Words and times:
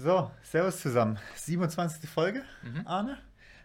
So, 0.00 0.30
Servus 0.44 0.80
zusammen. 0.80 1.18
27. 1.34 2.08
Folge, 2.08 2.44
mhm. 2.62 2.86
Arne. 2.86 3.18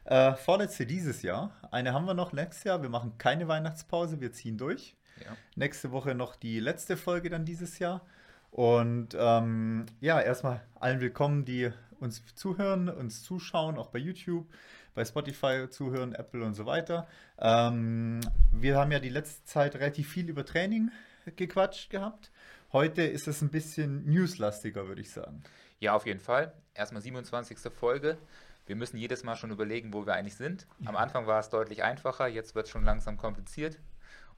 Äh, 0.04 0.34
vorletzte 0.34 0.88
dieses 0.88 1.22
Jahr. 1.22 1.52
Eine 1.70 1.94
haben 1.94 2.06
wir 2.06 2.16
noch 2.16 2.34
nächstes 2.34 2.64
Jahr. 2.64 2.82
Wir 2.82 2.90
machen 2.90 3.20
keine 3.20 3.48
Weihnachtspause, 3.48 4.20
wir 4.20 4.34
ziehen 4.34 4.58
durch. 4.58 4.96
Ja. 5.24 5.38
Nächste 5.56 5.92
Woche 5.92 6.16
noch 6.16 6.36
die 6.36 6.60
letzte 6.60 6.98
Folge 6.98 7.30
dann 7.30 7.46
dieses 7.46 7.78
Jahr. 7.78 8.02
Und 8.50 9.16
ähm, 9.16 9.86
ja, 10.02 10.20
erstmal 10.20 10.64
allen 10.80 11.02
willkommen, 11.02 11.46
die 11.46 11.70
uns 12.00 12.24
zuhören, 12.34 12.90
uns 12.90 13.22
zuschauen, 13.22 13.78
auch 13.78 13.92
bei 13.92 14.00
YouTube, 14.00 14.52
bei 14.96 15.06
Spotify 15.06 15.68
zuhören, 15.70 16.16
Apple 16.16 16.44
und 16.44 16.56
so 16.56 16.66
weiter. 16.66 17.08
Ähm, 17.38 18.22
wir 18.52 18.80
haben 18.80 18.92
ja 18.92 19.00
die 19.00 19.10
letzte 19.10 19.46
Zeit 19.46 19.76
relativ 19.76 20.10
viel 20.10 20.28
über 20.30 20.44
Training 20.44 20.90
gequatscht 21.36 21.92
gehabt. 21.92 22.32
Heute 22.72 23.04
ist 23.04 23.28
es 23.28 23.44
ein 23.44 23.50
bisschen 23.50 24.10
newslastiger, 24.10 24.88
würde 24.88 25.02
ich 25.02 25.12
sagen. 25.12 25.44
Ja, 25.84 25.96
auf 25.96 26.06
jeden 26.06 26.22
Fall. 26.22 26.54
Erstmal 26.74 27.02
27. 27.02 27.58
Folge. 27.74 28.18
Wir 28.66 28.78
müssen 28.78 28.96
jedes 28.96 29.26
Mal 29.26 29.36
schon 29.36 29.52
überlegen, 29.52 29.92
wo 29.92 30.06
wir 30.06 30.14
eigentlich 30.14 30.38
sind. 30.38 30.66
Am 30.86 30.96
Anfang 30.96 31.28
war 31.28 31.42
es 31.42 31.50
deutlich 31.50 31.84
einfacher, 31.84 32.26
jetzt 32.26 32.56
wird 32.56 32.68
es 32.68 32.72
schon 32.72 32.86
langsam 32.86 33.18
kompliziert. 33.18 33.78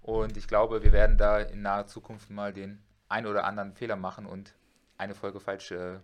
Und 0.01 0.37
ich 0.37 0.47
glaube, 0.47 0.81
wir 0.81 0.91
werden 0.91 1.19
da 1.19 1.37
in 1.37 1.61
naher 1.61 1.85
Zukunft 1.85 2.31
mal 2.31 2.51
den 2.51 2.79
ein 3.09 3.27
oder 3.27 3.43
anderen 3.43 3.73
Fehler 3.73 3.95
machen 3.95 4.25
und 4.25 4.55
eine 4.97 5.13
Folge 5.13 5.39
falsch 5.39 5.69
äh, 5.69 5.99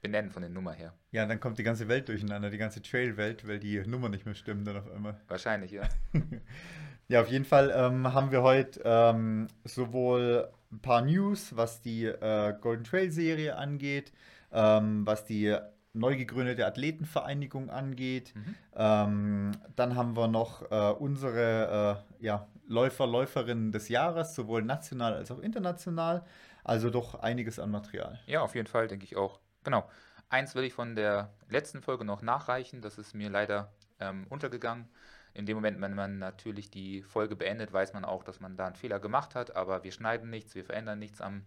benennen 0.00 0.30
von 0.30 0.42
der 0.42 0.50
Nummer 0.50 0.70
her. 0.70 0.94
Ja, 1.10 1.26
dann 1.26 1.40
kommt 1.40 1.58
die 1.58 1.64
ganze 1.64 1.88
Welt 1.88 2.08
durcheinander, 2.08 2.50
die 2.50 2.58
ganze 2.58 2.80
Trail-Welt, 2.80 3.48
weil 3.48 3.58
die 3.58 3.80
Nummer 3.80 4.08
nicht 4.08 4.26
mehr 4.26 4.36
stimmt 4.36 4.64
dann 4.68 4.76
auf 4.76 4.88
einmal. 4.92 5.20
Wahrscheinlich, 5.26 5.72
ja. 5.72 5.88
ja, 7.08 7.20
auf 7.20 7.28
jeden 7.32 7.46
Fall 7.46 7.72
ähm, 7.74 8.14
haben 8.14 8.30
wir 8.30 8.42
heute 8.42 8.80
ähm, 8.84 9.48
sowohl 9.64 10.52
ein 10.70 10.78
paar 10.78 11.02
News, 11.02 11.56
was 11.56 11.80
die 11.80 12.04
äh, 12.04 12.54
Golden 12.60 12.84
Trail-Serie 12.84 13.56
angeht, 13.56 14.12
ähm, 14.54 15.06
was 15.06 15.24
die 15.24 15.56
neu 15.92 16.16
gegründete 16.16 16.66
Athletenvereinigung 16.66 17.70
angeht. 17.70 18.34
Mhm. 18.34 18.54
Ähm, 18.74 19.52
dann 19.76 19.94
haben 19.94 20.16
wir 20.16 20.28
noch 20.28 20.70
äh, 20.70 20.92
unsere 20.92 22.02
äh, 22.20 22.24
ja, 22.24 22.48
Läufer, 22.66 23.06
Läuferinnen 23.06 23.70
des 23.72 23.88
Jahres, 23.88 24.34
sowohl 24.34 24.62
national 24.62 25.14
als 25.14 25.30
auch 25.30 25.38
international. 25.38 26.24
Also 26.64 26.90
doch 26.90 27.16
einiges 27.16 27.58
an 27.58 27.70
Material. 27.70 28.18
Ja, 28.26 28.40
auf 28.40 28.54
jeden 28.54 28.66
Fall, 28.66 28.88
denke 28.88 29.04
ich 29.04 29.16
auch. 29.16 29.40
Genau. 29.62 29.88
Eins 30.30 30.54
will 30.54 30.64
ich 30.64 30.72
von 30.72 30.96
der 30.96 31.32
letzten 31.48 31.82
Folge 31.82 32.04
noch 32.04 32.22
nachreichen. 32.22 32.80
Das 32.80 32.98
ist 32.98 33.14
mir 33.14 33.30
leider 33.30 33.72
ähm, 34.00 34.26
untergegangen. 34.30 34.88
In 35.34 35.46
dem 35.46 35.56
Moment, 35.56 35.80
wenn 35.80 35.94
man 35.94 36.18
natürlich 36.18 36.70
die 36.70 37.02
Folge 37.02 37.36
beendet, 37.36 37.72
weiß 37.72 37.92
man 37.92 38.04
auch, 38.04 38.24
dass 38.24 38.40
man 38.40 38.56
da 38.56 38.66
einen 38.66 38.76
Fehler 38.76 38.98
gemacht 38.98 39.34
hat. 39.34 39.54
Aber 39.54 39.84
wir 39.84 39.92
schneiden 39.92 40.30
nichts, 40.30 40.54
wir 40.54 40.64
verändern 40.64 40.98
nichts 40.98 41.20
am, 41.20 41.44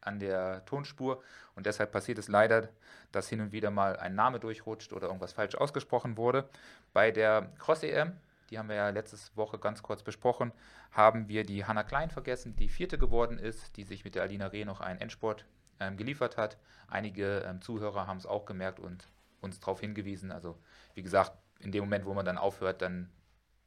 an 0.00 0.18
der 0.18 0.64
Tonspur. 0.64 1.22
Und 1.54 1.66
deshalb 1.66 1.92
passiert 1.92 2.18
es 2.18 2.28
leider, 2.28 2.68
dass 3.12 3.28
hin 3.28 3.40
und 3.40 3.52
wieder 3.52 3.70
mal 3.70 3.96
ein 3.96 4.14
Name 4.14 4.40
durchrutscht 4.40 4.92
oder 4.92 5.06
irgendwas 5.06 5.32
falsch 5.32 5.54
ausgesprochen 5.54 6.16
wurde. 6.16 6.48
Bei 6.92 7.10
der 7.10 7.50
Cross-EM, 7.58 8.12
die 8.50 8.58
haben 8.58 8.68
wir 8.68 8.76
ja 8.76 8.88
letzte 8.90 9.16
Woche 9.36 9.58
ganz 9.58 9.82
kurz 9.82 10.02
besprochen, 10.02 10.52
haben 10.92 11.28
wir 11.28 11.44
die 11.44 11.64
Hanna 11.64 11.82
Klein 11.82 12.10
vergessen, 12.10 12.56
die 12.56 12.68
vierte 12.68 12.98
geworden 12.98 13.38
ist, 13.38 13.76
die 13.76 13.84
sich 13.84 14.04
mit 14.04 14.14
der 14.14 14.22
Alina 14.22 14.46
Reh 14.46 14.64
noch 14.64 14.80
einen 14.80 15.00
Endsport 15.00 15.44
ähm, 15.80 15.96
geliefert 15.96 16.36
hat. 16.36 16.56
Einige 16.88 17.40
ähm, 17.40 17.60
Zuhörer 17.60 18.06
haben 18.06 18.18
es 18.18 18.26
auch 18.26 18.46
gemerkt 18.46 18.80
und 18.80 19.06
uns 19.40 19.60
darauf 19.60 19.80
hingewiesen. 19.80 20.32
Also 20.32 20.58
wie 20.94 21.02
gesagt, 21.02 21.32
in 21.60 21.72
dem 21.72 21.84
Moment, 21.84 22.04
wo 22.04 22.14
man 22.14 22.24
dann 22.24 22.38
aufhört, 22.38 22.82
dann 22.82 23.10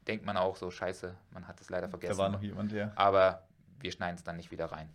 denkt 0.07 0.25
man 0.25 0.37
auch 0.37 0.55
so, 0.55 0.71
scheiße, 0.71 1.15
man 1.31 1.47
hat 1.47 1.61
es 1.61 1.69
leider 1.69 1.89
vergessen. 1.89 2.17
Da 2.17 2.23
war 2.23 2.29
noch 2.29 2.41
jemand, 2.41 2.71
ja. 2.71 2.91
Aber 2.95 3.47
wir 3.79 3.91
schneiden 3.91 4.15
es 4.15 4.23
dann 4.23 4.37
nicht 4.37 4.51
wieder 4.51 4.65
rein. 4.65 4.89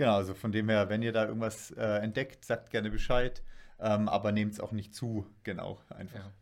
Genau. 0.00 0.14
Also 0.16 0.32
von 0.32 0.50
dem 0.50 0.70
her, 0.70 0.88
wenn 0.88 1.02
ihr 1.02 1.12
da 1.12 1.26
irgendwas 1.26 1.72
äh, 1.72 1.98
entdeckt, 1.98 2.46
sagt 2.46 2.70
gerne 2.70 2.88
Bescheid, 2.88 3.42
ähm, 3.78 4.08
aber 4.08 4.32
nehmt 4.32 4.54
es 4.54 4.58
auch 4.58 4.72
nicht 4.72 4.94
zu 4.94 5.26
genau 5.44 5.78
einfach. 5.90 6.20
Ja. 6.20 6.32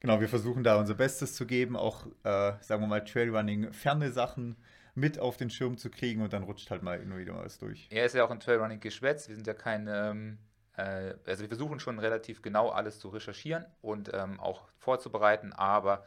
Genau, 0.00 0.20
wir 0.20 0.28
versuchen 0.28 0.62
da 0.62 0.78
unser 0.78 0.92
Bestes 0.92 1.34
zu 1.34 1.46
geben, 1.46 1.74
auch, 1.74 2.04
äh, 2.24 2.52
sagen 2.60 2.82
wir 2.82 2.86
mal, 2.86 3.02
Trailrunning, 3.02 3.72
ferne 3.72 4.12
Sachen 4.12 4.56
mit 4.94 5.18
auf 5.18 5.38
den 5.38 5.48
Schirm 5.48 5.78
zu 5.78 5.88
kriegen 5.88 6.20
und 6.20 6.34
dann 6.34 6.42
rutscht 6.42 6.70
halt 6.70 6.82
mal 6.82 7.00
immer 7.00 7.16
wieder 7.16 7.34
was 7.34 7.56
durch. 7.56 7.88
Er 7.90 8.04
ist 8.04 8.14
ja 8.14 8.24
auch 8.24 8.30
ein 8.30 8.40
Trailrunning-Geschwätz. 8.40 9.26
Wir 9.28 9.36
sind 9.36 9.46
ja 9.46 9.54
kein, 9.54 9.88
ähm, 9.90 10.38
äh, 10.76 11.14
also 11.24 11.40
wir 11.40 11.48
versuchen 11.48 11.80
schon 11.80 11.98
relativ 11.98 12.42
genau 12.42 12.68
alles 12.68 12.98
zu 12.98 13.08
recherchieren 13.08 13.64
und 13.80 14.10
ähm, 14.12 14.38
auch 14.38 14.68
vorzubereiten, 14.76 15.54
aber 15.54 16.04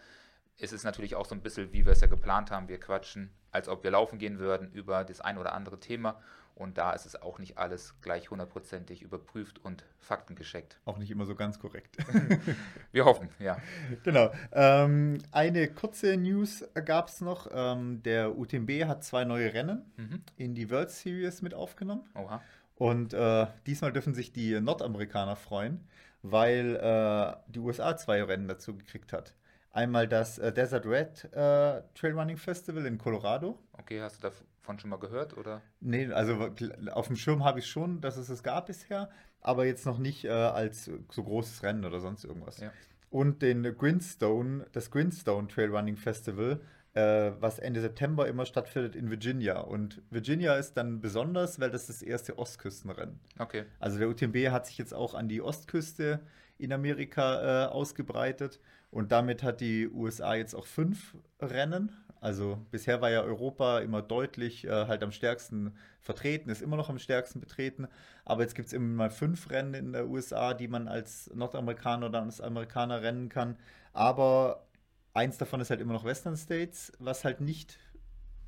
es 0.60 0.72
ist 0.72 0.84
natürlich 0.84 1.16
auch 1.16 1.26
so 1.26 1.34
ein 1.34 1.42
bisschen, 1.42 1.74
wie 1.74 1.84
wir 1.84 1.94
es 1.94 2.02
ja 2.02 2.08
geplant 2.08 2.52
haben. 2.52 2.68
Wir 2.68 2.80
quatschen, 2.80 3.34
als 3.50 3.68
ob 3.68 3.84
wir 3.84 3.90
laufen 3.90 4.20
gehen 4.20 4.38
würden 4.38 4.72
über 4.72 5.04
das 5.04 5.20
ein 5.20 5.40
oder 5.40 5.54
andere 5.54 5.80
Thema 5.80 6.22
und 6.56 6.78
da 6.78 6.92
ist 6.94 7.06
es 7.06 7.22
auch 7.22 7.40
nicht 7.40 7.58
alles 7.58 7.96
gleich 8.02 8.30
hundertprozentig 8.32 9.02
überprüft 9.02 9.60
und 9.64 9.84
faktengescheckt. 10.00 10.80
Auch 10.86 10.98
nicht 10.98 11.12
immer 11.12 11.26
so 11.26 11.36
ganz 11.36 11.60
korrekt. 11.60 11.98
Wir 12.92 13.06
hoffen, 13.06 13.30
ja. 13.40 13.58
Genau. 14.04 14.32
Ähm, 14.52 15.18
eine 15.32 15.68
kurze 15.68 16.18
News 16.18 16.64
gab 16.86 17.08
es 17.08 17.22
noch. 17.22 17.48
Ähm, 17.52 18.04
der 18.04 18.38
UTMB 18.38 18.86
hat 18.86 19.04
zwei 19.04 19.26
neue 19.26 19.54
Rennen 19.54 19.92
mhm. 19.98 20.22
in 20.38 20.56
die 20.56 20.70
World 20.70 20.92
Series 20.92 21.42
mit 21.42 21.54
aufgenommen. 21.54 22.04
Oha. 22.16 22.42
Und 22.76 23.14
äh, 23.14 23.48
diesmal 23.68 23.94
dürfen 23.94 24.14
sich 24.14 24.34
die 24.34 24.60
Nordamerikaner 24.60 25.36
freuen, 25.36 25.88
weil 26.24 26.76
äh, 26.78 27.52
die 27.52 27.60
USA 27.60 27.96
zwei 27.96 28.24
Rennen 28.24 28.48
dazu 28.48 28.76
gekriegt 28.76 29.14
hat. 29.14 29.36
Einmal 29.72 30.08
das 30.08 30.38
äh, 30.38 30.52
Desert 30.52 30.86
Red 30.86 31.26
äh, 31.34 31.82
Trailrunning 31.94 32.38
Festival 32.38 32.86
in 32.86 32.98
Colorado. 32.98 33.58
Okay, 33.74 34.02
hast 34.02 34.18
du 34.18 34.22
davon 34.62 34.80
schon 34.80 34.90
mal 34.90 34.98
gehört 34.98 35.38
oder? 35.38 35.62
Nee, 35.80 36.08
also 36.12 36.50
auf 36.92 37.08
dem 37.08 37.16
Schirm 37.16 37.44
habe 37.44 37.60
ich 37.60 37.68
schon, 37.68 38.02
dass 38.02 38.18
es 38.18 38.30
es 38.30 38.44
gab 38.44 38.68
bisher, 38.68 39.10
aber 39.42 39.66
jetzt 39.66 39.86
noch 39.86 39.98
nicht 39.98 40.26
äh, 40.26 40.30
als 40.30 40.86
so 40.86 41.24
großes 41.24 41.64
Rennen 41.64 41.86
oder 41.86 42.00
sonst 42.00 42.24
irgendwas. 42.24 42.60
Ja. 42.60 42.72
Und 43.10 43.42
den 43.42 43.64
Grindstone, 43.64 44.68
das 44.72 44.92
Grindstone 44.92 45.48
Trailrunning 45.48 45.98
Festival, 45.98 46.62
äh, 46.94 47.32
was 47.40 47.60
Ende 47.60 47.82
September 47.82 48.28
immer 48.28 48.46
stattfindet 48.46 48.96
in 48.96 49.10
Virginia. 49.10 49.60
Und 49.60 50.02
Virginia 50.10 50.56
ist 50.56 50.76
dann 50.76 51.02
besonders, 51.02 51.60
weil 51.60 51.72
das 51.72 51.88
das 51.88 52.02
erste 52.02 52.38
Ostküstenrennen. 52.38 53.20
Okay. 53.40 53.66
Also 53.80 53.98
der 53.98 54.10
UTMB 54.10 54.52
hat 54.52 54.68
sich 54.68 54.78
jetzt 54.78 54.94
auch 54.94 55.14
an 55.14 55.28
die 55.28 55.42
Ostküste 55.42 56.22
in 56.58 56.72
Amerika 56.72 57.66
äh, 57.66 57.68
ausgebreitet. 57.68 58.60
Und 58.92 59.12
damit 59.12 59.42
hat 59.42 59.62
die 59.62 59.90
USA 59.90 60.36
jetzt 60.36 60.54
auch 60.54 60.68
fünf 60.68 61.16
Rennen. 61.42 61.92
Also 62.22 62.64
bisher 62.70 63.02
war 63.02 63.10
ja 63.10 63.24
Europa 63.24 63.80
immer 63.80 64.04
deutlich 64.04 64.66
äh, 64.66 64.70
halt 64.70 65.02
am 65.02 65.12
stärksten 65.12 65.76
vertreten, 66.00 66.52
ist 66.52 66.62
immer 66.62 66.78
noch 66.78 66.90
am 66.90 67.00
stärksten 67.00 67.40
betreten. 67.42 67.88
Aber 68.26 68.44
jetzt 68.44 68.54
gibt 68.54 68.68
es 68.68 68.74
immer 68.74 68.96
mal 68.96 69.10
fünf 69.10 69.50
Rennen 69.50 69.74
in 69.74 69.92
der 69.92 70.08
USA, 70.08 70.54
die 70.54 70.68
man 70.68 70.88
als 70.88 71.32
Nordamerikaner 71.34 72.06
oder 72.08 72.22
als 72.22 72.40
Amerikaner 72.40 73.02
rennen 73.02 73.28
kann. 73.28 73.58
Aber 73.92 74.68
eins 75.16 75.40
davon 75.40 75.62
ist 75.62 75.72
halt 75.72 75.82
immer 75.82 75.94
noch 75.94 76.06
Western 76.06 76.38
States, 76.38 76.94
was 77.00 77.26
halt 77.26 77.42
nicht 77.42 77.80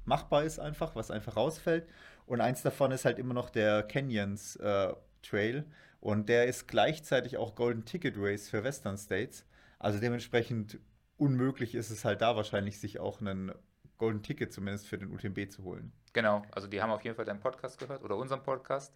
machbar 0.05 0.43
ist 0.43 0.59
einfach, 0.59 0.95
was 0.95 1.09
einfach 1.09 1.35
rausfällt. 1.35 1.87
Und 2.27 2.41
eins 2.41 2.61
davon 2.61 2.91
ist 2.91 3.05
halt 3.05 3.17
immer 3.17 3.33
noch 3.33 3.49
der 3.49 3.81
Canyons 3.81 4.55
äh, 4.57 4.93
Trail. 5.23 5.65
Und 5.99 6.29
der 6.29 6.45
ist 6.45 6.67
gleichzeitig 6.67 7.37
auch 7.37 7.55
Golden 7.55 7.85
Ticket 7.85 8.15
Race 8.17 8.49
für 8.49 8.63
Western 8.63 8.97
States. 8.99 9.45
Also 9.79 9.99
dementsprechend 9.99 10.79
unmöglich 11.17 11.75
ist 11.75 11.89
es 11.89 12.05
halt 12.05 12.21
da 12.21 12.35
wahrscheinlich, 12.35 12.79
sich 12.79 12.99
auch 12.99 13.21
einen 13.21 13.53
Golden 13.97 14.23
Ticket 14.23 14.51
zumindest 14.51 14.87
für 14.87 14.97
den 14.97 15.11
UTMB 15.11 15.49
zu 15.49 15.63
holen. 15.63 15.91
Genau, 16.13 16.43
also 16.51 16.67
die 16.67 16.81
haben 16.81 16.91
auf 16.91 17.03
jeden 17.03 17.15
Fall 17.15 17.25
deinen 17.25 17.39
Podcast 17.39 17.79
gehört 17.79 18.03
oder 18.03 18.17
unseren 18.17 18.43
Podcast 18.43 18.93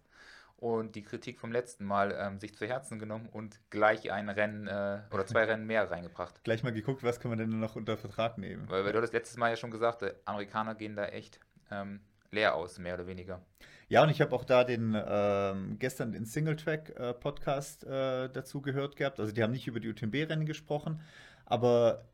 und 0.56 0.96
die 0.96 1.02
Kritik 1.02 1.38
vom 1.38 1.52
letzten 1.52 1.84
Mal 1.84 2.16
ähm, 2.18 2.40
sich 2.40 2.54
zu 2.54 2.66
Herzen 2.66 2.98
genommen 2.98 3.28
und 3.28 3.60
gleich 3.70 4.10
ein 4.10 4.28
Rennen 4.28 4.66
äh, 4.66 5.00
oder 5.12 5.24
zwei 5.24 5.44
Rennen 5.44 5.66
mehr 5.66 5.90
reingebracht. 5.90 6.42
Gleich 6.44 6.62
mal 6.64 6.72
geguckt, 6.72 7.04
was 7.04 7.20
können 7.20 7.38
wir 7.38 7.46
denn 7.46 7.60
noch 7.60 7.76
unter 7.76 7.96
Vertrag 7.96 8.38
nehmen. 8.38 8.68
Weil, 8.68 8.84
weil 8.84 8.92
du 8.92 9.00
das 9.00 9.12
letztes 9.12 9.36
Mal 9.36 9.50
ja 9.50 9.56
schon 9.56 9.70
gesagt, 9.70 10.02
hast, 10.02 10.16
Amerikaner 10.24 10.74
gehen 10.74 10.96
da 10.96 11.06
echt 11.06 11.38
ähm, 11.70 12.00
leer 12.32 12.54
aus, 12.54 12.78
mehr 12.78 12.94
oder 12.94 13.06
weniger. 13.06 13.40
Ja, 13.88 14.02
und 14.02 14.10
ich 14.10 14.20
habe 14.20 14.34
auch 14.34 14.44
da 14.44 14.64
den 14.64 14.94
ähm, 14.94 15.78
gestern 15.78 16.12
den 16.12 16.26
Singletrack-Podcast 16.26 17.84
äh, 17.84 18.24
äh, 18.24 18.30
dazu 18.30 18.60
gehört 18.60 18.96
gehabt. 18.96 19.18
Also 19.18 19.32
die 19.32 19.42
haben 19.42 19.52
nicht 19.52 19.66
über 19.66 19.80
die 19.80 19.88
UTMB-Rennen 19.88 20.44
gesprochen, 20.44 21.00
aber 21.48 22.04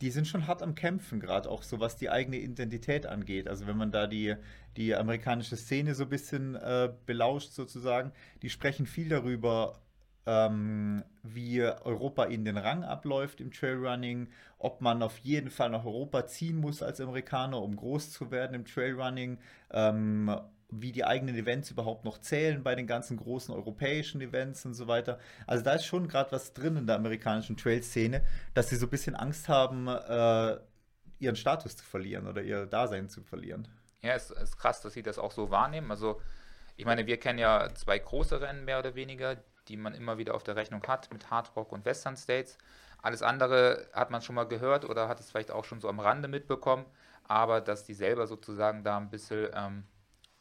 die 0.00 0.10
sind 0.10 0.26
schon 0.26 0.46
hart 0.46 0.62
am 0.62 0.74
Kämpfen, 0.74 1.20
gerade 1.20 1.48
auch 1.48 1.62
so 1.62 1.78
was 1.78 1.96
die 1.96 2.10
eigene 2.10 2.38
Identität 2.38 3.06
angeht. 3.06 3.48
Also 3.48 3.66
wenn 3.66 3.76
man 3.76 3.92
da 3.92 4.06
die, 4.06 4.34
die 4.76 4.94
amerikanische 4.94 5.56
Szene 5.56 5.94
so 5.94 6.04
ein 6.04 6.08
bisschen 6.08 6.56
äh, 6.56 6.92
belauscht 7.06 7.52
sozusagen, 7.52 8.12
die 8.42 8.50
sprechen 8.50 8.86
viel 8.86 9.08
darüber, 9.08 9.80
ähm, 10.26 11.04
wie 11.22 11.62
Europa 11.62 12.24
in 12.24 12.44
den 12.44 12.56
Rang 12.56 12.84
abläuft 12.84 13.40
im 13.40 13.52
Trailrunning, 13.52 14.28
ob 14.58 14.80
man 14.80 15.02
auf 15.02 15.18
jeden 15.18 15.50
Fall 15.50 15.70
nach 15.70 15.84
Europa 15.84 16.26
ziehen 16.26 16.56
muss 16.56 16.82
als 16.82 17.00
Amerikaner, 17.00 17.60
um 17.62 17.76
groß 17.76 18.10
zu 18.12 18.30
werden 18.30 18.54
im 18.54 18.64
Trailrunning. 18.64 19.38
Ähm, 19.70 20.36
wie 20.72 20.92
die 20.92 21.04
eigenen 21.04 21.36
Events 21.36 21.70
überhaupt 21.70 22.04
noch 22.04 22.18
zählen 22.18 22.62
bei 22.62 22.74
den 22.74 22.86
ganzen 22.86 23.16
großen 23.16 23.54
europäischen 23.54 24.20
Events 24.20 24.64
und 24.64 24.74
so 24.74 24.88
weiter. 24.88 25.18
Also 25.46 25.62
da 25.62 25.74
ist 25.74 25.84
schon 25.84 26.08
gerade 26.08 26.32
was 26.32 26.54
drin 26.54 26.76
in 26.76 26.86
der 26.86 26.96
amerikanischen 26.96 27.56
Trail-Szene, 27.56 28.22
dass 28.54 28.70
sie 28.70 28.76
so 28.76 28.86
ein 28.86 28.90
bisschen 28.90 29.14
Angst 29.14 29.48
haben, 29.48 29.86
äh, 29.88 30.56
ihren 31.18 31.36
Status 31.36 31.76
zu 31.76 31.84
verlieren 31.84 32.26
oder 32.26 32.42
ihr 32.42 32.66
Dasein 32.66 33.08
zu 33.08 33.22
verlieren. 33.22 33.68
Ja, 34.02 34.14
es 34.14 34.30
ist 34.30 34.58
krass, 34.58 34.80
dass 34.80 34.94
sie 34.94 35.02
das 35.02 35.18
auch 35.18 35.30
so 35.30 35.50
wahrnehmen. 35.50 35.90
Also 35.90 36.20
ich 36.76 36.84
meine, 36.84 37.06
wir 37.06 37.18
kennen 37.18 37.38
ja 37.38 37.68
zwei 37.74 37.98
große 37.98 38.40
Rennen 38.40 38.64
mehr 38.64 38.78
oder 38.78 38.94
weniger, 38.94 39.36
die 39.68 39.76
man 39.76 39.94
immer 39.94 40.18
wieder 40.18 40.34
auf 40.34 40.42
der 40.42 40.56
Rechnung 40.56 40.82
hat 40.88 41.12
mit 41.12 41.30
Hard 41.30 41.54
Rock 41.54 41.70
und 41.70 41.84
Western 41.84 42.16
States. 42.16 42.58
Alles 43.00 43.22
andere 43.22 43.88
hat 43.92 44.10
man 44.10 44.22
schon 44.22 44.34
mal 44.34 44.44
gehört 44.44 44.84
oder 44.84 45.08
hat 45.08 45.20
es 45.20 45.30
vielleicht 45.30 45.50
auch 45.50 45.64
schon 45.64 45.80
so 45.80 45.88
am 45.88 46.00
Rande 46.00 46.28
mitbekommen, 46.28 46.86
aber 47.24 47.60
dass 47.60 47.84
die 47.84 47.94
selber 47.94 48.26
sozusagen 48.26 48.84
da 48.84 48.96
ein 48.96 49.10
bisschen 49.10 49.48
ähm, 49.54 49.84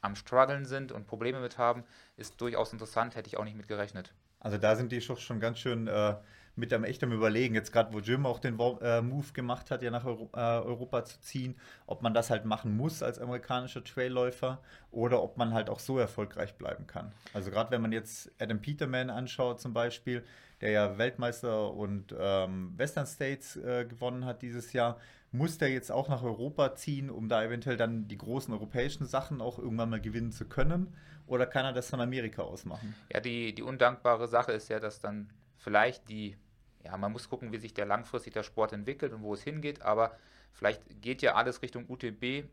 am 0.01 0.15
Struggeln 0.15 0.65
sind 0.65 0.92
und 0.92 1.07
Probleme 1.07 1.39
mit 1.39 1.57
haben, 1.57 1.83
ist 2.18 2.42
durchaus 2.42 2.74
interessant, 2.74 3.15
hätte 3.15 3.27
ich 3.27 3.38
auch 3.38 3.45
nicht 3.45 3.57
mit 3.57 3.68
gerechnet. 3.68 4.13
Also 4.39 4.57
da 4.57 4.75
sind 4.75 4.92
die 4.92 5.01
schon 5.01 5.39
ganz 5.39 5.59
schön 5.59 5.88
äh, 5.88 6.15
mit 6.56 6.74
am 6.74 6.83
Überlegen. 6.83 7.56
Jetzt 7.56 7.71
gerade, 7.71 7.94
wo 7.94 8.00
Jim 8.00 8.25
auch 8.25 8.39
den 8.39 8.59
äh, 8.59 9.01
Move 9.01 9.31
gemacht 9.33 9.71
hat, 9.71 9.81
ja 9.81 9.92
nach 9.92 10.06
Euro, 10.06 10.30
äh, 10.33 10.39
Europa 10.39 11.06
zu 11.06 11.19
ziehen, 11.21 11.56
ob 11.86 12.01
man 12.01 12.13
das 12.13 12.30
halt 12.30 12.45
machen 12.45 12.75
muss 12.75 13.03
als 13.03 13.19
amerikanischer 13.19 13.83
Trailläufer 13.83 14.59
oder 14.92 15.21
ob 15.21 15.38
man 15.38 15.53
halt 15.53 15.69
auch 15.69 15.80
so 15.80 15.98
erfolgreich 15.98 16.56
bleiben 16.56 16.88
kann. 16.88 17.12
Also 17.33 17.51
gerade 17.51 17.71
wenn 17.71 17.81
man 17.81 17.92
jetzt 17.92 18.31
Adam 18.39 18.62
Peterman 18.62 19.09
anschaut 19.09 19.62
zum 19.62 19.74
Beispiel, 19.74 20.24
der 20.62 20.71
ja 20.71 20.97
Weltmeister 20.97 21.71
und 21.71 22.13
ähm, 22.18 22.74
Western 22.77 23.07
States 23.07 23.56
äh, 23.57 23.86
gewonnen 23.86 24.25
hat 24.25 24.42
dieses 24.42 24.74
Jahr, 24.74 25.00
muss 25.31 25.57
der 25.57 25.69
jetzt 25.69 25.92
auch 25.92 26.10
nach 26.10 26.24
Europa 26.24 26.75
ziehen, 26.75 27.10
um 27.10 27.30
da 27.30 27.44
eventuell 27.44 27.78
dann 27.78 28.07
die 28.07 28.18
großen 28.18 28.54
europäischen 28.54 29.06
Sachen 29.06 29.42
auch 29.42 29.57
irgendwann 29.60 29.89
mal 29.89 30.01
gewinnen 30.01 30.31
zu 30.31 30.45
können? 30.45 30.94
Oder 31.25 31.45
kann 31.45 31.63
er 31.63 31.72
das 31.72 31.89
von 31.89 32.01
Amerika 32.01 32.42
aus 32.42 32.66
machen? 32.66 32.94
Ja, 33.12 33.22
die, 33.22 33.56
die 33.56 33.63
undankbare 33.63 34.28
Sache 34.28 34.51
ist 34.51 34.69
ja, 34.69 34.80
dass 34.80 35.00
dann 35.00 35.30
vielleicht 35.57 36.10
die, 36.10 36.36
ja, 36.83 36.98
man 36.98 37.13
muss 37.13 37.30
gucken, 37.30 37.54
wie 37.54 37.57
sich 37.57 37.74
der 37.74 37.86
langfristig 37.86 38.33
der 38.33 38.44
Sport 38.44 38.74
entwickelt 38.74 39.13
und 39.13 39.22
wo 39.22 39.33
es 39.33 39.42
hingeht, 39.42 39.81
aber 39.81 40.18
vielleicht 40.51 41.01
geht 41.01 41.22
ja 41.22 41.36
alles 41.36 41.62
Richtung 41.62 41.86
UTB. 41.88 42.45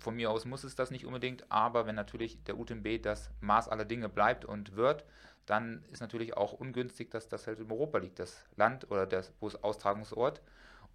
Von 0.00 0.16
mir 0.16 0.32
aus 0.32 0.44
muss 0.44 0.64
es 0.64 0.74
das 0.74 0.90
nicht 0.90 1.06
unbedingt, 1.06 1.44
aber 1.52 1.86
wenn 1.86 1.94
natürlich 1.94 2.42
der 2.42 2.58
UTMB 2.58 3.00
das 3.00 3.30
Maß 3.40 3.68
aller 3.68 3.84
Dinge 3.84 4.08
bleibt 4.08 4.44
und 4.44 4.74
wird, 4.74 5.04
dann 5.46 5.84
ist 5.92 6.00
natürlich 6.00 6.36
auch 6.36 6.52
ungünstig, 6.52 7.12
dass 7.12 7.28
das 7.28 7.46
halt 7.46 7.60
in 7.60 7.70
Europa 7.70 7.98
liegt, 7.98 8.18
das 8.18 8.44
Land 8.56 8.90
oder 8.90 9.06
das 9.06 9.32
Austragungsort 9.40 10.42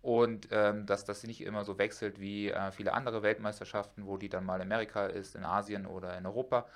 und 0.02 0.48
ähm, 0.52 0.86
dass 0.86 1.06
das 1.06 1.24
nicht 1.24 1.42
immer 1.42 1.66
so 1.66 1.78
wechselt 1.78 2.20
wie 2.20 2.50
äh, 2.50 2.72
viele 2.72 2.94
andere 2.94 3.24
Weltmeisterschaften, 3.24 4.06
wo 4.06 4.18
die 4.18 4.30
dann 4.30 4.46
mal 4.46 4.58
in 4.58 4.62
Amerika 4.64 5.08
ist, 5.08 5.36
in 5.36 5.44
Asien 5.44 5.86
oder 5.86 6.18
in 6.18 6.26
Europa, 6.26 6.68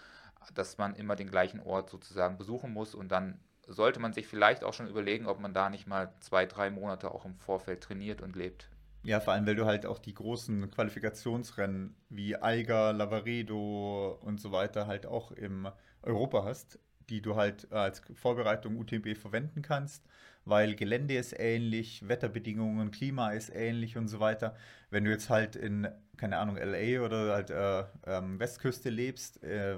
dass 0.53 0.77
man 0.77 0.95
immer 0.95 1.15
den 1.15 1.29
gleichen 1.29 1.59
Ort 1.59 1.89
sozusagen 1.89 2.37
besuchen 2.37 2.73
muss 2.73 2.95
und 2.95 3.11
dann 3.11 3.39
sollte 3.67 3.99
man 3.99 4.13
sich 4.13 4.27
vielleicht 4.27 4.63
auch 4.63 4.73
schon 4.73 4.87
überlegen, 4.87 5.27
ob 5.27 5.39
man 5.39 5.53
da 5.53 5.69
nicht 5.69 5.87
mal 5.87 6.13
zwei, 6.19 6.45
drei 6.45 6.69
Monate 6.69 7.11
auch 7.11 7.25
im 7.25 7.37
Vorfeld 7.37 7.81
trainiert 7.81 8.21
und 8.21 8.35
lebt. 8.35 8.69
Ja, 9.03 9.19
vor 9.19 9.33
allem, 9.33 9.47
weil 9.47 9.55
du 9.55 9.65
halt 9.65 9.85
auch 9.85 9.97
die 9.97 10.13
großen 10.13 10.69
Qualifikationsrennen 10.69 11.95
wie 12.09 12.35
Eiger, 12.35 12.93
Lavaredo 12.93 14.19
und 14.21 14.39
so 14.39 14.51
weiter 14.51 14.85
halt 14.85 15.05
auch 15.07 15.31
im 15.31 15.67
Europa 16.03 16.43
hast, 16.43 16.79
die 17.09 17.21
du 17.21 17.35
halt 17.35 17.71
als 17.71 18.01
Vorbereitung 18.13 18.77
UTMB 18.77 19.17
verwenden 19.17 19.61
kannst 19.61 20.05
weil 20.45 20.75
Gelände 20.75 21.15
ist 21.15 21.37
ähnlich, 21.37 22.07
Wetterbedingungen, 22.07 22.91
Klima 22.91 23.31
ist 23.31 23.49
ähnlich 23.53 23.97
und 23.97 24.07
so 24.07 24.19
weiter. 24.19 24.55
Wenn 24.89 25.05
du 25.05 25.11
jetzt 25.11 25.29
halt 25.29 25.55
in, 25.55 25.87
keine 26.17 26.37
Ahnung, 26.37 26.57
LA 26.57 27.03
oder 27.05 27.33
halt 27.33 27.49
äh, 27.49 27.83
ähm, 28.07 28.39
Westküste 28.39 28.89
lebst, 28.89 29.43
äh, 29.43 29.77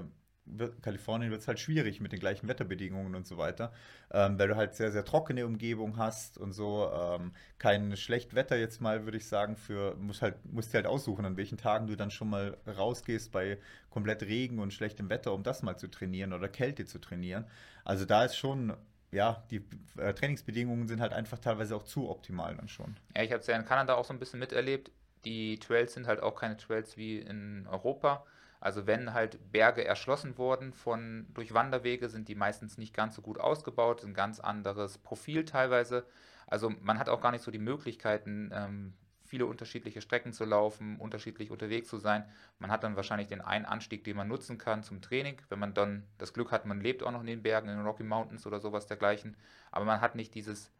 Kalifornien 0.82 1.30
wird 1.30 1.40
es 1.40 1.48
halt 1.48 1.58
schwierig 1.58 2.00
mit 2.00 2.12
den 2.12 2.20
gleichen 2.20 2.48
Wetterbedingungen 2.48 3.14
und 3.14 3.26
so 3.26 3.38
weiter, 3.38 3.72
ähm, 4.12 4.38
weil 4.38 4.48
du 4.48 4.56
halt 4.56 4.74
sehr, 4.74 4.92
sehr 4.92 5.04
trockene 5.04 5.46
Umgebung 5.46 5.96
hast 5.96 6.36
und 6.38 6.52
so. 6.52 6.90
Ähm, 6.92 7.32
kein 7.58 7.96
schlecht 7.96 8.34
Wetter 8.34 8.56
jetzt 8.56 8.80
mal, 8.80 9.04
würde 9.04 9.16
ich 9.16 9.26
sagen, 9.26 9.56
für, 9.56 9.96
musst 9.96 10.22
halt, 10.22 10.36
musst 10.52 10.74
halt 10.74 10.86
aussuchen, 10.86 11.24
an 11.24 11.36
welchen 11.36 11.56
Tagen 11.56 11.86
du 11.86 11.96
dann 11.96 12.10
schon 12.10 12.28
mal 12.28 12.58
rausgehst 12.66 13.32
bei 13.32 13.58
komplett 13.90 14.22
Regen 14.22 14.58
und 14.58 14.72
schlechtem 14.72 15.08
Wetter, 15.08 15.32
um 15.32 15.42
das 15.42 15.62
mal 15.62 15.78
zu 15.78 15.88
trainieren 15.88 16.32
oder 16.32 16.48
Kälte 16.48 16.84
zu 16.84 16.98
trainieren. 16.98 17.46
Also 17.84 18.04
da 18.04 18.24
ist 18.24 18.36
schon 18.36 18.74
ja, 19.14 19.44
die 19.50 19.64
äh, 19.96 20.12
Trainingsbedingungen 20.12 20.88
sind 20.88 21.00
halt 21.00 21.12
einfach 21.12 21.38
teilweise 21.38 21.76
auch 21.76 21.84
zu 21.84 22.10
optimal 22.10 22.56
dann 22.56 22.68
schon. 22.68 22.96
Ja, 23.16 23.22
ich 23.22 23.30
habe 23.30 23.40
es 23.40 23.46
ja 23.46 23.56
in 23.56 23.64
Kanada 23.64 23.94
auch 23.94 24.04
so 24.04 24.12
ein 24.12 24.18
bisschen 24.18 24.40
miterlebt. 24.40 24.90
Die 25.24 25.58
Trails 25.58 25.94
sind 25.94 26.06
halt 26.06 26.20
auch 26.20 26.34
keine 26.34 26.56
Trails 26.56 26.96
wie 26.96 27.18
in 27.18 27.66
Europa. 27.70 28.26
Also 28.60 28.86
wenn 28.86 29.14
halt 29.14 29.38
Berge 29.52 29.84
erschlossen 29.84 30.36
wurden 30.36 30.72
von, 30.72 31.26
durch 31.32 31.54
Wanderwege, 31.54 32.08
sind 32.08 32.28
die 32.28 32.34
meistens 32.34 32.76
nicht 32.76 32.94
ganz 32.94 33.14
so 33.14 33.22
gut 33.22 33.38
ausgebaut, 33.38 34.02
ein 34.02 34.14
ganz 34.14 34.40
anderes 34.40 34.98
Profil 34.98 35.44
teilweise. 35.44 36.06
Also 36.46 36.70
man 36.80 36.98
hat 36.98 37.08
auch 37.08 37.20
gar 37.20 37.30
nicht 37.30 37.42
so 37.42 37.50
die 37.50 37.58
Möglichkeiten, 37.58 38.50
ähm, 38.52 38.94
viele 39.24 39.46
unterschiedliche 39.46 40.00
Strecken 40.00 40.32
zu 40.32 40.44
laufen, 40.44 40.96
unterschiedlich 40.98 41.50
unterwegs 41.50 41.88
zu 41.88 41.98
sein. 41.98 42.24
Man 42.58 42.70
hat 42.70 42.84
dann 42.84 42.96
wahrscheinlich 42.96 43.28
den 43.28 43.40
einen 43.40 43.64
Anstieg, 43.64 44.04
den 44.04 44.16
man 44.16 44.28
nutzen 44.28 44.58
kann 44.58 44.82
zum 44.82 45.00
Training. 45.00 45.40
Wenn 45.48 45.58
man 45.58 45.74
dann 45.74 46.04
das 46.18 46.32
Glück 46.32 46.52
hat, 46.52 46.66
man 46.66 46.80
lebt 46.80 47.02
auch 47.02 47.10
noch 47.10 47.20
in 47.20 47.26
den 47.26 47.42
Bergen, 47.42 47.68
in 47.68 47.76
den 47.76 47.86
Rocky 47.86 48.02
Mountains 48.02 48.46
oder 48.46 48.60
sowas 48.60 48.86
dergleichen. 48.86 49.36
Aber 49.70 49.84
man 49.84 50.00
hat 50.00 50.14
nicht 50.14 50.34
dieses 50.34 50.70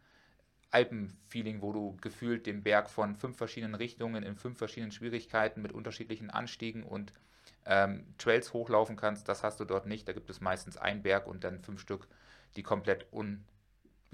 Alpen-Feeling, 0.70 1.62
wo 1.62 1.72
du 1.72 1.96
gefühlt 2.00 2.46
den 2.46 2.62
Berg 2.62 2.90
von 2.90 3.16
fünf 3.16 3.36
verschiedenen 3.36 3.74
Richtungen 3.74 4.22
in 4.22 4.36
fünf 4.36 4.58
verschiedenen 4.58 4.92
Schwierigkeiten 4.92 5.62
mit 5.62 5.72
unterschiedlichen 5.72 6.30
Anstiegen 6.30 6.82
und 6.82 7.12
ähm, 7.64 8.04
Trails 8.18 8.52
hochlaufen 8.52 8.96
kannst. 8.96 9.28
Das 9.28 9.42
hast 9.42 9.60
du 9.60 9.64
dort 9.64 9.86
nicht. 9.86 10.06
Da 10.08 10.12
gibt 10.12 10.28
es 10.30 10.40
meistens 10.40 10.76
einen 10.76 11.02
Berg 11.02 11.26
und 11.26 11.44
dann 11.44 11.60
fünf 11.60 11.80
Stück, 11.80 12.08
die 12.56 12.62
komplett 12.62 13.06
un 13.12 13.44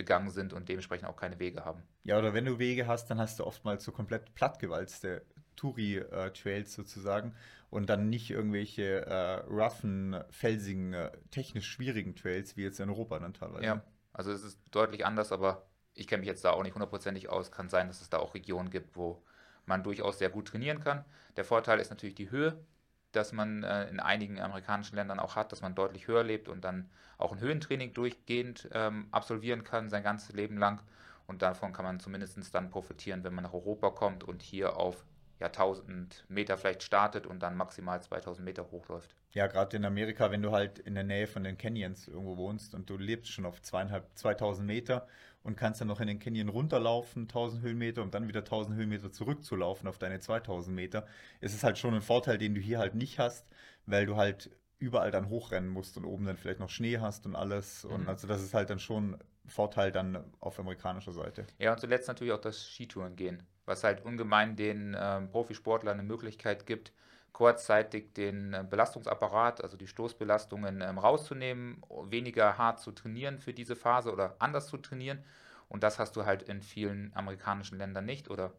gegangen 0.01 0.31
sind 0.31 0.53
und 0.55 0.69
dementsprechend 0.69 1.07
auch 1.09 1.17
keine 1.17 1.39
Wege 1.39 1.65
haben. 1.65 1.83
Ja, 2.05 2.19
oder 2.19 2.33
wenn 2.33 2.47
du 2.47 2.59
Wege 2.59 2.87
hast, 2.87 3.11
dann 3.11 3.21
hast 3.21 3.39
du 3.39 3.45
oftmals 3.45 3.85
so 3.85 3.93
komplett 3.93 4.35
plattgewalzte 4.35 5.27
Touri-Trails 5.57 6.73
sozusagen 6.73 7.35
und 7.69 7.91
dann 7.91 8.09
nicht 8.09 8.31
irgendwelche 8.31 9.07
äh, 9.07 9.35
roughen, 9.51 10.17
felsigen, 10.31 10.95
äh, 10.95 11.13
technisch 11.31 11.69
schwierigen 11.69 12.17
Trails 12.17 12.57
wie 12.57 12.63
jetzt 12.63 12.81
in 12.81 12.89
Europa 12.89 13.19
dann 13.19 13.35
teilweise. 13.35 13.65
Ja, 13.65 13.83
also 14.15 14.33
es 14.33 14.43
ist 14.43 14.59
deutlich 14.71 15.05
anders, 15.05 15.33
aber 15.33 15.67
ich 15.95 16.07
kenne 16.07 16.21
mich 16.21 16.29
jetzt 16.29 16.45
da 16.45 16.53
auch 16.53 16.63
nicht 16.63 16.75
hundertprozentig 16.75 17.29
aus. 17.29 17.53
Kann 17.53 17.69
sein, 17.69 17.89
dass 17.89 18.01
es 18.01 18.09
da 18.09 18.19
auch 18.19 18.35
Regionen 18.35 18.71
gibt, 18.71 18.97
wo 18.97 19.23
man 19.67 19.83
durchaus 19.83 20.19
sehr 20.19 20.31
gut 20.31 20.49
trainieren 20.49 20.81
kann. 20.81 21.05
Der 21.37 21.45
Vorteil 21.45 21.79
ist 21.79 21.91
natürlich 21.91 22.15
die 22.15 22.31
Höhe 22.31 22.65
dass 23.13 23.33
man 23.33 23.63
äh, 23.63 23.89
in 23.89 24.01
einigen 24.01 24.41
amerikanischen 24.41 24.97
Ländern 24.97 25.21
auch 25.21 25.37
hat, 25.37 25.53
dass 25.53 25.63
man 25.63 25.75
deutlich 25.75 26.07
höher 26.07 26.23
lebt 26.23 26.49
und 26.49 26.65
dann 26.65 26.89
auch 27.19 27.33
ein 27.33 27.41
Höhentraining 27.41 27.93
durchgehend 27.93 28.69
ähm, 28.73 29.09
absolvieren 29.11 29.65
kann, 29.65 29.91
sein 29.91 30.03
ganzes 30.03 30.35
Leben 30.35 30.57
lang. 30.57 30.81
Und 31.27 31.43
davon 31.43 31.73
kann 31.73 31.85
man 31.85 32.01
zumindest 32.01 32.55
dann 32.55 32.71
profitieren, 32.71 33.23
wenn 33.23 33.35
man 33.35 33.45
nach 33.45 33.53
Europa 33.53 33.91
kommt 33.91 34.25
und 34.25 34.43
hier 34.43 34.77
auf 34.77 35.05
ja, 35.39 35.47
1000 35.47 36.25
Meter 36.29 36.59
vielleicht 36.59 36.83
startet 36.83 37.27
und 37.27 37.41
dann 37.43 37.57
maximal 37.57 38.03
2000 38.03 38.45
Meter 38.45 38.71
hochläuft. 38.71 39.15
Ja, 39.33 39.47
gerade 39.47 39.77
in 39.77 39.85
Amerika, 39.85 40.31
wenn 40.31 40.43
du 40.43 40.51
halt 40.51 40.79
in 40.81 40.95
der 40.95 41.05
Nähe 41.05 41.27
von 41.27 41.45
den 41.45 41.57
Canyons 41.57 42.09
irgendwo 42.09 42.37
wohnst 42.37 42.75
und 42.75 42.91
du 42.91 42.97
lebst 42.97 43.33
schon 43.33 43.47
auf 43.47 43.63
zweieinhalb, 43.63 44.07
2000 44.17 44.67
Meter 44.67 45.07
und 45.43 45.57
kannst 45.57 45.81
dann 45.81 45.89
noch 45.89 46.01
in 46.01 46.07
den 46.07 46.19
Canyon 46.19 46.49
runterlaufen, 46.49 47.23
1000 47.23 47.63
Höhenmeter, 47.63 48.03
um 48.03 48.11
dann 48.11 48.29
wieder 48.29 48.41
1000 48.41 48.77
Höhenmeter 48.77 49.13
zurückzulaufen 49.13 49.89
auf 49.89 49.99
deine 49.99 50.21
2000 50.21 50.75
Meter, 50.75 51.07
ist 51.41 51.55
es 51.55 51.65
halt 51.65 51.79
schon 51.79 51.95
ein 51.95 52.03
Vorteil, 52.03 52.39
den 52.39 52.55
du 52.55 52.61
hier 52.61 52.79
halt 52.79 52.95
nicht 52.95 53.19
hast, 53.19 53.49
weil 53.87 54.07
du 54.07 54.17
halt 54.17 54.51
überall 54.79 55.11
dann 55.11 55.29
hochrennen 55.29 55.71
musst 55.71 55.97
und 55.97 56.05
oben 56.05 56.25
dann 56.25 56.37
vielleicht 56.37 56.61
noch 56.61 56.71
Schnee 56.71 56.99
hast 56.99 57.27
und 57.27 57.37
alles. 57.37 57.85
Und 57.85 58.03
mhm. 58.03 58.09
also 58.09 58.27
das 58.27 58.43
ist 58.43 58.55
halt 58.55 58.71
dann 58.71 58.79
schon 58.79 59.15
ein 59.15 59.19
Vorteil 59.47 59.93
dann 59.93 60.25
auf 60.41 60.59
amerikanischer 60.59 61.13
Seite. 61.13 61.47
Ja, 61.59 61.73
und 61.73 61.81
zuletzt 61.81 62.09
natürlich 62.09 62.33
auch 62.33 62.41
das 62.41 62.67
Skitouren 62.67 63.17
gehen 63.17 63.43
was 63.71 63.85
halt 63.85 64.05
ungemein 64.05 64.57
den 64.57 64.95
äh, 64.95 65.23
Profisportlern 65.23 65.99
eine 65.99 66.07
Möglichkeit 66.07 66.67
gibt, 66.67 66.93
kurzzeitig 67.33 68.13
den 68.15 68.53
äh, 68.55 68.65
Belastungsapparat, 68.69 69.63
also 69.63 69.77
die 69.77 69.87
Stoßbelastungen 69.87 70.81
ähm, 70.81 70.99
rauszunehmen, 70.99 71.83
weniger 72.05 72.59
hart 72.59 72.81
zu 72.81 72.93
trainieren 72.93 73.39
für 73.39 73.53
diese 73.53 73.77
Phase 73.77 74.13
oder 74.13 74.37
anders 74.39 74.67
zu 74.67 74.77
trainieren. 74.77 75.25
Und 75.69 75.83
das 75.83 75.99
hast 75.99 76.17
du 76.17 76.27
halt 76.27 76.43
in 76.43 76.63
vielen 76.63 77.13
amerikanischen 77.15 77.79
Ländern 77.79 78.05
nicht 78.05 78.29
oder 78.29 78.53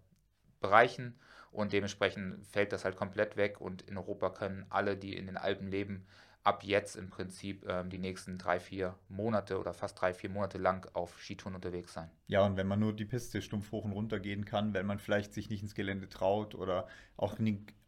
Bereichen. 0.62 1.20
Und 1.52 1.74
dementsprechend 1.74 2.46
fällt 2.48 2.72
das 2.72 2.86
halt 2.86 2.96
komplett 2.96 3.36
weg. 3.36 3.60
Und 3.60 3.82
in 3.82 3.98
Europa 3.98 4.30
können 4.30 4.66
alle, 4.70 4.96
die 4.96 5.18
in 5.18 5.26
den 5.26 5.38
Alpen 5.38 5.68
leben, 5.70 6.08
ab 6.44 6.64
jetzt 6.64 6.96
im 6.96 7.10
Prinzip 7.10 7.68
ähm, 7.68 7.90
die 7.90 7.98
nächsten 7.98 8.38
drei, 8.38 8.60
vier 8.60 8.96
Monate 9.10 9.60
oder 9.60 9.74
fast 9.74 10.00
drei, 10.00 10.14
vier 10.14 10.30
Monate 10.30 10.58
lang 10.58 10.90
auf 10.94 11.20
Skitouren 11.20 11.56
unterwegs 11.56 11.94
sein. 11.94 12.10
Ja, 12.28 12.44
und 12.46 12.58
wenn 12.58 12.68
man 12.68 12.80
nur 12.80 12.96
die 12.96 13.06
Piste 13.06 13.42
stumpf 13.42 13.72
hoch 13.72 13.86
und 13.86 13.92
runter 13.92 14.20
gehen 14.20 14.46
kann, 14.46 14.74
wenn 14.74 14.86
man 14.86 15.00
vielleicht 15.00 15.34
sich 15.34 15.50
nicht 15.50 15.62
ins 15.62 15.76
Gelände 15.76 16.10
traut 16.10 16.56
oder 16.56 16.88
auch 17.18 17.38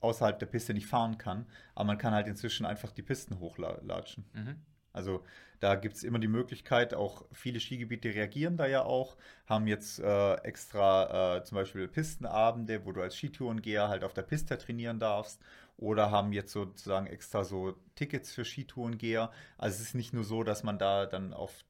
außerhalb 0.02 0.38
der 0.38 0.46
Piste 0.46 0.74
nicht 0.74 0.88
fahren 0.88 1.18
kann, 1.18 1.48
aber 1.74 1.86
man 1.86 1.98
kann 1.98 2.14
halt 2.14 2.28
inzwischen 2.28 2.66
einfach 2.66 2.92
die 2.92 3.02
Pisten 3.02 3.40
hochlatschen. 3.40 4.26
Mhm. 4.34 4.56
Also 4.94 5.24
da 5.60 5.76
gibt 5.76 5.96
es 5.96 6.04
immer 6.04 6.20
die 6.20 6.28
Möglichkeit, 6.28 6.94
auch 6.94 7.26
viele 7.32 7.60
Skigebiete 7.60 8.14
reagieren 8.14 8.58
da 8.58 8.68
ja 8.68 8.84
auch, 8.84 9.18
haben 9.48 9.66
jetzt 9.66 9.98
äh, 10.00 10.34
extra 10.42 11.38
äh, 11.38 11.44
zum 11.46 11.56
Beispiel 11.56 11.88
Pistenabende, 11.88 12.86
wo 12.86 12.92
du 12.92 13.02
als 13.02 13.16
Skitourengeher 13.16 13.88
halt 13.88 14.04
auf 14.04 14.14
der 14.14 14.22
Piste 14.22 14.58
trainieren 14.58 15.00
darfst 15.00 15.42
oder 15.78 16.12
haben 16.12 16.34
jetzt 16.34 16.52
sozusagen 16.52 17.08
extra 17.08 17.44
so 17.44 17.74
Tickets 17.96 18.32
für 18.32 18.46
Skitourengeher. 18.46 19.32
Also 19.58 19.76
es 19.76 19.82
ist 19.82 19.96
nicht 19.96 20.14
nur 20.14 20.24
so, 20.24 20.44
dass 20.44 20.64
man 20.64 20.78
da 20.78 21.06
dann 21.06 21.34
auf 21.34 21.66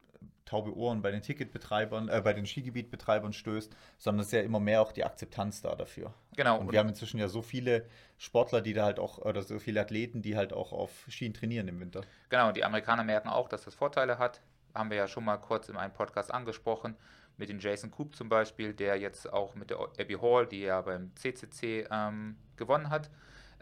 taube 0.45 0.75
Ohren 0.75 1.01
bei 1.01 1.11
den 1.11 1.21
Ticketbetreibern, 1.21 2.09
äh, 2.09 2.21
bei 2.21 2.33
den 2.33 2.45
Skigebietbetreibern 2.45 3.33
stößt, 3.33 3.75
sondern 3.97 4.21
es 4.21 4.27
ist 4.27 4.33
ja 4.33 4.41
immer 4.41 4.59
mehr 4.59 4.81
auch 4.81 4.91
die 4.91 5.03
Akzeptanz 5.03 5.61
da 5.61 5.75
dafür. 5.75 6.13
Genau. 6.35 6.59
Und 6.59 6.71
wir 6.71 6.79
haben 6.79 6.89
inzwischen 6.89 7.19
ja 7.19 7.27
so 7.27 7.41
viele 7.41 7.85
Sportler, 8.17 8.61
die 8.61 8.73
da 8.73 8.85
halt 8.85 8.99
auch, 8.99 9.19
oder 9.19 9.41
so 9.41 9.59
viele 9.59 9.81
Athleten, 9.81 10.21
die 10.21 10.35
halt 10.35 10.53
auch 10.53 10.71
auf 10.73 10.91
Skien 11.09 11.33
trainieren 11.33 11.67
im 11.67 11.79
Winter. 11.79 12.01
Genau, 12.29 12.51
die 12.51 12.63
Amerikaner 12.63 13.03
merken 13.03 13.29
auch, 13.29 13.47
dass 13.49 13.63
das 13.63 13.75
Vorteile 13.75 14.17
hat. 14.17 14.41
haben 14.73 14.89
wir 14.89 14.97
ja 14.97 15.07
schon 15.07 15.23
mal 15.23 15.37
kurz 15.37 15.69
in 15.69 15.77
einem 15.77 15.93
Podcast 15.93 16.33
angesprochen, 16.33 16.95
mit 17.37 17.49
dem 17.49 17.59
Jason 17.59 17.89
Coop 17.89 18.15
zum 18.15 18.29
Beispiel, 18.29 18.73
der 18.73 18.97
jetzt 18.97 19.31
auch 19.31 19.55
mit 19.55 19.69
der 19.69 19.79
Abby 19.79 20.15
Hall, 20.21 20.45
die 20.45 20.61
ja 20.61 20.81
beim 20.81 21.11
CCC 21.15 21.87
ähm, 21.89 22.37
gewonnen 22.57 22.89
hat, 22.89 23.09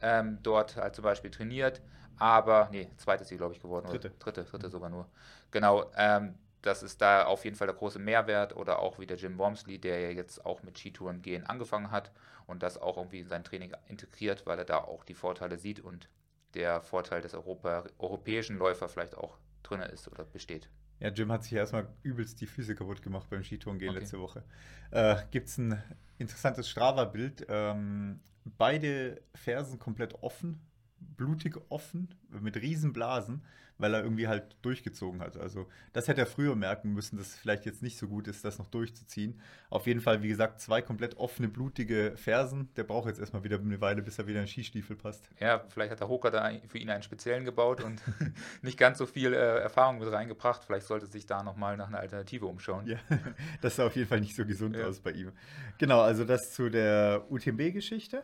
ähm, 0.02 0.40
dort 0.44 0.78
halt 0.78 0.96
zum 0.96 1.04
Beispiel 1.04 1.32
trainiert. 1.32 1.82
Aber, 2.18 2.70
nee, 2.72 2.88
zweites 2.98 3.30
sie, 3.30 3.38
glaube 3.38 3.54
ich, 3.54 3.62
geworden. 3.62 3.88
Dritte. 3.88 4.10
Oder? 4.10 4.18
Dritte, 4.20 4.44
dritte 4.44 4.70
sogar 4.70 4.90
nur. 4.90 5.08
Genau, 5.50 5.90
ähm, 5.96 6.36
das 6.62 6.84
ist 6.84 7.02
da 7.02 7.26
auf 7.26 7.44
jeden 7.46 7.56
Fall 7.56 7.68
der 7.68 7.76
große 7.76 7.98
Mehrwert. 7.98 8.56
Oder 8.56 8.80
auch 8.80 9.00
wie 9.00 9.08
der 9.08 9.18
Jim 9.18 9.38
Wormsley, 9.38 9.80
der 9.80 10.00
ja 10.00 10.10
jetzt 10.10 10.46
auch 10.46 10.62
mit 10.64 10.78
Skitouren 10.78 11.22
gehen 11.22 11.46
angefangen 11.48 11.90
hat 11.90 12.12
und 12.46 12.62
das 12.62 12.78
auch 12.78 12.98
irgendwie 12.98 13.22
in 13.22 13.28
sein 13.28 13.44
Training 13.44 13.74
integriert, 13.88 14.46
weil 14.46 14.60
er 14.60 14.66
da 14.66 14.78
auch 14.78 15.04
die 15.04 15.16
Vorteile 15.16 15.58
sieht 15.58 15.80
und 15.80 16.10
der 16.54 16.82
Vorteil 16.82 17.22
des 17.22 17.34
Europa, 17.34 17.86
europäischen 17.98 18.58
Läufer 18.58 18.90
vielleicht 18.90 19.18
auch 19.18 19.38
drin 19.64 19.82
ist 19.82 20.08
oder 20.08 20.24
besteht. 20.26 20.70
Ja, 21.02 21.10
Jim 21.10 21.32
hat 21.32 21.44
sich 21.44 21.54
erstmal 21.54 21.88
übelst 22.04 22.40
die 22.42 22.46
Füße 22.46 22.76
kaputt 22.76 23.02
gemacht 23.02 23.28
beim 23.30 23.44
Skitouren 23.44 23.80
gehen 23.80 23.90
okay. 23.90 24.00
letzte 24.00 24.20
Woche. 24.20 24.44
Äh, 24.92 25.16
Gibt 25.32 25.48
es 25.48 25.58
ein 25.58 25.82
interessantes 26.20 26.70
Strava-Bild. 26.70 27.48
Ähm, 27.50 28.20
beide 28.46 29.22
Fersen 29.34 29.80
komplett 29.80 30.14
offen, 30.22 30.62
blutig 31.00 31.58
offen, 31.70 32.14
mit 32.30 32.56
riesen 32.58 32.94
Blasen 32.94 33.44
weil 33.82 33.94
er 33.94 34.04
irgendwie 34.04 34.28
halt 34.28 34.56
durchgezogen 34.62 35.22
hat. 35.22 35.38
Also 35.38 35.68
das 35.94 36.08
hätte 36.08 36.22
er 36.22 36.28
früher 36.28 36.56
merken 36.56 36.94
müssen, 36.94 37.18
dass 37.18 37.28
es 37.28 37.36
vielleicht 37.36 37.66
jetzt 37.66 37.82
nicht 37.82 37.98
so 37.98 38.08
gut 38.08 38.28
ist, 38.28 38.46
das 38.46 38.60
noch 38.60 38.68
durchzuziehen. 38.68 39.40
Auf 39.70 39.88
jeden 39.88 40.02
Fall, 40.02 40.22
wie 40.22 40.28
gesagt, 40.28 40.62
zwei 40.62 40.82
komplett 40.82 41.18
offene, 41.18 41.48
blutige 41.48 42.14
Fersen. 42.16 42.70
Der 42.76 42.84
braucht 42.84 43.08
jetzt 43.08 43.20
erstmal 43.20 43.44
wieder 43.44 43.60
eine 43.60 43.82
Weile, 43.82 44.02
bis 44.02 44.20
er 44.20 44.28
wieder 44.28 44.42
in 44.42 44.48
Skistiefel 44.48 44.96
passt. 44.96 45.30
Ja, 45.40 45.64
vielleicht 45.70 45.92
hat 45.92 46.00
der 46.00 46.08
Hoka 46.08 46.30
da 46.30 46.52
für 46.68 46.78
ihn 46.78 46.90
einen 46.90 47.04
speziellen 47.04 47.46
gebaut 47.46 47.84
und 47.84 48.02
nicht 48.62 48.78
ganz 48.78 48.98
so 48.98 49.06
viel 49.06 49.34
äh, 49.34 49.60
Erfahrung 49.60 50.00
mit 50.00 50.12
reingebracht. 50.12 50.64
Vielleicht 50.64 50.88
sollte 50.88 51.08
sich 51.08 51.26
da 51.26 51.44
nochmal 51.44 51.78
nach 51.78 51.88
einer 51.88 52.00
Alternative 52.00 52.46
umschauen. 52.46 52.86
Ja, 52.86 52.98
das 53.62 53.76
sah 53.76 53.88
auf 53.88 53.96
jeden 53.96 54.08
Fall 54.08 54.22
nicht 54.22 54.36
so 54.36 54.46
gesund 54.46 54.76
ja. 54.76 54.86
aus 54.86 55.00
bei 55.00 55.12
ihm. 55.12 55.32
Genau, 55.78 56.02
also 56.02 56.26
das 56.26 56.54
zu 56.54 56.70
der 56.70 57.26
UTMB-Geschichte. 57.30 58.24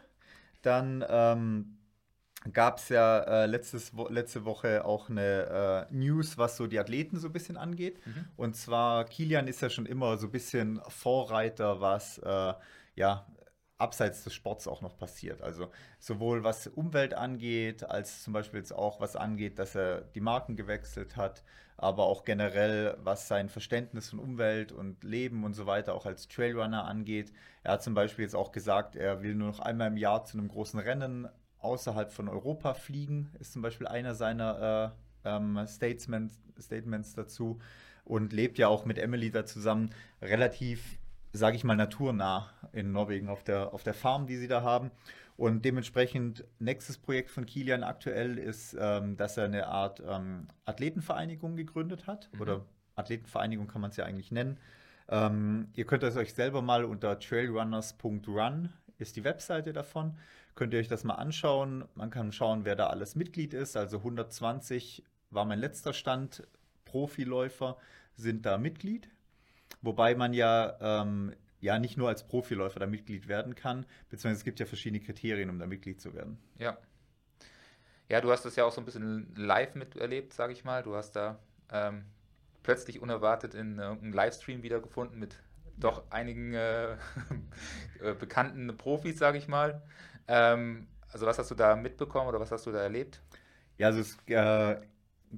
Dann 0.62 1.04
ähm, 1.08 1.77
gab 2.54 2.78
es 2.78 2.90
ja 2.90 3.20
äh, 3.20 3.46
letztes, 3.46 3.96
wo, 3.96 4.08
letzte 4.08 4.46
Woche 4.46 4.86
auch 4.86 5.10
eine 5.10 5.88
äh, 5.90 5.94
News, 5.94 6.38
was 6.38 6.58
so 6.58 6.68
die 6.68 6.80
Athleten 6.80 7.20
so 7.20 7.28
ein 7.28 7.34
bisschen 7.34 7.58
angeht. 7.58 8.06
Mhm. 8.06 8.26
Und 8.36 8.56
zwar, 8.56 9.06
Kilian 9.06 9.48
ist 9.48 9.62
ja 9.62 9.70
schon 9.70 9.86
immer 9.86 10.18
so 10.18 10.28
ein 10.28 10.32
bisschen 10.32 10.82
Vorreiter, 10.88 11.82
was 11.82 12.20
äh, 12.20 12.54
ja 12.96 13.26
abseits 13.78 14.24
des 14.24 14.34
Sports 14.34 14.68
auch 14.68 14.82
noch 14.82 14.98
passiert. 14.98 15.42
Also 15.42 15.70
sowohl 16.00 16.44
was 16.44 16.68
Umwelt 16.68 17.14
angeht, 17.14 17.84
als 17.84 18.24
zum 18.24 18.34
Beispiel 18.34 18.60
jetzt 18.60 18.74
auch 18.74 19.00
was 19.00 19.16
angeht, 19.16 19.60
dass 19.60 19.76
er 19.76 20.02
die 20.02 20.22
Marken 20.22 20.56
gewechselt 20.56 21.16
hat, 21.16 21.44
aber 21.78 22.06
auch 22.06 22.24
generell 22.24 22.98
was 23.04 23.28
sein 23.28 23.50
Verständnis 23.50 24.10
von 24.10 24.20
Umwelt 24.20 24.72
und 24.72 25.04
Leben 25.04 25.44
und 25.44 25.54
so 25.54 25.68
weiter 25.68 25.94
auch 25.94 26.08
als 26.08 26.28
Trailrunner 26.28 26.86
angeht. 26.86 27.32
Er 27.64 27.74
hat 27.74 27.84
zum 27.84 27.94
Beispiel 27.94 28.24
jetzt 28.24 28.36
auch 28.36 28.52
gesagt, 28.52 28.96
er 28.96 29.22
will 29.22 29.36
nur 29.36 29.50
noch 29.50 29.60
einmal 29.60 29.90
im 29.90 29.98
Jahr 29.98 30.26
zu 30.26 30.38
einem 30.38 30.48
großen 30.48 30.80
Rennen 30.80 31.28
außerhalb 31.68 32.12
von 32.12 32.28
Europa 32.30 32.74
fliegen, 32.74 33.30
ist 33.40 33.54
zum 33.54 33.62
Beispiel 33.62 33.88
einer 33.88 34.16
seiner 34.16 34.94
äh, 35.24 35.30
ähm, 35.30 35.60
Statements, 35.68 36.40
Statements 36.60 37.14
dazu 37.14 37.60
und 38.06 38.34
lebt 38.34 38.58
ja 38.58 38.68
auch 38.68 38.86
mit 38.86 38.98
Emily 38.98 39.32
da 39.32 39.46
zusammen 39.46 39.92
relativ, 40.22 40.98
sage 41.34 41.56
ich 41.56 41.64
mal, 41.64 41.76
naturnah 41.76 42.50
in 42.72 42.92
Norwegen 42.92 43.30
auf 43.30 43.44
der, 43.44 43.74
auf 43.74 43.84
der 43.84 43.94
Farm, 43.94 44.28
die 44.28 44.38
sie 44.38 44.48
da 44.48 44.62
haben. 44.62 44.92
Und 45.36 45.66
dementsprechend, 45.66 46.46
nächstes 46.58 46.98
Projekt 46.98 47.30
von 47.30 47.46
Kilian 47.46 47.84
aktuell 47.84 48.40
ist, 48.40 48.76
ähm, 48.80 49.18
dass 49.18 49.38
er 49.38 49.46
eine 49.46 49.68
Art 49.68 50.02
ähm, 50.08 50.48
Athletenvereinigung 50.66 51.56
gegründet 51.56 52.08
hat. 52.08 52.30
Mhm. 52.34 52.42
Oder 52.42 52.66
Athletenvereinigung 52.96 53.68
kann 53.68 53.82
man 53.82 53.92
es 53.92 53.98
ja 53.98 54.06
eigentlich 54.06 54.32
nennen. 54.32 54.58
Ähm, 55.10 55.68
ihr 55.74 55.86
könnt 55.86 56.04
es 56.04 56.18
euch 56.18 56.34
selber 56.34 56.62
mal 56.62 56.84
unter 56.86 57.20
trailrunners.run 57.20 58.70
ist 58.98 59.16
die 59.16 59.24
Webseite 59.24 59.74
davon 59.74 60.18
könnt 60.58 60.74
ihr 60.74 60.80
euch 60.80 60.90
das 60.90 61.06
mal 61.06 61.16
anschauen. 61.16 61.86
Man 61.96 62.10
kann 62.10 62.34
schauen, 62.34 62.66
wer 62.66 62.76
da 62.76 62.88
alles 62.88 63.16
Mitglied 63.16 63.54
ist. 63.54 63.78
Also 63.78 63.98
120 63.98 65.06
war 65.30 65.46
mein 65.46 65.60
letzter 65.60 65.94
Stand. 65.94 66.46
Profiläufer 66.84 67.78
sind 68.16 68.46
da 68.46 68.58
Mitglied. 68.58 69.10
Wobei 69.82 70.16
man 70.16 70.34
ja, 70.34 70.78
ähm, 70.82 71.34
ja 71.60 71.80
nicht 71.80 71.98
nur 71.98 72.10
als 72.10 72.28
Profiläufer 72.28 72.80
da 72.80 72.88
Mitglied 72.88 73.28
werden 73.28 73.56
kann, 73.56 73.86
beziehungsweise 74.10 74.40
es 74.40 74.44
gibt 74.44 74.60
ja 74.60 74.66
verschiedene 74.66 75.04
Kriterien, 75.04 75.50
um 75.50 75.60
da 75.60 75.68
Mitglied 75.68 76.02
zu 76.02 76.14
werden. 76.14 76.38
Ja. 76.58 76.78
Ja, 78.10 78.22
du 78.22 78.32
hast 78.32 78.46
das 78.46 78.56
ja 78.56 78.64
auch 78.64 78.72
so 78.72 78.82
ein 78.82 78.86
bisschen 78.86 79.34
live 79.36 79.76
miterlebt, 79.76 80.34
sage 80.34 80.54
ich 80.54 80.64
mal. 80.64 80.82
Du 80.82 80.96
hast 80.96 81.12
da 81.12 81.40
ähm, 81.72 82.06
plötzlich 82.64 83.02
unerwartet 83.02 83.54
in 83.54 83.80
äh, 83.80 83.84
einem 83.84 84.14
Livestream 84.14 84.64
wiedergefunden 84.64 85.20
mit 85.20 85.38
doch 85.78 86.10
einigen 86.10 86.54
äh, 86.54 86.94
äh, 88.02 88.14
bekannten 88.18 88.76
Profis, 88.78 89.20
sage 89.20 89.38
ich 89.38 89.48
mal. 89.48 89.84
Ähm, 90.28 90.88
also 91.12 91.26
was 91.26 91.38
hast 91.40 91.52
du 91.52 91.56
da 91.56 91.76
mitbekommen 91.76 92.28
oder 92.30 92.40
was 92.40 92.52
hast 92.52 92.66
du 92.66 92.72
da 92.72 92.80
erlebt? 92.82 93.22
Ja, 93.78 93.88
also 93.88 94.00
es 94.00 94.18
äh, 94.28 94.82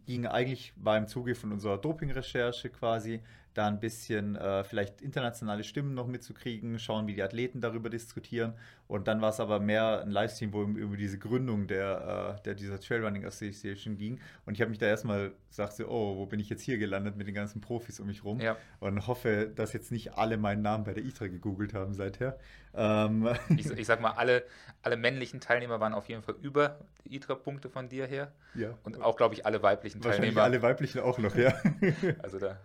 ging 0.06 0.26
eigentlich, 0.26 0.74
war 0.78 0.98
im 0.98 1.08
Zuge 1.08 1.36
von 1.36 1.52
unserer 1.52 1.78
Doping-Recherche 1.78 2.70
quasi, 2.70 3.22
da 3.60 3.68
ein 3.68 3.80
bisschen 3.80 4.38
äh, 4.38 4.64
vielleicht 4.64 5.02
internationale 5.02 5.66
Stimmen 5.66 5.94
noch 5.94 6.08
mitzukriegen, 6.08 6.80
schauen, 6.80 7.08
wie 7.08 7.14
die 7.14 7.22
Athleten 7.22 7.60
darüber 7.60 7.90
diskutieren. 7.90 8.54
Und 8.88 9.08
dann 9.08 9.22
war 9.22 9.30
es 9.30 9.40
aber 9.40 9.60
mehr 9.60 10.02
ein 10.02 10.12
Livestream, 10.12 10.54
wo 10.54 10.64
über 10.64 10.96
diese 10.96 11.20
Gründung 11.20 11.68
der, 11.68 12.38
äh, 12.38 12.42
der 12.44 12.56
dieser 12.56 12.80
Trailrunning 12.80 13.26
Association 13.26 13.98
ging. 13.98 14.20
Und 14.46 14.54
ich 14.54 14.62
habe 14.62 14.70
mich 14.70 14.80
da 14.80 14.88
erstmal 14.88 15.34
gesagt, 15.50 15.74
so, 15.74 15.88
oh, 15.88 16.16
wo 16.16 16.26
bin 16.26 16.40
ich 16.40 16.50
jetzt 16.50 16.62
hier 16.62 16.78
gelandet 16.78 17.18
mit 17.18 17.28
den 17.28 17.36
ganzen 17.36 17.60
Profis 17.60 18.00
um 18.00 18.08
mich 18.08 18.24
rum? 18.24 18.40
Ja. 18.40 18.56
Und 18.80 19.08
hoffe, 19.08 19.52
dass 19.54 19.74
jetzt 19.74 19.92
nicht 19.92 20.18
alle 20.18 20.38
meinen 20.38 20.62
Namen 20.62 20.86
bei 20.86 20.94
der 20.94 21.04
ITRA 21.04 21.28
gegoogelt 21.28 21.74
haben 21.74 21.94
seither. 21.94 22.40
Ähm. 22.74 23.30
Ich, 23.58 23.70
ich 23.70 23.88
sag 23.88 24.00
mal, 24.00 24.12
alle, 24.12 24.46
alle 24.84 24.96
männlichen 24.96 25.42
Teilnehmer 25.42 25.82
waren 25.82 25.94
auf 25.94 26.08
jeden 26.08 26.24
Fall 26.24 26.36
über 26.42 26.80
die 27.04 27.16
ITRA-Punkte 27.16 27.70
von 27.70 27.90
dir 27.90 28.06
her. 28.06 28.32
Ja. 28.56 28.78
Und 28.84 29.02
auch, 29.02 29.18
glaube 29.18 29.36
ich, 29.36 29.46
alle 29.46 29.62
weiblichen 29.62 30.04
Wahrscheinlich 30.04 30.34
Teilnehmer. 30.34 30.44
alle 30.44 30.62
weiblichen 30.62 31.02
auch 31.02 31.18
noch, 31.18 31.36
ja. 31.36 31.54
also 32.24 32.40
da. 32.40 32.58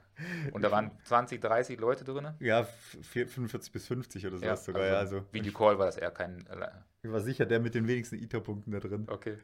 Und 0.53 0.63
da 0.63 0.71
waren 0.71 0.91
20, 1.05 1.41
30 1.41 1.79
Leute 1.79 2.05
drin? 2.05 2.29
Ja, 2.41 2.67
45 3.03 3.73
bis 3.73 3.87
50 3.87 4.27
oder 4.27 4.37
sowas 4.37 4.49
ja, 4.49 4.57
sogar. 4.57 4.83
Also 4.83 4.93
ja, 4.93 4.99
also 4.99 5.33
Videocall 5.33 5.79
war 5.79 5.87
das 5.87 5.97
eher 5.97 6.11
kein. 6.11 6.47
Äh, 6.47 6.69
ich 7.03 7.11
war 7.11 7.21
sicher 7.21 7.45
der 7.47 7.61
mit 7.61 7.75
den 7.75 7.87
wenigsten 7.87 8.17
ITER-Punkten 8.17 8.71
da 8.71 8.81
drin. 8.81 9.07
Okay. 9.09 9.39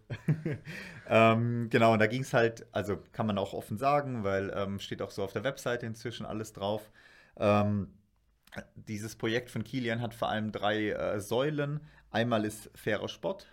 ähm, 1.09 1.69
genau, 1.71 1.93
und 1.93 1.99
da 1.99 2.07
ging 2.07 2.23
es 2.23 2.33
halt, 2.33 2.67
also 2.73 2.99
kann 3.12 3.27
man 3.27 3.37
auch 3.39 3.53
offen 3.53 3.77
sagen, 3.77 4.25
weil 4.25 4.53
ähm, 4.57 4.79
steht 4.79 5.03
auch 5.03 5.11
so 5.11 5.23
auf 5.23 5.33
der 5.33 5.45
Webseite 5.45 5.87
inzwischen 5.87 6.25
alles 6.25 6.53
drauf. 6.53 6.91
Ähm, 7.37 7.89
dieses 8.75 9.17
Projekt 9.17 9.50
von 9.50 9.65
Kilian 9.65 10.00
hat 10.00 10.15
vor 10.15 10.29
allem 10.29 10.53
drei 10.53 10.91
äh, 10.91 11.21
Säulen. 11.21 11.81
Einmal 12.11 12.45
ist 12.45 12.71
fairer 12.75 13.09
Sport, 13.09 13.47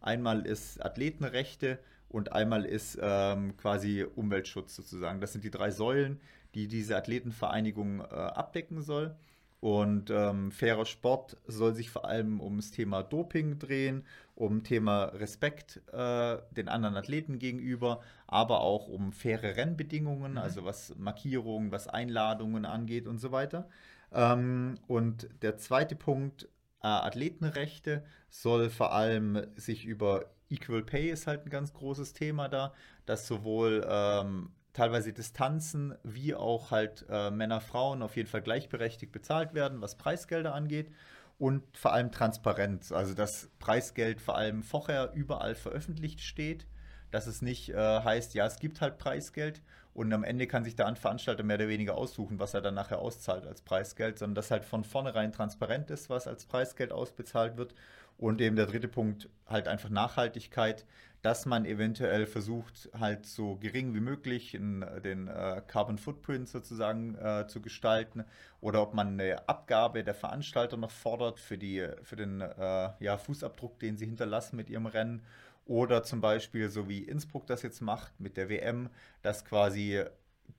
einmal 0.00 0.44
ist 0.46 0.84
Athletenrechte 0.84 1.78
und 2.08 2.32
einmal 2.32 2.64
ist 2.64 2.98
ähm, 3.00 3.56
quasi 3.56 4.04
Umweltschutz 4.04 4.76
sozusagen. 4.76 5.20
Das 5.20 5.32
sind 5.32 5.44
die 5.44 5.50
drei 5.50 5.70
Säulen, 5.70 6.20
die 6.56 6.68
diese 6.68 6.96
Athletenvereinigung 6.96 8.00
äh, 8.00 8.04
abdecken 8.04 8.82
soll. 8.82 9.14
Und 9.60 10.10
ähm, 10.10 10.52
fairer 10.52 10.86
Sport 10.86 11.38
soll 11.46 11.74
sich 11.74 11.90
vor 11.90 12.04
allem 12.04 12.40
ums 12.40 12.70
Thema 12.70 13.02
Doping 13.02 13.58
drehen, 13.58 14.04
um 14.34 14.62
Thema 14.62 15.04
Respekt 15.04 15.82
äh, 15.92 16.38
den 16.50 16.68
anderen 16.68 16.96
Athleten 16.96 17.38
gegenüber, 17.38 18.00
aber 18.26 18.60
auch 18.60 18.86
um 18.88 19.12
faire 19.12 19.56
Rennbedingungen, 19.56 20.32
mhm. 20.32 20.38
also 20.38 20.64
was 20.64 20.94
Markierungen, 20.96 21.72
was 21.72 21.88
Einladungen 21.88 22.64
angeht 22.64 23.06
und 23.06 23.18
so 23.18 23.32
weiter. 23.32 23.68
Ähm, 24.12 24.78
und 24.86 25.28
der 25.42 25.56
zweite 25.58 25.96
Punkt, 25.96 26.44
äh, 26.82 26.86
Athletenrechte, 26.86 28.04
soll 28.28 28.70
vor 28.70 28.92
allem 28.92 29.42
sich 29.56 29.84
über 29.84 30.26
Equal 30.48 30.82
Pay 30.82 31.10
ist 31.10 31.26
halt 31.26 31.44
ein 31.44 31.50
ganz 31.50 31.72
großes 31.72 32.12
Thema 32.12 32.48
da, 32.48 32.72
dass 33.04 33.26
sowohl 33.26 33.84
ähm, 33.88 34.50
teilweise 34.76 35.12
Distanzen 35.12 35.94
wie 36.02 36.34
auch 36.34 36.70
halt 36.70 37.06
äh, 37.08 37.30
Männer, 37.30 37.60
Frauen 37.60 38.02
auf 38.02 38.16
jeden 38.16 38.28
Fall 38.28 38.42
gleichberechtigt 38.42 39.10
bezahlt 39.10 39.54
werden, 39.54 39.80
was 39.80 39.96
Preisgelder 39.96 40.54
angeht. 40.54 40.90
Und 41.38 41.62
vor 41.76 41.92
allem 41.92 42.12
Transparenz, 42.12 42.92
also 42.92 43.14
dass 43.14 43.50
Preisgeld 43.58 44.20
vor 44.20 44.36
allem 44.36 44.62
vorher 44.62 45.12
überall 45.14 45.54
veröffentlicht 45.54 46.20
steht, 46.20 46.66
dass 47.10 47.26
es 47.26 47.42
nicht 47.42 47.70
äh, 47.70 48.00
heißt, 48.00 48.34
ja, 48.34 48.46
es 48.46 48.58
gibt 48.58 48.80
halt 48.80 48.98
Preisgeld 48.98 49.62
und 49.94 50.12
am 50.12 50.24
Ende 50.24 50.46
kann 50.46 50.64
sich 50.64 50.76
der 50.76 50.94
Veranstalter 50.96 51.42
mehr 51.42 51.56
oder 51.56 51.68
weniger 51.68 51.96
aussuchen, 51.96 52.38
was 52.38 52.52
er 52.52 52.60
dann 52.60 52.74
nachher 52.74 52.98
auszahlt 52.98 53.46
als 53.46 53.62
Preisgeld, 53.62 54.18
sondern 54.18 54.34
dass 54.34 54.50
halt 54.50 54.64
von 54.64 54.84
vornherein 54.84 55.32
transparent 55.32 55.90
ist, 55.90 56.10
was 56.10 56.26
als 56.26 56.44
Preisgeld 56.44 56.92
ausbezahlt 56.92 57.56
wird. 57.56 57.74
Und 58.18 58.40
eben 58.40 58.56
der 58.56 58.66
dritte 58.66 58.88
Punkt, 58.88 59.28
halt 59.46 59.68
einfach 59.68 59.90
Nachhaltigkeit, 59.90 60.86
dass 61.22 61.46
man 61.46 61.64
eventuell 61.64 62.26
versucht, 62.26 62.88
halt 62.98 63.26
so 63.26 63.56
gering 63.56 63.94
wie 63.94 64.00
möglich 64.00 64.54
in, 64.54 64.84
den 65.02 65.28
äh, 65.28 65.62
Carbon 65.66 65.98
Footprint 65.98 66.48
sozusagen 66.48 67.16
äh, 67.16 67.46
zu 67.48 67.60
gestalten 67.60 68.24
oder 68.60 68.82
ob 68.82 68.94
man 68.94 69.08
eine 69.08 69.48
Abgabe 69.48 70.04
der 70.04 70.14
Veranstalter 70.14 70.76
noch 70.76 70.90
fordert 70.90 71.40
für, 71.40 71.58
die, 71.58 71.86
für 72.02 72.16
den 72.16 72.40
äh, 72.40 72.90
ja, 73.00 73.18
Fußabdruck, 73.18 73.78
den 73.80 73.96
sie 73.96 74.06
hinterlassen 74.06 74.56
mit 74.56 74.70
ihrem 74.70 74.86
Rennen 74.86 75.22
oder 75.64 76.04
zum 76.04 76.20
Beispiel, 76.20 76.68
so 76.70 76.88
wie 76.88 77.00
Innsbruck 77.00 77.46
das 77.46 77.62
jetzt 77.62 77.80
macht 77.80 78.20
mit 78.20 78.36
der 78.36 78.48
WM, 78.48 78.88
dass 79.22 79.44
quasi 79.44 80.04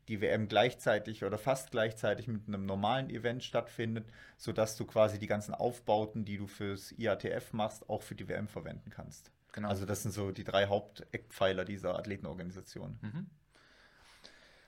die 0.07 0.21
WM 0.21 0.47
gleichzeitig 0.47 1.23
oder 1.23 1.37
fast 1.37 1.71
gleichzeitig 1.71 2.27
mit 2.27 2.47
einem 2.47 2.65
normalen 2.65 3.09
Event 3.09 3.43
stattfindet, 3.43 4.05
sodass 4.37 4.75
du 4.75 4.85
quasi 4.85 5.19
die 5.19 5.27
ganzen 5.27 5.53
Aufbauten, 5.53 6.25
die 6.25 6.37
du 6.37 6.47
fürs 6.47 6.93
IATF 6.97 7.53
machst, 7.53 7.89
auch 7.89 8.01
für 8.01 8.15
die 8.15 8.27
WM 8.27 8.47
verwenden 8.47 8.89
kannst. 8.89 9.31
Genau. 9.53 9.69
Also 9.69 9.85
das 9.85 10.03
sind 10.03 10.11
so 10.11 10.31
die 10.31 10.43
drei 10.43 10.67
Haupteckpfeiler 10.67 11.65
dieser 11.65 11.97
Athletenorganisation. 11.97 12.99
Mhm. 13.01 13.29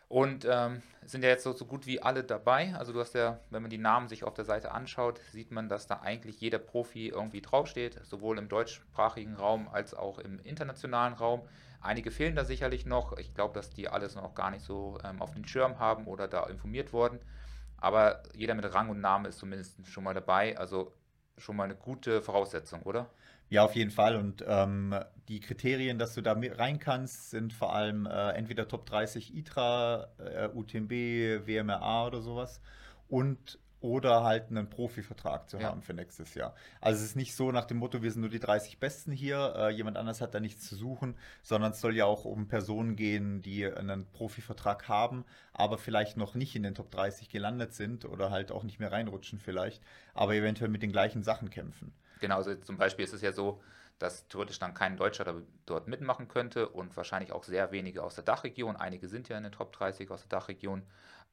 Und 0.10 0.48
ähm, 0.50 0.82
sind 1.06 1.24
ja 1.24 1.30
jetzt 1.30 1.44
so, 1.44 1.54
so 1.54 1.66
gut 1.66 1.86
wie 1.86 2.02
alle 2.02 2.24
dabei. 2.24 2.74
Also 2.74 2.92
du 2.92 3.00
hast 3.00 3.14
ja, 3.14 3.40
wenn 3.52 3.62
man 3.62 3.70
die 3.70 3.78
Namen 3.78 4.08
sich 4.08 4.24
auf 4.24 4.34
der 4.34 4.44
Seite 4.44 4.72
anschaut, 4.72 5.22
sieht 5.32 5.52
man, 5.52 5.70
dass 5.70 5.86
da 5.86 6.00
eigentlich 6.02 6.42
jeder 6.42 6.58
Profi 6.58 7.10
irgendwie 7.10 7.42
draufsteht, 7.42 8.04
sowohl 8.04 8.40
im 8.40 8.50
deutschsprachigen 8.50 9.36
Raum 9.36 9.68
als 9.68 9.94
auch 9.94 10.18
im 10.18 10.40
internationalen 10.40 11.14
Raum. 11.14 11.48
Einige 11.80 12.10
fehlen 12.10 12.36
da 12.36 12.44
sicherlich 12.44 12.88
noch. 12.88 13.20
Ich 13.20 13.36
glaube, 13.36 13.54
dass 13.54 13.70
die 13.70 13.88
alles 13.88 14.16
noch 14.16 14.34
gar 14.34 14.50
nicht 14.50 14.66
so 14.66 14.98
ähm, 15.04 15.22
auf 15.22 15.36
den 15.36 15.48
Schirm 15.48 15.78
haben 15.78 16.08
oder 16.08 16.28
da 16.28 16.48
informiert 16.48 16.92
wurden. 16.92 17.20
Aber 17.78 18.24
jeder 18.34 18.56
mit 18.56 18.74
Rang 18.74 18.90
und 18.90 19.00
Name 19.00 19.30
ist 19.30 19.38
zumindest 19.38 19.86
schon 19.88 20.04
mal 20.04 20.16
dabei. 20.16 20.58
Also 20.58 20.92
schon 21.38 21.56
mal 21.56 21.66
eine 21.66 21.76
gute 21.76 22.24
Voraussetzung, 22.24 22.82
oder? 22.82 23.12
Ja, 23.50 23.64
auf 23.64 23.76
jeden 23.76 23.92
Fall. 23.92 24.16
Und 24.16 24.44
ähm, 24.48 24.96
die 25.28 25.40
Kriterien, 25.40 25.98
dass 25.98 26.14
du 26.14 26.22
da 26.22 26.34
rein 26.34 26.80
kannst, 26.80 27.32
sind 27.32 27.54
vor 27.54 27.74
allem 27.74 28.06
äh, 28.06 28.32
entweder 28.32 28.68
Top 28.68 28.86
30 28.86 29.36
ITRA, 29.36 30.08
äh, 30.18 30.50
UTMB, 30.54 30.92
WMRA 31.48 32.08
oder 32.08 32.22
sowas. 32.22 32.62
Und 33.08 33.60
oder 33.82 34.24
halt 34.24 34.50
einen 34.50 34.70
Profivertrag 34.70 35.50
zu 35.50 35.58
ja. 35.58 35.70
haben 35.70 35.82
für 35.82 35.94
nächstes 35.94 36.34
Jahr. 36.34 36.54
Also 36.82 37.00
es 37.00 37.12
ist 37.12 37.16
nicht 37.16 37.34
so 37.34 37.52
nach 37.52 37.66
dem 37.66 37.78
Motto, 37.78 38.02
wir 38.02 38.12
sind 38.12 38.22
nur 38.22 38.30
die 38.30 38.40
30 38.40 38.78
Besten 38.80 39.12
hier, 39.12 39.54
äh, 39.56 39.70
jemand 39.70 39.98
anders 39.98 40.20
hat 40.20 40.34
da 40.34 40.40
nichts 40.40 40.68
zu 40.68 40.76
suchen, 40.76 41.16
sondern 41.44 41.72
es 41.72 41.80
soll 41.80 41.96
ja 41.96 42.06
auch 42.06 42.26
um 42.26 42.48
Personen 42.48 42.96
gehen, 42.96 43.42
die 43.42 43.66
einen 43.66 44.06
Profivertrag 44.12 44.90
haben, 44.90 45.24
aber 45.54 45.78
vielleicht 45.78 46.18
noch 46.18 46.36
nicht 46.36 46.56
in 46.56 46.64
den 46.64 46.76
Top 46.76 46.92
30 46.92 47.30
gelandet 47.30 47.74
sind 47.74 48.04
oder 48.04 48.32
halt 48.32 48.52
auch 48.52 48.64
nicht 48.64 48.80
mehr 48.80 48.92
reinrutschen 48.92 49.40
vielleicht, 49.40 49.82
aber 50.14 50.36
eventuell 50.36 50.70
mit 50.70 50.82
den 50.82 50.92
gleichen 50.92 51.24
Sachen 51.24 51.50
kämpfen. 51.50 51.94
Genau, 52.20 52.36
also 52.38 52.56
zum 52.56 52.78
Beispiel 52.78 53.06
ist 53.06 53.14
es 53.14 53.22
ja 53.22 53.32
so, 53.32 53.62
dass 54.00 54.28
theoretisch 54.30 54.60
dann 54.60 54.74
kein 54.74 54.96
Deutscher 54.96 55.42
dort 55.66 55.88
mitmachen 55.88 56.28
könnte 56.30 56.70
und 56.70 56.96
wahrscheinlich 56.96 57.34
auch 57.34 57.44
sehr 57.44 57.72
wenige 57.72 58.02
aus 58.02 58.16
der 58.16 58.24
Dachregion. 58.24 58.78
Einige 58.78 59.10
sind 59.10 59.28
ja 59.28 59.38
in 59.38 59.44
den 59.44 59.52
Top 59.52 59.74
30 59.74 60.10
aus 60.10 60.22
der 60.22 60.30
Dachregion, 60.30 60.84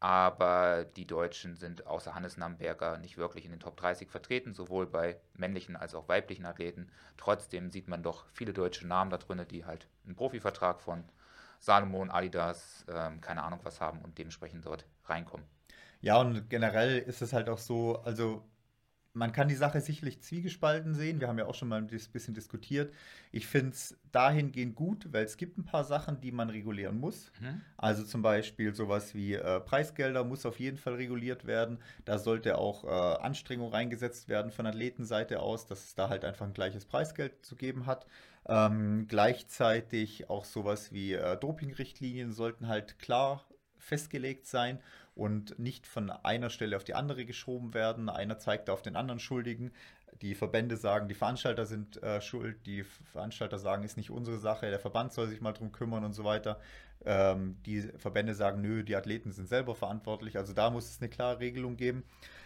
aber 0.00 0.84
die 0.84 1.06
Deutschen 1.06 1.56
sind 1.56 1.86
außer 1.86 2.14
Hannes 2.14 2.36
Namberger 2.36 2.98
nicht 2.98 3.16
wirklich 3.16 3.44
in 3.44 3.52
den 3.52 3.60
Top 3.60 3.76
30 3.76 4.10
vertreten, 4.10 4.52
sowohl 4.52 4.86
bei 4.86 5.20
männlichen 5.34 5.76
als 5.76 5.94
auch 5.94 6.08
weiblichen 6.08 6.44
Athleten. 6.44 6.90
Trotzdem 7.16 7.70
sieht 7.70 7.88
man 7.88 8.02
doch 8.02 8.26
viele 8.32 8.52
deutsche 8.52 8.86
Namen 8.86 9.10
da 9.10 9.18
drin, 9.18 9.44
die 9.48 9.64
halt 9.64 9.88
einen 10.04 10.16
Profivertrag 10.16 10.80
von 10.80 11.04
Salomon, 11.60 12.10
Adidas, 12.10 12.84
ähm, 12.88 13.20
keine 13.20 13.42
Ahnung 13.44 13.60
was 13.62 13.80
haben 13.80 14.02
und 14.02 14.18
dementsprechend 14.18 14.66
dort 14.66 14.84
reinkommen. 15.04 15.46
Ja, 16.00 16.18
und 16.18 16.50
generell 16.50 16.98
ist 16.98 17.22
es 17.22 17.32
halt 17.32 17.48
auch 17.48 17.58
so, 17.58 18.02
also 18.02 18.44
man 19.16 19.32
kann 19.32 19.48
die 19.48 19.54
Sache 19.54 19.80
sicherlich 19.80 20.20
zwiegespalten 20.20 20.94
sehen. 20.94 21.20
Wir 21.20 21.28
haben 21.28 21.38
ja 21.38 21.46
auch 21.46 21.54
schon 21.54 21.68
mal 21.68 21.78
ein 21.78 21.86
bisschen 21.86 22.34
diskutiert. 22.34 22.92
Ich 23.32 23.46
finde 23.46 23.70
es 23.70 23.96
dahingehend 24.12 24.74
gut, 24.74 25.08
weil 25.10 25.24
es 25.24 25.38
gibt 25.38 25.56
ein 25.56 25.64
paar 25.64 25.84
Sachen, 25.84 26.20
die 26.20 26.32
man 26.32 26.50
regulieren 26.50 27.00
muss. 27.00 27.32
Mhm. 27.40 27.62
Also 27.78 28.04
zum 28.04 28.20
Beispiel 28.20 28.74
sowas 28.74 29.14
wie 29.14 29.32
äh, 29.32 29.60
Preisgelder 29.60 30.22
muss 30.22 30.44
auf 30.44 30.60
jeden 30.60 30.76
Fall 30.76 30.94
reguliert 30.94 31.46
werden. 31.46 31.78
Da 32.04 32.18
sollte 32.18 32.58
auch 32.58 32.84
äh, 32.84 32.88
Anstrengung 33.22 33.72
reingesetzt 33.72 34.28
werden 34.28 34.52
von 34.52 34.66
Athletenseite 34.66 35.40
aus, 35.40 35.66
dass 35.66 35.84
es 35.84 35.94
da 35.94 36.10
halt 36.10 36.22
einfach 36.22 36.46
ein 36.46 36.52
gleiches 36.52 36.84
Preisgeld 36.84 37.44
zu 37.44 37.56
geben 37.56 37.86
hat. 37.86 38.06
Ähm, 38.46 39.06
gleichzeitig 39.08 40.28
auch 40.28 40.44
sowas 40.44 40.92
wie 40.92 41.14
äh, 41.14 41.38
Dopingrichtlinien 41.38 42.32
sollten 42.32 42.68
halt 42.68 42.98
klar 42.98 43.46
festgelegt 43.78 44.46
sein 44.46 44.80
und 45.16 45.58
nicht 45.58 45.86
von 45.86 46.10
einer 46.10 46.50
Stelle 46.50 46.76
auf 46.76 46.84
die 46.84 46.94
andere 46.94 47.24
geschoben 47.24 47.72
werden. 47.72 48.10
Einer 48.10 48.38
zeigt 48.38 48.68
auf 48.68 48.82
den 48.82 48.96
anderen 48.96 49.18
Schuldigen. 49.18 49.72
Die 50.20 50.34
Verbände 50.34 50.76
sagen, 50.76 51.08
die 51.08 51.14
Veranstalter 51.14 51.64
sind 51.64 52.02
äh, 52.02 52.20
schuld, 52.20 52.66
die 52.66 52.84
Veranstalter 52.84 53.58
sagen, 53.58 53.82
ist 53.82 53.96
nicht 53.96 54.10
unsere 54.10 54.38
Sache, 54.38 54.68
der 54.68 54.78
Verband 54.78 55.14
soll 55.14 55.26
sich 55.28 55.40
mal 55.40 55.52
drum 55.52 55.72
kümmern 55.72 56.04
und 56.04 56.12
so 56.12 56.24
weiter. 56.24 56.60
Ähm, 57.04 57.56
die 57.64 57.80
Verbände 57.80 58.34
sagen, 58.34 58.60
nö, 58.60 58.84
die 58.84 58.94
Athleten 58.94 59.32
sind 59.32 59.48
selber 59.48 59.74
verantwortlich. 59.74 60.36
Also 60.36 60.52
da 60.52 60.68
muss 60.70 60.90
es 60.90 61.00
eine 61.00 61.08
klare 61.08 61.40
Regelung 61.40 61.76
geben. 61.76 62.04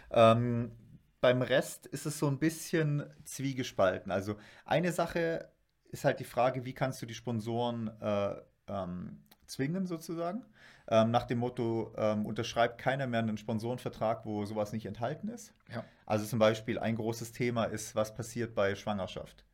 Ähm, 0.09 0.71
beim 1.19 1.41
Rest 1.41 1.87
ist 1.87 2.05
es 2.05 2.17
so 2.17 2.27
ein 2.27 2.39
bisschen 2.39 3.03
zwiegespalten. 3.25 4.11
Also 4.13 4.37
eine 4.65 4.93
Sache 4.93 5.49
ist 5.89 6.05
halt 6.05 6.21
die 6.21 6.25
Frage, 6.25 6.63
wie 6.63 6.73
kannst 6.73 7.01
du 7.01 7.05
die 7.05 7.15
Sponsoren 7.15 7.89
äh, 8.01 8.35
ähm, 8.67 9.23
zwingen 9.45 9.87
sozusagen? 9.87 10.45
Ähm, 10.91 11.09
nach 11.09 11.23
dem 11.23 11.39
Motto, 11.39 11.93
ähm, 11.97 12.25
unterschreibt 12.25 12.77
keiner 12.77 13.07
mehr 13.07 13.21
einen 13.21 13.37
Sponsorenvertrag, 13.37 14.25
wo 14.25 14.43
sowas 14.45 14.73
nicht 14.73 14.85
enthalten 14.85 15.29
ist. 15.29 15.53
Ja. 15.73 15.85
Also 16.05 16.25
zum 16.25 16.37
Beispiel 16.37 16.77
ein 16.77 16.97
großes 16.97 17.31
Thema 17.31 17.63
ist, 17.63 17.95
was 17.95 18.13
passiert 18.13 18.53
bei 18.53 18.75
Schwangerschaft. 18.75 19.45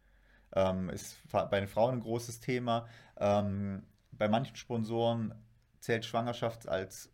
Ähm, 0.56 0.90
ist 0.90 1.16
bei 1.32 1.60
den 1.60 1.68
Frauen 1.68 1.96
ein 1.96 2.00
großes 2.00 2.40
Thema. 2.40 2.88
Ähm, 3.20 3.84
bei 4.12 4.28
manchen 4.28 4.56
Sponsoren 4.56 5.36
zählt 5.80 6.06
Schwangerschaft 6.06 6.68
als 6.68 7.14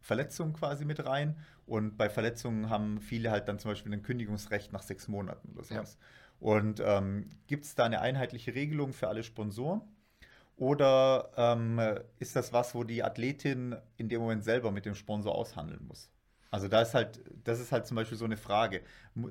Verletzung 0.00 0.52
quasi 0.52 0.84
mit 0.84 1.04
rein 1.06 1.38
und 1.64 1.96
bei 1.96 2.10
Verletzungen 2.10 2.70
haben 2.70 3.00
viele 3.00 3.30
halt 3.30 3.46
dann 3.46 3.60
zum 3.60 3.70
Beispiel 3.70 3.92
ein 3.92 4.02
Kündigungsrecht 4.02 4.72
nach 4.72 4.82
sechs 4.82 5.06
Monaten 5.06 5.52
oder 5.52 5.62
sowas. 5.62 5.96
Ja. 6.00 6.06
Und 6.40 6.82
ähm, 6.84 7.30
gibt 7.46 7.66
es 7.66 7.76
da 7.76 7.84
eine 7.84 8.00
einheitliche 8.00 8.52
Regelung 8.52 8.92
für 8.92 9.06
alle 9.06 9.22
Sponsoren? 9.22 9.82
Oder 10.60 11.30
ähm, 11.38 11.80
ist 12.18 12.36
das 12.36 12.52
was, 12.52 12.74
wo 12.74 12.84
die 12.84 13.02
Athletin 13.02 13.76
in 13.96 14.10
dem 14.10 14.20
Moment 14.20 14.44
selber 14.44 14.70
mit 14.70 14.84
dem 14.84 14.94
Sponsor 14.94 15.34
aushandeln 15.34 15.86
muss? 15.86 16.10
Also 16.50 16.68
da 16.68 16.82
ist 16.82 16.92
halt, 16.92 17.24
das 17.44 17.60
ist 17.60 17.72
halt 17.72 17.86
zum 17.86 17.94
Beispiel 17.94 18.18
so 18.18 18.26
eine 18.26 18.36
Frage. 18.36 18.82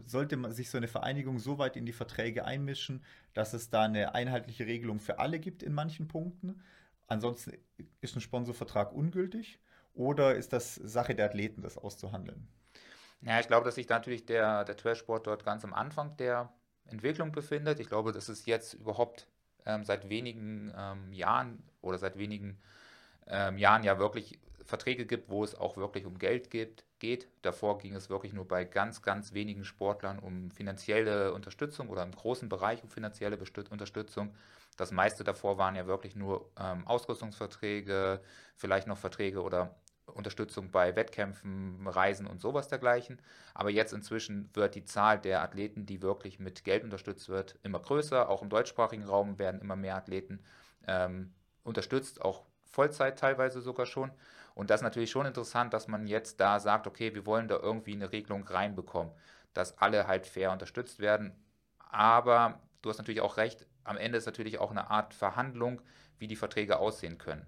Sollte 0.06 0.38
man 0.38 0.54
sich 0.54 0.72
so 0.72 0.80
eine 0.80 0.88
Vereinigung 0.88 1.38
so 1.38 1.60
weit 1.60 1.76
in 1.76 1.86
die 1.86 1.94
Verträge 1.94 2.46
einmischen, 2.46 3.04
dass 3.36 3.54
es 3.54 3.70
da 3.70 3.84
eine 3.84 4.15
einheitliche 4.15 4.65
Regelung 4.65 5.00
für 5.00 5.20
alle 5.20 5.39
gibt 5.39 5.62
in 5.62 5.72
manchen 5.72 6.08
Punkten? 6.08 6.63
Ansonsten 7.06 7.54
ist 8.02 8.15
ein 8.15 8.22
Sponsorvertrag 8.22 8.92
ungültig 8.92 9.60
oder 9.94 10.34
ist 10.34 10.52
das 10.52 10.74
Sache 10.74 11.13
der 11.13 11.28
Athleten, 11.28 11.62
das 11.62 11.78
auszuhandeln? 11.78 12.48
Ja, 13.22 13.39
ich 13.39 13.46
glaube, 13.46 13.65
dass 13.65 13.76
sich 13.76 13.88
natürlich 13.88 14.26
der, 14.26 14.63
der 14.63 14.76
Trailsport 14.76 15.28
dort 15.28 15.46
ganz 15.46 15.63
am 15.63 15.76
Anfang 15.76 16.18
der 16.18 16.52
Entwicklung 16.86 17.32
befindet. 17.32 17.80
Ich 17.80 17.88
glaube, 17.88 18.13
dass 18.13 18.30
es 18.30 18.48
jetzt 18.48 18.74
überhaupt 18.74 19.28
ähm, 19.65 19.84
seit 19.84 20.10
wenigen 20.10 20.74
ähm, 20.76 21.13
Jahren 21.13 21.63
oder 21.82 21.98
seit 21.98 22.17
wenigen 22.17 22.58
ähm, 23.28 23.58
Jahren 23.58 23.84
ja 23.84 24.00
wirklich 24.00 24.39
Verträge 24.65 25.06
gibt, 25.06 25.30
wo 25.30 25.43
es 25.43 25.56
auch 25.56 25.78
wirklich 25.78 26.06
um 26.06 26.19
Geld 26.19 26.52
gibt, 26.52 26.86
geht. 27.00 27.28
Davor 27.41 27.80
ging 27.80 27.95
es 27.95 28.10
wirklich 28.10 28.34
nur 28.34 28.48
bei 28.48 28.65
ganz, 28.65 29.02
ganz 29.02 29.34
wenigen 29.34 29.63
Sportlern 29.63 30.19
um 30.19 30.52
finanzielle 30.52 31.34
Unterstützung 31.34 31.89
oder 31.89 32.04
im 32.04 32.12
großen 32.12 32.50
Bereich 32.50 32.84
um 32.84 32.89
finanzielle 32.89 33.38
Bestüt 33.38 33.72
Unterstützung. 33.72 34.36
Das 34.78 34.91
meiste 34.91 35.24
davor 35.24 35.58
waren 35.58 35.76
ja 35.76 35.88
wirklich 35.88 36.15
nur 36.15 36.50
ähm, 36.60 36.86
Ausrüstungsverträge, 36.88 38.22
vielleicht 38.56 38.88
noch 38.88 38.98
Verträge 38.98 39.41
oder 39.41 39.76
Unterstützung 40.13 40.72
bei 40.72 40.95
Wettkämpfen, 40.95 41.88
Reisen 41.88 42.28
und 42.28 42.41
sowas 42.41 42.67
dergleichen. 42.67 43.22
Aber 43.54 43.69
jetzt 43.69 43.93
inzwischen 43.93 44.50
wird 44.54 44.76
die 44.76 44.84
Zahl 44.84 45.19
der 45.19 45.41
Athleten, 45.41 45.86
die 45.86 46.02
wirklich 46.02 46.39
mit 46.39 46.63
Geld 46.63 46.84
unterstützt 46.84 47.30
wird, 47.30 47.58
immer 47.63 47.80
größer. 47.80 48.30
Auch 48.30 48.41
im 48.41 48.50
deutschsprachigen 48.50 49.06
Raum 49.06 49.39
werden 49.39 49.62
immer 49.62 49.76
mehr 49.76 49.95
Athleten 49.95 50.39
ähm, 50.88 51.34
unterstützt, 51.63 52.22
auch 52.22 52.45
Vollzeit 52.65 53.19
teilweise 53.19 53.62
sogar 53.62 53.86
schon. 53.86 54.12
Und 54.56 54.69
das 54.69 54.82
ist 54.82 54.84
natürlich 54.84 55.12
schon 55.12 55.26
interessant, 55.26 55.74
dass 55.74 55.88
man 55.88 56.08
jetzt 56.08 56.39
da 56.39 56.60
sagt, 56.60 56.88
okay, 56.88 57.15
wir 57.15 57.26
wollen 57.26 57.48
da 57.48 57.58
irgendwie 57.58 57.93
eine 57.93 58.12
Regelung 58.12 58.43
reinbekommen, 58.43 59.13
dass 59.54 59.78
alle 59.78 60.08
halt 60.08 60.28
fair 60.28 60.52
unterstützt 60.52 61.00
werden. 61.00 61.34
Aber 61.80 62.60
du 62.82 62.89
hast 62.89 62.98
natürlich 62.98 63.22
auch 63.22 63.38
recht, 63.38 63.65
am 63.84 63.98
Ende 63.98 64.17
ist 64.17 64.26
natürlich 64.26 64.60
auch 64.60 64.72
eine 64.72 64.89
Art 64.89 65.13
Verhandlung, 65.13 65.82
wie 66.17 66.28
die 66.28 66.36
Verträge 66.36 66.80
aussehen 66.80 67.17
können 67.17 67.48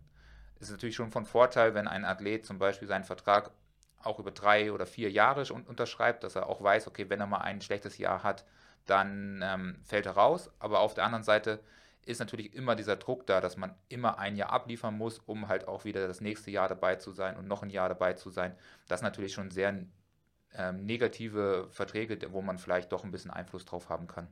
ist 0.62 0.72
natürlich 0.72 0.96
schon 0.96 1.12
von 1.12 1.26
Vorteil, 1.26 1.74
wenn 1.74 1.88
ein 1.88 2.06
Athlet 2.06 2.46
zum 2.46 2.60
Beispiel 2.60 2.88
seinen 2.88 3.04
Vertrag 3.04 3.52
auch 4.04 4.20
über 4.20 4.32
drei 4.32 4.72
oder 4.72 4.86
vier 4.86 5.12
Jahre 5.12 5.52
unterschreibt, 5.54 6.24
dass 6.24 6.36
er 6.36 6.48
auch 6.48 6.62
weiß, 6.62 6.88
okay, 6.88 7.10
wenn 7.10 7.20
er 7.20 7.28
mal 7.28 7.40
ein 7.40 7.62
schlechtes 7.62 7.98
Jahr 7.98 8.24
hat, 8.24 8.46
dann 8.86 9.42
ähm, 9.44 9.80
fällt 9.84 10.06
er 10.06 10.14
raus. 10.14 10.50
Aber 10.60 10.80
auf 10.80 10.94
der 10.94 11.06
anderen 11.06 11.24
Seite 11.24 11.60
ist 12.06 12.20
natürlich 12.20 12.54
immer 12.56 12.76
dieser 12.76 12.96
Druck 12.96 13.28
da, 13.28 13.42
dass 13.42 13.58
man 13.58 13.76
immer 13.90 14.18
ein 14.18 14.36
Jahr 14.36 14.52
abliefern 14.52 14.98
muss, 14.98 15.20
um 15.20 15.48
halt 15.48 15.68
auch 15.68 15.86
wieder 15.86 16.08
das 16.08 16.22
nächste 16.22 16.50
Jahr 16.50 16.68
dabei 16.68 16.96
zu 16.96 17.12
sein 17.12 17.38
und 17.38 17.48
noch 17.48 17.62
ein 17.62 17.70
Jahr 17.70 17.90
dabei 17.90 18.14
zu 18.14 18.30
sein. 18.32 18.56
Das 18.88 19.00
ist 19.00 19.04
natürlich 19.04 19.34
schon 19.34 19.52
sehr 19.52 19.86
ähm, 20.54 20.86
negative 20.86 21.68
Verträge, 21.70 22.18
wo 22.34 22.42
man 22.42 22.58
vielleicht 22.58 22.92
doch 22.92 23.04
ein 23.04 23.12
bisschen 23.12 23.32
Einfluss 23.32 23.66
drauf 23.66 23.90
haben 23.90 24.08
kann. 24.08 24.28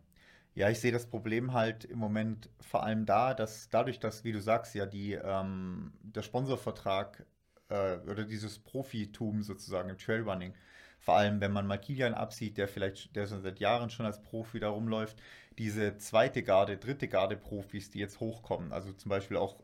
Ja, 0.60 0.70
ich 0.70 0.82
sehe 0.82 0.92
das 0.92 1.06
Problem 1.08 1.54
halt 1.54 1.86
im 1.86 2.00
Moment 2.00 2.50
vor 2.60 2.84
allem 2.84 3.06
da, 3.06 3.34
dass 3.34 3.70
dadurch, 3.70 3.98
dass, 3.98 4.26
wie 4.26 4.34
du 4.34 4.42
sagst, 4.42 4.76
ja, 4.76 4.86
die, 4.86 5.14
ähm, 5.14 5.94
der 6.02 6.22
Sponsorvertrag 6.22 7.26
äh, 7.70 7.96
oder 8.00 8.26
dieses 8.26 8.60
Profitum 8.60 9.42
sozusagen 9.42 9.90
im 9.90 9.98
Trailrunning, 9.98 10.54
vor 11.00 11.16
allem 11.16 11.40
wenn 11.40 11.54
man 11.54 11.66
mal 11.66 11.78
Kilian 11.78 12.14
absieht, 12.14 12.58
der 12.58 12.68
vielleicht, 12.68 13.16
der 13.16 13.26
schon 13.28 13.42
seit 13.42 13.62
Jahren 13.62 13.90
schon 13.90 14.06
als 14.06 14.22
Profi 14.22 14.60
da 14.60 14.68
rumläuft, 14.68 15.22
diese 15.58 15.98
zweite 15.98 16.44
Garde, 16.44 16.76
dritte 16.78 17.08
Garde 17.08 17.38
Profis, 17.38 17.90
die 17.90 18.00
jetzt 18.00 18.20
hochkommen, 18.20 18.74
also 18.74 18.92
zum 18.92 19.08
Beispiel 19.08 19.38
auch 19.38 19.64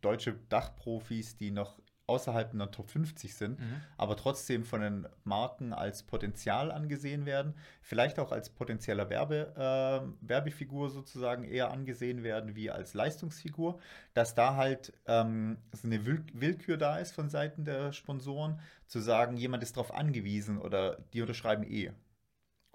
deutsche 0.00 0.38
Dachprofis, 0.48 1.36
die 1.36 1.50
noch 1.50 1.78
außerhalb 2.10 2.52
einer 2.52 2.70
Top 2.70 2.90
50 2.90 3.34
sind, 3.34 3.60
mhm. 3.60 3.80
aber 3.96 4.16
trotzdem 4.16 4.64
von 4.64 4.80
den 4.80 5.06
Marken 5.24 5.72
als 5.72 6.02
Potenzial 6.02 6.72
angesehen 6.72 7.24
werden, 7.24 7.54
vielleicht 7.80 8.18
auch 8.18 8.32
als 8.32 8.50
potenzieller 8.50 9.08
Werbe, 9.08 9.54
äh, 9.56 10.26
Werbefigur 10.28 10.90
sozusagen 10.90 11.44
eher 11.44 11.70
angesehen 11.70 12.24
werden 12.24 12.56
wie 12.56 12.70
als 12.70 12.94
Leistungsfigur, 12.94 13.78
dass 14.12 14.34
da 14.34 14.56
halt 14.56 14.92
ähm, 15.06 15.58
so 15.72 15.86
eine 15.86 16.04
Will 16.04 16.24
Willkür 16.32 16.76
da 16.76 16.98
ist 16.98 17.12
von 17.12 17.28
Seiten 17.30 17.64
der 17.64 17.92
Sponsoren, 17.92 18.60
zu 18.86 18.98
sagen, 18.98 19.36
jemand 19.36 19.62
ist 19.62 19.76
darauf 19.76 19.94
angewiesen 19.94 20.58
oder 20.58 20.98
die 21.12 21.20
unterschreiben 21.20 21.62
eh. 21.62 21.92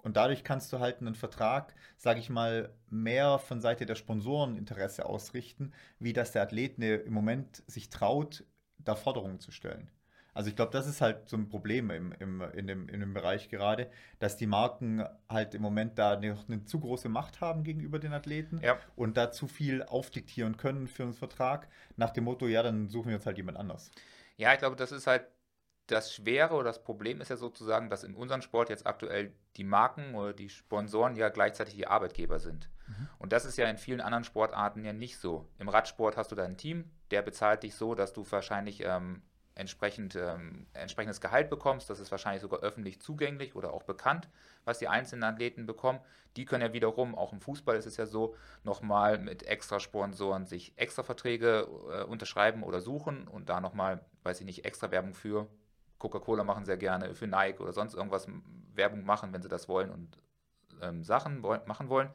Und 0.06 0.16
dadurch 0.16 0.44
kannst 0.44 0.72
du 0.72 0.78
halt 0.78 1.00
einen 1.00 1.16
Vertrag, 1.16 1.74
sage 1.96 2.20
ich 2.20 2.30
mal, 2.30 2.72
mehr 2.88 3.40
von 3.40 3.60
Seite 3.60 3.86
der 3.86 3.96
Sponsoren 3.96 4.56
Interesse 4.56 5.04
ausrichten, 5.04 5.72
wie 5.98 6.12
dass 6.12 6.30
der 6.30 6.42
Athlet 6.42 6.78
ne, 6.78 6.94
im 6.94 7.12
Moment 7.12 7.64
sich 7.66 7.90
traut, 7.90 8.44
da 8.86 8.94
Forderungen 8.94 9.40
zu 9.40 9.50
stellen. 9.50 9.90
Also 10.36 10.50
ich 10.50 10.56
glaube, 10.56 10.70
das 10.70 10.86
ist 10.86 11.00
halt 11.00 11.30
so 11.30 11.36
ein 11.38 11.48
Problem 11.48 11.88
im, 11.90 12.12
im, 12.20 12.42
in, 12.42 12.66
dem, 12.66 12.90
in 12.90 13.00
dem 13.00 13.14
Bereich 13.14 13.48
gerade, 13.48 13.90
dass 14.18 14.36
die 14.36 14.46
Marken 14.46 15.02
halt 15.30 15.54
im 15.54 15.62
Moment 15.62 15.98
da 15.98 16.20
noch 16.20 16.46
eine 16.46 16.62
zu 16.66 16.78
große 16.78 17.08
Macht 17.08 17.40
haben 17.40 17.64
gegenüber 17.64 17.98
den 17.98 18.12
Athleten 18.12 18.60
ja. 18.62 18.76
und 18.96 19.16
da 19.16 19.32
zu 19.32 19.48
viel 19.48 19.82
aufdiktieren 19.82 20.58
können 20.58 20.88
für 20.88 21.04
einen 21.04 21.14
Vertrag, 21.14 21.68
nach 21.96 22.10
dem 22.10 22.24
Motto, 22.24 22.46
ja, 22.46 22.62
dann 22.62 22.90
suchen 22.90 23.08
wir 23.08 23.16
uns 23.16 23.24
halt 23.24 23.38
jemand 23.38 23.56
anders. 23.56 23.90
Ja, 24.36 24.52
ich 24.52 24.58
glaube, 24.58 24.76
das 24.76 24.92
ist 24.92 25.06
halt 25.06 25.26
das 25.86 26.12
Schwere 26.12 26.54
oder 26.54 26.64
das 26.64 26.82
Problem 26.82 27.22
ist 27.22 27.30
ja 27.30 27.36
sozusagen, 27.36 27.88
dass 27.88 28.04
in 28.04 28.14
unserem 28.14 28.42
Sport 28.42 28.68
jetzt 28.68 28.86
aktuell 28.86 29.32
die 29.56 29.64
Marken 29.64 30.14
oder 30.14 30.34
die 30.34 30.50
Sponsoren 30.50 31.16
ja 31.16 31.30
gleichzeitig 31.30 31.76
die 31.76 31.86
Arbeitgeber 31.86 32.40
sind. 32.40 32.68
Mhm. 32.88 33.08
Und 33.18 33.32
das 33.32 33.46
ist 33.46 33.56
ja 33.56 33.70
in 33.70 33.78
vielen 33.78 34.02
anderen 34.02 34.24
Sportarten 34.24 34.84
ja 34.84 34.92
nicht 34.92 35.18
so. 35.18 35.48
Im 35.58 35.70
Radsport 35.70 36.18
hast 36.18 36.30
du 36.30 36.34
da 36.34 36.44
ein 36.44 36.58
Team, 36.58 36.90
der 37.10 37.22
bezahlt 37.22 37.62
dich 37.62 37.74
so, 37.74 37.94
dass 37.94 38.12
du 38.12 38.24
wahrscheinlich 38.30 38.82
ähm, 38.84 39.22
entsprechend, 39.56 40.14
ähm, 40.16 40.66
entsprechendes 40.74 41.20
Gehalt 41.20 41.48
bekommst. 41.48 41.88
Das 41.88 41.98
ist 41.98 42.10
wahrscheinlich 42.10 42.42
sogar 42.42 42.60
öffentlich 42.60 43.00
zugänglich 43.00 43.56
oder 43.56 43.72
auch 43.72 43.82
bekannt, 43.84 44.28
was 44.64 44.78
die 44.78 44.86
einzelnen 44.86 45.24
Athleten 45.24 45.66
bekommen. 45.66 45.98
Die 46.36 46.44
können 46.44 46.62
ja 46.62 46.72
wiederum, 46.72 47.14
auch 47.14 47.32
im 47.32 47.40
Fußball 47.40 47.76
ist 47.76 47.86
es 47.86 47.96
ja 47.96 48.06
so, 48.06 48.36
nochmal 48.64 49.18
mit 49.18 49.44
extra 49.44 49.80
Sponsoren 49.80 50.44
sich 50.44 50.74
extra 50.76 51.02
Verträge 51.02 51.66
äh, 51.90 52.04
unterschreiben 52.04 52.62
oder 52.62 52.80
suchen 52.80 53.26
und 53.26 53.48
da 53.48 53.60
nochmal, 53.60 54.04
weiß 54.24 54.40
ich 54.40 54.46
nicht, 54.46 54.64
extra 54.66 54.90
Werbung 54.90 55.14
für 55.14 55.48
Coca-Cola 55.98 56.44
machen 56.44 56.66
sehr 56.66 56.76
gerne, 56.76 57.14
für 57.14 57.26
Nike 57.26 57.60
oder 57.60 57.72
sonst 57.72 57.94
irgendwas 57.94 58.28
Werbung 58.74 59.04
machen, 59.04 59.32
wenn 59.32 59.40
sie 59.40 59.48
das 59.48 59.68
wollen 59.68 59.90
und 59.90 60.18
ähm, 60.82 61.02
Sachen 61.02 61.42
wollen, 61.42 61.62
machen 61.66 61.88
wollen. 61.88 62.10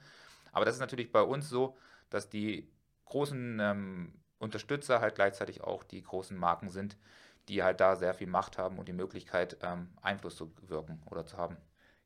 Aber 0.52 0.66
das 0.66 0.76
ist 0.76 0.82
natürlich 0.82 1.12
bei 1.12 1.22
uns 1.22 1.50
so, 1.50 1.76
dass 2.12 2.30
die 2.30 2.70
großen 3.06 3.60
ähm, 3.60 4.21
Unterstützer 4.42 5.02
halt 5.02 5.16
gleichzeitig 5.16 5.62
auch 5.64 5.84
die 5.84 6.02
großen 6.02 6.38
Marken 6.38 6.70
sind, 6.70 6.98
die 7.48 7.64
halt 7.64 7.80
da 7.80 7.96
sehr 7.96 8.14
viel 8.14 8.28
Macht 8.28 8.58
haben 8.58 8.78
und 8.78 8.88
die 8.88 8.94
Möglichkeit, 8.94 9.58
ähm, 9.62 9.90
Einfluss 10.02 10.36
zu 10.36 10.54
wirken 10.62 11.02
oder 11.10 11.26
zu 11.26 11.38
haben. 11.38 11.58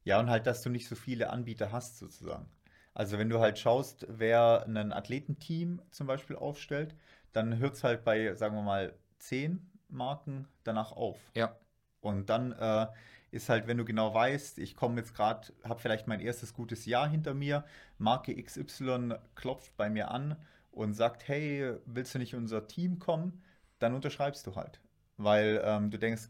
Ja, 0.04 0.20
und 0.20 0.30
halt, 0.30 0.46
dass 0.46 0.62
du 0.62 0.70
nicht 0.70 0.88
so 0.88 0.96
viele 0.96 1.30
Anbieter 1.30 1.72
hast, 1.72 1.98
sozusagen. 1.98 2.48
Also 2.94 3.18
wenn 3.18 3.30
du 3.30 3.40
halt 3.40 3.60
schaust, 3.60 4.06
wer 4.10 4.66
ein 4.68 4.94
Athletenteam 4.94 5.82
zum 5.92 6.08
Beispiel 6.08 6.36
aufstellt, 6.36 6.96
dann 7.34 7.58
hört 7.58 7.76
es 7.76 7.84
halt 7.84 8.06
bei, 8.06 8.34
sagen 8.36 8.56
wir 8.56 8.62
mal, 8.62 8.94
zehn 9.18 9.70
Marken 9.90 10.48
danach 10.64 10.92
auf. 10.92 11.20
Ja. 11.34 11.56
Und 12.00 12.30
dann 12.30 12.54
äh, 12.54 12.88
ist 13.32 13.50
halt, 13.50 13.68
wenn 13.68 13.78
du 13.78 13.84
genau 13.84 14.14
weißt, 14.14 14.60
ich 14.60 14.76
komme 14.76 14.98
jetzt 14.98 15.14
gerade, 15.14 15.52
habe 15.64 15.80
vielleicht 15.80 16.08
mein 16.08 16.22
erstes 16.22 16.54
gutes 16.54 16.86
Jahr 16.86 17.10
hinter 17.10 17.34
mir, 17.34 17.66
Marke 17.98 18.34
XY 18.42 19.16
klopft 19.36 19.76
bei 19.76 19.90
mir 19.90 20.12
an 20.12 20.38
und 20.76 20.94
sagt, 20.94 21.28
hey, 21.28 21.74
willst 21.86 22.14
du 22.14 22.20
nicht 22.20 22.34
in 22.34 22.40
unser 22.40 22.68
Team 22.68 23.00
kommen? 23.00 23.42
Dann 23.80 23.96
unterschreibst 23.96 24.46
du 24.46 24.56
halt. 24.56 24.82
Weil 25.18 25.62
ähm, 25.64 25.90
du 25.90 25.98
denkst, 25.98 26.30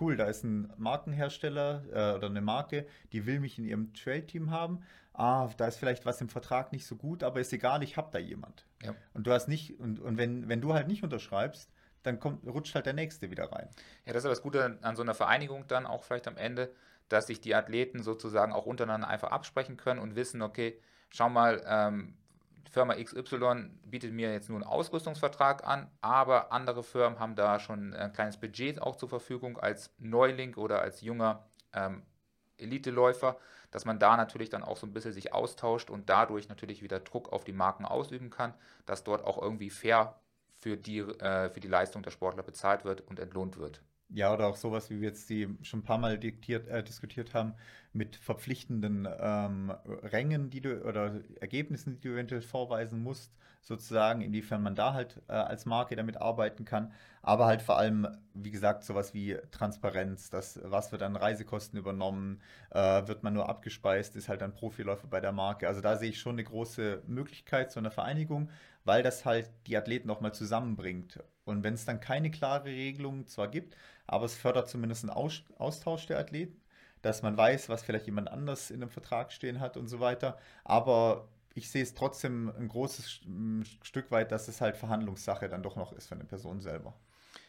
cool, 0.00 0.16
da 0.16 0.26
ist 0.26 0.44
ein 0.44 0.72
Markenhersteller 0.76 1.84
äh, 1.90 2.16
oder 2.16 2.28
eine 2.28 2.42
Marke, 2.42 2.86
die 3.12 3.26
will 3.26 3.40
mich 3.40 3.58
in 3.58 3.64
ihrem 3.64 3.94
Trade-Team 3.94 4.50
haben. 4.50 4.82
Ah, 5.14 5.48
da 5.56 5.66
ist 5.66 5.76
vielleicht 5.76 6.06
was 6.06 6.20
im 6.20 6.28
Vertrag 6.28 6.72
nicht 6.72 6.86
so 6.86 6.96
gut, 6.96 7.22
aber 7.22 7.40
ist 7.40 7.52
egal, 7.52 7.82
ich 7.82 7.96
habe 7.96 8.10
da 8.12 8.18
jemand. 8.18 8.66
Ja. 8.82 8.94
Und 9.14 9.26
du 9.26 9.32
hast 9.32 9.48
nicht, 9.48 9.78
und, 9.78 10.00
und 10.00 10.16
wenn, 10.18 10.48
wenn 10.48 10.60
du 10.60 10.74
halt 10.74 10.88
nicht 10.88 11.02
unterschreibst, 11.02 11.70
dann 12.02 12.18
kommt, 12.18 12.46
rutscht 12.46 12.74
halt 12.74 12.86
der 12.86 12.94
Nächste 12.94 13.30
wieder 13.30 13.52
rein. 13.52 13.68
Ja, 14.06 14.12
das 14.12 14.24
ist 14.24 14.30
das 14.30 14.42
Gute 14.42 14.78
an 14.82 14.96
so 14.96 15.02
einer 15.02 15.14
Vereinigung 15.14 15.66
dann 15.66 15.86
auch 15.86 16.04
vielleicht 16.04 16.28
am 16.28 16.36
Ende, 16.36 16.74
dass 17.08 17.26
sich 17.26 17.40
die 17.40 17.54
Athleten 17.54 18.02
sozusagen 18.02 18.52
auch 18.52 18.66
untereinander 18.66 19.08
einfach 19.08 19.30
absprechen 19.30 19.76
können 19.76 20.00
und 20.00 20.16
wissen, 20.16 20.42
okay, 20.42 20.80
schau 21.10 21.28
mal, 21.28 21.62
ähm, 21.66 22.16
Firma 22.70 22.94
XY 22.94 23.70
bietet 23.84 24.12
mir 24.12 24.32
jetzt 24.32 24.48
nur 24.48 24.58
einen 24.58 24.68
Ausrüstungsvertrag 24.68 25.66
an, 25.66 25.90
aber 26.00 26.52
andere 26.52 26.82
Firmen 26.82 27.18
haben 27.18 27.34
da 27.34 27.58
schon 27.60 27.94
ein 27.94 28.12
kleines 28.12 28.38
Budget 28.38 28.80
auch 28.80 28.96
zur 28.96 29.08
Verfügung 29.08 29.58
als 29.58 29.92
Neuling 29.98 30.54
oder 30.54 30.80
als 30.80 31.00
junger 31.00 31.44
ähm, 31.72 32.02
Eliteläufer, 32.58 33.36
dass 33.70 33.84
man 33.84 33.98
da 33.98 34.16
natürlich 34.16 34.50
dann 34.50 34.62
auch 34.62 34.76
so 34.76 34.86
ein 34.86 34.92
bisschen 34.92 35.12
sich 35.12 35.32
austauscht 35.32 35.90
und 35.90 36.08
dadurch 36.08 36.48
natürlich 36.48 36.82
wieder 36.82 37.00
Druck 37.00 37.32
auf 37.32 37.44
die 37.44 37.52
Marken 37.52 37.84
ausüben 37.84 38.30
kann, 38.30 38.54
dass 38.86 39.04
dort 39.04 39.24
auch 39.24 39.40
irgendwie 39.40 39.70
fair 39.70 40.20
für 40.58 40.76
die, 40.76 41.00
äh, 41.00 41.50
für 41.50 41.60
die 41.60 41.68
Leistung 41.68 42.02
der 42.02 42.10
Sportler 42.10 42.42
bezahlt 42.42 42.84
wird 42.84 43.00
und 43.02 43.18
entlohnt 43.18 43.58
wird. 43.58 43.82
Ja, 44.14 44.32
oder 44.34 44.48
auch 44.48 44.56
sowas, 44.56 44.90
wie 44.90 45.00
wir 45.00 45.08
jetzt 45.08 45.30
die 45.30 45.48
schon 45.62 45.80
ein 45.80 45.84
paar 45.84 45.96
Mal 45.96 46.18
diktiert, 46.18 46.68
äh, 46.68 46.82
diskutiert 46.84 47.32
haben, 47.34 47.54
mit 47.94 48.16
verpflichtenden 48.16 49.08
ähm, 49.18 49.70
Rängen, 49.86 50.50
die 50.50 50.60
du 50.60 50.82
oder 50.84 51.20
Ergebnissen, 51.40 51.94
die 52.00 52.08
du 52.08 52.14
eventuell 52.14 52.42
vorweisen 52.42 53.02
musst, 53.02 53.32
sozusagen, 53.62 54.20
inwiefern 54.20 54.62
man 54.62 54.74
da 54.74 54.92
halt 54.92 55.22
äh, 55.28 55.32
als 55.32 55.64
Marke 55.66 55.96
damit 55.96 56.16
arbeiten 56.18 56.64
kann. 56.66 56.92
Aber 57.22 57.46
halt 57.46 57.62
vor 57.62 57.78
allem, 57.78 58.06
wie 58.34 58.50
gesagt, 58.50 58.84
sowas 58.84 59.14
wie 59.14 59.38
Transparenz, 59.50 60.28
das, 60.30 60.60
was 60.64 60.92
wird 60.92 61.02
an 61.02 61.16
Reisekosten 61.16 61.78
übernommen, 61.78 62.40
äh, 62.70 63.06
wird 63.06 63.22
man 63.22 63.32
nur 63.34 63.48
abgespeist, 63.48 64.16
ist 64.16 64.28
halt 64.28 64.42
ein 64.42 64.52
Profiläufer 64.54 65.06
bei 65.08 65.20
der 65.20 65.32
Marke. 65.32 65.68
Also 65.68 65.80
da 65.80 65.96
sehe 65.96 66.10
ich 66.10 66.20
schon 66.20 66.34
eine 66.34 66.44
große 66.44 67.02
Möglichkeit 67.06 67.70
zu 67.70 67.78
einer 67.78 67.90
Vereinigung, 67.90 68.50
weil 68.84 69.02
das 69.02 69.24
halt 69.24 69.50
die 69.66 69.76
Athleten 69.76 70.08
nochmal 70.08 70.34
zusammenbringt. 70.34 71.20
Und 71.44 71.62
wenn 71.64 71.74
es 71.74 71.84
dann 71.84 72.00
keine 72.00 72.30
klare 72.30 72.66
Regelung 72.66 73.26
zwar 73.26 73.48
gibt, 73.48 73.76
aber 74.06 74.24
es 74.24 74.34
fördert 74.34 74.68
zumindest 74.68 75.04
einen 75.04 75.12
Austausch 75.12 76.06
der 76.06 76.18
Athleten, 76.18 76.60
dass 77.02 77.22
man 77.22 77.36
weiß, 77.36 77.68
was 77.68 77.82
vielleicht 77.82 78.06
jemand 78.06 78.30
anders 78.30 78.70
in 78.70 78.82
einem 78.82 78.90
Vertrag 78.90 79.32
stehen 79.32 79.60
hat 79.60 79.76
und 79.76 79.88
so 79.88 80.00
weiter. 80.00 80.38
Aber 80.64 81.28
ich 81.54 81.70
sehe 81.70 81.82
es 81.82 81.94
trotzdem 81.94 82.52
ein 82.56 82.68
großes 82.68 83.20
Stück 83.82 84.10
weit, 84.10 84.32
dass 84.32 84.48
es 84.48 84.60
halt 84.60 84.76
Verhandlungssache 84.76 85.48
dann 85.48 85.62
doch 85.62 85.76
noch 85.76 85.92
ist 85.92 86.08
von 86.08 86.18
der 86.18 86.26
Person 86.26 86.60
selber. 86.60 86.94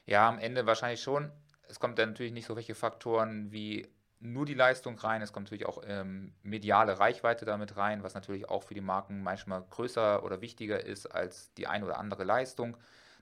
Ja, 0.06 0.28
am 0.28 0.40
Ende 0.40 0.66
wahrscheinlich 0.66 1.02
schon. 1.02 1.32
Es 1.68 1.80
kommt 1.80 1.98
dann 2.00 2.10
natürlich 2.10 2.34
nicht 2.34 2.46
so 2.46 2.56
welche 2.56 2.76
Faktoren 2.76 3.52
wie 3.52 3.88
nur 4.20 4.46
die 4.46 4.54
Leistung 4.54 4.98
rein. 4.98 5.22
Es 5.22 5.34
kommt 5.34 5.48
natürlich 5.48 5.66
auch 5.66 5.82
ähm, 5.86 6.34
mediale 6.44 7.00
Reichweite 7.00 7.46
damit 7.46 7.78
rein, 7.78 8.04
was 8.04 8.14
natürlich 8.14 8.50
auch 8.50 8.64
für 8.64 8.74
die 8.74 8.82
Marken 8.82 9.22
manchmal 9.22 9.64
größer 9.70 10.24
oder 10.24 10.42
wichtiger 10.42 10.84
ist 10.84 11.08
als 11.08 11.54
die 11.56 11.68
eine 11.68 11.86
oder 11.86 12.00
andere 12.00 12.24
Leistung. 12.24 12.78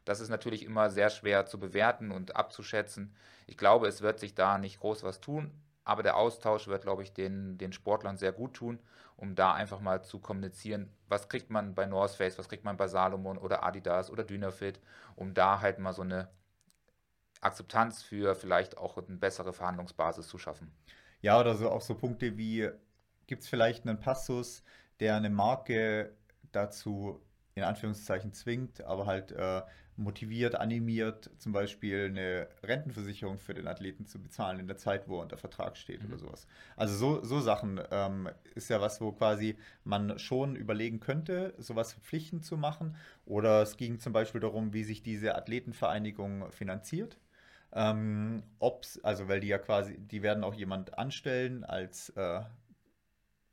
Das 0.05 0.19
ist 0.19 0.29
natürlich 0.29 0.63
immer 0.65 0.89
sehr 0.89 1.09
schwer 1.09 1.45
zu 1.45 1.59
bewerten 1.59 2.11
und 2.11 2.35
abzuschätzen. 2.35 3.15
Ich 3.47 3.57
glaube, 3.57 3.87
es 3.87 4.01
wird 4.01 4.19
sich 4.19 4.33
da 4.33 4.57
nicht 4.57 4.79
groß 4.79 5.03
was 5.03 5.21
tun, 5.21 5.51
aber 5.83 6.03
der 6.03 6.17
Austausch 6.17 6.67
wird, 6.67 6.83
glaube 6.83 7.03
ich, 7.03 7.13
den, 7.13 7.57
den 7.57 7.73
Sportlern 7.73 8.17
sehr 8.17 8.31
gut 8.31 8.53
tun, 8.53 8.79
um 9.15 9.35
da 9.35 9.53
einfach 9.53 9.79
mal 9.79 10.03
zu 10.03 10.19
kommunizieren, 10.19 10.91
was 11.07 11.29
kriegt 11.29 11.49
man 11.49 11.75
bei 11.75 11.85
North 11.85 12.11
Face, 12.11 12.39
was 12.39 12.49
kriegt 12.49 12.63
man 12.63 12.77
bei 12.77 12.87
Salomon 12.87 13.37
oder 13.37 13.63
Adidas 13.63 14.09
oder 14.09 14.23
Dynafit, 14.23 14.79
um 15.15 15.33
da 15.33 15.61
halt 15.61 15.79
mal 15.79 15.93
so 15.93 16.01
eine 16.01 16.29
Akzeptanz 17.41 18.01
für 18.03 18.35
vielleicht 18.35 18.77
auch 18.77 18.97
eine 18.97 19.17
bessere 19.17 19.53
Verhandlungsbasis 19.53 20.27
zu 20.27 20.37
schaffen. 20.37 20.71
Ja, 21.21 21.39
oder 21.39 21.55
so 21.55 21.69
auch 21.69 21.81
so 21.81 21.95
Punkte 21.95 22.37
wie, 22.37 22.69
gibt 23.27 23.43
es 23.43 23.49
vielleicht 23.49 23.87
einen 23.87 23.99
Passus, 23.99 24.63
der 24.99 25.15
eine 25.15 25.29
Marke 25.29 26.15
dazu 26.51 27.21
in 27.53 27.63
Anführungszeichen 27.63 28.33
zwingt, 28.33 28.81
aber 28.81 29.05
halt 29.05 29.31
äh, 29.31 29.61
motiviert, 30.01 30.55
animiert, 30.55 31.29
zum 31.37 31.51
Beispiel 31.51 32.05
eine 32.05 32.47
Rentenversicherung 32.63 33.39
für 33.39 33.53
den 33.53 33.67
Athleten 33.67 34.05
zu 34.05 34.21
bezahlen 34.21 34.59
in 34.59 34.67
der 34.67 34.77
Zeit, 34.77 35.07
wo 35.07 35.17
er 35.17 35.23
unter 35.23 35.37
Vertrag 35.37 35.77
steht 35.77 36.03
mhm. 36.03 36.09
oder 36.09 36.17
sowas. 36.17 36.47
Also 36.75 36.95
so, 36.95 37.23
so 37.23 37.39
Sachen 37.39 37.79
ähm, 37.91 38.29
ist 38.55 38.69
ja 38.69 38.81
was, 38.81 39.01
wo 39.01 39.11
quasi 39.11 39.57
man 39.83 40.19
schon 40.19 40.55
überlegen 40.55 40.99
könnte, 40.99 41.53
sowas 41.57 41.93
verpflichtend 41.93 42.45
zu 42.45 42.57
machen. 42.57 42.95
Oder 43.25 43.61
es 43.61 43.77
ging 43.77 43.99
zum 43.99 44.13
Beispiel 44.13 44.41
darum, 44.41 44.73
wie 44.73 44.83
sich 44.83 45.03
diese 45.03 45.35
Athletenvereinigung 45.35 46.51
finanziert. 46.51 47.17
Ähm, 47.73 48.43
ob's, 48.59 48.99
also 49.03 49.27
weil 49.27 49.39
die 49.39 49.47
ja 49.47 49.57
quasi, 49.57 49.97
die 49.97 50.23
werden 50.23 50.43
auch 50.43 50.53
jemand 50.53 50.97
anstellen 50.97 51.63
als 51.63 52.09
äh, 52.09 52.41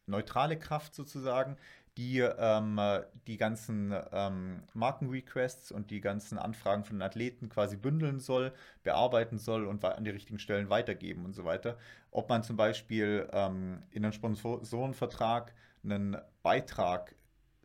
neutrale 0.09 0.59
Kraft 0.59 0.95
sozusagen, 0.95 1.57
die 1.99 2.21
ähm, 2.21 2.81
die 3.27 3.37
ganzen 3.37 3.93
ähm, 4.13 4.63
Markenrequests 4.73 5.73
und 5.73 5.91
die 5.91 6.01
ganzen 6.01 6.39
Anfragen 6.39 6.85
von 6.85 6.97
den 6.97 7.03
Athleten 7.03 7.49
quasi 7.49 7.77
bündeln 7.77 8.21
soll, 8.21 8.53
bearbeiten 8.85 9.37
soll 9.37 9.67
und 9.67 9.85
an 9.85 10.05
die 10.05 10.11
richtigen 10.11 10.39
Stellen 10.39 10.71
weitergeben 10.71 11.25
und 11.25 11.35
so 11.35 11.45
weiter. 11.45 11.77
Ob 12.13 12.29
man 12.29 12.45
zum 12.45 12.57
Beispiel 12.57 13.29
ähm, 13.33 13.83
in 13.91 14.05
einem 14.05 14.13
Sponsorenvertrag 14.13 15.53
einen 15.83 16.17
Beitrag 16.45 17.17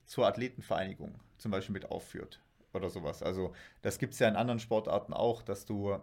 zur 0.06 0.26
Athletenvereinigung 0.26 1.19
zum 1.38 1.52
Beispiel 1.52 1.74
mit 1.74 1.91
aufführt 1.91 2.41
oder 2.74 2.89
sowas. 2.89 3.22
Also 3.22 3.54
das 3.84 4.00
gibt 4.00 4.13
es 4.13 4.19
ja 4.19 4.28
in 4.28 4.36
anderen 4.36 4.60
Sportarten 4.60 5.13
auch, 5.13 5.43
dass 5.43 5.65
du 5.65 6.00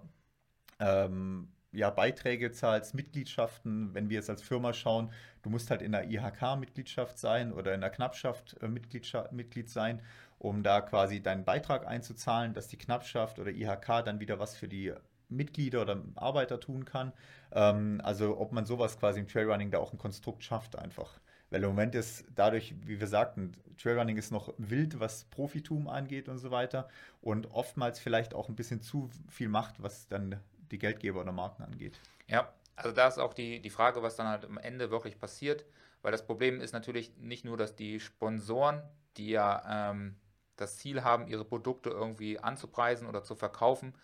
ähm, 0.79 1.49
ja, 1.73 1.91
Beiträge 1.91 2.53
zahlst, 2.53 2.95
Mitgliedschaften, 2.95 3.95
wenn 3.95 4.11
wir 4.11 4.17
jetzt 4.17 4.31
als 4.31 4.43
Firma 4.43 4.73
schauen, 4.73 5.13
du 5.43 5.51
musst 5.51 5.71
halt 5.71 5.83
in 5.83 5.93
der 5.93 6.11
IHK-Mitgliedschaft 6.11 7.19
sein 7.19 7.53
oder 7.53 7.75
in 7.75 7.81
der 7.81 7.91
Knappschaft 7.91 8.57
äh, 8.61 8.69
Mitglied 8.69 9.71
sein, 9.71 10.03
um 10.39 10.63
da 10.63 10.81
quasi 10.81 11.23
deinen 11.23 11.45
Beitrag 11.45 11.87
einzuzahlen, 11.87 12.55
dass 12.55 12.69
die 12.69 12.79
Knappschaft 12.79 13.39
oder 13.39 13.51
IHK 13.51 14.05
dann 14.05 14.21
wieder 14.21 14.39
was 14.39 14.57
für 14.57 14.69
die 14.69 14.93
Mitglieder 15.29 15.83
oder 15.83 16.03
Arbeiter 16.17 16.59
tun 16.59 16.85
kann. 16.85 17.13
Ähm, 17.53 18.01
also 18.03 18.39
ob 18.39 18.53
man 18.53 18.67
sowas 18.67 18.99
quasi 18.99 19.21
im 19.21 19.29
Trailrunning 19.29 19.71
da 19.71 19.79
auch 19.79 19.93
ein 19.93 19.99
Konstrukt 19.99 20.43
schafft 20.43 20.77
einfach. 20.77 21.21
Weil 21.51 21.63
im 21.63 21.71
Moment 21.71 21.95
ist 21.95 22.25
dadurch, 22.35 22.75
wie 22.85 23.01
wir 23.01 23.09
sagten, 23.09 23.53
Trailrunning 23.77 24.17
ist 24.17 24.31
noch 24.31 24.55
wild, 24.59 25.01
was 25.01 25.25
Profitum 25.25 25.89
angeht 25.89 26.29
und 26.29 26.39
so 26.39 26.51
weiter. 26.51 26.89
Und 27.21 27.51
oftmals 27.51 27.99
vielleicht 27.99 28.35
auch 28.35 28.49
ein 28.49 28.55
bisschen 28.55 28.83
zu 28.83 29.11
viel 29.29 29.49
Macht, 29.49 29.83
was 29.83 30.07
dann 30.07 30.41
die 30.71 30.79
Geldgeber 30.79 31.21
oder 31.21 31.33
Marken 31.33 31.63
angeht. 31.63 32.01
Ja, 32.27 32.53
also 32.77 32.93
da 32.93 33.09
ist 33.09 33.19
auch 33.19 33.35
die, 33.35 33.61
die 33.61 33.71
Frage, 33.71 34.03
was 34.03 34.17
dann 34.17 34.29
halt 34.29 34.45
am 34.45 34.59
Ende 34.59 34.91
wirklich 34.91 35.19
passiert. 35.19 35.65
Weil 36.03 36.13
das 36.13 36.25
Problem 36.25 36.61
ist 36.61 36.73
natürlich 36.73 37.17
nicht 37.19 37.45
nur, 37.45 37.57
dass 37.57 37.77
die 37.77 38.01
Sponsoren, 38.01 38.83
die 39.17 39.31
ja 39.31 39.91
ähm, 39.91 40.17
das 40.57 40.79
Ziel 40.79 41.05
haben, 41.05 41.27
ihre 41.27 41.45
Produkte 41.45 41.91
irgendwie 41.91 42.39
anzupreisen 42.39 43.07
oder 43.07 43.23
zu 43.23 43.35
verkaufen, 43.35 43.95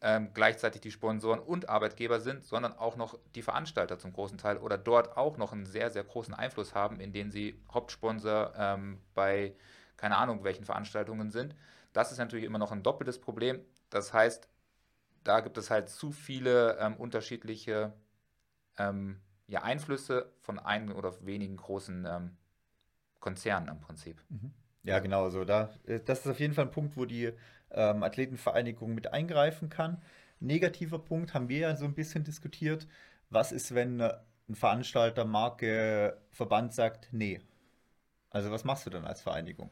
ähm, 0.00 0.30
gleichzeitig 0.34 0.80
die 0.80 0.90
Sponsoren 0.90 1.40
und 1.40 1.68
Arbeitgeber 1.68 2.20
sind, 2.20 2.44
sondern 2.44 2.72
auch 2.72 2.96
noch 2.96 3.18
die 3.34 3.42
Veranstalter 3.42 3.98
zum 3.98 4.12
großen 4.12 4.38
Teil 4.38 4.58
oder 4.58 4.78
dort 4.78 5.16
auch 5.16 5.36
noch 5.36 5.52
einen 5.52 5.66
sehr, 5.66 5.90
sehr 5.90 6.04
großen 6.04 6.34
Einfluss 6.34 6.74
haben, 6.74 7.00
indem 7.00 7.30
sie 7.30 7.60
Hauptsponsor 7.72 8.52
ähm, 8.56 9.00
bei 9.14 9.54
keine 9.96 10.16
Ahnung 10.16 10.42
welchen 10.42 10.64
Veranstaltungen 10.64 11.30
sind. 11.30 11.54
Das 11.92 12.10
ist 12.10 12.18
natürlich 12.18 12.44
immer 12.44 12.58
noch 12.58 12.72
ein 12.72 12.82
doppeltes 12.82 13.20
Problem. 13.20 13.60
Das 13.90 14.12
heißt, 14.12 14.48
da 15.24 15.40
gibt 15.40 15.58
es 15.58 15.70
halt 15.70 15.88
zu 15.88 16.12
viele 16.12 16.78
ähm, 16.78 16.96
unterschiedliche 16.96 17.92
ähm, 18.78 19.20
ja, 19.46 19.62
Einflüsse 19.62 20.32
von 20.40 20.58
ein 20.58 20.92
oder 20.92 21.14
wenigen 21.24 21.56
großen 21.56 22.06
ähm, 22.06 22.36
Konzernen 23.20 23.68
im 23.68 23.80
Prinzip. 23.80 24.22
Mhm. 24.28 24.52
Ja, 24.84 24.98
genau. 24.98 25.30
So 25.30 25.44
da, 25.44 25.70
äh, 25.86 26.00
das 26.00 26.20
ist 26.20 26.26
auf 26.28 26.40
jeden 26.40 26.54
Fall 26.54 26.66
ein 26.66 26.70
Punkt, 26.70 26.96
wo 26.96 27.04
die 27.04 27.32
ähm, 27.70 28.02
Athletenvereinigung 28.02 28.94
mit 28.94 29.12
eingreifen 29.12 29.68
kann. 29.68 30.02
Negativer 30.40 30.98
Punkt 30.98 31.34
haben 31.34 31.48
wir 31.48 31.58
ja 31.58 31.76
so 31.76 31.84
ein 31.84 31.94
bisschen 31.94 32.24
diskutiert. 32.24 32.88
Was 33.30 33.52
ist, 33.52 33.74
wenn 33.74 34.00
äh, 34.00 34.14
ein 34.48 34.54
Veranstalter, 34.56 35.24
Marke, 35.24 36.18
Verband 36.30 36.74
sagt, 36.74 37.08
nee? 37.12 37.40
Also 38.30 38.50
was 38.50 38.64
machst 38.64 38.86
du 38.86 38.90
dann 38.90 39.04
als 39.04 39.22
Vereinigung? 39.22 39.70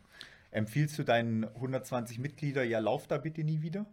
Empfiehlst 0.50 0.98
du 0.98 1.04
deinen 1.04 1.44
120 1.44 2.18
Mitglieder, 2.18 2.62
ja, 2.64 2.78
lauf 2.78 3.06
da 3.06 3.18
bitte 3.18 3.44
nie 3.44 3.62
wieder? 3.62 3.86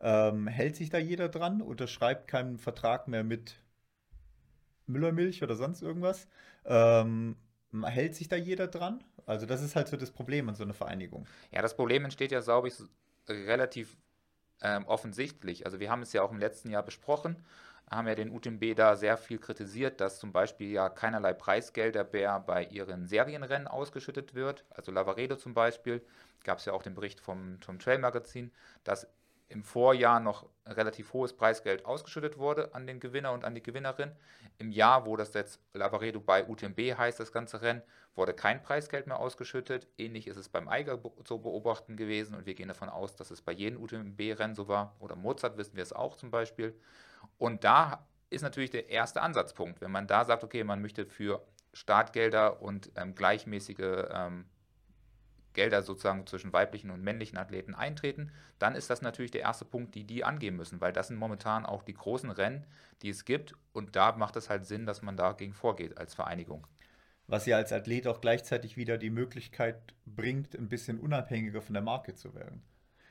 Ähm, 0.00 0.46
hält 0.46 0.76
sich 0.76 0.90
da 0.90 0.98
jeder 0.98 1.28
dran? 1.28 1.62
Unterschreibt 1.62 2.28
keinen 2.28 2.58
Vertrag 2.58 3.08
mehr 3.08 3.24
mit 3.24 3.56
Müllermilch 4.86 5.42
oder 5.42 5.56
sonst 5.56 5.82
irgendwas? 5.82 6.28
Ähm, 6.64 7.36
hält 7.84 8.14
sich 8.14 8.28
da 8.28 8.36
jeder 8.36 8.68
dran? 8.68 9.02
Also 9.26 9.46
das 9.46 9.62
ist 9.62 9.76
halt 9.76 9.88
so 9.88 9.96
das 9.96 10.10
Problem 10.10 10.48
an 10.48 10.54
so 10.54 10.64
einer 10.64 10.74
Vereinigung. 10.74 11.26
Ja, 11.50 11.62
das 11.62 11.76
Problem 11.76 12.04
entsteht 12.04 12.32
ja, 12.32 12.40
glaube 12.40 12.68
ich, 12.68 12.74
relativ 13.28 13.96
ähm, 14.62 14.86
offensichtlich. 14.86 15.66
Also 15.66 15.80
wir 15.80 15.90
haben 15.90 16.02
es 16.02 16.12
ja 16.12 16.22
auch 16.22 16.30
im 16.30 16.38
letzten 16.38 16.70
Jahr 16.70 16.82
besprochen, 16.82 17.44
haben 17.90 18.08
ja 18.08 18.14
den 18.14 18.30
UTMB 18.30 18.74
da 18.74 18.96
sehr 18.96 19.16
viel 19.16 19.38
kritisiert, 19.38 20.00
dass 20.00 20.18
zum 20.18 20.32
Beispiel 20.32 20.70
ja 20.70 20.88
keinerlei 20.88 21.32
Preisgelder 21.32 22.04
bei 22.04 22.64
ihren 22.64 23.06
Serienrennen 23.06 23.68
ausgeschüttet 23.68 24.34
wird. 24.34 24.64
Also 24.70 24.92
Lavaredo 24.92 25.36
zum 25.36 25.54
Beispiel, 25.54 26.02
gab 26.44 26.58
es 26.58 26.64
ja 26.64 26.72
auch 26.72 26.82
den 26.82 26.94
Bericht 26.94 27.20
vom, 27.20 27.60
vom 27.60 27.78
Trail 27.78 27.98
Magazin, 27.98 28.52
dass 28.84 29.08
im 29.48 29.62
Vorjahr 29.62 30.20
noch 30.20 30.46
relativ 30.66 31.12
hohes 31.12 31.32
Preisgeld 31.32 31.84
ausgeschüttet 31.84 32.38
wurde 32.38 32.74
an 32.74 32.86
den 32.86 32.98
Gewinner 33.00 33.32
und 33.32 33.44
an 33.44 33.54
die 33.54 33.62
Gewinnerin. 33.62 34.12
Im 34.58 34.72
Jahr, 34.72 35.06
wo 35.06 35.16
das 35.16 35.34
jetzt 35.34 35.60
Lavaredo 35.72 36.20
bei 36.20 36.46
UTMB 36.46 36.78
heißt, 36.96 37.20
das 37.20 37.32
ganze 37.32 37.62
Rennen, 37.62 37.82
wurde 38.14 38.34
kein 38.34 38.62
Preisgeld 38.62 39.06
mehr 39.06 39.18
ausgeschüttet. 39.18 39.86
Ähnlich 39.98 40.26
ist 40.26 40.36
es 40.36 40.48
beim 40.48 40.68
Eiger 40.68 40.98
zu 41.24 41.40
beobachten 41.40 41.96
gewesen 41.96 42.34
und 42.34 42.46
wir 42.46 42.54
gehen 42.54 42.68
davon 42.68 42.88
aus, 42.88 43.14
dass 43.14 43.30
es 43.30 43.42
bei 43.42 43.52
jedem 43.52 43.80
UTMB-Rennen 43.80 44.54
so 44.54 44.68
war. 44.68 44.96
Oder 44.98 45.14
Mozart 45.14 45.56
wissen 45.56 45.76
wir 45.76 45.82
es 45.82 45.92
auch 45.92 46.16
zum 46.16 46.30
Beispiel. 46.30 46.74
Und 47.38 47.64
da 47.64 48.06
ist 48.30 48.42
natürlich 48.42 48.70
der 48.70 48.88
erste 48.88 49.22
Ansatzpunkt, 49.22 49.80
wenn 49.80 49.92
man 49.92 50.06
da 50.06 50.24
sagt, 50.24 50.42
okay, 50.42 50.64
man 50.64 50.82
möchte 50.82 51.06
für 51.06 51.46
Startgelder 51.72 52.62
und 52.62 52.90
ähm, 52.96 53.14
gleichmäßige 53.14 54.06
ähm, 54.10 54.46
Gelder 55.56 55.82
sozusagen 55.82 56.26
zwischen 56.26 56.52
weiblichen 56.52 56.90
und 56.90 57.02
männlichen 57.02 57.38
Athleten 57.38 57.74
eintreten, 57.74 58.30
dann 58.60 58.76
ist 58.76 58.90
das 58.90 59.02
natürlich 59.02 59.32
der 59.32 59.40
erste 59.40 59.64
Punkt, 59.64 59.96
die 59.96 60.04
die 60.04 60.22
angehen 60.22 60.54
müssen, 60.54 60.80
weil 60.80 60.92
das 60.92 61.08
sind 61.08 61.16
momentan 61.16 61.66
auch 61.66 61.82
die 61.82 61.94
großen 61.94 62.30
Rennen, 62.30 62.64
die 63.02 63.08
es 63.08 63.24
gibt 63.24 63.56
und 63.72 63.96
da 63.96 64.12
macht 64.12 64.36
es 64.36 64.48
halt 64.48 64.66
Sinn, 64.66 64.86
dass 64.86 65.02
man 65.02 65.16
dagegen 65.16 65.54
vorgeht 65.54 65.98
als 65.98 66.14
Vereinigung. 66.14 66.66
Was 67.26 67.46
ja 67.46 67.56
als 67.56 67.72
Athlet 67.72 68.06
auch 68.06 68.20
gleichzeitig 68.20 68.76
wieder 68.76 68.98
die 68.98 69.10
Möglichkeit 69.10 69.94
bringt, 70.04 70.54
ein 70.54 70.68
bisschen 70.68 71.00
unabhängiger 71.00 71.60
von 71.60 71.74
der 71.74 71.82
Marke 71.82 72.14
zu 72.14 72.34
werden. 72.34 72.62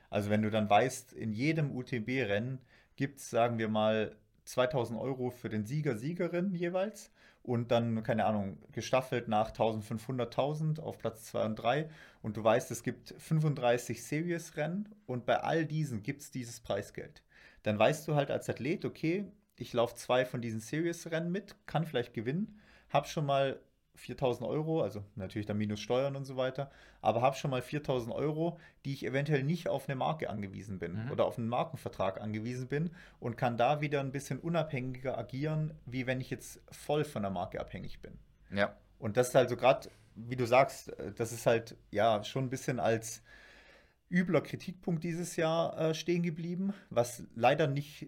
Also 0.09 0.29
wenn 0.29 0.41
du 0.41 0.49
dann 0.49 0.69
weißt, 0.69 1.11
in 1.11 1.33
jedem 1.33 1.75
UTB-Rennen 1.75 2.61
gibt 2.95 3.19
es, 3.19 3.29
sagen 3.29 3.57
wir 3.57 3.67
mal, 3.67 4.15
2000 4.45 4.97
Euro 4.99 5.31
für 5.31 5.49
den 5.49 5.65
Sieger, 5.65 5.97
Siegerin 5.97 6.53
jeweils 6.53 7.11
und 7.45 7.69
dann, 7.71 8.03
keine 8.03 8.25
Ahnung, 8.25 8.57
gestaffelt 8.71 9.27
nach 9.27 9.49
1500, 9.49 10.27
1000 10.33 10.79
auf 10.79 10.97
Platz 10.97 11.25
2 11.25 11.45
und 11.45 11.55
3 11.55 11.89
und 12.21 12.37
du 12.37 12.43
weißt, 12.43 12.71
es 12.71 12.83
gibt 12.83 13.13
35 13.17 14.03
Series-Rennen 14.03 14.89
und 15.05 15.25
bei 15.25 15.41
all 15.41 15.65
diesen 15.65 16.01
gibt 16.01 16.21
es 16.21 16.31
dieses 16.31 16.59
Preisgeld. 16.59 17.21
Dann 17.63 17.77
weißt 17.77 18.07
du 18.07 18.15
halt 18.15 18.31
als 18.31 18.49
Athlet, 18.49 18.85
okay, 18.85 19.25
ich 19.57 19.73
laufe 19.73 19.95
zwei 19.95 20.25
von 20.25 20.41
diesen 20.41 20.59
Series-Rennen 20.59 21.31
mit, 21.31 21.55
kann 21.67 21.85
vielleicht 21.85 22.13
gewinnen, 22.13 22.59
habe 22.89 23.07
schon 23.07 23.25
mal 23.25 23.59
4000 23.95 24.47
Euro, 24.47 24.81
also 24.81 25.03
natürlich 25.15 25.45
dann 25.45 25.57
minus 25.57 25.79
Steuern 25.79 26.15
und 26.15 26.25
so 26.25 26.37
weiter, 26.37 26.71
aber 27.01 27.21
habe 27.21 27.35
schon 27.35 27.51
mal 27.51 27.61
4000 27.61 28.13
Euro, 28.13 28.59
die 28.83 28.93
ich 28.93 29.05
eventuell 29.05 29.43
nicht 29.43 29.67
auf 29.67 29.87
eine 29.87 29.95
Marke 29.95 30.29
angewiesen 30.29 30.79
bin 30.79 31.05
mhm. 31.05 31.11
oder 31.11 31.25
auf 31.25 31.37
einen 31.37 31.47
Markenvertrag 31.47 32.21
angewiesen 32.21 32.67
bin 32.67 32.91
und 33.19 33.37
kann 33.37 33.57
da 33.57 33.81
wieder 33.81 33.99
ein 33.99 34.11
bisschen 34.11 34.39
unabhängiger 34.39 35.17
agieren, 35.17 35.73
wie 35.85 36.07
wenn 36.07 36.21
ich 36.21 36.29
jetzt 36.29 36.61
voll 36.71 37.03
von 37.03 37.21
der 37.23 37.31
Marke 37.31 37.59
abhängig 37.59 38.01
bin. 38.01 38.17
Ja. 38.51 38.75
Und 38.99 39.17
das 39.17 39.29
ist 39.29 39.35
also 39.35 39.55
gerade, 39.55 39.89
wie 40.15 40.35
du 40.35 40.45
sagst, 40.45 40.97
äh, 40.99 41.11
das 41.13 41.31
ist 41.31 41.45
halt 41.45 41.77
ja 41.91 42.23
schon 42.23 42.45
ein 42.45 42.49
bisschen 42.49 42.79
als 42.79 43.21
übler 44.09 44.41
Kritikpunkt 44.41 45.03
dieses 45.03 45.35
Jahr 45.35 45.77
äh, 45.79 45.93
stehen 45.93 46.23
geblieben, 46.23 46.73
was 46.89 47.23
leider 47.35 47.67
nicht 47.67 48.07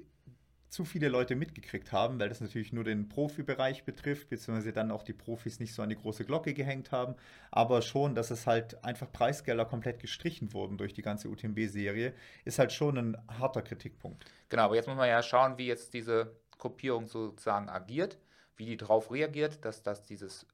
zu 0.69 0.83
viele 0.83 1.07
Leute 1.07 1.35
mitgekriegt 1.35 1.91
haben, 1.91 2.19
weil 2.19 2.29
das 2.29 2.41
natürlich 2.41 2.73
nur 2.73 2.83
den 2.83 3.07
Profibereich 3.07 3.85
betrifft, 3.85 4.29
beziehungsweise 4.29 4.73
dann 4.73 4.91
auch 4.91 5.03
die 5.03 5.13
Profis 5.13 5.59
nicht 5.59 5.73
so 5.73 5.81
an 5.81 5.89
die 5.89 5.95
große 5.95 6.25
Glocke 6.25 6.53
gehängt 6.53 6.91
haben, 6.91 7.15
aber 7.51 7.81
schon, 7.81 8.15
dass 8.15 8.31
es 8.31 8.45
halt 8.47 8.83
einfach 8.83 9.11
Preisgelder 9.11 9.65
komplett 9.65 9.99
gestrichen 9.99 10.53
wurden 10.53 10.77
durch 10.77 10.93
die 10.93 11.01
ganze 11.01 11.29
UTMB-Serie, 11.29 12.13
ist 12.43 12.59
halt 12.59 12.73
schon 12.73 12.97
ein 12.97 13.17
harter 13.39 13.61
Kritikpunkt. 13.61 14.25
Genau, 14.49 14.63
aber 14.63 14.75
jetzt 14.75 14.87
muss 14.87 14.97
man 14.97 15.07
ja 15.07 15.23
schauen, 15.23 15.57
wie 15.57 15.67
jetzt 15.67 15.93
diese 15.93 16.35
Gruppierung 16.57 17.07
sozusagen 17.07 17.69
agiert, 17.69 18.17
wie 18.57 18.65
die 18.65 18.77
darauf 18.77 19.11
reagiert, 19.11 19.63
dass 19.63 19.83
das 19.83 20.03
dieses 20.03 20.45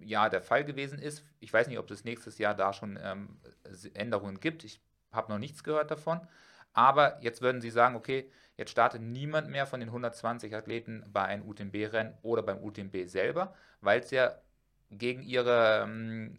Jahr 0.00 0.30
der 0.30 0.42
Fall 0.42 0.64
gewesen 0.64 0.98
ist. 0.98 1.24
Ich 1.40 1.52
weiß 1.52 1.66
nicht, 1.68 1.78
ob 1.78 1.90
es 1.90 2.04
nächstes 2.04 2.38
Jahr 2.38 2.54
da 2.54 2.72
schon 2.72 2.98
ähm, 3.02 3.38
Änderungen 3.94 4.40
gibt. 4.40 4.64
Ich 4.64 4.80
habe 5.10 5.32
noch 5.32 5.38
nichts 5.38 5.64
gehört 5.64 5.90
davon. 5.90 6.20
Aber 6.72 7.18
jetzt 7.22 7.42
würden 7.42 7.60
Sie 7.60 7.70
sagen, 7.70 7.96
okay, 7.96 8.30
jetzt 8.58 8.72
startet 8.72 9.00
niemand 9.00 9.48
mehr 9.48 9.66
von 9.66 9.80
den 9.80 9.88
120 9.88 10.54
Athleten 10.54 11.04
bei 11.10 11.24
einem 11.24 11.48
UTMB-Rennen 11.48 12.18
oder 12.22 12.42
beim 12.42 12.62
UTMB 12.62 13.06
selber, 13.06 13.54
weil 13.80 14.00
es 14.00 14.10
ja 14.10 14.34
gegen 14.90 15.22
ihre 15.22 15.84
ähm, 15.84 16.38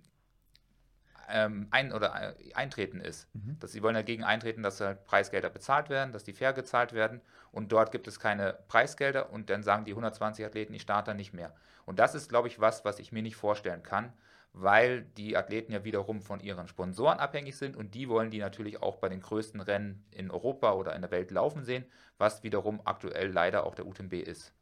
ähm, 1.29 1.67
ein 1.71 1.93
oder 1.93 2.35
äh, 2.37 2.53
eintreten 2.53 2.99
ist. 2.99 3.33
Mhm. 3.33 3.57
Dass 3.59 3.71
sie 3.71 3.81
wollen 3.81 3.95
dagegen 3.95 4.23
eintreten, 4.23 4.63
dass 4.63 4.81
halt 4.81 5.05
Preisgelder 5.05 5.49
bezahlt 5.49 5.89
werden, 5.89 6.11
dass 6.11 6.23
die 6.23 6.33
fair 6.33 6.53
gezahlt 6.53 6.93
werden 6.93 7.21
und 7.51 7.71
dort 7.71 7.91
gibt 7.91 8.07
es 8.07 8.19
keine 8.19 8.59
Preisgelder 8.67 9.31
und 9.31 9.49
dann 9.49 9.63
sagen 9.63 9.85
die 9.85 9.91
120 9.91 10.45
Athleten, 10.45 10.73
ich 10.73 10.81
starte 10.81 11.15
nicht 11.15 11.33
mehr. 11.33 11.55
Und 11.85 11.99
das 11.99 12.15
ist, 12.15 12.29
glaube 12.29 12.47
ich, 12.47 12.59
was, 12.59 12.85
was 12.85 12.99
ich 12.99 13.11
mir 13.11 13.23
nicht 13.23 13.35
vorstellen 13.35 13.83
kann, 13.83 14.13
weil 14.53 15.03
die 15.17 15.37
Athleten 15.37 15.71
ja 15.71 15.83
wiederum 15.83 16.21
von 16.21 16.39
ihren 16.39 16.67
Sponsoren 16.67 17.19
abhängig 17.19 17.55
sind 17.57 17.75
und 17.77 17.93
die 17.95 18.09
wollen 18.09 18.31
die 18.31 18.39
natürlich 18.39 18.81
auch 18.81 18.97
bei 18.97 19.09
den 19.09 19.21
größten 19.21 19.61
Rennen 19.61 20.05
in 20.11 20.31
Europa 20.31 20.73
oder 20.73 20.95
in 20.95 21.01
der 21.01 21.11
Welt 21.11 21.31
laufen 21.31 21.63
sehen, 21.63 21.85
was 22.17 22.43
wiederum 22.43 22.81
aktuell 22.85 23.31
leider 23.31 23.65
auch 23.65 23.75
der 23.75 23.85
UTMB 23.87 24.13
ist. 24.13 24.53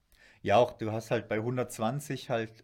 Ja, 0.41 0.57
auch 0.57 0.73
du 0.77 0.91
hast 0.91 1.11
halt 1.11 1.27
bei 1.27 1.37
120 1.37 2.29
halt 2.29 2.63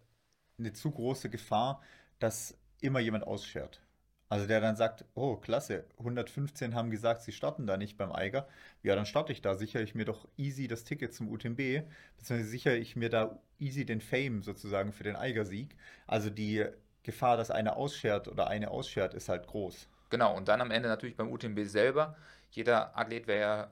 eine 0.59 0.73
zu 0.73 0.91
große 0.91 1.29
Gefahr, 1.29 1.81
dass 2.19 2.57
immer 2.81 2.99
jemand 2.99 3.25
ausschert. 3.25 3.81
Also 4.29 4.47
der 4.47 4.61
dann 4.61 4.75
sagt, 4.75 5.05
oh 5.13 5.35
klasse, 5.37 5.85
115 5.99 6.73
haben 6.73 6.89
gesagt, 6.89 7.21
sie 7.21 7.31
starten 7.31 7.67
da 7.67 7.77
nicht 7.77 7.97
beim 7.97 8.11
Eiger. 8.11 8.47
Ja, 8.81 8.95
dann 8.95 9.05
starte 9.05 9.31
ich 9.31 9.41
da, 9.41 9.55
sichere 9.55 9.83
ich 9.83 9.93
mir 9.95 10.05
doch 10.05 10.27
easy 10.37 10.67
das 10.67 10.83
Ticket 10.85 11.13
zum 11.13 11.29
UTMB, 11.29 11.83
beziehungsweise 12.17 12.49
sichere 12.49 12.75
ich 12.77 12.95
mir 12.95 13.09
da 13.09 13.39
easy 13.59 13.85
den 13.85 14.01
Fame 14.01 14.41
sozusagen 14.41 14.91
für 14.91 15.03
den 15.03 15.15
Eigersieg. 15.15 15.75
Also 16.07 16.29
die 16.31 16.65
Gefahr, 17.03 17.37
dass 17.37 17.51
einer 17.51 17.77
ausschert 17.77 18.27
oder 18.27 18.47
eine 18.47 18.71
ausschert, 18.71 19.13
ist 19.13 19.29
halt 19.29 19.47
groß. 19.47 19.87
Genau, 20.09 20.35
und 20.35 20.47
dann 20.47 20.61
am 20.61 20.71
Ende 20.71 20.89
natürlich 20.89 21.17
beim 21.17 21.31
UTMB 21.31 21.59
selber. 21.65 22.15
Jeder 22.51 22.97
Athlet 22.97 23.27
wäre 23.27 23.39
ja 23.39 23.71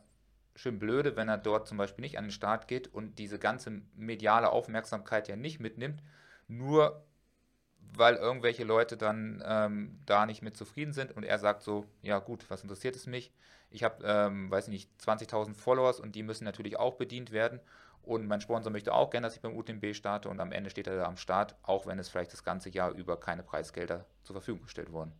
schön 0.55 0.79
blöde, 0.79 1.15
wenn 1.15 1.29
er 1.29 1.37
dort 1.37 1.67
zum 1.67 1.77
Beispiel 1.77 2.01
nicht 2.01 2.17
an 2.17 2.25
den 2.25 2.31
Start 2.31 2.67
geht 2.67 2.87
und 2.93 3.19
diese 3.19 3.39
ganze 3.39 3.81
mediale 3.95 4.49
Aufmerksamkeit 4.49 5.27
ja 5.27 5.35
nicht 5.35 5.59
mitnimmt, 5.59 6.03
nur 6.47 7.05
weil 7.93 8.15
irgendwelche 8.15 8.63
Leute 8.63 8.97
dann 8.97 9.43
ähm, 9.45 9.99
da 10.05 10.25
nicht 10.25 10.41
mit 10.41 10.55
zufrieden 10.55 10.93
sind 10.93 11.11
und 11.11 11.23
er 11.23 11.39
sagt 11.39 11.61
so, 11.61 11.85
ja 12.01 12.19
gut, 12.19 12.49
was 12.49 12.63
interessiert 12.63 12.95
es 12.95 13.05
mich? 13.05 13.33
Ich 13.69 13.83
habe, 13.83 14.03
ähm, 14.05 14.51
weiß 14.51 14.67
nicht, 14.67 14.89
20.000 15.01 15.55
Followers 15.55 15.99
und 15.99 16.15
die 16.15 16.23
müssen 16.23 16.43
natürlich 16.43 16.77
auch 16.77 16.95
bedient 16.95 17.31
werden 17.31 17.59
und 18.03 18.27
mein 18.27 18.41
Sponsor 18.41 18.71
möchte 18.71 18.93
auch 18.93 19.09
gerne, 19.09 19.27
dass 19.27 19.35
ich 19.35 19.41
beim 19.41 19.55
UTMB 19.55 19.93
starte 19.93 20.29
und 20.29 20.39
am 20.39 20.51
Ende 20.51 20.69
steht 20.69 20.87
er 20.87 20.97
da 20.97 21.03
am 21.05 21.17
Start, 21.17 21.55
auch 21.63 21.85
wenn 21.85 21.99
es 21.99 22.09
vielleicht 22.09 22.33
das 22.33 22.43
ganze 22.43 22.69
Jahr 22.69 22.91
über 22.91 23.19
keine 23.19 23.43
Preisgelder 23.43 24.05
zur 24.23 24.35
Verfügung 24.35 24.63
gestellt 24.63 24.91
wurden. 24.91 25.13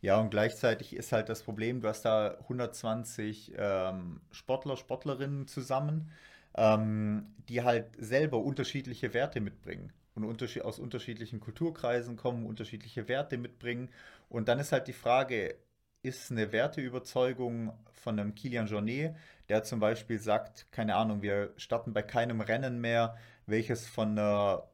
Ja, 0.00 0.20
und 0.20 0.30
gleichzeitig 0.30 0.94
ist 0.94 1.10
halt 1.10 1.28
das 1.28 1.42
Problem, 1.42 1.80
du 1.80 1.88
hast 1.88 2.04
da 2.04 2.36
120 2.42 3.54
ähm, 3.56 4.20
Sportler, 4.30 4.76
Sportlerinnen 4.76 5.48
zusammen, 5.48 6.10
ähm, 6.54 7.34
die 7.48 7.62
halt 7.62 7.86
selber 7.98 8.38
unterschiedliche 8.38 9.12
Werte 9.12 9.40
mitbringen 9.40 9.92
und 10.14 10.24
unterschied 10.24 10.62
aus 10.62 10.78
unterschiedlichen 10.78 11.40
Kulturkreisen 11.40 12.16
kommen, 12.16 12.46
unterschiedliche 12.46 13.08
Werte 13.08 13.38
mitbringen. 13.38 13.88
Und 14.28 14.48
dann 14.48 14.60
ist 14.60 14.70
halt 14.70 14.86
die 14.86 14.92
Frage, 14.92 15.56
ist 16.02 16.30
eine 16.30 16.52
Werteüberzeugung 16.52 17.72
von 17.92 18.18
einem 18.18 18.34
Kilian 18.34 18.66
Jornet, 18.66 19.16
der 19.48 19.64
zum 19.64 19.80
Beispiel 19.80 20.18
sagt, 20.18 20.70
keine 20.72 20.96
Ahnung, 20.96 21.22
wir 21.22 21.52
starten 21.56 21.92
bei 21.92 22.02
keinem 22.02 22.40
Rennen 22.40 22.80
mehr, 22.80 23.16
welches 23.46 23.86
von 23.86 24.10
einer 24.18 24.68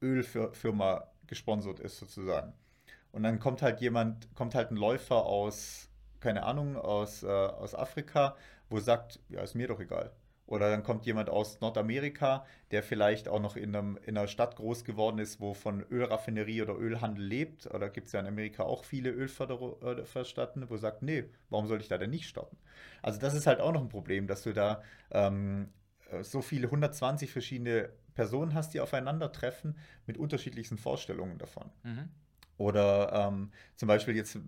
Ölfirma 0.00 1.08
gesponsert 1.26 1.80
ist 1.80 1.98
sozusagen. 1.98 2.54
Und 3.12 3.22
dann 3.24 3.38
kommt 3.38 3.62
halt 3.62 3.80
jemand, 3.80 4.34
kommt 4.34 4.54
halt 4.54 4.70
ein 4.70 4.76
Läufer 4.76 5.26
aus, 5.26 5.90
keine 6.20 6.44
Ahnung, 6.44 6.76
aus, 6.76 7.22
äh, 7.22 7.26
aus 7.28 7.74
Afrika, 7.74 8.36
wo 8.70 8.80
sagt, 8.80 9.20
ja, 9.28 9.42
ist 9.42 9.54
mir 9.54 9.68
doch 9.68 9.80
egal. 9.80 10.12
Oder 10.46 10.70
dann 10.70 10.82
kommt 10.82 11.06
jemand 11.06 11.30
aus 11.30 11.60
Nordamerika, 11.60 12.44
der 12.72 12.82
vielleicht 12.82 13.28
auch 13.28 13.40
noch 13.40 13.56
in, 13.56 13.74
einem, 13.74 13.98
in 14.04 14.18
einer 14.18 14.28
Stadt 14.28 14.56
groß 14.56 14.84
geworden 14.84 15.18
ist, 15.18 15.40
wo 15.40 15.54
von 15.54 15.82
Ölraffinerie 15.90 16.62
oder 16.62 16.76
Ölhandel 16.76 17.24
lebt. 17.24 17.72
Oder 17.72 17.88
gibt 17.88 18.08
es 18.08 18.12
ja 18.12 18.20
in 18.20 18.26
Amerika 18.26 18.64
auch 18.64 18.84
viele 18.84 19.10
Ölförderstaaten, 19.10 20.68
wo 20.68 20.76
sagt, 20.76 21.02
nee, 21.02 21.24
warum 21.48 21.66
soll 21.66 21.80
ich 21.80 21.88
da 21.88 21.96
denn 21.96 22.10
nicht 22.10 22.28
starten? 22.28 22.56
Also 23.02 23.18
das 23.18 23.34
ist 23.34 23.46
halt 23.46 23.60
auch 23.60 23.72
noch 23.72 23.80
ein 23.80 23.88
Problem, 23.88 24.26
dass 24.26 24.42
du 24.42 24.52
da 24.52 24.82
ähm, 25.10 25.68
so 26.20 26.42
viele 26.42 26.66
120 26.66 27.32
verschiedene 27.32 27.90
Personen 28.14 28.54
hast, 28.54 28.74
die 28.74 28.80
aufeinandertreffen 28.80 29.76
mit 30.06 30.18
unterschiedlichsten 30.18 30.76
Vorstellungen 30.76 31.38
davon. 31.38 31.70
Mhm. 31.82 32.08
Oder 32.58 33.28
ähm, 33.28 33.50
zum 33.76 33.88
Beispiel 33.88 34.14
jetzt, 34.14 34.38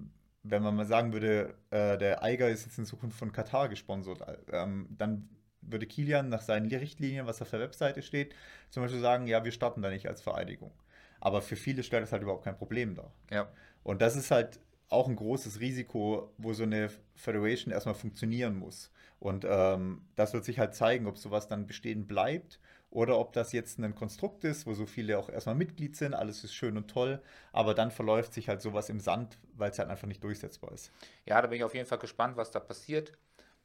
wenn 0.42 0.62
man 0.62 0.76
mal 0.76 0.86
sagen 0.86 1.12
würde, 1.12 1.54
äh, 1.70 1.96
der 1.96 2.22
Eiger 2.22 2.48
ist 2.50 2.66
jetzt 2.66 2.78
in 2.78 2.84
Zukunft 2.84 3.18
von 3.18 3.32
Katar 3.32 3.68
gesponsert, 3.68 4.20
ähm, 4.52 4.88
dann 4.90 5.28
würde 5.68 5.86
Kilian 5.86 6.28
nach 6.28 6.42
seinen 6.42 6.68
Richtlinien, 6.68 7.26
was 7.26 7.42
auf 7.42 7.50
der 7.50 7.60
Webseite 7.60 8.02
steht, 8.02 8.34
zum 8.70 8.82
Beispiel 8.82 9.00
sagen, 9.00 9.26
ja, 9.26 9.44
wir 9.44 9.52
starten 9.52 9.82
da 9.82 9.90
nicht 9.90 10.08
als 10.08 10.20
Vereidigung. 10.20 10.72
Aber 11.20 11.42
für 11.42 11.56
viele 11.56 11.82
stellt 11.82 12.02
das 12.02 12.12
halt 12.12 12.22
überhaupt 12.22 12.44
kein 12.44 12.56
Problem 12.56 12.94
dar. 12.94 13.12
Ja. 13.30 13.48
Und 13.82 14.02
das 14.02 14.16
ist 14.16 14.30
halt 14.30 14.60
auch 14.88 15.08
ein 15.08 15.16
großes 15.16 15.60
Risiko, 15.60 16.32
wo 16.38 16.52
so 16.52 16.62
eine 16.62 16.90
Federation 17.14 17.72
erstmal 17.72 17.94
funktionieren 17.94 18.56
muss. 18.56 18.90
Und 19.18 19.46
ähm, 19.48 20.02
das 20.16 20.34
wird 20.34 20.44
sich 20.44 20.58
halt 20.58 20.74
zeigen, 20.74 21.06
ob 21.06 21.16
sowas 21.16 21.48
dann 21.48 21.66
bestehen 21.66 22.06
bleibt 22.06 22.60
oder 22.90 23.18
ob 23.18 23.32
das 23.32 23.52
jetzt 23.52 23.78
ein 23.78 23.94
Konstrukt 23.94 24.44
ist, 24.44 24.66
wo 24.66 24.74
so 24.74 24.86
viele 24.86 25.18
auch 25.18 25.28
erstmal 25.28 25.56
Mitglied 25.56 25.96
sind, 25.96 26.14
alles 26.14 26.44
ist 26.44 26.54
schön 26.54 26.76
und 26.76 26.88
toll, 26.88 27.20
aber 27.52 27.74
dann 27.74 27.90
verläuft 27.90 28.32
sich 28.32 28.48
halt 28.48 28.62
sowas 28.62 28.88
im 28.88 29.00
Sand, 29.00 29.38
weil 29.56 29.70
es 29.70 29.78
halt 29.78 29.90
einfach 29.90 30.06
nicht 30.06 30.22
durchsetzbar 30.22 30.72
ist. 30.72 30.92
Ja, 31.26 31.42
da 31.42 31.48
bin 31.48 31.56
ich 31.56 31.64
auf 31.64 31.74
jeden 31.74 31.86
Fall 31.86 31.98
gespannt, 31.98 32.36
was 32.36 32.50
da 32.52 32.60
passiert. 32.60 33.12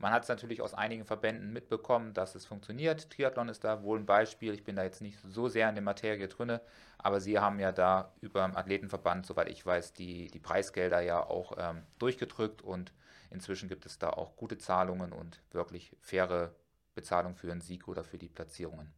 Man 0.02 0.14
hat 0.14 0.24
es 0.24 0.30
natürlich 0.30 0.62
aus 0.62 0.74
einigen 0.74 1.04
Verbänden 1.04 1.52
mitbekommen, 1.52 2.14
dass 2.14 2.34
es 2.34 2.46
funktioniert. 2.46 3.10
Triathlon 3.10 3.50
ist 3.50 3.66
da 3.66 3.84
wohl 3.84 4.00
ein 4.00 4.06
Beispiel. 4.06 4.54
Ich 4.54 4.64
bin 4.64 4.78
da 4.78 4.84
jetzt 4.84 5.02
nicht 5.02 5.20
so 5.28 5.50
sehr 5.50 5.68
in 5.68 5.76
der 5.76 5.84
Materie 5.84 6.30
drin, 6.30 6.60
aber 6.98 7.20
Sie 7.20 7.38
haben 7.38 7.60
ja 7.60 7.74
da 7.74 8.14
über 8.22 8.46
dem 8.46 8.56
Athletenverband, 8.56 9.26
soweit 9.26 9.50
ich 9.50 9.66
weiß, 9.66 9.92
die, 9.92 10.28
die 10.28 10.40
Preisgelder 10.40 11.02
ja 11.02 11.22
auch 11.22 11.52
ähm, 11.58 11.84
durchgedrückt 12.00 12.62
und 12.62 12.94
inzwischen 13.30 13.68
gibt 13.68 13.86
es 13.86 14.00
da 14.00 14.10
auch 14.12 14.38
gute 14.38 14.58
Zahlungen 14.58 15.12
und 15.12 15.42
wirklich 15.52 15.92
faire 16.00 16.56
Bezahlung 16.96 17.36
für 17.36 17.52
einen 17.52 17.62
Sieg 17.62 17.90
oder 17.90 18.06
für 18.06 18.18
die 18.18 18.30
Platzierungen. 18.30 18.94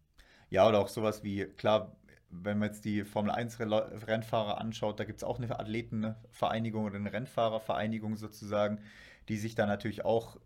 Ja, 0.52 0.68
oder 0.68 0.80
auch 0.80 0.88
sowas 0.88 1.24
wie, 1.24 1.46
klar, 1.46 1.96
wenn 2.30 2.60
man 2.60 2.70
jetzt 2.70 2.86
die 2.86 3.04
Formel 3.06 3.32
1 3.32 3.60
Rennfahrer 3.60 4.62
anschaut, 4.62 5.00
da 5.00 5.06
gibt 5.06 5.18
es 5.18 5.24
auch 5.24 5.40
eine 5.40 5.60
Athletenvereinigung 5.60 6.86
oder 6.86 6.98
eine 6.98 7.12
Rennfahrervereinigung 7.12 8.18
sozusagen, 8.18 8.82
die 9.30 9.38
sich 9.38 9.56
da 9.56 9.66
natürlich 9.66 10.06
auch 10.06 10.38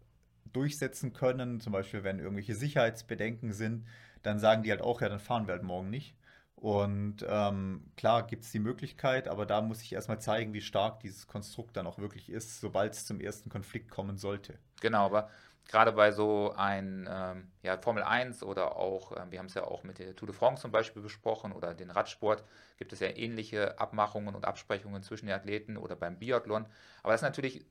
durchsetzen 0.55 1.13
können. 1.13 1.59
Zum 1.59 1.73
Beispiel, 1.73 2.03
wenn 2.03 2.19
irgendwelche 2.19 2.55
Sicherheitsbedenken 2.55 3.53
sind, 3.53 3.85
dann 4.23 4.39
sagen 4.39 4.63
die 4.63 4.71
halt 4.71 4.81
auch, 4.81 5.01
ja, 5.01 5.09
dann 5.09 5.19
fahren 5.19 5.47
wir 5.47 5.53
halt 5.53 5.63
morgen 5.63 5.89
nicht. 5.89 6.15
Und 6.55 7.25
ähm, 7.27 7.91
klar 7.97 8.25
gibt 8.25 8.43
es 8.43 8.51
die 8.51 8.59
Möglichkeit, 8.59 9.27
aber 9.27 9.45
da 9.45 9.61
muss 9.61 9.81
ich 9.81 9.93
erstmal 9.93 10.19
zeigen, 10.19 10.53
wie 10.53 10.61
stark 10.61 11.01
dieses 11.01 11.27
Konstrukt 11.27 11.75
dann 11.75 11.85
auch 11.85 11.99
wirklich 11.99 12.29
ist, 12.29 12.61
sobald 12.61 12.93
es 12.93 13.05
zum 13.05 13.19
ersten 13.19 13.49
Konflikt 13.49 13.91
kommen 13.91 14.17
sollte. 14.17 14.57
Genau, 14.81 15.05
aber 15.05 15.29
gerade 15.67 15.91
bei 15.91 16.11
so 16.11 16.53
ein 16.55 17.07
ähm, 17.11 17.51
ja, 17.61 17.77
Formel 17.77 18.03
1 18.03 18.41
oder 18.43 18.77
auch, 18.77 19.11
äh, 19.11 19.25
wir 19.29 19.39
haben 19.39 19.47
es 19.47 19.53
ja 19.53 19.65
auch 19.65 19.83
mit 19.83 19.99
der 19.99 20.15
Tour 20.15 20.27
de 20.27 20.35
France 20.35 20.61
zum 20.61 20.71
Beispiel 20.71 21.01
besprochen 21.01 21.51
oder 21.51 21.73
den 21.73 21.91
Radsport, 21.91 22.43
gibt 22.77 22.93
es 22.93 22.99
ja 22.99 23.09
ähnliche 23.09 23.77
Abmachungen 23.79 24.33
und 24.33 24.45
Absprechungen 24.45 25.03
zwischen 25.03 25.25
den 25.25 25.35
Athleten 25.35 25.77
oder 25.77 25.95
beim 25.95 26.17
Biathlon. 26.17 26.65
Aber 27.03 27.11
das 27.11 27.21
ist 27.21 27.27
natürlich 27.27 27.65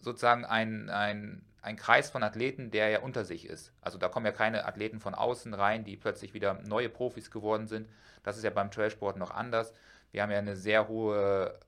sozusagen 0.00 0.44
ein, 0.44 0.88
ein, 0.90 1.42
ein 1.62 1.76
Kreis 1.76 2.10
von 2.10 2.22
Athleten, 2.22 2.70
der 2.70 2.88
ja 2.88 3.00
unter 3.00 3.24
sich 3.24 3.46
ist. 3.46 3.72
Also 3.80 3.98
da 3.98 4.08
kommen 4.08 4.26
ja 4.26 4.32
keine 4.32 4.66
Athleten 4.66 5.00
von 5.00 5.14
außen 5.14 5.54
rein, 5.54 5.84
die 5.84 5.96
plötzlich 5.96 6.34
wieder 6.34 6.54
neue 6.54 6.88
Profis 6.88 7.30
geworden 7.30 7.66
sind. 7.66 7.88
Das 8.22 8.36
ist 8.36 8.44
ja 8.44 8.50
beim 8.50 8.70
Trailsport 8.70 9.16
noch 9.16 9.30
anders. 9.30 9.72
Wir 10.12 10.22
haben 10.22 10.30
ja 10.30 10.38
eine 10.38 10.56
sehr 10.56 10.88
hohe 10.88 11.58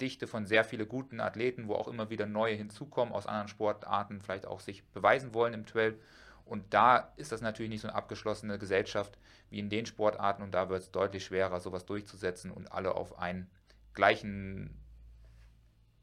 Dichte 0.00 0.26
von 0.26 0.46
sehr 0.46 0.64
vielen 0.64 0.88
guten 0.88 1.20
Athleten, 1.20 1.68
wo 1.68 1.74
auch 1.74 1.88
immer 1.88 2.10
wieder 2.10 2.26
neue 2.26 2.54
hinzukommen 2.54 3.14
aus 3.14 3.26
anderen 3.26 3.48
Sportarten, 3.48 4.20
vielleicht 4.20 4.46
auch 4.46 4.60
sich 4.60 4.84
beweisen 4.88 5.34
wollen 5.34 5.54
im 5.54 5.66
Trail. 5.66 5.98
Und 6.44 6.74
da 6.74 7.12
ist 7.16 7.32
das 7.32 7.40
natürlich 7.40 7.70
nicht 7.70 7.80
so 7.80 7.88
eine 7.88 7.96
abgeschlossene 7.96 8.58
Gesellschaft 8.58 9.18
wie 9.50 9.58
in 9.58 9.68
den 9.68 9.86
Sportarten 9.86 10.42
und 10.42 10.52
da 10.52 10.68
wird 10.68 10.82
es 10.82 10.90
deutlich 10.92 11.24
schwerer, 11.24 11.60
sowas 11.60 11.86
durchzusetzen 11.86 12.50
und 12.50 12.72
alle 12.72 12.94
auf 12.94 13.18
einen 13.18 13.50
gleichen 13.94 14.78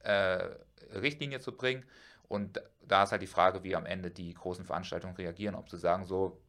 äh, 0.03 0.49
Richtlinie 0.93 1.39
zu 1.39 1.51
bringen. 1.51 1.85
Und 2.27 2.61
da 2.81 3.03
ist 3.03 3.11
halt 3.11 3.21
die 3.21 3.27
Frage, 3.27 3.63
wie 3.63 3.75
am 3.75 3.85
Ende 3.85 4.11
die 4.11 4.33
großen 4.33 4.65
Veranstaltungen 4.65 5.15
reagieren, 5.15 5.55
ob 5.55 5.69
sie 5.69 5.77
sagen 5.77 6.05
so, 6.05 6.41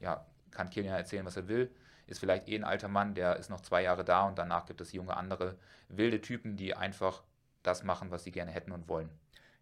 ja, 0.00 0.26
kann 0.50 0.70
Kilian 0.70 0.94
erzählen, 0.94 1.26
was 1.26 1.36
er 1.36 1.48
will, 1.48 1.74
ist 2.06 2.20
vielleicht 2.20 2.48
eh 2.48 2.56
ein 2.56 2.64
alter 2.64 2.88
Mann, 2.88 3.14
der 3.14 3.36
ist 3.36 3.50
noch 3.50 3.60
zwei 3.60 3.82
Jahre 3.82 4.04
da 4.04 4.26
und 4.26 4.38
danach 4.38 4.66
gibt 4.66 4.80
es 4.80 4.92
junge 4.92 5.16
andere 5.16 5.58
wilde 5.88 6.20
Typen, 6.20 6.56
die 6.56 6.74
einfach 6.74 7.24
das 7.62 7.82
machen, 7.82 8.10
was 8.10 8.24
sie 8.24 8.32
gerne 8.32 8.52
hätten 8.52 8.72
und 8.72 8.88
wollen. 8.88 9.10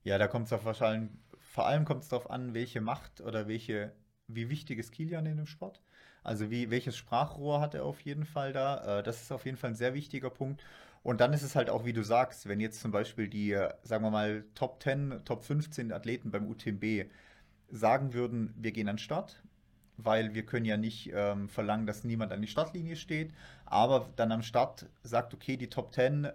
Ja, 0.02 0.18
da 0.18 0.26
kommt 0.26 0.46
es 0.46 0.52
auf 0.52 0.64
wahrscheinlich, 0.64 1.10
vor 1.38 1.66
allem 1.66 1.84
kommt 1.84 2.02
es 2.02 2.08
darauf 2.08 2.30
an, 2.30 2.54
welche 2.54 2.80
Macht 2.80 3.20
oder 3.20 3.46
welche, 3.46 3.92
wie 4.26 4.50
wichtig 4.50 4.78
ist 4.78 4.92
Kilian 4.92 5.26
in 5.26 5.36
dem 5.36 5.46
Sport. 5.46 5.80
Also 6.24 6.50
wie, 6.50 6.70
welches 6.70 6.96
Sprachrohr 6.96 7.60
hat 7.60 7.74
er 7.74 7.84
auf 7.84 8.00
jeden 8.00 8.24
Fall 8.24 8.52
da? 8.52 8.98
Äh, 8.98 9.02
das 9.02 9.22
ist 9.22 9.32
auf 9.32 9.44
jeden 9.44 9.56
Fall 9.56 9.70
ein 9.70 9.76
sehr 9.76 9.94
wichtiger 9.94 10.30
Punkt. 10.30 10.62
Und 11.02 11.20
dann 11.20 11.32
ist 11.32 11.42
es 11.42 11.56
halt 11.56 11.68
auch, 11.68 11.84
wie 11.84 11.92
du 11.92 12.02
sagst, 12.04 12.48
wenn 12.48 12.60
jetzt 12.60 12.80
zum 12.80 12.92
Beispiel 12.92 13.28
die, 13.28 13.58
sagen 13.82 14.04
wir 14.04 14.10
mal, 14.10 14.44
Top 14.54 14.82
10, 14.82 15.22
Top 15.24 15.44
15 15.44 15.92
Athleten 15.92 16.30
beim 16.30 16.48
UTMB 16.48 17.10
sagen 17.68 18.14
würden, 18.14 18.54
wir 18.56 18.72
gehen 18.72 18.88
an 18.88 18.96
den 18.96 19.00
Start, 19.00 19.42
weil 19.96 20.34
wir 20.34 20.46
können 20.46 20.66
ja 20.66 20.76
nicht 20.76 21.10
ähm, 21.12 21.48
verlangen, 21.48 21.86
dass 21.86 22.04
niemand 22.04 22.32
an 22.32 22.40
die 22.40 22.48
Startlinie 22.48 22.96
steht, 22.96 23.32
aber 23.64 24.10
dann 24.16 24.30
am 24.30 24.42
Start 24.42 24.86
sagt, 25.02 25.34
okay, 25.34 25.56
die 25.56 25.68
Top 25.68 25.92
10 25.92 26.28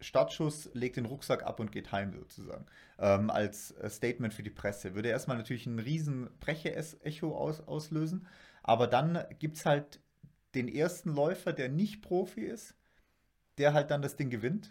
Startschuss, 0.00 0.70
legt 0.74 0.96
den 0.96 1.06
Rucksack 1.06 1.42
ab 1.42 1.60
und 1.60 1.72
geht 1.72 1.92
heim 1.92 2.12
sozusagen. 2.12 2.66
Ähm, 2.98 3.30
als 3.30 3.72
äh, 3.72 3.90
Statement 3.90 4.32
für 4.32 4.42
die 4.42 4.50
Presse. 4.50 4.94
Würde 4.94 5.08
erstmal 5.08 5.36
natürlich 5.36 5.66
ein 5.66 5.78
riesen 5.78 6.30
Breche-Echo 6.40 7.36
aus, 7.36 7.60
auslösen, 7.66 8.26
aber 8.62 8.86
dann 8.86 9.24
gibt 9.38 9.56
es 9.56 9.66
halt 9.66 10.00
den 10.54 10.68
ersten 10.68 11.14
Läufer, 11.14 11.52
der 11.52 11.68
nicht 11.68 12.02
Profi 12.02 12.42
ist, 12.42 12.74
der 13.58 13.74
halt 13.74 13.90
dann 13.90 14.02
das 14.02 14.16
Ding 14.16 14.30
gewinnt. 14.30 14.70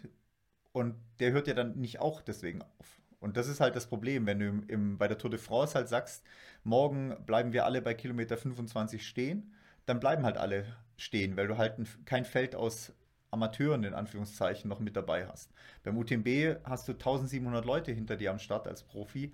Und 0.72 0.96
der 1.20 1.32
hört 1.32 1.48
ja 1.48 1.54
dann 1.54 1.76
nicht 1.78 2.00
auch 2.00 2.20
deswegen 2.22 2.62
auf. 2.62 3.00
Und 3.20 3.36
das 3.36 3.48
ist 3.48 3.60
halt 3.60 3.74
das 3.76 3.86
Problem, 3.86 4.26
wenn 4.26 4.38
du 4.38 4.46
im, 4.46 4.68
im, 4.68 4.98
bei 4.98 5.08
der 5.08 5.18
Tour 5.18 5.30
de 5.30 5.38
France 5.40 5.74
halt 5.74 5.88
sagst, 5.88 6.24
morgen 6.64 7.16
bleiben 7.26 7.52
wir 7.52 7.64
alle 7.64 7.82
bei 7.82 7.94
Kilometer 7.94 8.36
25 8.36 9.06
stehen, 9.06 9.52
dann 9.86 10.00
bleiben 10.00 10.24
halt 10.24 10.36
alle 10.36 10.66
stehen, 10.96 11.36
weil 11.36 11.48
du 11.48 11.58
halt 11.58 11.78
ein, 11.78 11.88
kein 12.04 12.24
Feld 12.24 12.54
aus 12.54 12.92
Amateuren 13.30 13.84
in 13.84 13.94
Anführungszeichen 13.94 14.68
noch 14.68 14.80
mit 14.80 14.96
dabei 14.96 15.26
hast. 15.26 15.52
Beim 15.82 15.98
UTMB 15.98 16.60
hast 16.64 16.88
du 16.88 16.92
1700 16.92 17.64
Leute 17.64 17.92
hinter 17.92 18.16
dir 18.16 18.30
am 18.30 18.38
Start 18.38 18.66
als 18.66 18.82
Profi, 18.82 19.32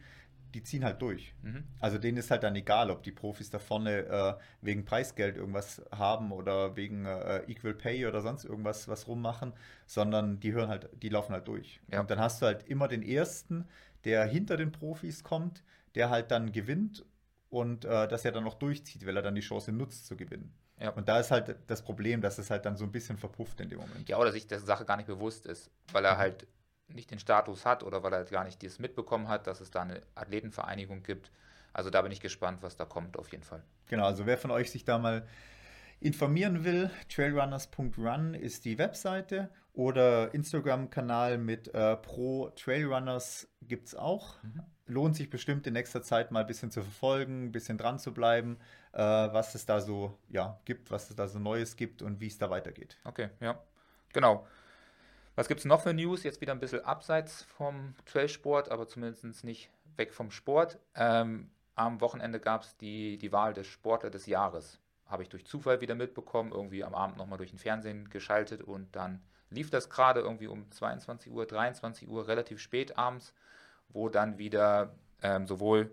die 0.54 0.62
ziehen 0.62 0.84
halt 0.84 1.02
durch. 1.02 1.34
Mhm. 1.42 1.64
Also 1.80 1.98
denen 1.98 2.16
ist 2.16 2.30
halt 2.30 2.44
dann 2.44 2.54
egal, 2.54 2.90
ob 2.90 3.02
die 3.02 3.12
Profis 3.12 3.50
da 3.50 3.58
vorne 3.58 4.06
äh, 4.06 4.34
wegen 4.62 4.84
Preisgeld 4.84 5.36
irgendwas 5.36 5.82
haben 5.90 6.32
oder 6.32 6.76
wegen 6.76 7.04
äh, 7.04 7.42
Equal 7.50 7.74
Pay 7.74 8.06
oder 8.06 8.22
sonst 8.22 8.44
irgendwas 8.44 8.88
was 8.88 9.08
rummachen, 9.08 9.52
sondern 9.86 10.40
die 10.40 10.52
hören 10.52 10.68
halt, 10.68 10.88
die 11.02 11.08
laufen 11.08 11.32
halt 11.32 11.48
durch. 11.48 11.80
Ja. 11.90 12.00
Und 12.00 12.10
dann 12.10 12.20
hast 12.20 12.40
du 12.40 12.46
halt 12.46 12.68
immer 12.68 12.88
den 12.88 13.02
ersten, 13.02 13.66
der 14.04 14.24
hinter 14.24 14.56
den 14.56 14.72
Profis 14.72 15.24
kommt, 15.24 15.64
der 15.94 16.10
halt 16.10 16.30
dann 16.30 16.52
gewinnt 16.52 17.04
und 17.50 17.84
äh, 17.84 18.08
dass 18.08 18.24
er 18.24 18.32
dann 18.32 18.44
noch 18.44 18.54
durchzieht, 18.54 19.06
weil 19.06 19.16
er 19.16 19.22
dann 19.22 19.34
die 19.34 19.40
Chance 19.40 19.72
nutzt 19.72 20.06
zu 20.06 20.16
gewinnen. 20.16 20.54
Ja. 20.80 20.90
Und 20.90 21.08
da 21.08 21.20
ist 21.20 21.30
halt 21.30 21.56
das 21.66 21.82
Problem, 21.82 22.20
dass 22.20 22.38
es 22.38 22.50
halt 22.50 22.64
dann 22.64 22.76
so 22.76 22.84
ein 22.84 22.92
bisschen 22.92 23.16
verpufft 23.16 23.60
in 23.60 23.68
dem 23.68 23.78
Moment. 23.78 24.08
Ja, 24.08 24.18
oder 24.18 24.32
sich 24.32 24.46
der 24.46 24.60
Sache 24.60 24.84
gar 24.84 24.96
nicht 24.96 25.06
bewusst 25.06 25.46
ist, 25.46 25.70
weil 25.92 26.04
er 26.04 26.18
halt 26.18 26.46
nicht 26.88 27.10
den 27.10 27.18
Status 27.18 27.64
hat 27.64 27.82
oder 27.82 28.02
weil 28.02 28.12
er 28.12 28.24
gar 28.24 28.44
nicht 28.44 28.62
das 28.62 28.78
mitbekommen 28.78 29.28
hat, 29.28 29.46
dass 29.46 29.60
es 29.60 29.70
da 29.70 29.82
eine 29.82 30.00
Athletenvereinigung 30.14 31.02
gibt. 31.02 31.30
Also 31.72 31.90
da 31.90 32.02
bin 32.02 32.12
ich 32.12 32.20
gespannt, 32.20 32.62
was 32.62 32.76
da 32.76 32.84
kommt, 32.84 33.18
auf 33.18 33.32
jeden 33.32 33.42
Fall. 33.42 33.62
Genau, 33.88 34.06
also 34.06 34.26
wer 34.26 34.38
von 34.38 34.50
euch 34.50 34.70
sich 34.70 34.84
da 34.84 34.98
mal 34.98 35.26
informieren 36.00 36.64
will, 36.64 36.90
trailrunners.run 37.08 38.34
ist 38.34 38.64
die 38.64 38.78
Webseite 38.78 39.50
oder 39.72 40.32
Instagram-Kanal 40.32 41.38
mit 41.38 41.74
äh, 41.74 41.96
Pro 41.96 42.50
Trailrunners 42.50 43.48
gibt 43.62 43.88
es 43.88 43.94
auch. 43.94 44.42
Mhm. 44.42 44.62
Lohnt 44.86 45.16
sich 45.16 45.30
bestimmt 45.30 45.66
in 45.66 45.72
nächster 45.72 46.02
Zeit 46.02 46.30
mal 46.30 46.40
ein 46.40 46.46
bisschen 46.46 46.70
zu 46.70 46.82
verfolgen, 46.82 47.46
ein 47.46 47.52
bisschen 47.52 47.78
dran 47.78 47.98
zu 47.98 48.14
bleiben, 48.14 48.58
äh, 48.92 48.98
was 48.98 49.54
es 49.54 49.66
da 49.66 49.80
so 49.80 50.16
ja, 50.28 50.60
gibt, 50.64 50.90
was 50.90 51.10
es 51.10 51.16
da 51.16 51.26
so 51.26 51.38
Neues 51.38 51.76
gibt 51.76 52.02
und 52.02 52.20
wie 52.20 52.28
es 52.28 52.38
da 52.38 52.50
weitergeht. 52.50 52.98
Okay, 53.04 53.30
ja, 53.40 53.58
genau. 54.12 54.46
Was 55.36 55.48
gibt 55.48 55.60
es 55.60 55.66
noch 55.66 55.80
für 55.80 55.92
News? 55.92 56.22
Jetzt 56.22 56.40
wieder 56.40 56.52
ein 56.52 56.60
bisschen 56.60 56.84
abseits 56.84 57.42
vom 57.42 57.96
Trailsport, 58.06 58.70
aber 58.70 58.86
zumindest 58.86 59.42
nicht 59.42 59.68
weg 59.96 60.14
vom 60.14 60.30
Sport. 60.30 60.78
Ähm, 60.94 61.50
am 61.74 62.00
Wochenende 62.00 62.38
gab 62.38 62.62
es 62.62 62.76
die, 62.76 63.18
die 63.18 63.32
Wahl 63.32 63.52
des 63.52 63.66
Sportler 63.66 64.10
des 64.10 64.26
Jahres. 64.26 64.78
Habe 65.06 65.24
ich 65.24 65.28
durch 65.28 65.44
Zufall 65.44 65.80
wieder 65.80 65.96
mitbekommen, 65.96 66.52
irgendwie 66.52 66.84
am 66.84 66.94
Abend 66.94 67.16
nochmal 67.16 67.38
durch 67.38 67.50
den 67.50 67.58
Fernsehen 67.58 68.08
geschaltet 68.10 68.62
und 68.62 68.94
dann 68.94 69.22
lief 69.50 69.70
das 69.70 69.90
gerade 69.90 70.20
irgendwie 70.20 70.46
um 70.46 70.70
22 70.70 71.32
Uhr, 71.32 71.46
23 71.46 72.08
Uhr, 72.08 72.28
relativ 72.28 72.60
spät 72.60 72.96
abends, 72.96 73.34
wo 73.88 74.08
dann 74.08 74.38
wieder 74.38 74.94
ähm, 75.20 75.48
sowohl 75.48 75.90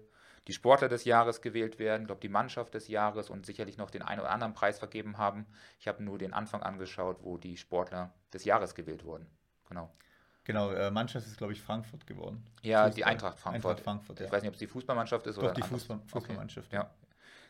die 0.47 0.53
Sportler 0.53 0.89
des 0.89 1.05
Jahres 1.05 1.41
gewählt 1.41 1.79
werden, 1.79 2.03
ich 2.03 2.07
glaube 2.07 2.21
die 2.21 2.29
Mannschaft 2.29 2.73
des 2.73 2.87
Jahres 2.87 3.29
und 3.29 3.45
sicherlich 3.45 3.77
noch 3.77 3.91
den 3.91 4.01
einen 4.01 4.21
oder 4.21 4.31
anderen 4.31 4.53
Preis 4.53 4.79
vergeben 4.79 5.17
haben. 5.17 5.45
Ich 5.79 5.87
habe 5.87 6.03
nur 6.03 6.17
den 6.17 6.33
Anfang 6.33 6.63
angeschaut, 6.63 7.17
wo 7.21 7.37
die 7.37 7.57
Sportler 7.57 8.13
des 8.33 8.43
Jahres 8.45 8.73
gewählt 8.73 9.05
wurden. 9.05 9.27
Genau. 9.67 9.91
Genau, 10.43 10.71
äh, 10.71 10.89
Mannschaft 10.89 11.27
ist, 11.27 11.37
glaube 11.37 11.53
ich, 11.53 11.61
Frankfurt 11.61 12.07
geworden. 12.07 12.43
Ja, 12.63 12.85
Fußball. 12.85 12.95
die 12.95 13.05
Eintracht 13.05 13.39
Frankfurt. 13.39 13.65
Eintracht 13.65 13.83
Frankfurt 13.83 14.19
ja. 14.19 14.25
Ich 14.25 14.31
weiß 14.31 14.41
nicht, 14.41 14.49
ob 14.49 14.55
es 14.55 14.59
die 14.59 14.67
Fußballmannschaft 14.67 15.27
ist 15.27 15.37
Doch, 15.37 15.43
oder 15.43 15.53
die 15.53 15.61
Fußball, 15.61 15.99
Fußballmannschaft. 16.07 16.67
Okay. 16.67 16.77
Ja. 16.77 16.89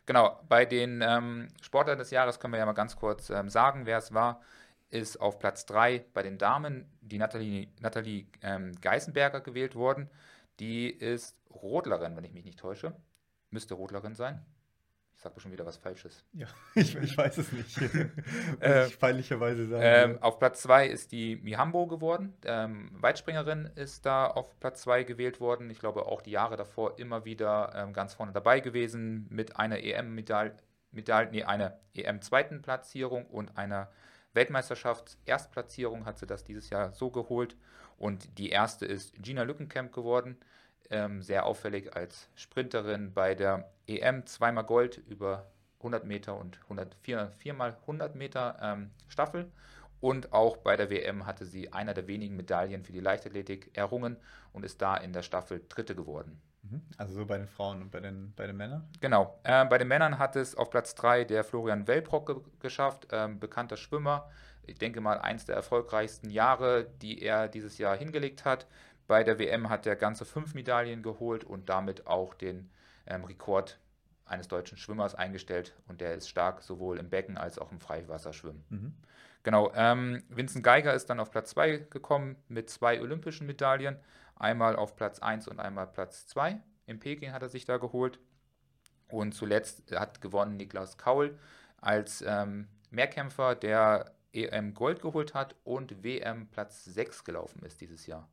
Genau, 0.04 0.40
bei 0.48 0.66
den 0.66 1.00
ähm, 1.00 1.48
Sportlern 1.62 1.98
des 1.98 2.10
Jahres 2.10 2.38
können 2.38 2.52
wir 2.52 2.58
ja 2.58 2.66
mal 2.66 2.72
ganz 2.72 2.96
kurz 2.96 3.30
ähm, 3.30 3.48
sagen, 3.48 3.86
wer 3.86 3.98
es 3.98 4.12
war. 4.12 4.42
Ist 4.90 5.18
auf 5.20 5.38
Platz 5.38 5.64
3 5.64 6.04
bei 6.12 6.22
den 6.22 6.36
Damen 6.36 6.86
die 7.00 7.16
Nathalie, 7.16 7.68
Nathalie 7.80 8.26
ähm, 8.42 8.72
Geißenberger 8.78 9.40
gewählt 9.40 9.74
worden. 9.74 10.10
Die 10.62 10.88
ist 10.88 11.36
Rodlerin, 11.50 12.16
wenn 12.16 12.22
ich 12.22 12.32
mich 12.32 12.44
nicht 12.44 12.60
täusche. 12.60 12.94
Müsste 13.50 13.74
Rodlerin 13.74 14.14
sein. 14.14 14.46
Ich 15.12 15.20
sage 15.20 15.40
schon 15.40 15.50
wieder 15.50 15.66
was 15.66 15.76
Falsches. 15.76 16.24
Ja, 16.34 16.46
ich, 16.76 16.94
ich 16.94 17.18
weiß 17.18 17.36
es 17.38 17.50
nicht. 17.50 17.80
Muss 17.80 18.86
ich 18.86 18.98
peinlicherweise 19.00 19.66
sagen. 19.66 19.82
Ähm, 19.84 20.22
auf 20.22 20.38
Platz 20.38 20.62
2 20.62 20.86
ist 20.86 21.10
die 21.10 21.34
Mihambo 21.34 21.88
geworden. 21.88 22.34
Ähm, 22.44 22.92
Weitspringerin 22.92 23.70
ist 23.74 24.06
da 24.06 24.28
auf 24.28 24.56
Platz 24.60 24.82
2 24.82 25.02
gewählt 25.02 25.40
worden. 25.40 25.68
Ich 25.68 25.80
glaube 25.80 26.06
auch 26.06 26.22
die 26.22 26.30
Jahre 26.30 26.56
davor 26.56 26.96
immer 26.96 27.24
wieder 27.24 27.72
ähm, 27.74 27.92
ganz 27.92 28.14
vorne 28.14 28.30
dabei 28.30 28.60
gewesen 28.60 29.26
mit 29.30 29.56
einer 29.56 29.82
EM-Medaille, 29.82 30.54
nee, 31.32 31.42
einer 31.42 31.80
EM-zweiten 31.92 32.62
Platzierung 32.62 33.26
und 33.26 33.58
einer 33.58 33.90
Weltmeisterschafts-Erstplatzierung 34.34 36.04
hat 36.04 36.18
sie 36.18 36.26
das 36.28 36.44
dieses 36.44 36.70
Jahr 36.70 36.92
so 36.92 37.10
geholt. 37.10 37.56
Und 37.96 38.38
die 38.38 38.50
erste 38.50 38.86
ist 38.86 39.14
Gina 39.22 39.42
Lückenkamp 39.42 39.92
geworden 39.92 40.36
ähm, 40.92 41.22
sehr 41.22 41.46
auffällig 41.46 41.96
als 41.96 42.28
Sprinterin 42.34 43.12
bei 43.12 43.34
der 43.34 43.70
EM, 43.86 44.26
zweimal 44.26 44.64
Gold 44.64 44.98
über 45.08 45.46
100 45.78 46.04
Meter 46.04 46.36
und 46.36 46.60
100, 46.64 46.94
vier, 47.02 47.32
viermal 47.38 47.76
100 47.82 48.14
Meter 48.14 48.56
ähm, 48.62 48.90
Staffel. 49.08 49.50
Und 50.00 50.32
auch 50.32 50.56
bei 50.58 50.76
der 50.76 50.90
WM 50.90 51.26
hatte 51.26 51.44
sie 51.44 51.72
einer 51.72 51.94
der 51.94 52.08
wenigen 52.08 52.36
Medaillen 52.36 52.84
für 52.84 52.92
die 52.92 53.00
Leichtathletik 53.00 53.76
errungen 53.76 54.16
und 54.52 54.64
ist 54.64 54.82
da 54.82 54.96
in 54.96 55.12
der 55.12 55.22
Staffel 55.22 55.64
Dritte 55.68 55.94
geworden. 55.94 56.40
Mhm. 56.62 56.82
Also 56.96 57.14
so 57.14 57.26
bei 57.26 57.38
den 57.38 57.46
Frauen 57.46 57.82
und 57.82 57.90
bei 57.90 58.00
den, 58.00 58.32
bei 58.34 58.46
den 58.46 58.56
Männern? 58.56 58.88
Genau. 59.00 59.38
Äh, 59.44 59.64
bei 59.64 59.78
den 59.78 59.88
Männern 59.88 60.18
hat 60.18 60.36
es 60.36 60.54
auf 60.56 60.70
Platz 60.70 60.94
3 60.96 61.24
der 61.24 61.44
Florian 61.44 61.86
Wellbrock 61.86 62.26
ge 62.26 62.36
geschafft, 62.60 63.12
äh, 63.12 63.28
bekannter 63.28 63.76
Schwimmer. 63.76 64.28
Ich 64.66 64.78
denke 64.78 65.00
mal, 65.00 65.18
eins 65.18 65.44
der 65.44 65.56
erfolgreichsten 65.56 66.30
Jahre, 66.30 66.86
die 67.02 67.20
er 67.20 67.48
dieses 67.48 67.78
Jahr 67.78 67.96
hingelegt 67.96 68.44
hat. 68.44 68.66
Bei 69.06 69.24
der 69.24 69.38
WM 69.38 69.68
hat 69.68 69.86
er 69.86 69.96
ganze 69.96 70.24
fünf 70.24 70.54
Medaillen 70.54 71.02
geholt 71.02 71.44
und 71.44 71.68
damit 71.68 72.06
auch 72.06 72.34
den 72.34 72.70
ähm, 73.06 73.24
Rekord 73.24 73.78
eines 74.24 74.48
deutschen 74.48 74.78
Schwimmers 74.78 75.14
eingestellt. 75.14 75.74
Und 75.88 76.00
der 76.00 76.14
ist 76.14 76.28
stark 76.28 76.62
sowohl 76.62 76.98
im 76.98 77.10
Becken 77.10 77.36
als 77.36 77.58
auch 77.58 77.72
im 77.72 77.80
Freiwasserschwimmen. 77.80 78.64
Mhm. 78.70 78.94
Genau, 79.42 79.72
ähm, 79.74 80.22
Vincent 80.28 80.64
Geiger 80.64 80.94
ist 80.94 81.10
dann 81.10 81.18
auf 81.18 81.30
Platz 81.30 81.50
2 81.50 81.78
gekommen 81.90 82.36
mit 82.48 82.70
zwei 82.70 83.00
olympischen 83.00 83.46
Medaillen. 83.46 83.96
Einmal 84.36 84.76
auf 84.76 84.94
Platz 84.96 85.18
1 85.18 85.48
und 85.48 85.58
einmal 85.58 85.88
Platz 85.88 86.26
2. 86.28 86.60
In 86.86 87.00
Peking 87.00 87.32
hat 87.32 87.42
er 87.42 87.48
sich 87.48 87.64
da 87.64 87.78
geholt. 87.78 88.20
Und 89.08 89.34
zuletzt 89.34 89.92
hat 89.94 90.20
gewonnen 90.20 90.56
Niklas 90.56 90.96
Kaul 90.96 91.38
als 91.80 92.24
ähm, 92.26 92.68
Mehrkämpfer, 92.90 93.54
der 93.54 94.12
EM 94.32 94.74
Gold 94.74 95.02
geholt 95.02 95.34
hat 95.34 95.54
und 95.64 96.02
WM 96.02 96.48
Platz 96.48 96.84
6 96.84 97.24
gelaufen 97.24 97.62
ist 97.64 97.80
dieses 97.80 98.06
Jahr. 98.06 98.28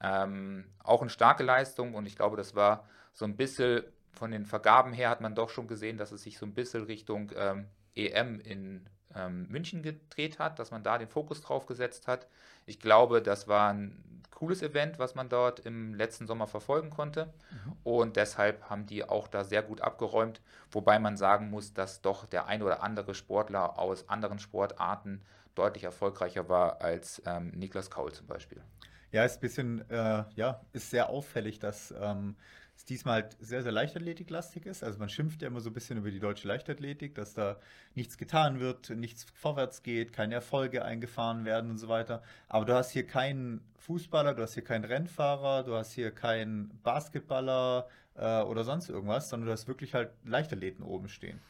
Ähm, 0.00 0.66
auch 0.82 1.00
eine 1.00 1.10
starke 1.10 1.42
Leistung 1.42 1.94
und 1.94 2.06
ich 2.06 2.16
glaube, 2.16 2.36
das 2.36 2.54
war 2.54 2.88
so 3.12 3.24
ein 3.24 3.36
bisschen 3.36 3.82
von 4.10 4.30
den 4.30 4.46
Vergaben 4.46 4.92
her 4.92 5.10
hat 5.10 5.20
man 5.20 5.34
doch 5.34 5.50
schon 5.50 5.68
gesehen, 5.68 5.98
dass 5.98 6.12
es 6.12 6.22
sich 6.22 6.38
so 6.38 6.46
ein 6.46 6.54
bisschen 6.54 6.84
Richtung 6.84 7.32
ähm, 7.36 7.66
EM 7.94 8.40
in 8.40 8.88
ähm, 9.16 9.46
München 9.48 9.82
gedreht 9.82 10.38
hat, 10.38 10.58
dass 10.58 10.70
man 10.70 10.82
da 10.82 10.98
den 10.98 11.08
Fokus 11.08 11.40
drauf 11.40 11.66
gesetzt 11.66 12.06
hat. 12.06 12.26
Ich 12.66 12.80
glaube, 12.80 13.22
das 13.22 13.48
war 13.48 13.72
ein 13.72 14.22
cooles 14.36 14.60
Event, 14.60 14.98
was 14.98 15.14
man 15.14 15.30
dort 15.30 15.60
im 15.60 15.94
letzten 15.94 16.26
Sommer 16.26 16.46
verfolgen 16.46 16.90
konnte. 16.90 17.32
Mhm. 17.50 17.72
Und 17.84 18.16
deshalb 18.16 18.68
haben 18.68 18.84
die 18.84 19.02
auch 19.02 19.28
da 19.28 19.44
sehr 19.44 19.62
gut 19.62 19.80
abgeräumt, 19.80 20.42
wobei 20.70 20.98
man 20.98 21.16
sagen 21.16 21.48
muss, 21.48 21.72
dass 21.72 22.02
doch 22.02 22.26
der 22.26 22.46
ein 22.46 22.62
oder 22.62 22.82
andere 22.82 23.14
Sportler 23.14 23.78
aus 23.78 24.08
anderen 24.10 24.38
Sportarten 24.38 25.22
deutlich 25.54 25.84
erfolgreicher 25.84 26.50
war 26.50 26.82
als 26.82 27.22
ähm, 27.24 27.50
Niklas 27.52 27.90
Kaul 27.90 28.12
zum 28.12 28.26
Beispiel. 28.26 28.60
Ja, 29.16 29.24
ist 29.24 29.38
ein 29.38 29.40
bisschen, 29.40 29.90
äh, 29.90 30.24
ja, 30.34 30.60
ist 30.74 30.90
sehr 30.90 31.08
auffällig, 31.08 31.58
dass 31.58 31.94
ähm, 31.98 32.36
es 32.76 32.84
diesmal 32.84 33.22
halt 33.22 33.36
sehr, 33.40 33.62
sehr 33.62 33.72
Leichtathletiklastig 33.72 34.66
ist. 34.66 34.84
Also 34.84 34.98
man 34.98 35.08
schimpft 35.08 35.40
ja 35.40 35.48
immer 35.48 35.60
so 35.60 35.70
ein 35.70 35.72
bisschen 35.72 35.96
über 35.96 36.10
die 36.10 36.18
deutsche 36.20 36.46
Leichtathletik, 36.46 37.14
dass 37.14 37.32
da 37.32 37.58
nichts 37.94 38.18
getan 38.18 38.60
wird, 38.60 38.90
nichts 38.90 39.24
vorwärts 39.32 39.82
geht, 39.82 40.12
keine 40.12 40.34
Erfolge 40.34 40.84
eingefahren 40.84 41.46
werden 41.46 41.70
und 41.70 41.78
so 41.78 41.88
weiter. 41.88 42.22
Aber 42.46 42.66
du 42.66 42.74
hast 42.74 42.90
hier 42.90 43.06
keinen 43.06 43.62
Fußballer, 43.78 44.34
du 44.34 44.42
hast 44.42 44.52
hier 44.52 44.64
keinen 44.64 44.84
Rennfahrer, 44.84 45.62
du 45.62 45.74
hast 45.74 45.92
hier 45.92 46.10
keinen 46.10 46.78
Basketballer 46.82 47.88
äh, 48.16 48.42
oder 48.42 48.64
sonst 48.64 48.90
irgendwas, 48.90 49.30
sondern 49.30 49.46
du 49.46 49.52
hast 49.52 49.66
wirklich 49.66 49.94
halt 49.94 50.10
Leichtathleten 50.24 50.84
oben 50.84 51.08
stehen. 51.08 51.40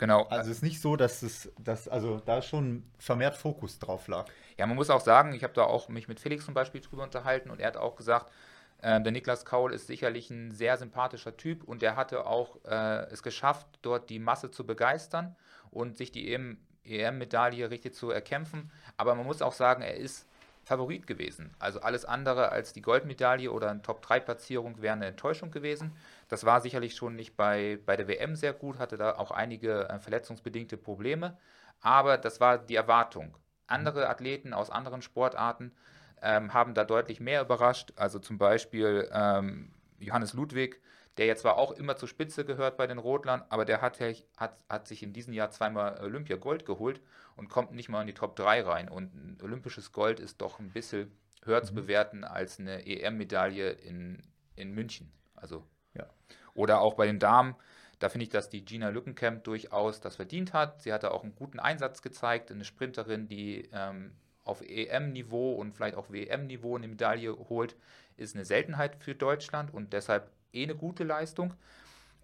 Genau. 0.00 0.22
Also 0.30 0.50
es 0.50 0.56
ist 0.56 0.62
nicht 0.62 0.80
so, 0.80 0.96
dass 0.96 1.22
es, 1.22 1.52
dass, 1.58 1.86
also 1.86 2.22
da 2.24 2.40
schon 2.40 2.84
vermehrt 2.98 3.36
Fokus 3.36 3.78
drauf 3.78 4.08
lag. 4.08 4.24
Ja, 4.56 4.66
man 4.66 4.74
muss 4.74 4.88
auch 4.88 5.02
sagen, 5.02 5.34
ich 5.34 5.44
habe 5.44 5.52
da 5.52 5.64
auch 5.64 5.90
mich 5.90 6.08
mit 6.08 6.18
Felix 6.18 6.46
zum 6.46 6.54
Beispiel 6.54 6.80
drüber 6.80 7.02
unterhalten 7.02 7.50
und 7.50 7.60
er 7.60 7.66
hat 7.66 7.76
auch 7.76 7.96
gesagt, 7.96 8.32
äh, 8.80 8.98
der 9.02 9.12
Niklas 9.12 9.44
Kaul 9.44 9.74
ist 9.74 9.88
sicherlich 9.88 10.30
ein 10.30 10.52
sehr 10.52 10.78
sympathischer 10.78 11.36
Typ 11.36 11.64
und 11.64 11.82
er 11.82 11.96
hatte 11.96 12.24
auch 12.24 12.56
äh, 12.64 13.10
es 13.10 13.22
geschafft, 13.22 13.66
dort 13.82 14.08
die 14.08 14.18
Masse 14.18 14.50
zu 14.50 14.64
begeistern 14.64 15.36
und 15.70 15.98
sich 15.98 16.10
die 16.10 16.32
EM-Medaille 16.32 17.70
richtig 17.70 17.94
zu 17.94 18.10
erkämpfen. 18.10 18.70
Aber 18.96 19.14
man 19.14 19.26
muss 19.26 19.42
auch 19.42 19.52
sagen, 19.52 19.82
er 19.82 19.96
ist 19.96 20.26
Favorit 20.64 21.06
gewesen. 21.06 21.50
Also 21.58 21.80
alles 21.80 22.06
andere 22.06 22.52
als 22.52 22.72
die 22.72 22.80
Goldmedaille 22.80 23.50
oder 23.50 23.70
eine 23.70 23.82
Top-3-Platzierung 23.82 24.80
wäre 24.80 24.94
eine 24.94 25.06
Enttäuschung 25.06 25.50
gewesen. 25.50 25.92
Das 26.30 26.46
war 26.46 26.60
sicherlich 26.60 26.94
schon 26.94 27.16
nicht 27.16 27.36
bei, 27.36 27.80
bei 27.84 27.96
der 27.96 28.06
WM 28.06 28.36
sehr 28.36 28.52
gut, 28.52 28.78
hatte 28.78 28.96
da 28.96 29.16
auch 29.16 29.32
einige 29.32 29.88
äh, 29.88 29.98
verletzungsbedingte 29.98 30.76
Probleme. 30.76 31.36
Aber 31.80 32.18
das 32.18 32.38
war 32.40 32.56
die 32.56 32.76
Erwartung. 32.76 33.36
Andere 33.66 34.08
Athleten 34.08 34.54
aus 34.54 34.70
anderen 34.70 35.02
Sportarten 35.02 35.72
ähm, 36.22 36.54
haben 36.54 36.72
da 36.74 36.84
deutlich 36.84 37.18
mehr 37.18 37.42
überrascht. 37.42 37.92
Also 37.96 38.20
zum 38.20 38.38
Beispiel 38.38 39.10
ähm, 39.12 39.72
Johannes 39.98 40.32
Ludwig, 40.32 40.80
der 41.16 41.26
jetzt 41.26 41.42
zwar 41.42 41.56
auch 41.56 41.72
immer 41.72 41.96
zur 41.96 42.08
Spitze 42.08 42.44
gehört 42.44 42.76
bei 42.76 42.86
den 42.86 42.98
Rotlern, 42.98 43.42
aber 43.48 43.64
der 43.64 43.82
hat, 43.82 43.98
hat, 44.36 44.56
hat 44.68 44.86
sich 44.86 45.02
in 45.02 45.12
diesem 45.12 45.32
Jahr 45.32 45.50
zweimal 45.50 46.00
Olympia 46.00 46.36
Gold 46.36 46.64
geholt 46.64 47.00
und 47.34 47.48
kommt 47.48 47.72
nicht 47.72 47.88
mal 47.88 48.02
in 48.02 48.06
die 48.06 48.14
Top 48.14 48.36
3 48.36 48.62
rein. 48.62 48.88
Und 48.88 49.12
ein 49.16 49.38
olympisches 49.42 49.90
Gold 49.90 50.20
ist 50.20 50.40
doch 50.40 50.60
ein 50.60 50.70
bisschen 50.70 51.10
höher 51.44 51.64
zu 51.64 51.72
mhm. 51.72 51.76
bewerten 51.76 52.22
als 52.22 52.60
eine 52.60 52.86
EM-Medaille 52.86 53.70
in, 53.70 54.22
in 54.54 54.72
München. 54.72 55.10
Also 55.34 55.64
Ja. 55.94 56.06
Oder 56.54 56.80
auch 56.80 56.94
bei 56.94 57.06
den 57.06 57.18
Damen, 57.18 57.54
da 57.98 58.08
finde 58.08 58.24
ich, 58.24 58.30
dass 58.30 58.48
die 58.48 58.64
Gina 58.64 58.88
Lückenkamp 58.88 59.44
durchaus 59.44 60.00
das 60.00 60.16
verdient 60.16 60.52
hat. 60.52 60.82
Sie 60.82 60.92
hatte 60.92 61.12
auch 61.12 61.22
einen 61.22 61.34
guten 61.34 61.60
Einsatz 61.60 62.02
gezeigt, 62.02 62.50
eine 62.50 62.64
Sprinterin, 62.64 63.28
die 63.28 63.68
ähm, 63.72 64.12
auf 64.44 64.62
EM-Niveau 64.62 65.54
und 65.54 65.74
vielleicht 65.74 65.96
auch 65.96 66.10
WM-Niveau 66.10 66.76
eine 66.76 66.88
Medaille 66.88 67.36
holt, 67.48 67.76
ist 68.16 68.34
eine 68.34 68.44
Seltenheit 68.44 68.96
für 68.96 69.14
Deutschland 69.14 69.72
und 69.72 69.92
deshalb 69.92 70.30
eh 70.52 70.64
eine 70.64 70.74
gute 70.74 71.04
Leistung. 71.04 71.54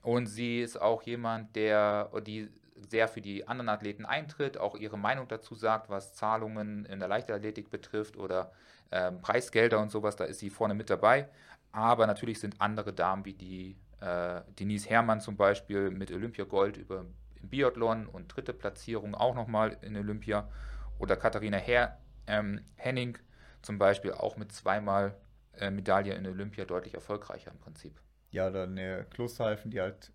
Und 0.02 0.26
sie 0.26 0.60
ist 0.60 0.80
auch 0.80 1.02
jemand, 1.02 1.54
der 1.56 2.10
die 2.26 2.48
sehr 2.90 3.08
für 3.08 3.20
die 3.20 3.48
anderen 3.48 3.68
Athleten 3.68 4.04
eintritt, 4.04 4.58
auch 4.58 4.76
ihre 4.76 4.98
Meinung 4.98 5.28
dazu 5.28 5.54
sagt, 5.54 5.88
was 5.88 6.14
Zahlungen 6.14 6.84
in 6.86 6.98
der 6.98 7.08
Leichtathletik 7.08 7.70
betrifft 7.70 8.16
oder 8.16 8.52
ähm, 8.92 9.20
Preisgelder 9.20 9.80
und 9.80 9.90
sowas, 9.90 10.16
da 10.16 10.24
ist 10.24 10.38
sie 10.38 10.50
vorne 10.50 10.74
mit 10.74 10.90
dabei. 10.90 11.28
Aber 11.72 12.06
natürlich 12.06 12.40
sind 12.40 12.60
andere 12.60 12.92
Damen 12.92 13.24
wie 13.24 13.34
die 13.34 13.76
äh, 14.00 14.42
Denise 14.58 14.88
Herrmann 14.88 15.20
zum 15.20 15.36
Beispiel 15.36 15.90
mit 15.90 16.10
Olympiagold 16.10 16.76
über 16.76 17.04
im 17.40 17.48
Biathlon 17.48 18.06
und 18.06 18.28
dritte 18.28 18.52
Platzierung 18.52 19.14
auch 19.14 19.34
nochmal 19.34 19.76
in 19.82 19.96
Olympia. 19.96 20.48
Oder 20.98 21.16
Katharina 21.16 21.58
Her 21.58 21.98
ähm, 22.26 22.60
Henning 22.76 23.18
zum 23.62 23.78
Beispiel 23.78 24.12
auch 24.12 24.36
mit 24.36 24.52
zweimal 24.52 25.14
äh, 25.58 25.70
Medaille 25.70 26.14
in 26.14 26.26
Olympia 26.26 26.64
deutlich 26.64 26.94
erfolgreicher 26.94 27.50
im 27.50 27.58
Prinzip. 27.58 28.00
Ja, 28.30 28.50
dann 28.50 28.78
eine 28.78 29.04
Klosterhalfen, 29.10 29.70
die 29.70 29.80
halt 29.80 30.12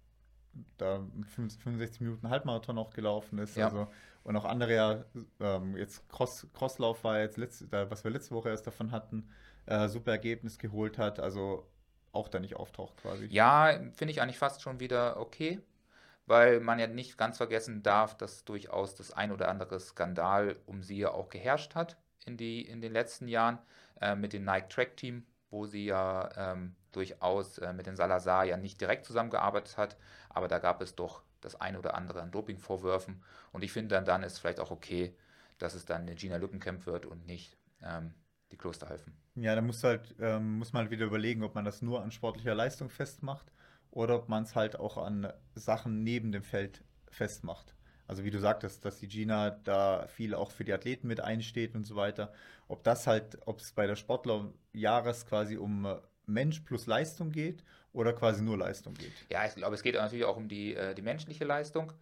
da 0.78 1.06
65 1.36 2.02
Minuten 2.02 2.30
Halbmarathon 2.30 2.78
auch 2.78 2.92
gelaufen 2.92 3.40
ist. 3.40 3.56
Ja. 3.56 3.66
Also, 3.66 3.88
und 4.24 4.36
auch 4.36 4.46
andere 4.46 4.76
ja, 4.76 5.06
ähm, 5.40 5.76
jetzt 5.78 6.08
Cross, 6.10 6.48
Crosslauf 6.54 7.04
war 7.04 7.20
jetzt, 7.20 7.38
letzte, 7.38 7.68
da, 7.68 7.90
was 7.90 8.04
wir 8.04 8.12
letzte 8.12 8.36
Woche 8.36 8.50
erst 8.50 8.68
davon 8.68 8.92
hatten, 8.92 9.30
äh, 9.66 9.88
super 9.88 10.12
Ergebnis 10.12 10.58
geholt 10.58 10.98
hat. 10.98 11.20
Also 11.20 11.68
auch 12.12 12.28
da 12.28 12.40
nicht 12.40 12.56
auftaucht 12.56 12.98
quasi. 12.98 13.28
Ja, 13.28 13.80
finde 13.94 14.12
ich 14.12 14.22
eigentlich 14.22 14.38
fast 14.38 14.62
schon 14.62 14.80
wieder 14.80 15.18
okay, 15.18 15.60
weil 16.26 16.60
man 16.60 16.80
ja 16.80 16.88
nicht 16.88 17.18
ganz 17.18 17.38
vergessen 17.38 17.84
darf, 17.84 18.18
dass 18.18 18.46
durchaus 18.46 18.96
das 18.96 19.12
ein 19.12 19.32
oder 19.32 19.48
andere 19.48 19.80
Skandal 19.80 20.58
um 20.66 20.84
sie 20.84 21.00
ja 21.00 21.12
auch 21.12 21.30
geherrscht 21.30 21.76
hat 21.76 21.98
in, 22.26 22.38
die, 22.38 22.62
in 22.62 22.82
den 22.82 22.94
letzten 22.94 23.28
Jahren 23.28 23.60
äh, 24.02 24.16
mit 24.16 24.34
dem 24.34 24.44
Nike 24.44 24.70
Track 24.70 24.98
Team, 24.98 25.26
wo 25.50 25.66
sie 25.66 25.86
ja 25.86 26.30
ähm, 26.36 26.76
durchaus 26.92 27.58
äh, 27.60 27.74
mit 27.74 27.86
den 27.86 27.96
Salazar 27.96 28.44
ja 28.46 28.58
nicht 28.58 28.80
direkt 28.82 29.06
zusammengearbeitet 29.06 29.78
hat, 29.78 29.98
aber 30.30 30.48
da 30.48 30.60
gab 30.60 30.82
es 30.82 30.96
doch 30.96 31.24
das 31.40 31.60
ein 31.60 31.76
oder 31.76 31.96
andere 31.96 32.22
an 32.22 32.32
Dopingvorwürfen 32.32 33.24
und 33.52 33.64
ich 33.64 33.72
finde 33.72 33.96
dann, 33.96 34.06
dann 34.06 34.24
ist 34.24 34.38
vielleicht 34.38 34.60
auch 34.60 34.72
okay, 34.72 35.16
dass 35.58 35.74
es 35.74 35.86
dann 35.86 36.02
eine 36.02 36.16
Gina 36.16 36.38
Lückenkämp 36.38 36.86
wird 36.86 37.06
und 37.06 37.26
nicht 37.26 37.58
ähm, 37.84 38.14
die 38.52 38.58
Klosterhalfen. 38.58 39.14
Ja, 39.36 39.56
da 39.56 39.62
muss, 39.62 39.84
halt, 39.84 40.16
ähm, 40.20 40.58
muss 40.58 40.74
man 40.74 40.84
halt 40.84 40.92
wieder 40.92 41.06
überlegen, 41.06 41.44
ob 41.44 41.56
man 41.56 41.66
das 41.66 41.82
nur 41.82 42.02
an 42.02 42.12
sportlicher 42.12 42.56
Leistung 42.56 42.90
festmacht 42.90 43.52
oder 43.92 44.16
ob 44.16 44.30
man 44.30 44.44
es 44.44 44.56
halt 44.56 44.78
auch 44.78 44.98
an 44.98 45.32
Sachen 45.56 46.04
neben 46.04 46.32
dem 46.32 46.44
Feld 46.44 46.84
festmacht. 47.10 47.76
Also 48.08 48.24
wie 48.26 48.32
du 48.32 48.40
sagtest, 48.40 48.84
dass 48.84 49.00
die 49.00 49.08
Gina 49.08 49.52
da 49.52 50.06
viel 50.08 50.36
auch 50.36 50.52
für 50.52 50.66
die 50.66 50.74
Athleten 50.74 51.08
mit 51.08 51.22
einsteht 51.22 51.76
und 51.76 51.86
so 51.86 51.96
weiter. 51.96 52.34
Ob 52.68 52.84
das 52.84 53.08
halt, 53.08 53.38
ob 53.46 53.60
es 53.60 53.72
bei 53.72 53.88
der 53.88 53.96
Sportlerjahres 53.96 55.26
quasi 55.26 55.56
um 55.56 55.88
Mensch 56.26 56.60
plus 56.62 56.88
Leistung 56.88 57.32
geht 57.32 57.64
oder 57.94 58.14
quasi 58.14 58.42
nur 58.42 58.58
Leistung 58.58 58.94
geht. 58.96 59.14
Ja, 59.30 59.46
ich 59.46 59.56
glaube, 59.56 59.76
es 59.76 59.84
geht 59.84 59.96
natürlich 59.96 60.26
auch 60.26 60.38
um 60.38 60.48
die, 60.48 60.76
äh, 60.76 60.94
die 60.94 61.02
menschliche 61.02 61.46
Leistung 61.46 61.94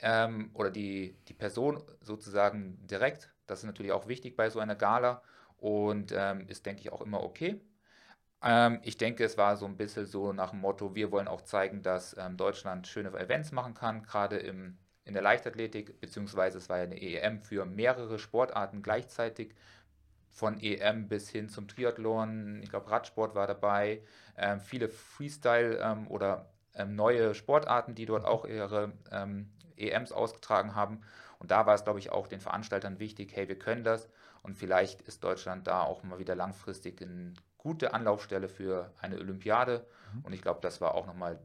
ähm, 0.00 0.50
oder 0.54 0.70
die, 0.70 1.16
die 1.28 1.34
Person 1.34 1.82
sozusagen 2.00 2.78
direkt. 2.86 3.30
Das 3.46 3.60
ist 3.60 3.66
natürlich 3.66 3.92
auch 3.92 4.08
wichtig 4.08 4.36
bei 4.36 4.48
so 4.50 4.60
einer 4.60 4.76
Gala 4.76 5.22
und 5.60 6.12
ähm, 6.16 6.46
ist, 6.48 6.66
denke 6.66 6.82
ich, 6.82 6.92
auch 6.92 7.02
immer 7.02 7.22
okay. 7.22 7.60
Ähm, 8.42 8.80
ich 8.82 8.96
denke, 8.96 9.24
es 9.24 9.36
war 9.38 9.56
so 9.56 9.66
ein 9.66 9.76
bisschen 9.76 10.06
so 10.06 10.32
nach 10.32 10.50
dem 10.50 10.60
Motto, 10.60 10.94
wir 10.94 11.12
wollen 11.12 11.28
auch 11.28 11.42
zeigen, 11.42 11.82
dass 11.82 12.16
ähm, 12.18 12.36
Deutschland 12.36 12.86
schöne 12.88 13.10
Events 13.10 13.52
machen 13.52 13.74
kann, 13.74 14.02
gerade 14.02 14.36
in 14.38 14.78
der 15.04 15.22
Leichtathletik, 15.22 16.00
beziehungsweise 16.00 16.58
es 16.58 16.68
war 16.68 16.78
ja 16.78 16.84
eine 16.84 17.00
EM 17.00 17.42
für 17.42 17.66
mehrere 17.66 18.18
Sportarten 18.18 18.82
gleichzeitig, 18.82 19.54
von 20.30 20.60
EM 20.60 21.08
bis 21.08 21.28
hin 21.28 21.48
zum 21.48 21.66
Triathlon, 21.66 22.62
ich 22.62 22.70
glaube 22.70 22.90
Radsport 22.90 23.34
war 23.34 23.48
dabei, 23.48 24.02
ähm, 24.36 24.60
viele 24.60 24.88
Freestyle 24.88 25.78
ähm, 25.82 26.06
oder 26.08 26.52
ähm, 26.74 26.94
neue 26.94 27.34
Sportarten, 27.34 27.94
die 27.96 28.06
dort 28.06 28.24
auch 28.24 28.44
ihre 28.44 28.92
EMs 29.76 30.12
ausgetragen 30.12 30.74
haben. 30.76 31.00
Und 31.40 31.50
da 31.50 31.66
war 31.66 31.74
es, 31.74 31.84
glaube 31.84 31.98
ich, 31.98 32.10
auch 32.10 32.28
den 32.28 32.40
Veranstaltern 32.40 33.00
wichtig, 33.00 33.32
hey, 33.34 33.48
wir 33.48 33.58
können 33.58 33.82
das 33.82 34.08
und 34.42 34.54
vielleicht 34.54 35.02
ist 35.02 35.22
Deutschland 35.22 35.66
da 35.66 35.82
auch 35.82 36.02
mal 36.02 36.18
wieder 36.18 36.34
langfristig 36.34 37.02
eine 37.02 37.34
gute 37.58 37.92
Anlaufstelle 37.92 38.48
für 38.48 38.92
eine 39.00 39.18
Olympiade. 39.18 39.86
Mhm. 40.14 40.24
Und 40.24 40.32
ich 40.32 40.42
glaube, 40.42 40.60
das 40.62 40.80
war 40.80 40.94
auch 40.94 41.06
nochmal 41.06 41.38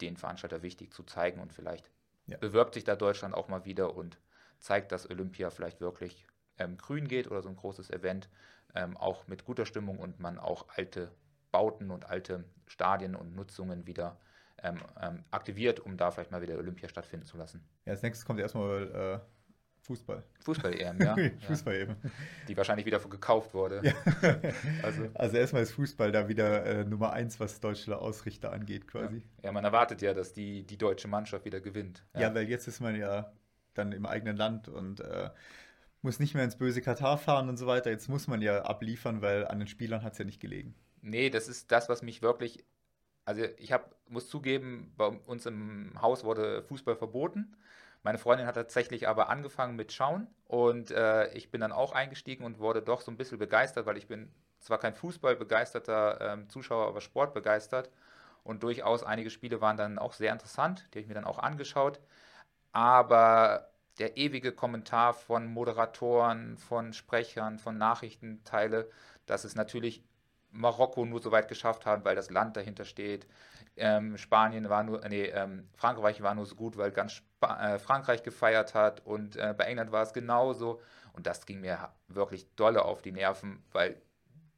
den 0.00 0.16
Veranstalter 0.16 0.62
wichtig 0.62 0.92
zu 0.92 1.04
zeigen. 1.04 1.40
Und 1.40 1.52
vielleicht 1.52 1.90
ja. 2.26 2.36
bewirbt 2.38 2.74
sich 2.74 2.84
da 2.84 2.96
Deutschland 2.96 3.34
auch 3.34 3.48
mal 3.48 3.64
wieder 3.64 3.94
und 3.94 4.18
zeigt, 4.58 4.92
dass 4.92 5.08
Olympia 5.08 5.50
vielleicht 5.50 5.80
wirklich 5.80 6.26
ähm, 6.58 6.76
grün 6.76 7.06
geht 7.06 7.30
oder 7.30 7.42
so 7.42 7.48
ein 7.48 7.56
großes 7.56 7.90
Event, 7.90 8.28
ähm, 8.74 8.96
auch 8.96 9.26
mit 9.28 9.44
guter 9.44 9.66
Stimmung 9.66 9.98
und 9.98 10.18
man 10.18 10.38
auch 10.38 10.66
alte 10.68 11.12
Bauten 11.52 11.90
und 11.90 12.06
alte 12.06 12.44
Stadien 12.66 13.14
und 13.14 13.34
Nutzungen 13.36 13.86
wieder 13.86 14.18
ähm, 14.62 14.80
ähm 15.00 15.24
aktiviert, 15.30 15.80
um 15.80 15.96
da 15.96 16.10
vielleicht 16.10 16.30
mal 16.30 16.42
wieder 16.42 16.56
Olympia 16.56 16.88
stattfinden 16.88 17.26
zu 17.26 17.36
lassen. 17.36 17.64
Ja, 17.84 17.92
als 17.92 18.02
nächstes 18.02 18.24
kommt 18.24 18.40
erstmal 18.40 19.20
äh 19.22 19.41
Fußball. 19.82 20.22
Fußball-EM, 20.44 21.00
ja. 21.00 21.16
Fußball-EM. 21.46 21.96
Die 22.46 22.56
wahrscheinlich 22.56 22.86
wieder 22.86 23.00
gekauft 23.00 23.52
wurde. 23.52 23.82
Ja. 23.82 23.94
also. 24.82 25.08
also 25.14 25.36
erstmal 25.36 25.62
ist 25.62 25.72
Fußball 25.72 26.12
da 26.12 26.28
wieder 26.28 26.64
äh, 26.64 26.84
Nummer 26.84 27.12
eins, 27.12 27.40
was 27.40 27.58
deutsche 27.58 27.98
Ausrichter 27.98 28.52
angeht, 28.52 28.86
quasi. 28.86 29.16
Ja. 29.16 29.46
ja. 29.46 29.52
man 29.52 29.64
erwartet 29.64 30.00
ja, 30.00 30.14
dass 30.14 30.32
die, 30.32 30.64
die 30.64 30.78
deutsche 30.78 31.08
Mannschaft 31.08 31.44
wieder 31.44 31.60
gewinnt. 31.60 32.04
Ja. 32.14 32.22
ja 32.22 32.34
weil 32.34 32.48
jetzt 32.48 32.68
ist 32.68 32.80
man 32.80 32.94
ja 32.94 33.32
dann 33.74 33.90
im 33.90 34.06
eigenen 34.06 34.36
Land 34.36 34.68
und 34.68 35.00
äh, 35.00 35.30
muss 36.00 36.20
nicht 36.20 36.34
mehr 36.34 36.44
ins 36.44 36.56
böse 36.56 36.80
Katar 36.80 37.18
fahren 37.18 37.48
und 37.48 37.56
so 37.56 37.66
weiter. 37.66 37.90
Jetzt 37.90 38.08
muss 38.08 38.28
man 38.28 38.40
ja 38.40 38.62
abliefern, 38.62 39.20
weil 39.20 39.46
an 39.46 39.58
den 39.58 39.68
Spielern 39.68 40.02
hat 40.02 40.12
es 40.12 40.18
ja 40.18 40.24
nicht 40.24 40.40
gelegen. 40.40 40.74
Nee, 41.00 41.30
das 41.30 41.48
ist 41.48 41.72
das, 41.72 41.88
was 41.88 42.02
mich 42.02 42.22
wirklich. 42.22 42.64
Also 43.24 43.44
ich 43.56 43.72
hab, 43.72 43.96
muss 44.08 44.28
zugeben, 44.28 44.92
bei 44.96 45.06
uns 45.06 45.46
im 45.46 45.92
Haus 46.00 46.24
wurde 46.24 46.62
Fußball 46.62 46.96
verboten. 46.96 47.56
Meine 48.02 48.18
Freundin 48.18 48.46
hat 48.46 48.56
tatsächlich 48.56 49.08
aber 49.08 49.28
angefangen 49.28 49.76
mit 49.76 49.92
Schauen 49.92 50.26
und 50.46 50.90
äh, 50.90 51.32
ich 51.34 51.50
bin 51.50 51.60
dann 51.60 51.72
auch 51.72 51.92
eingestiegen 51.92 52.44
und 52.44 52.58
wurde 52.58 52.82
doch 52.82 53.00
so 53.00 53.10
ein 53.12 53.16
bisschen 53.16 53.38
begeistert, 53.38 53.86
weil 53.86 53.96
ich 53.96 54.08
bin 54.08 54.32
zwar 54.60 54.78
kein 54.78 54.94
Fußball-begeisterter 54.94 56.20
ähm, 56.32 56.48
Zuschauer, 56.48 56.88
aber 56.88 57.00
Sport 57.00 57.32
begeistert 57.34 57.90
und 58.44 58.62
durchaus 58.64 59.04
einige 59.04 59.30
Spiele 59.30 59.60
waren 59.60 59.76
dann 59.76 59.98
auch 59.98 60.12
sehr 60.14 60.32
interessant, 60.32 60.88
die 60.92 60.98
habe 60.98 61.00
ich 61.00 61.08
mir 61.08 61.14
dann 61.14 61.24
auch 61.24 61.38
angeschaut. 61.38 62.00
Aber 62.72 63.70
der 63.98 64.16
ewige 64.16 64.52
Kommentar 64.52 65.14
von 65.14 65.46
Moderatoren, 65.46 66.56
von 66.58 66.92
Sprechern, 66.92 67.58
von 67.58 67.78
Nachrichtenteile, 67.78 68.90
dass 69.26 69.44
es 69.44 69.54
natürlich 69.54 70.02
Marokko 70.52 71.04
nur 71.04 71.20
so 71.20 71.32
weit 71.32 71.48
geschafft 71.48 71.86
haben, 71.86 72.04
weil 72.04 72.14
das 72.14 72.30
Land 72.30 72.56
dahinter 72.56 72.84
steht. 72.84 73.26
Ähm, 73.76 74.18
Spanien 74.18 74.68
war 74.68 74.82
nur, 74.82 75.00
nee, 75.08 75.24
ähm, 75.24 75.68
Frankreich 75.74 76.22
war 76.22 76.34
nur 76.34 76.46
so 76.46 76.54
gut, 76.54 76.76
weil 76.76 76.90
ganz 76.90 77.12
Spa 77.12 77.74
äh, 77.74 77.78
Frankreich 77.78 78.22
gefeiert 78.22 78.74
hat 78.74 79.04
und 79.06 79.36
äh, 79.36 79.54
bei 79.56 79.64
England 79.64 79.92
war 79.92 80.02
es 80.02 80.12
genauso. 80.12 80.80
Und 81.14 81.26
das 81.26 81.46
ging 81.46 81.60
mir 81.60 81.90
wirklich 82.08 82.54
dolle 82.54 82.84
auf 82.84 83.02
die 83.02 83.12
Nerven, 83.12 83.62
weil 83.72 84.00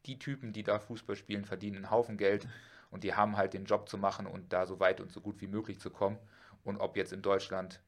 die 0.06 0.18
Typen, 0.18 0.52
die 0.52 0.62
da 0.62 0.78
Fußball 0.78 1.16
spielen, 1.16 1.44
verdienen 1.44 1.76
einen 1.76 1.90
Haufen 1.90 2.16
Geld 2.16 2.46
und 2.90 3.04
die 3.04 3.14
haben 3.14 3.36
halt 3.36 3.54
den 3.54 3.64
Job 3.64 3.88
zu 3.88 3.98
machen 3.98 4.26
und 4.26 4.52
da 4.52 4.66
so 4.66 4.78
weit 4.80 5.00
und 5.00 5.10
so 5.10 5.20
gut 5.20 5.40
wie 5.40 5.46
möglich 5.46 5.80
zu 5.80 5.90
kommen. 5.90 6.18
Und 6.62 6.78
ob 6.78 6.96
jetzt 6.96 7.12
in 7.12 7.22
Deutschland 7.22 7.82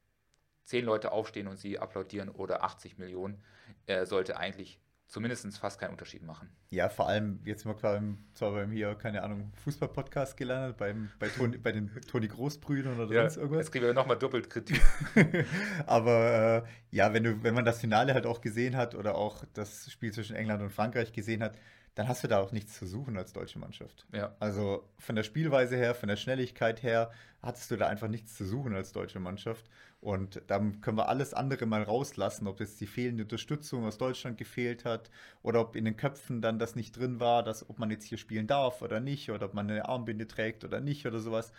zehn 0.64 0.84
Leute 0.84 1.12
aufstehen 1.12 1.46
und 1.46 1.58
sie 1.58 1.78
applaudieren 1.78 2.28
oder 2.28 2.64
80 2.64 2.98
Millionen, 2.98 3.42
äh, 3.86 4.04
sollte 4.04 4.36
eigentlich 4.36 4.80
zumindest 5.06 5.56
fast 5.58 5.78
keinen 5.78 5.92
Unterschied 5.92 6.22
machen. 6.22 6.48
Ja, 6.70 6.88
vor 6.88 7.08
allem 7.08 7.40
jetzt 7.44 7.64
mal 7.64 7.74
beim, 7.74 8.18
zwar 8.34 8.52
beim 8.52 8.70
hier, 8.70 8.94
keine 8.96 9.22
Ahnung, 9.22 9.52
Fußball-Podcast 9.64 10.36
gelandet, 10.36 10.76
beim, 10.76 11.10
bei, 11.18 11.28
Toni, 11.28 11.58
bei 11.58 11.72
den 11.72 11.90
Toni 12.08 12.28
Großbrüdern 12.28 12.98
oder 12.98 13.14
ja, 13.14 13.22
sonst 13.22 13.36
irgendwas. 13.36 13.64
Jetzt 13.64 13.72
kriegen 13.72 13.86
wir 13.86 13.94
nochmal 13.94 14.18
doppelt 14.18 14.50
Kritik. 14.50 14.80
Aber 15.86 16.64
äh, 16.66 16.96
ja, 16.96 17.12
wenn, 17.12 17.24
du, 17.24 17.42
wenn 17.42 17.54
man 17.54 17.64
das 17.64 17.80
Finale 17.80 18.14
halt 18.14 18.26
auch 18.26 18.40
gesehen 18.40 18.76
hat 18.76 18.94
oder 18.94 19.14
auch 19.14 19.44
das 19.54 19.90
Spiel 19.90 20.12
zwischen 20.12 20.34
England 20.34 20.62
und 20.62 20.70
Frankreich 20.70 21.12
gesehen 21.12 21.42
hat, 21.42 21.56
dann 21.96 22.08
hast 22.08 22.22
du 22.22 22.28
da 22.28 22.40
auch 22.40 22.52
nichts 22.52 22.78
zu 22.78 22.86
suchen 22.86 23.16
als 23.16 23.32
deutsche 23.32 23.58
Mannschaft. 23.58 24.06
Ja. 24.12 24.36
Also 24.38 24.86
von 24.98 25.16
der 25.16 25.22
Spielweise 25.22 25.76
her, 25.76 25.94
von 25.94 26.10
der 26.10 26.16
Schnelligkeit 26.16 26.82
her, 26.82 27.10
hattest 27.42 27.70
du 27.70 27.76
da 27.76 27.88
einfach 27.88 28.08
nichts 28.08 28.34
zu 28.36 28.44
suchen 28.44 28.74
als 28.74 28.92
deutsche 28.92 29.18
Mannschaft. 29.18 29.64
Und 30.02 30.42
dann 30.48 30.82
können 30.82 30.98
wir 30.98 31.08
alles 31.08 31.32
andere 31.32 31.64
mal 31.64 31.82
rauslassen, 31.82 32.48
ob 32.48 32.60
jetzt 32.60 32.82
die 32.82 32.86
fehlende 32.86 33.22
Unterstützung 33.22 33.86
aus 33.86 33.96
Deutschland 33.96 34.36
gefehlt 34.36 34.84
hat 34.84 35.10
oder 35.42 35.62
ob 35.62 35.74
in 35.74 35.86
den 35.86 35.96
Köpfen 35.96 36.42
dann 36.42 36.58
das 36.58 36.76
nicht 36.76 36.98
drin 36.98 37.18
war, 37.18 37.42
dass 37.42 37.68
ob 37.68 37.78
man 37.78 37.90
jetzt 37.90 38.04
hier 38.04 38.18
spielen 38.18 38.46
darf 38.46 38.82
oder 38.82 39.00
nicht 39.00 39.30
oder 39.30 39.46
ob 39.46 39.54
man 39.54 39.70
eine 39.70 39.88
Armbinde 39.88 40.28
trägt 40.28 40.64
oder 40.64 40.80
nicht 40.80 41.06
oder 41.06 41.18
sowas. 41.18 41.50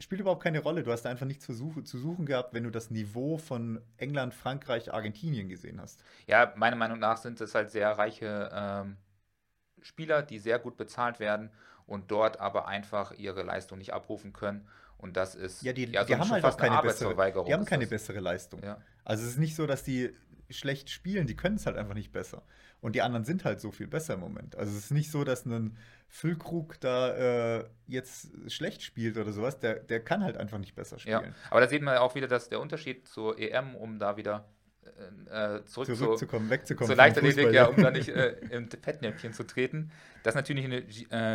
Spielt 0.00 0.22
überhaupt 0.22 0.42
keine 0.42 0.60
Rolle. 0.60 0.84
Du 0.84 0.90
hast 0.90 1.04
einfach 1.04 1.26
nichts 1.26 1.44
zu, 1.44 1.52
suchen, 1.52 1.84
zu 1.84 1.98
suchen 1.98 2.24
gehabt, 2.24 2.54
wenn 2.54 2.64
du 2.64 2.70
das 2.70 2.90
Niveau 2.90 3.36
von 3.36 3.82
England, 3.98 4.32
Frankreich, 4.32 4.94
Argentinien 4.94 5.50
gesehen 5.50 5.82
hast. 5.82 6.02
Ja, 6.26 6.54
meiner 6.56 6.76
Meinung 6.76 6.98
nach 6.98 7.18
sind 7.18 7.42
es 7.42 7.54
halt 7.54 7.70
sehr 7.70 7.90
reiche 7.90 8.50
ähm 8.54 8.96
Spieler, 9.86 10.22
die 10.22 10.38
sehr 10.38 10.58
gut 10.58 10.76
bezahlt 10.76 11.20
werden 11.20 11.50
und 11.86 12.10
dort 12.10 12.40
aber 12.40 12.68
einfach 12.68 13.12
ihre 13.12 13.42
Leistung 13.42 13.78
nicht 13.78 13.92
abrufen 13.92 14.32
können. 14.32 14.66
Und 14.98 15.16
das 15.16 15.34
ist 15.34 15.62
ja, 15.62 15.72
die, 15.72 15.84
ja, 15.84 16.02
so 16.02 16.08
die 16.08 16.16
haben 16.16 16.30
halt 16.30 16.44
auch 16.44 16.56
keine 16.56 16.80
bessere, 16.82 17.14
die 17.44 17.54
haben 17.54 17.64
keine 17.64 17.86
bessere 17.86 18.20
Leistung. 18.20 18.62
Ja. 18.62 18.80
Also 19.04 19.22
es 19.22 19.30
ist 19.30 19.38
nicht 19.38 19.54
so, 19.54 19.66
dass 19.66 19.84
die 19.84 20.10
schlecht 20.50 20.90
spielen, 20.90 21.26
die 21.26 21.36
können 21.36 21.56
es 21.56 21.66
halt 21.66 21.76
einfach 21.76 21.94
nicht 21.94 22.12
besser. 22.12 22.42
Und 22.80 22.94
die 22.94 23.02
anderen 23.02 23.24
sind 23.24 23.44
halt 23.44 23.60
so 23.60 23.70
viel 23.70 23.86
besser 23.86 24.14
im 24.14 24.20
Moment. 24.20 24.56
Also 24.56 24.72
es 24.72 24.84
ist 24.84 24.90
nicht 24.90 25.10
so, 25.10 25.24
dass 25.24 25.44
ein 25.44 25.76
Füllkrug 26.08 26.78
da 26.80 27.58
äh, 27.58 27.64
jetzt 27.86 28.30
schlecht 28.48 28.82
spielt 28.82 29.16
oder 29.16 29.32
sowas. 29.32 29.58
Der, 29.58 29.74
der 29.74 30.00
kann 30.00 30.22
halt 30.22 30.36
einfach 30.36 30.58
nicht 30.58 30.74
besser 30.74 30.98
spielen. 30.98 31.24
Ja, 31.24 31.50
aber 31.50 31.60
da 31.60 31.68
sieht 31.68 31.82
man 31.82 31.96
auch 31.98 32.14
wieder, 32.14 32.28
dass 32.28 32.48
der 32.48 32.60
Unterschied 32.60 33.08
zur 33.08 33.38
EM, 33.38 33.74
um 33.74 33.98
da 33.98 34.16
wieder 34.16 34.48
äh, 35.30 35.64
zurück 35.64 35.94
zurückzukommen, 35.96 36.46
zu, 36.46 36.50
wegzukommen. 36.50 36.86
Zur 36.88 36.96
Leichtathletik, 36.96 37.52
ja, 37.52 37.66
um 37.66 37.76
da 37.76 37.90
nicht 37.90 38.08
äh, 38.08 38.36
im 38.50 38.68
Fettnäpfchen 38.70 39.32
zu 39.32 39.44
treten. 39.44 39.90
Dass 40.22 40.34
natürlich 40.34 40.64
eine 40.64 40.78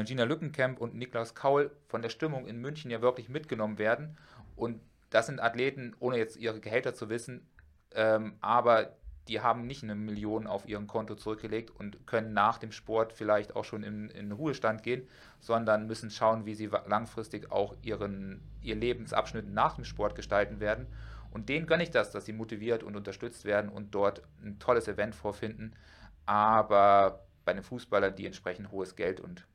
äh, 0.01 0.03
Gina 0.03 0.23
Lückenkamp 0.23 0.79
und 0.79 0.95
Niklas 0.95 1.35
Kaul 1.35 1.71
von 1.87 2.01
der 2.01 2.09
Stimmung 2.09 2.47
in 2.47 2.57
München 2.57 2.91
ja 2.91 3.01
wirklich 3.01 3.29
mitgenommen 3.29 3.77
werden. 3.77 4.17
Und 4.55 4.81
das 5.09 5.27
sind 5.27 5.41
Athleten, 5.41 5.95
ohne 5.99 6.17
jetzt 6.17 6.37
ihre 6.37 6.59
Gehälter 6.59 6.93
zu 6.93 7.09
wissen, 7.09 7.47
ähm, 7.93 8.33
aber 8.41 8.95
die 9.27 9.39
haben 9.39 9.67
nicht 9.67 9.83
eine 9.83 9.95
Million 9.95 10.47
auf 10.47 10.67
ihrem 10.67 10.87
Konto 10.87 11.15
zurückgelegt 11.15 11.71
und 11.71 12.07
können 12.07 12.33
nach 12.33 12.57
dem 12.57 12.71
Sport 12.71 13.13
vielleicht 13.13 13.55
auch 13.55 13.65
schon 13.65 13.83
in, 13.83 14.09
in 14.09 14.31
Ruhestand 14.31 14.83
gehen, 14.83 15.07
sondern 15.39 15.87
müssen 15.87 16.09
schauen, 16.09 16.45
wie 16.45 16.55
sie 16.55 16.69
langfristig 16.87 17.51
auch 17.51 17.75
ihren, 17.83 18.41
ihr 18.61 18.75
Lebensabschnitt 18.75 19.47
nach 19.47 19.75
dem 19.75 19.85
Sport 19.85 20.15
gestalten 20.15 20.59
werden. 20.59 20.87
Und 21.31 21.49
denen 21.49 21.65
gönne 21.65 21.83
ich 21.83 21.91
das, 21.91 22.11
dass 22.11 22.25
sie 22.25 22.33
motiviert 22.33 22.83
und 22.83 22.95
unterstützt 22.95 23.45
werden 23.45 23.69
und 23.69 23.95
dort 23.95 24.21
ein 24.43 24.59
tolles 24.59 24.87
Event 24.87 25.15
vorfinden. 25.15 25.75
Aber 26.25 27.25
bei 27.45 27.53
den 27.53 27.63
Fußballern, 27.63 28.15
die 28.15 28.25
entsprechend 28.25 28.71
hohes 28.71 28.95
Geld 28.95 29.19
und 29.19 29.47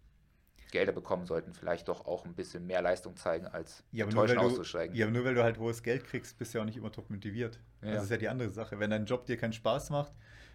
Gelder 0.72 0.93
bekommen 0.93 1.27
sollten, 1.27 1.55
vielleicht 1.55 1.89
doch 1.89 2.07
auch 2.07 2.24
ein 2.24 2.35
bisschen 2.35 2.66
mehr 2.66 2.83
Leistung 2.83 3.16
zeigen, 3.16 3.47
als 3.47 3.85
ja, 3.93 4.05
enttäuschend 4.05 4.41
auszusteigen. 4.41 4.97
Ja, 4.97 5.07
aber 5.07 5.14
nur 5.14 5.24
weil 5.24 5.35
du 5.35 5.43
halt 5.43 5.59
hohes 5.59 5.83
Geld 5.83 6.05
kriegst, 6.05 6.39
bist 6.39 6.53
du 6.53 6.59
ja 6.59 6.62
auch 6.62 6.66
nicht 6.66 6.77
immer 6.77 6.91
top 6.91 7.09
motiviert. 7.09 7.61
Ja. 7.83 7.93
Das 7.93 8.05
ist 8.05 8.11
ja 8.11 8.16
die 8.16 8.29
andere 8.29 8.51
Sache. 8.51 8.79
Wenn 8.79 8.91
dein 8.91 9.07
Job 9.07 9.27
dir 9.27 9.37
keinen 9.37 9.53
Spaß 9.53 9.91
macht, 9.91 10.12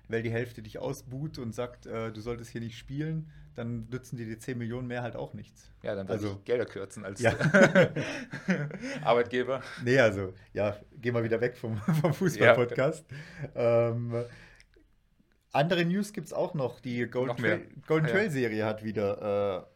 weil 0.07 0.23
die 0.23 0.31
Hälfte 0.31 0.61
dich 0.61 0.79
ausbuht 0.79 1.37
und 1.37 1.53
sagt, 1.53 1.85
äh, 1.85 2.11
du 2.11 2.21
solltest 2.21 2.51
hier 2.51 2.61
nicht 2.61 2.77
spielen, 2.77 3.31
dann 3.55 3.87
nützen 3.89 4.17
dir 4.17 4.25
die 4.25 4.37
10 4.37 4.57
Millionen 4.57 4.87
mehr 4.87 5.01
halt 5.01 5.15
auch 5.15 5.33
nichts. 5.33 5.71
Ja, 5.83 5.95
dann 5.95 6.07
würde 6.07 6.13
also, 6.13 6.37
ich 6.39 6.45
Gelder 6.45 6.65
kürzen 6.65 7.05
als 7.05 7.21
ja. 7.21 7.33
Arbeitgeber. 9.03 9.61
Nee, 9.83 9.99
also, 9.99 10.33
ja, 10.53 10.77
geh 10.99 11.11
mal 11.11 11.23
wieder 11.23 11.41
weg 11.41 11.57
vom, 11.57 11.77
vom 12.01 12.13
Fußball-Podcast. 12.13 13.05
Ja. 13.55 13.89
Ähm, 13.89 14.25
andere 15.51 15.83
News 15.85 16.13
gibt 16.13 16.27
es 16.27 16.33
auch 16.33 16.53
noch. 16.53 16.79
Die 16.79 17.05
Golden, 17.07 17.35
Trail, 17.35 17.67
Golden 17.87 18.07
ah, 18.07 18.09
Trail-Serie 18.09 18.65
hat 18.65 18.83
wieder 18.83 19.67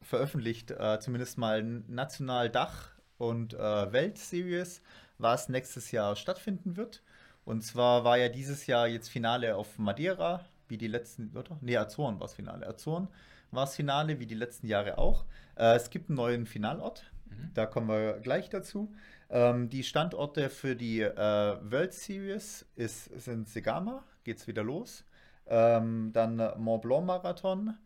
äh, 0.00 0.04
veröffentlicht, 0.04 0.70
äh, 0.70 0.98
zumindest 1.00 1.36
mal 1.36 1.62
national 1.62 2.48
Dach 2.48 2.92
und 3.18 3.52
äh, 3.54 3.92
Welt-Series, 3.92 4.80
was 5.18 5.48
nächstes 5.48 5.90
Jahr 5.90 6.16
stattfinden 6.16 6.76
wird. 6.76 7.02
Und 7.48 7.62
zwar 7.62 8.04
war 8.04 8.18
ja 8.18 8.28
dieses 8.28 8.66
Jahr 8.66 8.86
jetzt 8.88 9.08
Finale 9.08 9.56
auf 9.56 9.78
Madeira, 9.78 10.44
wie 10.68 10.76
die 10.76 10.86
letzten, 10.86 11.34
oder? 11.34 11.56
Nee, 11.62 11.78
Azoren 11.78 12.20
war 12.20 12.26
es 12.26 12.34
Finale. 12.34 12.68
Azoren 12.68 13.08
war 13.52 13.64
es 13.64 13.74
Finale, 13.74 14.20
wie 14.20 14.26
die 14.26 14.34
letzten 14.34 14.66
Jahre 14.66 14.98
auch. 14.98 15.24
Äh, 15.56 15.74
es 15.76 15.88
gibt 15.88 16.10
einen 16.10 16.16
neuen 16.16 16.44
Finalort, 16.44 17.10
mhm. 17.24 17.50
da 17.54 17.64
kommen 17.64 17.88
wir 17.88 18.20
gleich 18.20 18.50
dazu. 18.50 18.92
Ähm, 19.30 19.70
die 19.70 19.82
Standorte 19.82 20.50
für 20.50 20.76
die 20.76 21.00
äh, 21.00 21.16
World 21.16 21.94
Series 21.94 22.66
ist, 22.76 23.04
sind 23.18 23.48
Segama, 23.48 24.04
geht 24.24 24.36
es 24.36 24.46
wieder 24.46 24.62
los. 24.62 25.06
Ähm, 25.46 26.10
dann 26.12 26.36
Mont 26.58 26.82
Blanc 26.82 27.06
Marathon, 27.06 27.78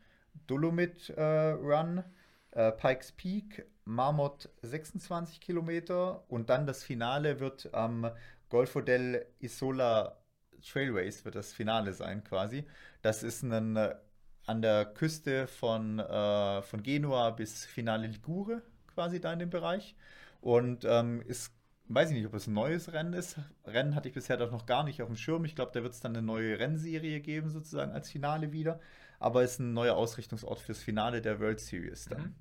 Dolomit 0.49 1.11
äh, 1.11 1.23
Run, 1.23 2.03
äh, 2.51 2.73
Pikes 2.73 3.13
Peak, 3.13 3.65
Marmot 3.85 4.49
26 4.63 5.41
Kilometer 5.41 6.25
und 6.29 6.51
dann 6.51 6.67
das 6.67 6.83
Finale 6.83 7.39
wird 7.39 7.73
am 7.73 8.11
Golfo 8.53 8.83
del 8.83 9.25
Isola 9.39 10.19
Trailways 10.61 11.25
wird 11.25 11.37
das 11.37 11.55
Finale 11.55 11.95
sein 11.95 12.23
quasi. 12.23 12.67
Das 13.01 13.23
ist 13.23 13.43
ein, 13.43 13.77
äh, 13.77 13.97
an 14.45 14.61
der 14.61 14.85
Küste 14.85 15.47
von, 15.47 15.99
äh, 15.99 16.61
von 16.61 16.83
Genua 16.83 17.31
bis 17.31 17.65
Finale 17.65 18.09
Ligure 18.09 18.61
quasi 18.89 19.23
da 19.23 19.33
in 19.33 19.39
dem 19.39 19.49
Bereich. 19.49 19.97
Und 20.43 20.85
ähm, 20.85 21.23
ist, 21.23 21.55
weiß 21.89 22.11
ich 22.11 22.17
nicht, 22.17 22.27
ob 22.27 22.35
es 22.35 22.47
ein 22.47 22.53
neues 22.53 22.93
Rennen 22.93 23.15
ist. 23.15 23.39
Rennen 23.65 23.95
hatte 23.95 24.09
ich 24.09 24.15
bisher 24.15 24.37
doch 24.37 24.51
noch 24.51 24.67
gar 24.67 24.85
nicht 24.85 25.01
auf 25.01 25.09
dem 25.09 25.17
Schirm. 25.17 25.47
Ich 25.47 25.55
glaube, 25.55 25.73
da 25.73 25.83
wird 25.83 25.95
es 25.95 26.01
dann 26.01 26.15
eine 26.15 26.25
neue 26.27 26.59
Rennserie 26.59 27.21
geben, 27.21 27.49
sozusagen 27.49 27.93
als 27.93 28.11
Finale 28.11 28.53
wieder. 28.53 28.81
Aber 29.19 29.43
es 29.43 29.53
ist 29.53 29.61
ein 29.61 29.73
neuer 29.73 29.97
Ausrichtungsort 29.97 30.59
fürs 30.59 30.83
Finale 30.83 31.23
der 31.23 31.41
World 31.41 31.61
Series 31.61 32.05
dann. 32.05 32.21
Mhm. 32.21 32.35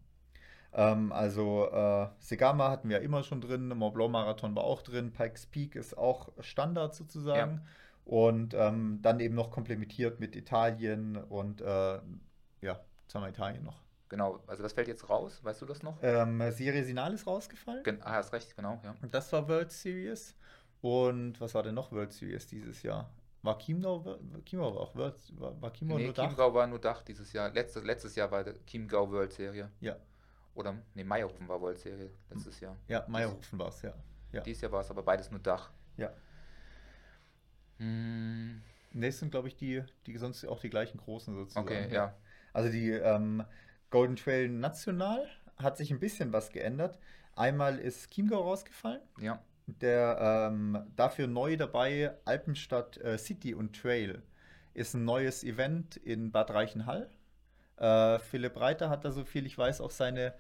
Ähm, 0.74 1.12
also 1.12 1.70
äh, 1.72 2.08
Segama 2.20 2.70
hatten 2.70 2.90
wir 2.90 2.98
ja 2.98 3.04
immer 3.04 3.24
schon 3.24 3.42
drin, 3.42 3.70
Mont 3.70 3.94
Blanc 3.94 4.12
Marathon 4.12 4.56
war 4.56 4.64
auch 4.64 4.82
drin, 4.82 5.12
Pikes 5.12 5.46
Peak 5.46 5.76
ist 5.76 5.98
auch 5.98 6.30
Standard 6.40 6.96
sozusagen. 6.96 7.56
Ja. 7.56 7.62
Und 8.06 8.54
ähm, 8.54 9.00
dann 9.02 9.20
eben 9.20 9.36
noch 9.36 9.52
komplementiert 9.52 10.20
mit 10.20 10.36
Italien 10.36 11.18
und 11.18 11.62
äh, 11.62 11.66
ja, 11.66 12.02
jetzt 12.62 13.14
haben 13.14 13.22
wir 13.22 13.30
Italien 13.30 13.64
noch. 13.64 13.80
Genau, 14.10 14.40
also 14.48 14.64
das 14.64 14.74
fällt 14.74 14.88
jetzt 14.88 15.10
raus, 15.10 15.40
weißt 15.44 15.62
du 15.62 15.66
das 15.66 15.84
noch? 15.84 15.98
Ähm, 16.02 16.42
Serie 16.52 16.84
Sinal 16.84 17.14
ist 17.14 17.28
rausgefallen. 17.28 17.84
Gen 17.84 18.02
ah, 18.02 18.14
hast 18.14 18.34
recht, 18.34 18.56
genau, 18.56 18.82
ja. 18.84 18.96
Das 19.10 19.32
war 19.32 19.48
World 19.48 19.72
Series. 19.72 20.36
Und 20.82 21.40
was 21.40 21.54
war 21.54 21.64
denn 21.64 21.76
noch 21.76 21.92
World 21.92 22.12
Series 22.12 22.48
dieses 22.48 22.82
Jahr? 22.84 23.10
War 23.44 23.58
Chiemgau, 23.58 24.20
Chiemgau 24.46 24.76
war 24.76 24.82
auch 24.82 24.96
World, 24.96 25.16
war, 25.40 25.62
war 25.62 25.72
Chiemgau 25.72 25.98
nee, 25.98 26.06
nur 26.06 26.14
Dach? 26.14 26.28
Chiemgau 26.28 26.54
war 26.54 26.68
nur 26.68 26.80
Dach 26.80 27.04
dieses 27.04 27.32
Jahr. 27.34 27.52
Letztes, 27.52 27.84
letztes 27.84 28.16
Jahr 28.16 28.30
war 28.32 28.44
Chiemgau 28.66 29.10
World 29.10 29.34
Serie. 29.34 29.72
Ja, 29.80 29.96
oder, 30.54 30.76
nee, 30.94 31.04
Meierhofen 31.04 31.48
war 31.48 31.74
Serie 31.76 32.12
letztes 32.30 32.60
Jahr. 32.60 32.76
Ja, 32.88 33.06
Meierhofen 33.08 33.58
war 33.58 33.70
es, 33.70 33.82
ja. 33.82 33.94
ja. 34.32 34.42
Dieses 34.42 34.62
Jahr 34.62 34.72
war 34.72 34.82
es 34.82 34.90
aber 34.90 35.04
beides 35.04 35.32
nur 35.32 35.40
Dach. 35.40 35.72
Ja. 35.98 36.12
Hm. 37.78 38.62
Ne, 38.94 39.12
sind, 39.12 39.32
glaube 39.32 39.48
ich, 39.48 39.56
die, 39.56 39.84
die 40.06 40.18
sonst 40.18 40.46
auch 40.46 40.60
die 40.60 40.70
gleichen 40.70 40.98
großen 40.98 41.34
sozusagen. 41.36 41.66
Okay, 41.66 41.94
ja. 41.94 42.16
Also 42.54 42.70
die 42.70 42.92
ähm, 42.92 43.46
Golden 43.90 44.18
Trail 44.18 44.50
National 44.50 45.28
hat 45.58 45.78
sich 45.78 45.92
ein 45.92 46.00
bisschen 46.00 46.34
was 46.34 46.50
geändert. 46.50 47.00
Einmal 47.36 47.80
ist 47.80 48.12
Chiemgau 48.12 48.42
rausgefallen. 48.42 49.02
Ja. 49.20 49.42
Der 49.68 50.50
ähm, 50.52 50.92
dafür 50.96 51.28
neu 51.28 51.56
dabei 51.56 52.14
Alpenstadt 52.26 52.98
äh, 52.98 53.18
City 53.18 53.54
und 53.54 53.80
Trail 53.80 54.22
ist 54.74 54.94
ein 54.94 55.06
neues 55.06 55.44
Event 55.44 55.96
in 55.98 56.32
Bad 56.32 56.52
Reichenhall. 56.52 57.10
Äh, 57.82 58.20
Philipp 58.20 58.60
Reiter 58.60 58.90
hat 58.90 59.04
da, 59.06 59.12
so 59.12 59.26
viel 59.26 59.46
ich 59.46 59.58
weiß, 59.58 59.82
auch 59.82 59.90
seine 59.90 60.34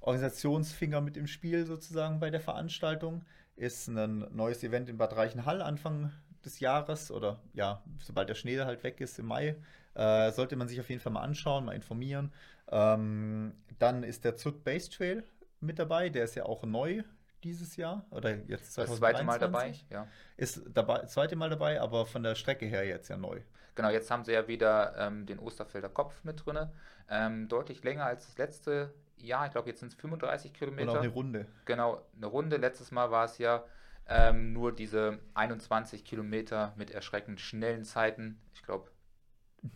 Organisationsfinger 0.00 1.00
mit 1.00 1.16
im 1.16 1.28
Spiel 1.28 1.64
sozusagen 1.64 2.18
bei 2.18 2.30
der 2.30 2.40
Veranstaltung. 2.40 3.24
Ist 3.56 3.88
ein 3.88 4.26
neues 4.34 4.62
Event 4.64 4.88
in 4.88 4.98
Bad 4.98 5.16
Reichenhall 5.16 5.62
Anfang 5.62 6.12
des 6.44 6.60
Jahres 6.60 7.10
oder 7.10 7.40
ja, 7.52 7.82
sobald 8.00 8.28
der 8.28 8.34
Schnee 8.34 8.58
halt 8.60 8.82
weg 8.82 9.00
ist 9.00 9.18
im 9.18 9.26
Mai. 9.26 9.56
Äh, 9.94 10.32
sollte 10.32 10.56
man 10.56 10.68
sich 10.68 10.80
auf 10.80 10.88
jeden 10.90 11.00
Fall 11.00 11.12
mal 11.12 11.22
anschauen, 11.22 11.64
mal 11.64 11.74
informieren. 11.74 12.32
Ähm, 12.70 13.54
dann 13.78 14.02
ist 14.02 14.24
der 14.24 14.36
Zut 14.36 14.64
Base 14.64 14.90
Trail 14.90 15.24
mit 15.60 15.78
dabei, 15.78 16.08
der 16.08 16.24
ist 16.24 16.34
ja 16.34 16.44
auch 16.44 16.64
neu 16.64 17.02
dieses 17.44 17.76
Jahr 17.76 18.04
oder 18.10 18.30
jetzt 18.46 18.74
2023. 18.74 18.74
Das 18.74 18.98
zweite 18.98 19.24
Mal 19.24 19.38
dabei, 19.38 19.74
ja. 19.90 20.06
Ist 20.36 20.62
dabei, 20.72 21.06
zweite 21.06 21.36
Mal 21.36 21.50
dabei, 21.50 21.80
aber 21.80 22.06
von 22.06 22.22
der 22.22 22.34
Strecke 22.34 22.66
her 22.66 22.84
jetzt 22.84 23.08
ja 23.08 23.16
neu. 23.16 23.40
Genau, 23.78 23.90
jetzt 23.90 24.10
haben 24.10 24.24
sie 24.24 24.32
ja 24.32 24.48
wieder 24.48 24.96
ähm, 24.98 25.24
den 25.24 25.38
Osterfelder 25.38 25.88
Kopf 25.88 26.24
mit 26.24 26.44
drin. 26.44 26.68
Ähm, 27.08 27.46
deutlich 27.46 27.84
länger 27.84 28.06
als 28.06 28.26
das 28.26 28.36
letzte 28.36 28.92
Jahr. 29.18 29.46
Ich 29.46 29.52
glaube, 29.52 29.68
jetzt 29.68 29.78
sind 29.78 29.92
es 29.92 29.94
35 29.94 30.52
Kilometer. 30.52 30.90
Auch 30.90 30.96
eine 30.96 31.06
Runde. 31.06 31.46
Genau, 31.64 32.02
eine 32.16 32.26
Runde. 32.26 32.56
Letztes 32.56 32.90
Mal 32.90 33.12
war 33.12 33.26
es 33.26 33.38
ja 33.38 33.62
ähm, 34.08 34.52
nur 34.52 34.74
diese 34.74 35.20
21 35.34 36.04
Kilometer 36.04 36.72
mit 36.74 36.90
erschreckend 36.90 37.40
schnellen 37.40 37.84
Zeiten. 37.84 38.40
Ich 38.52 38.64
glaube, 38.64 38.90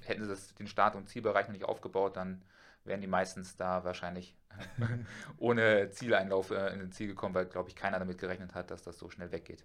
hätten 0.01 0.25
sie 0.25 0.29
das, 0.29 0.53
den 0.57 0.67
Start- 0.67 0.97
und 0.97 1.09
Zielbereich 1.09 1.47
noch 1.47 1.55
nicht 1.55 1.65
aufgebaut, 1.65 2.17
dann 2.17 2.43
wären 2.83 3.03
die 3.03 3.07
meistens 3.07 3.57
da 3.57 3.85
wahrscheinlich 3.85 4.35
ohne 5.39 5.91
Zieleinlauf 5.91 6.51
äh, 6.51 6.73
in 6.73 6.81
den 6.81 6.91
Ziel 6.91 7.07
gekommen, 7.07 7.37
weil, 7.37 7.47
glaube 7.47 7.69
ich, 7.69 7.77
keiner 7.77 8.01
damit 8.01 8.19
gerechnet 8.19 8.57
hat, 8.57 8.73
dass 8.73 8.83
das 8.83 8.99
so 8.99 9.09
schnell 9.11 9.31
weggeht. 9.31 9.63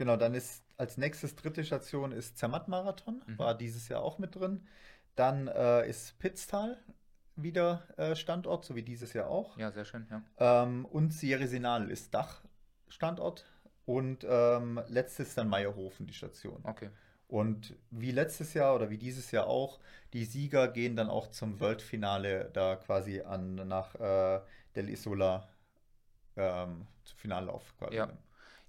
Genau, 0.00 0.16
dann 0.16 0.32
ist 0.32 0.64
als 0.78 0.96
nächstes 0.96 1.36
dritte 1.36 1.62
Station 1.62 2.10
ist 2.10 2.38
Zermatt-Marathon, 2.38 3.22
mhm. 3.26 3.38
war 3.38 3.54
dieses 3.54 3.90
Jahr 3.90 4.00
auch 4.00 4.18
mit 4.18 4.34
drin. 4.34 4.66
Dann 5.14 5.46
äh, 5.46 5.86
ist 5.86 6.18
Pitztal 6.18 6.78
wieder 7.36 7.82
äh, 7.98 8.16
Standort, 8.16 8.64
so 8.64 8.74
wie 8.74 8.82
dieses 8.82 9.12
Jahr 9.12 9.28
auch. 9.28 9.58
Ja, 9.58 9.70
sehr 9.72 9.84
schön, 9.84 10.06
ja. 10.10 10.22
Ähm, 10.38 10.86
und 10.86 11.12
Sierra 11.12 11.46
Sinal 11.46 11.90
ist 11.90 12.14
Dachstandort. 12.14 13.44
Und 13.84 14.24
ähm, 14.26 14.80
letztes 14.88 15.34
dann 15.34 15.48
Meierhofen, 15.48 16.06
die 16.06 16.14
Station. 16.14 16.60
Okay. 16.62 16.88
Und 17.28 17.76
wie 17.90 18.12
letztes 18.12 18.54
Jahr 18.54 18.74
oder 18.74 18.88
wie 18.88 18.96
dieses 18.96 19.32
Jahr 19.32 19.48
auch, 19.48 19.80
die 20.14 20.24
Sieger 20.24 20.68
gehen 20.68 20.96
dann 20.96 21.10
auch 21.10 21.26
zum 21.26 21.60
World-Finale 21.60 22.48
da 22.54 22.76
quasi 22.76 23.20
an 23.20 23.56
nach 23.68 23.94
äh, 23.96 24.40
Del 24.74 24.88
Isola 24.88 25.46
ähm, 26.36 26.86
zum 27.04 27.18
Finallauf 27.18 27.76
quasi. 27.76 27.96
Ja. 27.96 28.08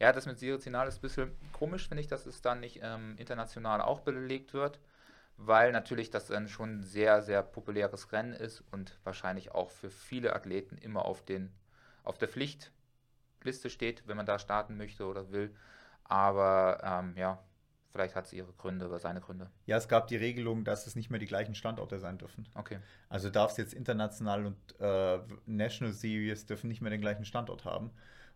Ja, 0.01 0.11
das 0.11 0.25
mit 0.25 0.39
Sirizinal 0.39 0.87
ist 0.87 0.97
ein 0.97 1.01
bisschen 1.01 1.31
komisch, 1.53 1.87
finde 1.87 2.01
ich, 2.01 2.07
dass 2.07 2.25
es 2.25 2.41
dann 2.41 2.59
nicht 2.59 2.79
ähm, 2.81 3.13
international 3.19 3.81
auch 3.81 3.99
belegt 3.99 4.51
wird, 4.51 4.79
weil 5.37 5.71
natürlich 5.71 6.09
das 6.09 6.25
dann 6.25 6.47
schon 6.47 6.79
ein 6.79 6.83
sehr, 6.83 7.21
sehr 7.21 7.43
populäres 7.43 8.11
Rennen 8.11 8.33
ist 8.33 8.63
und 8.71 8.97
wahrscheinlich 9.03 9.51
auch 9.51 9.69
für 9.69 9.91
viele 9.91 10.35
Athleten 10.35 10.79
immer 10.79 11.05
auf, 11.05 11.23
den, 11.23 11.53
auf 12.03 12.17
der 12.17 12.29
Pflichtliste 12.29 13.69
steht, 13.69 14.07
wenn 14.07 14.17
man 14.17 14.25
da 14.25 14.39
starten 14.39 14.75
möchte 14.75 15.05
oder 15.05 15.31
will. 15.31 15.55
Aber 16.03 16.81
ähm, 16.83 17.15
ja, 17.15 17.37
vielleicht 17.91 18.15
hat 18.15 18.25
es 18.25 18.33
ihre 18.33 18.53
Gründe 18.53 18.87
oder 18.87 18.97
seine 18.97 19.21
Gründe. 19.21 19.51
Ja, 19.67 19.77
es 19.77 19.87
gab 19.87 20.07
die 20.07 20.17
Regelung, 20.17 20.63
dass 20.63 20.87
es 20.87 20.95
nicht 20.95 21.11
mehr 21.11 21.19
die 21.19 21.27
gleichen 21.27 21.53
Standorte 21.53 21.99
sein 21.99 22.17
dürfen. 22.17 22.49
Okay. 22.55 22.79
Also 23.07 23.29
darf 23.29 23.51
es 23.51 23.57
jetzt 23.57 23.75
international 23.75 24.47
und 24.47 24.79
äh, 24.79 25.19
National 25.45 25.93
Series 25.93 26.47
dürfen 26.47 26.69
nicht 26.69 26.81
mehr 26.81 26.89
den 26.89 27.01
gleichen 27.01 27.23
Standort 27.25 27.65
haben. 27.65 27.91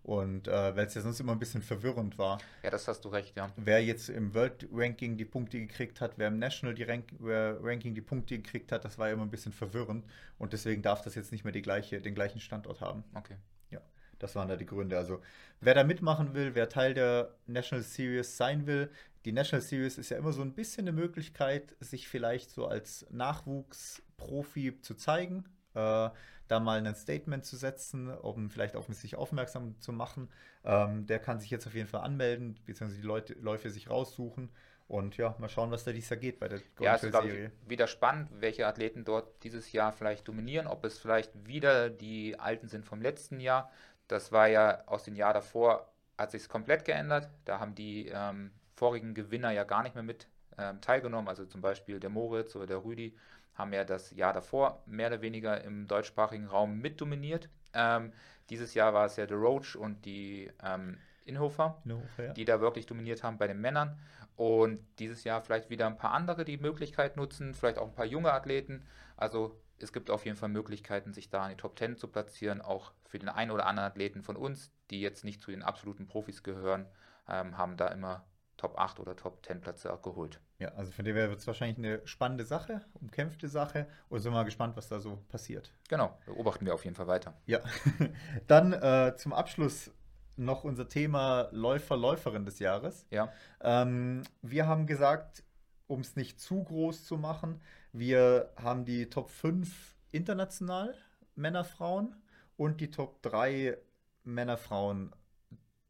Und 0.06 0.47
äh, 0.47 0.76
weil 0.76 0.86
es 0.86 0.93
ja 0.93 1.01
sonst 1.01 1.20
immer 1.20 1.32
ein 1.32 1.39
bisschen 1.39 1.64
verwirrend 1.64 2.20
war. 2.20 2.38
Ja, 2.62 2.70
das 2.70 2.88
hast 2.88 3.03
du 3.06 3.10
recht, 3.10 3.36
ja. 3.36 3.49
Wer 3.56 3.84
jetzt 3.84 4.08
im 4.10 4.36
World 4.36 4.68
Ranking 4.72 5.18
die 5.18 5.26
Punkte 5.26 5.60
gekriegt 5.60 5.99
hat, 5.99 6.14
wer 6.18 6.28
im 6.28 6.38
National 6.38 6.76
die 6.76 6.84
Rank 6.84 7.06
Ranking 7.20 7.95
die 7.95 8.01
Punkte 8.01 8.38
gekriegt 8.38 8.72
hat, 8.72 8.86
das 8.86 8.99
war 8.99 9.08
ja 9.08 9.14
immer 9.14 9.24
ein 9.24 9.32
bisschen 9.32 9.51
verwirrend. 9.51 10.06
Und 10.38 10.53
deswegen 10.53 10.84
darf 10.84 11.01
das 11.01 11.16
jetzt 11.16 11.32
nicht 11.32 11.43
mehr 11.43 11.53
die 11.53 11.64
gleiche, 11.64 12.01
den 12.01 12.14
gleichen 12.14 12.39
Standort 12.39 12.82
haben. 12.82 13.03
Okay. 13.16 13.38
Ja, 13.72 13.82
das 14.20 14.36
waren 14.36 14.47
da 14.47 14.56
die 14.56 14.68
Gründe. 14.68 14.95
Also 14.95 15.24
wer 15.60 15.74
da 15.74 15.84
mitmachen 15.84 16.36
will, 16.36 16.53
wer 16.53 16.70
Teil 16.70 16.93
der 16.93 17.34
National 17.47 17.84
Series 17.84 18.38
sein 18.38 18.68
will, 18.68 18.91
die 19.26 19.32
National 19.32 19.64
Series 19.64 19.97
ist 19.97 20.10
ja 20.10 20.20
immer 20.20 20.34
so 20.34 20.43
ein 20.43 20.53
bisschen 20.53 20.88
eine 20.88 20.95
Möglichkeit, 20.95 21.76
sich 21.80 22.08
vielleicht 22.08 22.51
so 22.51 22.68
als 22.68 23.08
Nachwuchsprofi 23.10 24.80
zu 24.82 24.93
zeigen. 24.93 25.45
Äh, 25.74 26.12
da 26.47 26.59
mal 26.59 26.85
ein 26.85 26.95
Statement 26.95 27.45
zu 27.45 27.57
setzen, 27.57 28.09
um 28.09 28.49
vielleicht 28.49 28.75
auf 28.75 28.87
sich 28.87 29.15
aufmerksam 29.15 29.79
zu 29.79 29.91
machen. 29.91 30.29
Ähm, 30.63 31.07
der 31.07 31.19
kann 31.19 31.39
sich 31.39 31.49
jetzt 31.49 31.65
auf 31.67 31.73
jeden 31.73 31.87
Fall 31.87 32.01
anmelden, 32.01 32.59
beziehungsweise 32.65 33.01
die 33.01 33.07
Leute, 33.07 33.33
Läufe 33.33 33.69
sich 33.69 33.89
raussuchen. 33.89 34.49
Und 34.87 35.17
ja, 35.17 35.35
mal 35.39 35.49
schauen, 35.49 35.71
was 35.71 35.83
da 35.83 35.91
dieses 35.91 36.09
Jahr 36.11 36.19
geht 36.19 36.39
bei 36.39 36.47
der 36.47 36.59
Golden 36.59 36.83
Ja, 36.83 36.95
es 36.95 37.03
ist. 37.03 37.15
Ich, 37.15 37.69
wieder 37.69 37.87
spannend, 37.87 38.29
welche 38.39 38.67
Athleten 38.67 39.03
dort 39.03 39.43
dieses 39.43 39.71
Jahr 39.71 39.91
vielleicht 39.91 40.27
dominieren, 40.27 40.67
ob 40.67 40.85
es 40.85 40.99
vielleicht 40.99 41.47
wieder 41.47 41.89
die 41.89 42.39
Alten 42.39 42.67
sind 42.67 42.85
vom 42.85 43.01
letzten 43.01 43.39
Jahr. 43.39 43.71
Das 44.07 44.31
war 44.31 44.47
ja 44.47 44.83
aus 44.85 45.03
dem 45.03 45.15
Jahr 45.15 45.33
davor, 45.33 45.91
hat 46.19 46.29
sich 46.29 46.47
komplett 46.47 46.85
geändert. 46.85 47.29
Da 47.45 47.59
haben 47.59 47.73
die 47.73 48.11
ähm, 48.13 48.51
vorigen 48.75 49.15
Gewinner 49.15 49.49
ja 49.51 49.63
gar 49.63 49.81
nicht 49.81 49.95
mehr 49.95 50.03
mit 50.03 50.27
ähm, 50.57 50.79
teilgenommen, 50.81 51.27
also 51.27 51.45
zum 51.45 51.61
Beispiel 51.61 51.99
der 51.99 52.09
Moritz 52.09 52.55
oder 52.55 52.67
der 52.67 52.83
Rüdi 52.83 53.17
haben 53.56 53.74
ja 53.74 53.84
das 53.84 54.12
Jahr 54.12 54.34
davor 54.34 54.84
mehr 54.86 55.08
oder 55.08 55.22
weniger 55.22 55.64
im 55.64 55.88
deutschsprachigen 55.88 56.47
Raum 56.47 56.80
mitdominiert. 56.80 57.49
Ähm, 57.74 58.14
dieses 58.49 58.74
Jahr 58.74 58.93
war 58.93 59.06
es 59.06 59.16
ja 59.16 59.26
der 59.26 59.38
Roach 59.38 59.76
und 59.76 60.06
die 60.06 60.51
ähm, 60.64 60.97
Inhofer, 61.26 61.82
Inhofer 61.86 62.24
ja. 62.24 62.34
die 62.34 62.45
da 62.45 62.62
wirklich 62.62 62.86
dominiert 62.86 63.24
haben 63.24 63.38
bei 63.38 63.47
den 63.47 63.60
Männern. 63.60 63.97
Und 64.36 64.86
dieses 64.99 65.24
Jahr 65.24 65.41
vielleicht 65.41 65.70
wieder 65.70 65.88
ein 65.88 65.97
paar 65.97 66.12
andere, 66.12 66.43
die 66.45 66.58
Möglichkeit 66.58 67.16
nutzen, 67.16 67.53
vielleicht 67.53 67.78
auch 67.78 67.88
ein 67.88 67.95
paar 67.95 68.06
junge 68.06 68.34
Athleten. 68.34 68.86
Also 69.16 69.60
es 69.80 69.93
gibt 69.93 70.10
auf 70.10 70.26
jeden 70.26 70.38
Fall 70.38 70.49
Möglichkeiten, 70.49 71.14
sich 71.14 71.30
da 71.30 71.43
in 71.45 71.51
die 71.51 71.58
Top 71.58 71.78
10 71.78 71.97
zu 71.97 72.08
platzieren, 72.08 72.62
auch 72.62 72.91
für 73.06 73.20
den 73.20 73.30
einen 73.30 73.51
oder 73.51 73.66
anderen 73.66 73.89
Athleten 73.89 74.22
von 74.22 74.36
uns, 74.36 74.72
die 74.89 75.01
jetzt 75.01 75.24
nicht 75.24 75.41
zu 75.41 75.51
den 75.51 75.64
absoluten 75.64 76.08
Profis 76.08 76.43
gehören, 76.43 76.86
ähm, 77.28 77.58
haben 77.58 77.78
da 77.78 77.88
immer 77.88 78.26
Top 78.58 78.78
8 78.78 78.99
oder 78.99 79.16
Top 79.16 79.45
10 79.45 79.62
Plätze 79.62 79.91
auch 79.91 80.01
geholt. 80.01 80.39
Ja, 80.60 80.70
also 80.70 80.91
von 80.91 81.03
dem 81.03 81.16
her 81.16 81.30
wird 81.30 81.39
es 81.39 81.47
wahrscheinlich 81.47 81.78
eine 81.78 82.06
spannende 82.08 82.45
Sache, 82.45 82.82
umkämpfte 82.93 83.49
Sache 83.49 83.88
und 84.08 84.20
sind 84.22 84.32
mal 84.32 84.43
gespannt, 84.43 84.78
was 84.78 84.88
da 84.88 84.99
so 84.99 85.18
passiert. 85.28 85.74
Genau, 85.89 86.18
beobachten 86.26 86.66
wir 86.66 86.74
auf 86.74 86.86
jeden 86.86 86.95
Fall 86.95 87.08
weiter. 87.08 87.34
Ja, 87.45 87.60
dann 88.47 88.72
äh, 88.72 89.16
zum 89.18 89.34
Abschluss 89.34 89.91
noch 90.38 90.64
unser 90.64 90.88
Thema 90.88 91.49
Läufer, 91.51 91.97
Läuferin 91.97 92.45
des 92.45 92.60
Jahres. 92.60 93.06
Ja. 93.10 93.32
Ähm, 93.62 94.24
wir 94.41 94.68
haben 94.68 94.86
gesagt, 94.88 95.43
um 95.88 96.01
es 96.01 96.16
nicht 96.16 96.39
zu 96.39 96.64
groß 96.64 97.06
zu 97.06 97.18
machen, 97.18 97.62
wir 97.91 98.51
haben 98.56 98.86
die 98.86 99.10
Top 99.10 99.30
5 99.30 99.95
international 100.12 100.95
Männer, 101.36 101.64
Frauen 101.64 102.16
und 102.58 102.80
die 102.80 102.91
Top 102.91 103.22
3 103.22 103.78
Männer, 104.24 104.58
Frauen 104.58 105.14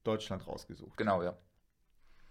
Deutschland 0.03 0.45
rausgesucht. 0.47 0.97
Genau, 0.97 1.23
ja. 1.23 1.37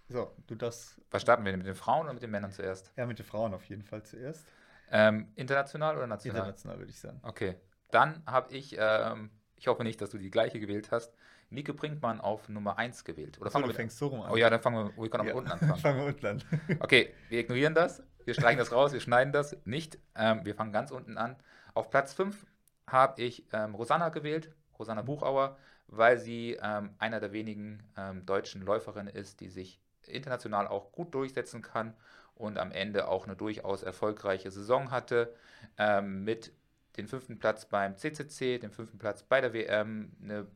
So, 0.07 0.35
du 0.47 0.55
das. 0.55 1.01
Was 1.11 1.21
starten 1.21 1.43
wir 1.45 1.51
denn 1.51 1.59
mit 1.59 1.67
den 1.67 1.75
Frauen 1.75 2.05
oder 2.05 2.13
mit 2.13 2.23
den 2.23 2.31
Männern 2.31 2.51
zuerst? 2.51 2.91
Ja, 2.95 3.05
mit 3.05 3.17
den 3.17 3.25
Frauen 3.25 3.53
auf 3.53 3.63
jeden 3.65 3.83
Fall 3.83 4.03
zuerst. 4.03 4.45
Ähm, 4.91 5.31
international 5.35 5.97
oder 5.97 6.07
national? 6.07 6.41
International 6.41 6.77
würde 6.77 6.91
ich 6.91 6.99
sagen. 6.99 7.19
Okay. 7.23 7.55
Dann 7.91 8.21
habe 8.25 8.53
ich, 8.53 8.75
ähm, 8.77 9.31
ich 9.55 9.67
hoffe 9.67 9.83
nicht, 9.83 9.99
dass 10.01 10.11
du 10.11 10.17
die 10.17 10.29
gleiche 10.29 10.59
gewählt 10.59 10.91
hast, 10.91 11.13
Nike 11.49 11.73
Brinkmann 11.73 12.19
auf 12.21 12.49
Nummer 12.49 12.77
1 12.77 13.03
gewählt. 13.03 13.39
Oder 13.39 13.49
so, 13.49 13.53
fangen 13.53 13.67
du 13.67 13.73
fängst 13.73 13.97
so 13.97 14.07
rum 14.07 14.21
an. 14.21 14.31
Oh 14.31 14.35
ja, 14.35 14.49
dann 14.49 14.61
fangen 14.61 14.87
wir, 14.95 15.01
wir 15.01 15.09
können 15.09 15.23
auch 15.23 15.27
ja. 15.27 15.35
unten 15.35 15.51
anfangen. 15.53 15.77
fangen 15.77 15.99
wir 15.99 16.05
unten 16.05 16.25
an. 16.25 16.43
okay, 16.79 17.13
wir 17.29 17.39
ignorieren 17.39 17.73
das. 17.73 18.03
Wir 18.25 18.33
streichen 18.33 18.57
das 18.57 18.71
raus, 18.71 18.91
wir 18.91 18.99
schneiden 18.99 19.33
das 19.33 19.55
nicht. 19.65 19.99
Ähm, 20.15 20.41
wir 20.43 20.55
fangen 20.55 20.71
ganz 20.71 20.91
unten 20.91 21.17
an. 21.17 21.35
Auf 21.73 21.89
Platz 21.89 22.13
5 22.13 22.45
habe 22.87 23.21
ich 23.21 23.47
ähm, 23.53 23.75
Rosanna 23.75 24.09
gewählt, 24.09 24.51
Rosanna 24.77 25.03
Buchauer, 25.03 25.57
weil 25.87 26.17
sie 26.17 26.57
ähm, 26.61 26.95
einer 26.97 27.19
der 27.19 27.31
wenigen 27.31 27.83
ähm, 27.97 28.25
deutschen 28.25 28.61
Läuferinnen 28.63 29.13
ist, 29.13 29.39
die 29.41 29.49
sich 29.49 29.79
international 30.07 30.67
auch 30.67 30.91
gut 30.91 31.13
durchsetzen 31.13 31.61
kann 31.61 31.93
und 32.35 32.57
am 32.57 32.71
Ende 32.71 33.07
auch 33.07 33.25
eine 33.25 33.35
durchaus 33.35 33.83
erfolgreiche 33.83 34.51
Saison 34.51 34.91
hatte. 34.91 35.33
Ähm, 35.77 36.23
mit 36.23 36.51
dem 36.97 37.07
fünften 37.07 37.39
Platz 37.39 37.65
beim 37.65 37.97
CCC, 37.97 38.59
dem 38.59 38.71
fünften 38.71 38.97
Platz 38.97 39.23
bei 39.23 39.41
der 39.41 39.53
WM, 39.53 40.11
einen 40.21 40.47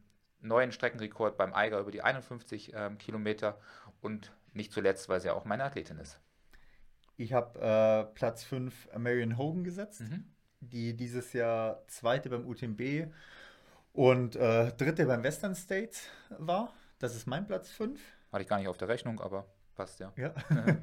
neuen 0.42 0.72
Streckenrekord 0.72 1.38
beim 1.38 1.54
Eiger 1.54 1.80
über 1.80 1.92
die 1.92 2.02
51 2.02 2.74
ähm, 2.74 2.98
Kilometer 2.98 3.60
und 4.02 4.32
nicht 4.54 4.72
zuletzt, 4.72 5.10
weil 5.10 5.20
sie 5.20 5.28
ja 5.28 5.34
auch 5.34 5.46
meine 5.46 5.64
Athletin 5.64 6.00
ist. 6.00 6.20
Ich 7.18 7.34
habe 7.34 7.60
äh, 7.60 8.14
Platz 8.16 8.44
5 8.44 8.90
Marion 8.98 9.38
Hogan 9.38 9.64
gesetzt, 9.64 10.02
mhm. 10.02 10.26
die 10.62 10.96
dieses 10.96 11.34
Jahr 11.34 11.84
zweite 11.88 12.30
beim 12.30 12.48
UTMB 12.48 13.12
und 13.92 14.36
äh, 14.36 14.72
dritte 14.74 15.06
beim 15.06 15.24
Western 15.24 15.56
States 15.56 16.10
war. 16.30 16.74
Das 17.00 17.16
ist 17.16 17.28
mein 17.28 17.46
Platz 17.46 17.70
5. 17.72 18.00
Hatte 18.32 18.44
ich 18.44 18.48
gar 18.48 18.58
nicht 18.58 18.68
auf 18.68 18.78
der 18.78 18.88
Rechnung, 18.88 19.20
aber 19.20 19.46
passt 19.76 20.00
ja. 20.00 20.12
Ja. 20.18 20.34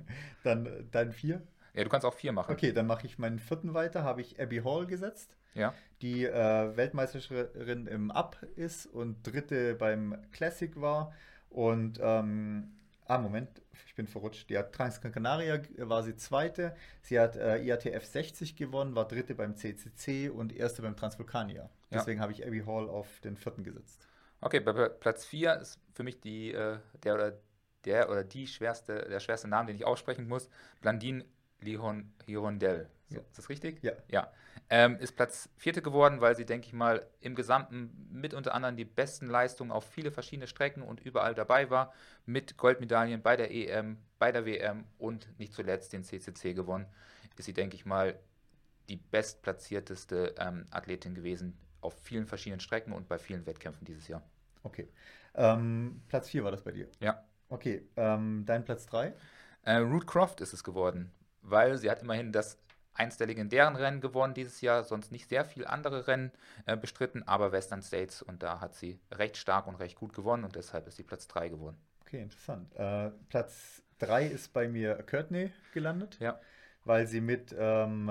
dann 0.45 0.67
äh, 0.67 0.85
dein 0.91 1.13
vier. 1.13 1.43
Ja, 1.75 1.85
du 1.85 1.91
kannst 1.91 2.07
auch 2.07 2.15
vier 2.15 2.33
machen. 2.33 2.53
Okay, 2.53 2.73
dann 2.73 2.87
mache 2.87 3.07
ich 3.07 3.19
meinen 3.19 3.39
vierten 3.39 3.75
weiter. 3.75 4.03
Habe 4.03 4.23
ich 4.23 4.41
Abby 4.41 4.63
Hall 4.65 4.87
gesetzt. 4.87 5.37
Ja. 5.55 5.75
Die 6.01 6.25
äh, 6.25 6.77
Weltmeisterin 6.77 7.87
im 7.87 8.11
Up 8.11 8.43
ist 8.57 8.87
und 8.87 9.27
dritte 9.27 9.75
beim 9.75 10.17
Classic 10.33 10.81
war. 10.81 11.13
Und, 11.51 11.99
ähm, 12.03 12.73
ah, 13.05 13.19
Moment, 13.19 13.63
ich 13.87 13.95
bin 13.95 14.07
verrutscht. 14.07 14.49
Die 14.49 14.57
hat 14.57 14.73
Transcanaria 14.73 15.61
war 15.79 16.03
sie 16.03 16.17
zweite. 16.17 16.75
Sie 17.03 17.21
hat 17.21 17.37
äh, 17.37 17.59
IATF 17.63 18.05
60 18.05 18.57
gewonnen, 18.57 18.95
war 18.95 19.07
dritte 19.07 19.35
beim 19.35 19.55
CCC 19.55 20.31
und 20.31 20.55
erste 20.55 20.81
beim 20.83 20.97
Transvulkania. 20.97 21.71
Deswegen 21.91 22.19
ja. 22.19 22.23
habe 22.23 22.33
ich 22.33 22.47
Abby 22.47 22.63
Hall 22.67 22.89
auf 22.89 23.21
den 23.21 23.37
vierten 23.37 23.65
gesetzt. 23.65 24.09
Okay, 24.41 24.61
bei 24.61 24.73
Platz 24.89 25.25
4 25.25 25.55
ist 25.61 25.81
für 25.95 26.03
mich 26.03 26.21
die, 26.21 26.53
äh, 26.53 26.79
der 27.03 27.15
oder 27.15 27.39
der 27.85 28.11
oder 28.11 28.25
die 28.25 28.47
schwerste, 28.47 29.07
der 29.09 29.21
schwerste 29.21 29.49
Name, 29.49 29.69
den 29.69 29.77
ich 29.77 29.87
aussprechen 29.87 30.29
muss. 30.29 30.49
Blandine 30.83 31.25
Lihon, 31.61 32.13
Hirondell. 32.27 32.91
So, 33.09 33.17
ja. 33.17 33.21
Ist 33.23 33.39
das 33.39 33.49
richtig? 33.49 33.83
Ja. 33.83 33.93
ja. 34.09 34.31
Ähm, 34.69 34.99
ist 34.99 35.15
Platz 35.15 35.49
vierte 35.57 35.81
geworden, 35.81 36.21
weil 36.21 36.37
sie, 36.37 36.45
denke 36.45 36.67
ich 36.67 36.73
mal, 36.73 37.07
im 37.21 37.37
Gesamten 37.37 38.09
mit 38.11 38.35
unter 38.35 38.53
anderem 38.53 38.77
die 38.77 38.85
besten 38.85 39.29
Leistungen 39.29 39.71
auf 39.71 39.89
viele 39.89 40.11
verschiedene 40.11 40.49
Strecken 40.49 40.83
und 40.83 41.01
überall 41.01 41.35
dabei 41.35 41.71
war. 41.71 41.93
Mit 42.27 42.57
Goldmedaillen 42.57 43.23
bei 43.23 43.37
der 43.37 43.53
EM, 43.53 43.99
bei 44.19 44.33
der 44.33 44.45
WM 44.45 44.85
und 44.99 45.29
nicht 45.39 45.53
zuletzt 45.53 45.93
den 45.93 46.03
CCC 46.03 46.55
gewonnen. 46.55 46.87
Ist 47.37 47.45
sie, 47.45 47.53
denke 47.53 47.77
ich 47.77 47.87
mal, 47.87 48.19
die 48.89 48.97
bestplatzierteste 48.97 50.35
ähm, 50.39 50.67
Athletin 50.71 51.15
gewesen 51.15 51.57
auf 51.81 51.95
vielen 52.03 52.27
verschiedenen 52.27 52.61
Strecken 52.61 52.93
und 52.93 53.09
bei 53.09 53.19
vielen 53.19 53.47
Wettkämpfen 53.47 53.85
dieses 53.85 54.09
Jahr. 54.09 54.23
Okay. 54.63 54.89
Ähm, 55.35 56.03
Platz 56.09 56.29
4 56.29 56.45
war 56.45 56.51
das 56.51 56.63
bei 56.63 56.73
dir? 56.73 56.89
Ja. 57.01 57.25
Okay. 57.49 57.87
Ähm, 57.97 58.45
dein 58.47 58.65
Platz 58.65 58.87
3? 58.87 59.15
Äh, 59.63 59.77
Ruth 59.77 60.07
Croft 60.07 60.41
ist 60.41 60.53
es 60.53 60.65
geworden, 60.65 61.13
weil 61.43 61.77
sie 61.79 61.91
hat 61.91 62.03
immerhin 62.03 62.33
das 62.33 62.59
eins 62.95 63.17
der 63.19 63.27
legendären 63.27 63.77
Rennen 63.77 64.01
gewonnen 64.01 64.35
dieses 64.35 64.61
Jahr, 64.61 64.85
sonst 64.85 65.13
nicht 65.13 65.29
sehr 65.29 65.45
viele 65.45 65.69
andere 65.69 66.07
Rennen 66.07 66.33
äh, 66.65 66.77
bestritten, 66.77 67.23
aber 67.25 67.53
Western 67.53 67.83
States 67.83 68.23
und 68.23 68.43
da 68.43 68.61
hat 68.61 68.75
sie 68.75 68.99
recht 69.13 69.37
stark 69.37 69.67
und 69.67 69.77
recht 69.77 69.97
gut 69.97 70.13
gewonnen 70.13 70.45
und 70.45 70.57
deshalb 70.57 70.87
ist 70.87 70.97
sie 70.97 71.03
Platz 71.03 71.29
3 71.29 71.49
geworden. 71.51 71.77
Okay, 72.01 72.23
interessant. 72.23 72.75
Äh, 72.77 73.11
Platz 73.29 73.83
3 73.99 74.27
ist 74.27 74.53
bei 74.53 74.69
mir 74.69 74.95
Courtney 75.03 75.53
gelandet, 75.75 76.19
ja. 76.21 76.41
weil 76.85 77.07
sie 77.07 77.21
mit 77.21 77.55
ähm, 77.59 78.11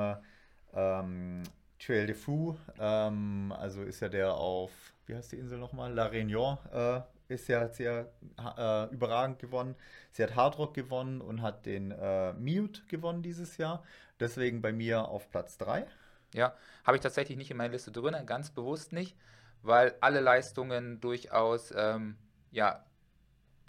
ähm, 0.73 1.43
Trail 1.79 2.07
de 2.07 2.15
Fou, 2.15 2.57
ähm, 2.79 3.53
also 3.57 3.83
ist 3.83 3.99
ja 3.99 4.09
der 4.09 4.33
auf, 4.33 4.71
wie 5.05 5.15
heißt 5.15 5.31
die 5.31 5.37
Insel 5.37 5.57
nochmal? 5.57 5.93
La 5.93 6.07
Réunion, 6.07 6.57
äh, 6.71 7.01
ist 7.27 7.47
ja 7.47 7.67
sehr 7.67 8.11
äh, 8.37 8.93
überragend 8.93 9.39
gewonnen. 9.39 9.75
Sie 10.11 10.23
hat 10.23 10.35
Hard 10.35 10.57
Rock 10.57 10.73
gewonnen 10.73 11.21
und 11.21 11.41
hat 11.41 11.65
den 11.65 11.91
äh, 11.91 12.33
Mute 12.33 12.81
gewonnen 12.87 13.23
dieses 13.23 13.57
Jahr. 13.57 13.83
Deswegen 14.19 14.61
bei 14.61 14.71
mir 14.71 15.07
auf 15.07 15.29
Platz 15.29 15.57
3. 15.57 15.87
Ja, 16.33 16.55
habe 16.83 16.97
ich 16.97 17.01
tatsächlich 17.01 17.37
nicht 17.37 17.51
in 17.51 17.57
meiner 17.57 17.73
Liste 17.73 17.91
drin, 17.91 18.15
ganz 18.25 18.51
bewusst 18.51 18.93
nicht, 18.93 19.17
weil 19.61 19.95
alle 20.01 20.19
Leistungen 20.19 21.01
durchaus 21.01 21.73
ähm, 21.75 22.17
ja, 22.51 22.85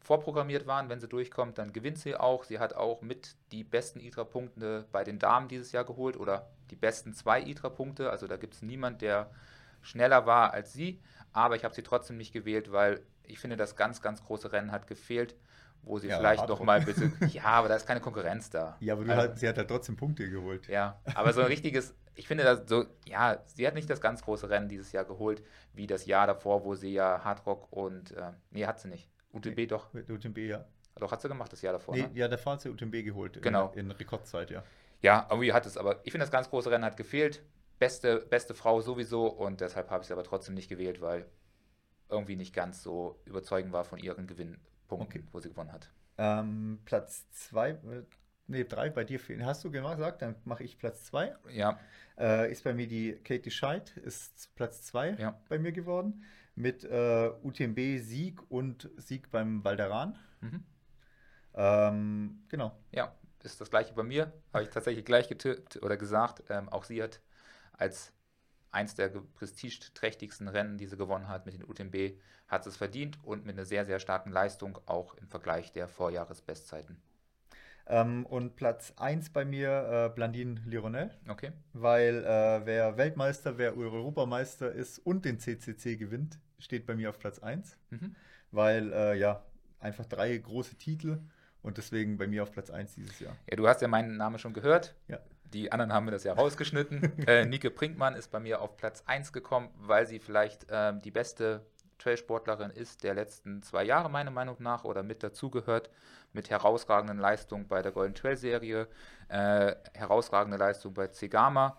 vorprogrammiert 0.06 0.66
waren. 0.66 0.88
Wenn 0.88 1.00
sie 1.00 1.08
durchkommt, 1.08 1.58
dann 1.58 1.72
gewinnt 1.72 1.98
sie 1.98 2.14
auch. 2.14 2.44
Sie 2.44 2.60
hat 2.60 2.74
auch 2.74 3.02
mit 3.02 3.34
die 3.50 3.64
besten 3.64 3.98
ITRA-Punkte 3.98 4.86
bei 4.92 5.02
den 5.02 5.18
Damen 5.18 5.48
dieses 5.48 5.72
Jahr 5.72 5.84
geholt 5.84 6.16
oder 6.16 6.48
die 6.70 6.76
besten 6.76 7.12
zwei 7.12 7.42
ITRA-Punkte. 7.42 8.08
Also 8.08 8.28
da 8.28 8.36
gibt 8.36 8.54
es 8.54 8.62
niemand, 8.62 9.02
der 9.02 9.30
schneller 9.82 10.24
war 10.24 10.52
als 10.52 10.72
sie. 10.72 11.00
Aber 11.32 11.56
ich 11.56 11.64
habe 11.64 11.74
sie 11.74 11.82
trotzdem 11.82 12.16
nicht 12.16 12.32
gewählt, 12.32 12.70
weil 12.70 13.02
ich 13.24 13.40
finde, 13.40 13.56
das 13.56 13.74
ganz, 13.74 14.00
ganz 14.00 14.24
große 14.24 14.52
Rennen 14.52 14.70
hat 14.70 14.86
gefehlt, 14.86 15.34
wo 15.82 15.98
sie 15.98 16.06
ja, 16.06 16.18
vielleicht 16.18 16.48
noch 16.48 16.62
mal 16.62 16.78
ein 16.78 16.84
bisschen. 16.86 17.12
ja, 17.32 17.44
aber 17.44 17.68
da 17.68 17.74
ist 17.74 17.86
keine 17.86 18.00
Konkurrenz 18.00 18.48
da. 18.48 18.76
Ja, 18.78 18.94
aber 18.94 19.02
also, 19.02 19.16
halt, 19.16 19.38
sie 19.40 19.48
hat 19.48 19.58
halt 19.58 19.68
trotzdem 19.68 19.96
Punkte 19.96 20.30
geholt. 20.30 20.68
Ja, 20.68 21.00
aber 21.16 21.32
so 21.32 21.40
ein 21.40 21.48
richtiges. 21.48 21.94
Ich 22.14 22.28
finde, 22.28 22.44
das 22.44 22.62
so, 22.66 22.86
ja, 23.06 23.42
sie 23.46 23.66
hat 23.66 23.74
nicht 23.74 23.90
das 23.90 24.00
ganz 24.00 24.22
große 24.22 24.48
Rennen 24.48 24.68
dieses 24.68 24.92
Jahr 24.92 25.04
geholt, 25.04 25.42
wie 25.74 25.88
das 25.88 26.06
Jahr 26.06 26.28
davor, 26.28 26.64
wo 26.64 26.76
sie 26.76 26.92
ja 26.92 27.24
Hardrock 27.24 27.72
und. 27.72 28.12
Äh, 28.12 28.32
nee, 28.50 28.66
hat 28.66 28.78
sie 28.78 28.88
nicht. 28.88 29.10
UTB 29.36 29.56
nee, 29.56 29.66
doch. 29.66 29.92
UTB, 29.94 30.38
ja. 30.38 30.64
Doch, 30.96 31.12
hat 31.12 31.20
sie 31.20 31.28
gemacht 31.28 31.52
das 31.52 31.62
Jahr 31.62 31.74
davor. 31.74 31.94
Nee, 31.94 32.02
ne? 32.02 32.10
ja, 32.14 32.28
davor 32.28 32.54
hat 32.54 32.62
sie 32.62 32.70
UTB 32.70 33.04
geholt. 33.04 33.40
Genau. 33.42 33.70
In, 33.72 33.80
in 33.80 33.90
Rekordzeit, 33.90 34.50
ja. 34.50 34.62
Ja, 35.02 35.26
irgendwie 35.30 35.52
hat 35.52 35.66
es, 35.66 35.76
aber 35.76 36.00
ich 36.04 36.12
finde, 36.12 36.24
das 36.24 36.30
ganz 36.30 36.48
große 36.48 36.70
Rennen 36.70 36.84
hat 36.84 36.96
gefehlt. 36.96 37.42
Beste, 37.78 38.20
beste 38.30 38.54
Frau 38.54 38.80
sowieso 38.80 39.26
und 39.26 39.60
deshalb 39.60 39.90
habe 39.90 40.02
ich 40.02 40.06
sie 40.06 40.14
aber 40.14 40.24
trotzdem 40.24 40.54
nicht 40.54 40.68
gewählt, 40.68 41.02
weil 41.02 41.26
irgendwie 42.08 42.36
nicht 42.36 42.54
ganz 42.54 42.82
so 42.82 43.20
überzeugend 43.26 43.72
war 43.72 43.84
von 43.84 43.98
ihren 43.98 44.26
Gewinnpunkten, 44.26 45.20
okay. 45.20 45.28
wo 45.32 45.40
sie 45.40 45.50
gewonnen 45.50 45.72
hat. 45.72 45.90
Ähm, 46.16 46.78
Platz 46.86 47.30
2, 47.32 47.70
äh, 47.70 47.76
nee, 48.46 48.64
3 48.64 48.90
bei 48.90 49.04
dir 49.04 49.20
fehlen. 49.20 49.44
Hast 49.44 49.64
du 49.64 49.70
gesagt, 49.70 50.22
dann 50.22 50.36
mache 50.44 50.64
ich 50.64 50.78
Platz 50.78 51.04
2. 51.04 51.36
Ja. 51.50 51.78
Äh, 52.18 52.50
ist 52.50 52.64
bei 52.64 52.72
mir 52.72 52.86
die 52.86 53.12
Katie 53.22 53.50
Scheid, 53.50 53.96
ist 53.98 54.54
Platz 54.56 54.82
2 54.84 55.16
ja. 55.18 55.38
bei 55.50 55.58
mir 55.58 55.72
geworden. 55.72 56.24
Mit 56.56 56.84
äh, 56.84 57.30
UTMB 57.42 58.00
Sieg 58.00 58.40
und 58.50 58.90
Sieg 58.96 59.30
beim 59.30 59.62
Valderan. 59.62 60.18
Mhm. 60.40 60.64
Ähm, 61.54 62.44
genau. 62.48 62.76
Ja, 62.92 63.14
ist 63.42 63.60
das 63.60 63.70
gleiche 63.70 63.94
bei 63.94 64.02
mir. 64.02 64.32
Habe 64.52 64.64
ich 64.64 64.70
tatsächlich 64.70 65.04
gleich 65.04 65.28
getippt 65.28 65.82
oder 65.82 65.96
gesagt. 65.96 66.42
Ähm, 66.48 66.68
auch 66.68 66.84
sie 66.84 67.02
hat 67.02 67.20
als 67.72 68.12
eins 68.70 68.94
der 68.94 69.08
prestigeträchtigsten 69.08 70.48
Rennen, 70.48 70.76
die 70.76 70.86
sie 70.86 70.96
gewonnen 70.96 71.28
hat 71.28 71.46
mit 71.46 71.54
den 71.54 71.64
UTMB, 71.64 72.18
hat 72.48 72.66
es 72.66 72.76
verdient 72.76 73.18
und 73.22 73.46
mit 73.46 73.56
einer 73.56 73.64
sehr, 73.64 73.84
sehr 73.84 74.00
starken 74.00 74.30
Leistung 74.30 74.78
auch 74.86 75.14
im 75.14 75.28
Vergleich 75.28 75.72
der 75.72 75.88
Vorjahresbestzeiten. 75.88 77.00
Ähm, 77.88 78.26
und 78.26 78.56
Platz 78.56 78.92
1 78.96 79.30
bei 79.30 79.44
mir 79.44 80.08
äh, 80.10 80.14
Blandine 80.14 80.60
Lironel. 80.66 81.10
Okay. 81.28 81.52
Weil 81.72 82.24
äh, 82.24 82.66
wer 82.66 82.96
Weltmeister, 82.96 83.58
wer 83.58 83.76
Europameister 83.76 84.72
ist 84.72 84.98
und 84.98 85.24
den 85.24 85.38
CCC 85.38 85.96
gewinnt, 85.96 86.38
steht 86.58 86.86
bei 86.86 86.94
mir 86.94 87.10
auf 87.10 87.18
Platz 87.18 87.38
1. 87.38 87.76
Mhm. 87.90 88.14
Weil, 88.50 88.92
äh, 88.92 89.18
ja, 89.18 89.42
einfach 89.80 90.06
drei 90.06 90.36
große 90.36 90.76
Titel 90.76 91.18
und 91.62 91.78
deswegen 91.78 92.16
bei 92.16 92.26
mir 92.26 92.42
auf 92.42 92.52
Platz 92.52 92.70
1 92.70 92.94
dieses 92.94 93.18
Jahr. 93.20 93.36
Ja, 93.50 93.56
du 93.56 93.68
hast 93.68 93.82
ja 93.82 93.88
meinen 93.88 94.16
Namen 94.16 94.38
schon 94.38 94.52
gehört. 94.52 94.94
Ja. 95.08 95.18
Die 95.52 95.70
anderen 95.70 95.92
haben 95.92 96.06
mir 96.06 96.10
das 96.10 96.24
ja 96.24 96.32
rausgeschnitten. 96.32 97.18
äh, 97.26 97.44
Nike 97.44 97.70
Brinkmann 97.70 98.14
ist 98.14 98.30
bei 98.30 98.40
mir 98.40 98.60
auf 98.60 98.76
Platz 98.76 99.02
1 99.06 99.32
gekommen, 99.32 99.70
weil 99.76 100.06
sie 100.06 100.18
vielleicht 100.18 100.68
äh, 100.70 100.98
die 100.98 101.10
beste 101.10 101.64
Trailsportlerin 101.98 102.70
ist 102.70 103.04
der 103.04 103.14
letzten 103.14 103.62
zwei 103.62 103.84
Jahre, 103.84 104.10
meiner 104.10 104.30
Meinung 104.30 104.56
nach, 104.58 104.84
oder 104.84 105.02
mit 105.02 105.22
dazugehört, 105.22 105.90
mit 106.32 106.50
herausragenden 106.50 107.18
Leistungen 107.18 107.66
bei 107.68 107.82
der 107.82 107.92
Golden 107.92 108.14
Trail 108.14 108.36
Serie, 108.36 108.88
äh, 109.28 109.74
herausragende 109.94 110.58
Leistung 110.58 110.94
bei 110.94 111.08
Zegama, 111.08 111.78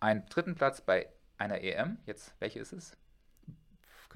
einen 0.00 0.24
dritten 0.26 0.54
Platz 0.54 0.80
bei 0.80 1.08
einer 1.36 1.60
EM. 1.60 1.98
Jetzt, 2.06 2.34
welche 2.38 2.60
ist 2.60 2.72
es? 2.72 2.96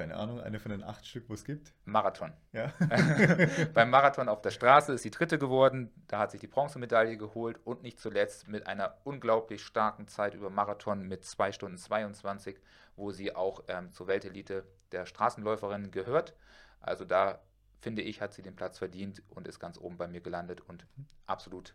Keine 0.00 0.16
Ahnung, 0.16 0.40
eine 0.40 0.58
von 0.58 0.70
den 0.70 0.82
acht 0.82 1.06
Stück, 1.06 1.28
wo 1.28 1.34
es 1.34 1.44
gibt. 1.44 1.74
Marathon. 1.84 2.32
Ja. 2.52 2.72
Beim 3.74 3.90
Marathon 3.90 4.30
auf 4.30 4.40
der 4.40 4.50
Straße 4.50 4.94
ist 4.94 5.04
die 5.04 5.10
dritte 5.10 5.38
geworden. 5.38 5.92
Da 6.08 6.20
hat 6.20 6.30
sich 6.30 6.40
die 6.40 6.46
Bronzemedaille 6.46 7.18
geholt 7.18 7.60
und 7.64 7.82
nicht 7.82 8.00
zuletzt 8.00 8.48
mit 8.48 8.66
einer 8.66 8.96
unglaublich 9.04 9.62
starken 9.62 10.08
Zeit 10.08 10.32
über 10.32 10.48
Marathon 10.48 11.06
mit 11.06 11.26
2 11.26 11.52
Stunden 11.52 11.76
22, 11.76 12.58
wo 12.96 13.10
sie 13.10 13.36
auch 13.36 13.62
ähm, 13.68 13.92
zur 13.92 14.06
Weltelite 14.06 14.64
der 14.90 15.04
Straßenläuferinnen 15.04 15.90
gehört. 15.90 16.34
Also 16.80 17.04
da 17.04 17.42
finde 17.82 18.00
ich, 18.00 18.22
hat 18.22 18.32
sie 18.32 18.40
den 18.40 18.56
Platz 18.56 18.78
verdient 18.78 19.22
und 19.28 19.46
ist 19.48 19.60
ganz 19.60 19.76
oben 19.76 19.98
bei 19.98 20.08
mir 20.08 20.22
gelandet 20.22 20.62
und 20.62 20.86
absolut 21.26 21.74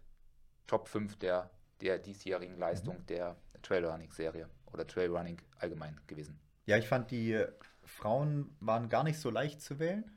Top 0.66 0.88
5 0.88 1.16
der, 1.18 1.52
der 1.80 2.00
diesjährigen 2.00 2.58
Leistung 2.58 2.98
mhm. 2.98 3.06
der 3.06 3.36
Trailrunning-Serie 3.62 4.50
oder 4.74 4.88
Trailrunning 4.88 5.40
allgemein 5.60 6.02
gewesen. 6.08 6.40
Ja, 6.66 6.78
ich 6.78 6.88
fand 6.88 7.12
die 7.12 7.46
Frauen 7.86 8.56
waren 8.60 8.90
gar 8.90 9.04
nicht 9.04 9.20
so 9.20 9.30
leicht 9.30 9.62
zu 9.62 9.80
wählen. 9.80 10.12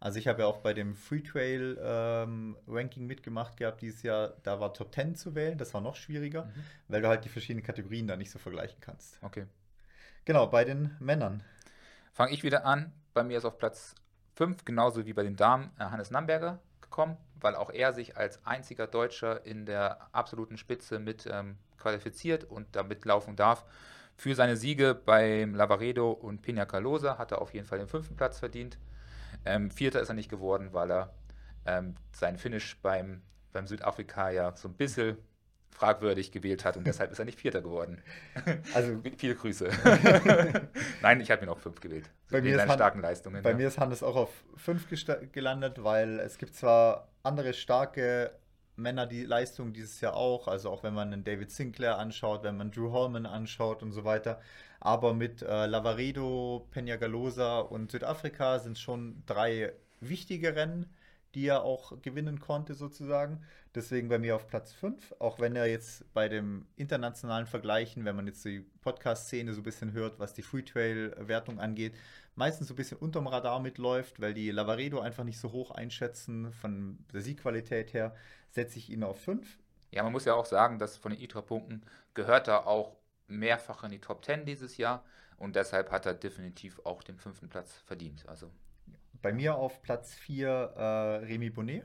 Also 0.00 0.18
ich 0.18 0.26
habe 0.26 0.42
ja 0.42 0.48
auch 0.48 0.58
bei 0.58 0.74
dem 0.74 0.96
Freetrail 0.96 1.78
ähm, 1.80 2.56
Ranking 2.66 3.06
mitgemacht 3.06 3.56
gehabt 3.56 3.82
dieses 3.82 4.02
Jahr. 4.02 4.34
Da 4.42 4.58
war 4.58 4.74
Top 4.74 4.92
10 4.92 5.14
zu 5.14 5.36
wählen, 5.36 5.56
das 5.56 5.72
war 5.74 5.80
noch 5.80 5.94
schwieriger, 5.94 6.46
mhm. 6.46 6.64
weil 6.88 7.02
du 7.02 7.08
halt 7.08 7.24
die 7.24 7.28
verschiedenen 7.28 7.64
Kategorien 7.64 8.08
da 8.08 8.16
nicht 8.16 8.30
so 8.30 8.40
vergleichen 8.40 8.80
kannst. 8.80 9.18
Okay. 9.22 9.46
Genau, 10.24 10.48
bei 10.48 10.64
den 10.64 10.96
Männern. 10.98 11.44
Fange 12.12 12.32
ich 12.32 12.42
wieder 12.42 12.66
an. 12.66 12.92
Bei 13.14 13.22
mir 13.22 13.38
ist 13.38 13.44
auf 13.44 13.58
Platz 13.58 13.94
5, 14.34 14.64
genauso 14.64 15.06
wie 15.06 15.12
bei 15.12 15.22
den 15.22 15.36
Damen, 15.36 15.70
äh, 15.78 15.84
Hannes 15.84 16.10
Namberger 16.10 16.60
gekommen, 16.80 17.16
weil 17.36 17.54
auch 17.54 17.70
er 17.70 17.92
sich 17.92 18.16
als 18.16 18.44
einziger 18.44 18.88
Deutscher 18.88 19.46
in 19.46 19.66
der 19.66 20.08
absoluten 20.12 20.58
Spitze 20.58 20.98
mit 20.98 21.28
ähm, 21.30 21.58
qualifiziert 21.78 22.42
und 22.44 22.74
damit 22.74 23.04
laufen 23.04 23.36
darf. 23.36 23.64
Für 24.22 24.36
seine 24.36 24.54
Siege 24.54 24.94
beim 24.94 25.56
Lavaredo 25.56 26.12
und 26.12 26.42
Pina 26.42 26.64
Calosa 26.64 27.18
hat 27.18 27.32
er 27.32 27.42
auf 27.42 27.52
jeden 27.54 27.66
Fall 27.66 27.78
den 27.78 27.88
fünften 27.88 28.14
Platz 28.14 28.38
verdient. 28.38 28.78
Ähm, 29.44 29.68
Vierter 29.72 30.00
ist 30.00 30.10
er 30.10 30.14
nicht 30.14 30.30
geworden, 30.30 30.68
weil 30.70 30.92
er 30.92 31.12
ähm, 31.66 31.96
seinen 32.12 32.38
Finish 32.38 32.80
beim, 32.82 33.22
beim 33.52 33.66
Südafrika 33.66 34.30
ja 34.30 34.54
so 34.54 34.68
ein 34.68 34.74
bisschen 34.74 35.16
fragwürdig 35.72 36.30
gewählt 36.30 36.64
hat 36.64 36.76
und 36.76 36.86
deshalb 36.86 37.10
ist 37.10 37.18
er 37.18 37.24
nicht 37.24 37.40
Vierter 37.40 37.62
geworden. 37.62 38.00
Also 38.74 39.02
viele 39.16 39.34
Grüße. 39.34 39.68
Nein, 41.02 41.20
ich 41.20 41.32
habe 41.32 41.42
ihn 41.42 41.48
auf 41.48 41.60
fünf 41.60 41.80
gewählt. 41.80 42.08
Bei 42.30 42.40
mir, 42.40 42.54
seine 42.54 42.74
starken 42.74 43.00
Leistungen, 43.00 43.42
bei 43.42 43.50
ja. 43.50 43.56
mir 43.56 43.66
ist 43.66 43.80
Hannes 43.80 44.04
auch 44.04 44.14
auf 44.14 44.30
fünf 44.54 44.86
gelandet, 45.32 45.82
weil 45.82 46.20
es 46.20 46.38
gibt 46.38 46.54
zwar 46.54 47.08
andere 47.24 47.54
starke 47.54 48.30
Männer 48.82 49.06
die 49.06 49.24
Leistung 49.24 49.72
dieses 49.72 50.00
Jahr 50.00 50.14
auch, 50.14 50.48
also 50.48 50.70
auch 50.70 50.82
wenn 50.82 50.94
man 50.94 51.12
einen 51.12 51.24
David 51.24 51.50
Sinclair 51.50 51.98
anschaut, 51.98 52.42
wenn 52.42 52.56
man 52.56 52.70
Drew 52.70 52.90
Holman 52.90 53.26
anschaut 53.26 53.82
und 53.82 53.92
so 53.92 54.04
weiter. 54.04 54.40
Aber 54.80 55.14
mit 55.14 55.42
äh, 55.42 55.66
Lavaredo, 55.66 56.66
Peñagalosa 56.74 57.60
und 57.60 57.92
Südafrika 57.92 58.58
sind 58.58 58.78
schon 58.78 59.22
drei 59.26 59.72
wichtige 60.00 60.56
Rennen, 60.56 60.86
die 61.34 61.46
er 61.46 61.62
auch 61.62 62.00
gewinnen 62.02 62.40
konnte 62.40 62.74
sozusagen. 62.74 63.40
Deswegen 63.74 64.08
bei 64.08 64.18
mir 64.18 64.36
auf 64.36 64.48
Platz 64.48 64.72
5, 64.72 65.14
auch 65.18 65.40
wenn 65.40 65.56
er 65.56 65.66
jetzt 65.66 66.12
bei 66.12 66.28
dem 66.28 66.66
internationalen 66.76 67.46
Vergleichen, 67.46 68.04
wenn 68.04 68.16
man 68.16 68.26
jetzt 68.26 68.44
die 68.44 68.66
Podcast-Szene 68.82 69.54
so 69.54 69.60
ein 69.60 69.64
bisschen 69.64 69.92
hört, 69.92 70.18
was 70.18 70.34
die 70.34 70.42
Freetrail-Wertung 70.42 71.58
angeht, 71.58 71.94
meistens 72.34 72.68
so 72.68 72.74
ein 72.74 72.76
bisschen 72.76 72.98
unterm 72.98 73.26
Radar 73.26 73.60
mitläuft, 73.60 74.20
weil 74.20 74.34
die 74.34 74.50
Lavaredo 74.50 75.00
einfach 75.00 75.24
nicht 75.24 75.38
so 75.38 75.52
hoch 75.52 75.70
einschätzen 75.70 76.52
von 76.52 76.98
der 77.12 77.22
Siegqualität 77.22 77.94
her 77.94 78.14
setze 78.52 78.78
ich 78.78 78.90
ihn 78.90 79.02
auf 79.02 79.20
5. 79.20 79.58
Ja, 79.90 80.02
man 80.02 80.12
muss 80.12 80.24
ja 80.24 80.34
auch 80.34 80.46
sagen, 80.46 80.78
dass 80.78 80.96
von 80.96 81.12
den 81.12 81.20
E-Top-Punkten 81.20 81.82
gehört 82.14 82.48
er 82.48 82.66
auch 82.66 82.96
mehrfach 83.26 83.84
in 83.84 83.90
die 83.90 84.00
Top 84.00 84.24
10 84.24 84.46
dieses 84.46 84.76
Jahr 84.76 85.04
und 85.36 85.56
deshalb 85.56 85.90
hat 85.90 86.06
er 86.06 86.14
definitiv 86.14 86.80
auch 86.84 87.02
den 87.02 87.18
fünften 87.18 87.48
Platz 87.48 87.82
verdient. 87.84 88.28
Also. 88.28 88.50
Bei 89.20 89.32
mir 89.32 89.56
auf 89.56 89.82
Platz 89.82 90.14
4 90.14 90.48
äh, 90.48 90.82
Remy 91.26 91.50
Bonnet. 91.50 91.84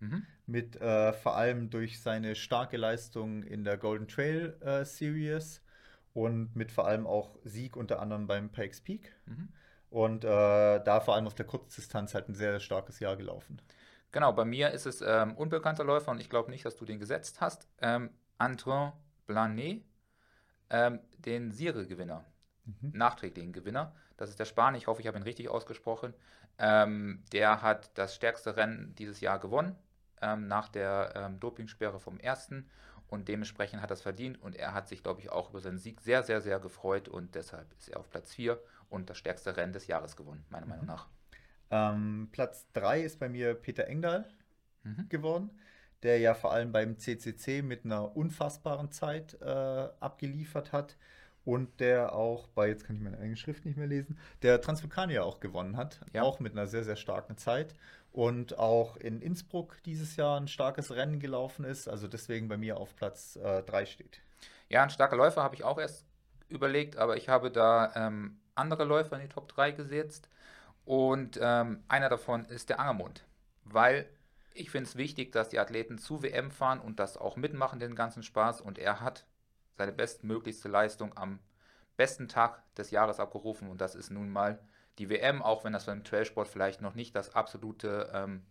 Mhm. 0.00 0.26
Mit 0.46 0.80
äh, 0.80 1.12
vor 1.12 1.36
allem 1.36 1.70
durch 1.70 2.00
seine 2.00 2.34
starke 2.34 2.76
Leistung 2.76 3.42
in 3.42 3.64
der 3.64 3.76
Golden 3.76 4.08
Trail 4.08 4.56
äh, 4.60 4.84
Series 4.84 5.62
und 6.14 6.56
mit 6.56 6.72
vor 6.72 6.86
allem 6.86 7.06
auch 7.06 7.36
Sieg 7.44 7.76
unter 7.76 8.00
anderem 8.00 8.26
beim 8.26 8.50
Pikes 8.50 8.80
Peak. 8.80 9.14
Mhm. 9.26 9.48
Und 9.90 10.24
äh, 10.24 10.28
da 10.28 11.00
vor 11.00 11.14
allem 11.14 11.26
auf 11.26 11.34
der 11.34 11.46
Kurzdistanz 11.46 12.14
halt 12.14 12.28
ein 12.28 12.34
sehr, 12.34 12.52
sehr 12.52 12.60
starkes 12.60 13.00
Jahr 13.00 13.16
gelaufen. 13.16 13.60
Genau, 14.12 14.32
bei 14.32 14.44
mir 14.44 14.70
ist 14.70 14.86
es 14.86 15.02
ähm, 15.02 15.36
unbekannter 15.36 15.84
Läufer 15.84 16.10
und 16.10 16.20
ich 16.20 16.28
glaube 16.28 16.50
nicht, 16.50 16.64
dass 16.64 16.76
du 16.76 16.84
den 16.84 16.98
gesetzt 16.98 17.40
hast. 17.40 17.68
Ähm, 17.80 18.10
Antoine 18.38 18.92
Blanet, 19.26 19.84
ähm, 20.70 21.00
den 21.18 21.52
Sire-Gewinner, 21.52 22.24
mhm. 22.64 22.90
nachträglichen 22.92 23.52
Gewinner. 23.52 23.94
Das 24.16 24.30
ist 24.30 24.40
der 24.40 24.44
Spanier, 24.44 24.78
ich 24.78 24.86
hoffe, 24.86 25.00
ich 25.00 25.06
habe 25.06 25.18
ihn 25.18 25.22
richtig 25.22 25.48
ausgesprochen. 25.48 26.14
Ähm, 26.58 27.22
der 27.32 27.62
hat 27.62 27.96
das 27.96 28.14
stärkste 28.14 28.56
Rennen 28.56 28.94
dieses 28.96 29.20
Jahr 29.20 29.38
gewonnen, 29.38 29.76
ähm, 30.20 30.48
nach 30.48 30.68
der 30.68 31.12
ähm, 31.14 31.40
Dopingsperre 31.40 32.00
vom 32.00 32.18
ersten. 32.18 32.68
Und 33.06 33.28
dementsprechend 33.28 33.82
hat 33.82 33.90
er 33.90 33.94
es 33.94 34.02
verdient 34.02 34.40
und 34.40 34.54
er 34.54 34.72
hat 34.72 34.88
sich, 34.88 35.02
glaube 35.02 35.20
ich, 35.20 35.30
auch 35.30 35.50
über 35.50 35.60
seinen 35.60 35.78
Sieg 35.78 36.00
sehr, 36.00 36.22
sehr, 36.22 36.40
sehr 36.40 36.60
gefreut 36.60 37.08
und 37.08 37.34
deshalb 37.34 37.72
ist 37.76 37.88
er 37.88 37.98
auf 37.98 38.08
Platz 38.08 38.32
4 38.34 38.60
und 38.88 39.10
das 39.10 39.18
stärkste 39.18 39.56
Rennen 39.56 39.72
des 39.72 39.88
Jahres 39.88 40.16
gewonnen, 40.16 40.44
meiner 40.48 40.66
mhm. 40.66 40.70
Meinung 40.70 40.86
nach. 40.86 41.08
Ähm, 41.70 42.28
Platz 42.32 42.66
3 42.72 43.02
ist 43.02 43.18
bei 43.18 43.28
mir 43.28 43.54
Peter 43.54 43.86
Engdahl 43.86 44.26
mhm. 44.82 45.08
geworden, 45.08 45.50
der 46.02 46.18
ja 46.18 46.34
vor 46.34 46.52
allem 46.52 46.72
beim 46.72 46.98
CCC 46.98 47.62
mit 47.62 47.84
einer 47.84 48.16
unfassbaren 48.16 48.90
Zeit 48.90 49.40
äh, 49.40 49.88
abgeliefert 50.00 50.72
hat 50.72 50.96
und 51.44 51.80
der 51.80 52.14
auch 52.14 52.48
bei, 52.48 52.68
jetzt 52.68 52.84
kann 52.84 52.96
ich 52.96 53.02
meine 53.02 53.18
eigene 53.18 53.36
Schrift 53.36 53.64
nicht 53.64 53.76
mehr 53.76 53.86
lesen, 53.86 54.18
der 54.42 54.60
Transvulkanier 54.60 55.24
auch 55.24 55.40
gewonnen 55.40 55.76
hat, 55.76 56.00
ja. 56.12 56.22
auch 56.22 56.40
mit 56.40 56.52
einer 56.52 56.66
sehr, 56.66 56.84
sehr 56.84 56.96
starken 56.96 57.36
Zeit 57.36 57.74
und 58.12 58.58
auch 58.58 58.96
in 58.96 59.22
Innsbruck 59.22 59.76
dieses 59.84 60.16
Jahr 60.16 60.40
ein 60.40 60.48
starkes 60.48 60.90
Rennen 60.90 61.20
gelaufen 61.20 61.64
ist, 61.64 61.88
also 61.88 62.08
deswegen 62.08 62.48
bei 62.48 62.56
mir 62.56 62.76
auf 62.78 62.96
Platz 62.96 63.38
3 63.42 63.62
äh, 63.82 63.86
steht. 63.86 64.20
Ja, 64.68 64.82
ein 64.82 64.90
starker 64.90 65.16
Läufer 65.16 65.42
habe 65.42 65.54
ich 65.54 65.64
auch 65.64 65.78
erst 65.78 66.04
überlegt, 66.48 66.96
aber 66.96 67.16
ich 67.16 67.28
habe 67.28 67.50
da 67.50 67.92
ähm, 67.94 68.38
andere 68.54 68.84
Läufer 68.84 69.16
in 69.16 69.22
die 69.22 69.28
Top 69.28 69.48
3 69.48 69.72
gesetzt 69.72 70.28
und 70.84 71.38
ähm, 71.40 71.84
einer 71.88 72.08
davon 72.08 72.44
ist 72.46 72.68
der 72.68 72.80
Angermund, 72.80 73.24
weil 73.64 74.08
ich 74.52 74.70
finde 74.70 74.88
es 74.88 74.96
wichtig, 74.96 75.32
dass 75.32 75.48
die 75.48 75.58
Athleten 75.58 75.98
zu 75.98 76.22
WM 76.22 76.50
fahren 76.50 76.80
und 76.80 76.98
das 76.98 77.16
auch 77.16 77.36
mitmachen, 77.36 77.80
den 77.80 77.94
ganzen 77.94 78.22
Spaß. 78.22 78.60
Und 78.60 78.78
er 78.78 79.00
hat 79.00 79.26
seine 79.76 79.92
bestmöglichste 79.92 80.68
Leistung 80.68 81.16
am 81.16 81.38
besten 81.96 82.28
Tag 82.28 82.62
des 82.74 82.90
Jahres 82.90 83.20
abgerufen. 83.20 83.68
Und 83.68 83.80
das 83.80 83.94
ist 83.94 84.10
nun 84.10 84.28
mal 84.28 84.60
die 84.98 85.08
WM, 85.08 85.42
auch 85.42 85.64
wenn 85.64 85.72
das 85.72 85.86
beim 85.86 86.04
Trailsport 86.04 86.48
vielleicht 86.48 86.80
noch 86.80 86.94
nicht 86.94 87.14
das 87.14 87.34
absolute 87.34 88.10
ähm, 88.12 88.44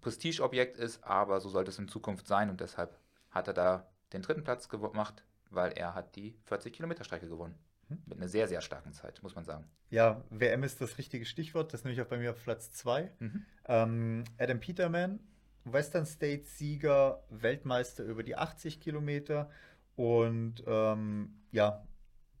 Prestigeobjekt 0.00 0.76
ist. 0.76 1.04
Aber 1.04 1.40
so 1.40 1.48
sollte 1.48 1.70
es 1.70 1.78
in 1.78 1.88
Zukunft 1.88 2.26
sein. 2.26 2.50
Und 2.50 2.60
deshalb 2.60 2.98
hat 3.30 3.48
er 3.48 3.54
da 3.54 3.86
den 4.12 4.22
dritten 4.22 4.44
Platz 4.44 4.68
gemacht, 4.68 5.24
weil 5.50 5.72
er 5.72 5.94
hat 5.94 6.16
die 6.16 6.36
40 6.46 6.72
Kilometer 6.72 7.04
Strecke 7.04 7.28
gewonnen. 7.28 7.58
Hm? 7.88 7.98
Mit 8.06 8.18
einer 8.18 8.28
sehr, 8.28 8.48
sehr 8.48 8.60
starken 8.60 8.92
Zeit, 8.92 9.22
muss 9.22 9.34
man 9.34 9.44
sagen. 9.44 9.64
Ja, 9.90 10.24
WM 10.30 10.62
ist 10.62 10.80
das 10.80 10.98
richtige 10.98 11.24
Stichwort. 11.24 11.72
Das 11.72 11.84
nehme 11.84 11.94
ich 11.94 12.00
auch 12.00 12.06
bei 12.06 12.18
mir 12.18 12.32
auf 12.32 12.42
Platz 12.42 12.72
2. 12.72 13.12
Mhm. 13.18 13.46
Ähm, 13.66 14.24
Adam 14.38 14.58
Peterman, 14.58 15.20
Western 15.64 16.06
States 16.06 16.58
Sieger, 16.58 17.22
Weltmeister 17.30 18.04
über 18.04 18.22
die 18.22 18.36
80 18.36 18.80
Kilometer 18.80 19.50
und 19.94 20.62
ähm, 20.66 21.34
ja, 21.52 21.86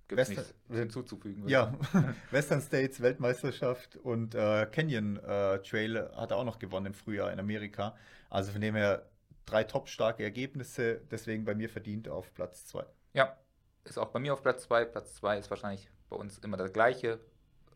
Gibt 0.08 0.20
Western, 0.20 0.44
hinzuzufügen. 0.70 1.48
Ja, 1.48 1.74
Western 2.30 2.60
States 2.60 3.00
Weltmeisterschaft 3.00 3.96
und 3.96 4.36
äh, 4.36 4.66
Canyon 4.70 5.16
äh, 5.16 5.58
Trail 5.62 6.10
hat 6.14 6.30
er 6.30 6.36
auch 6.36 6.44
noch 6.44 6.60
gewonnen 6.60 6.86
im 6.86 6.94
Frühjahr 6.94 7.32
in 7.32 7.40
Amerika. 7.40 7.96
Also 8.30 8.52
von 8.52 8.60
dem 8.60 8.76
her 8.76 9.08
drei 9.46 9.64
top 9.64 9.88
starke 9.88 10.22
Ergebnisse, 10.22 11.00
deswegen 11.10 11.44
bei 11.44 11.56
mir 11.56 11.68
verdient 11.68 12.08
auf 12.08 12.32
Platz 12.34 12.66
2. 12.66 12.84
Ja, 13.14 13.36
ist 13.88 13.98
auch 13.98 14.08
bei 14.08 14.18
mir 14.18 14.32
auf 14.32 14.42
Platz 14.42 14.64
2. 14.64 14.84
Platz 14.86 15.14
2 15.16 15.38
ist 15.38 15.50
wahrscheinlich 15.50 15.88
bei 16.08 16.16
uns 16.16 16.38
immer 16.38 16.56
das 16.56 16.72
gleiche, 16.72 17.20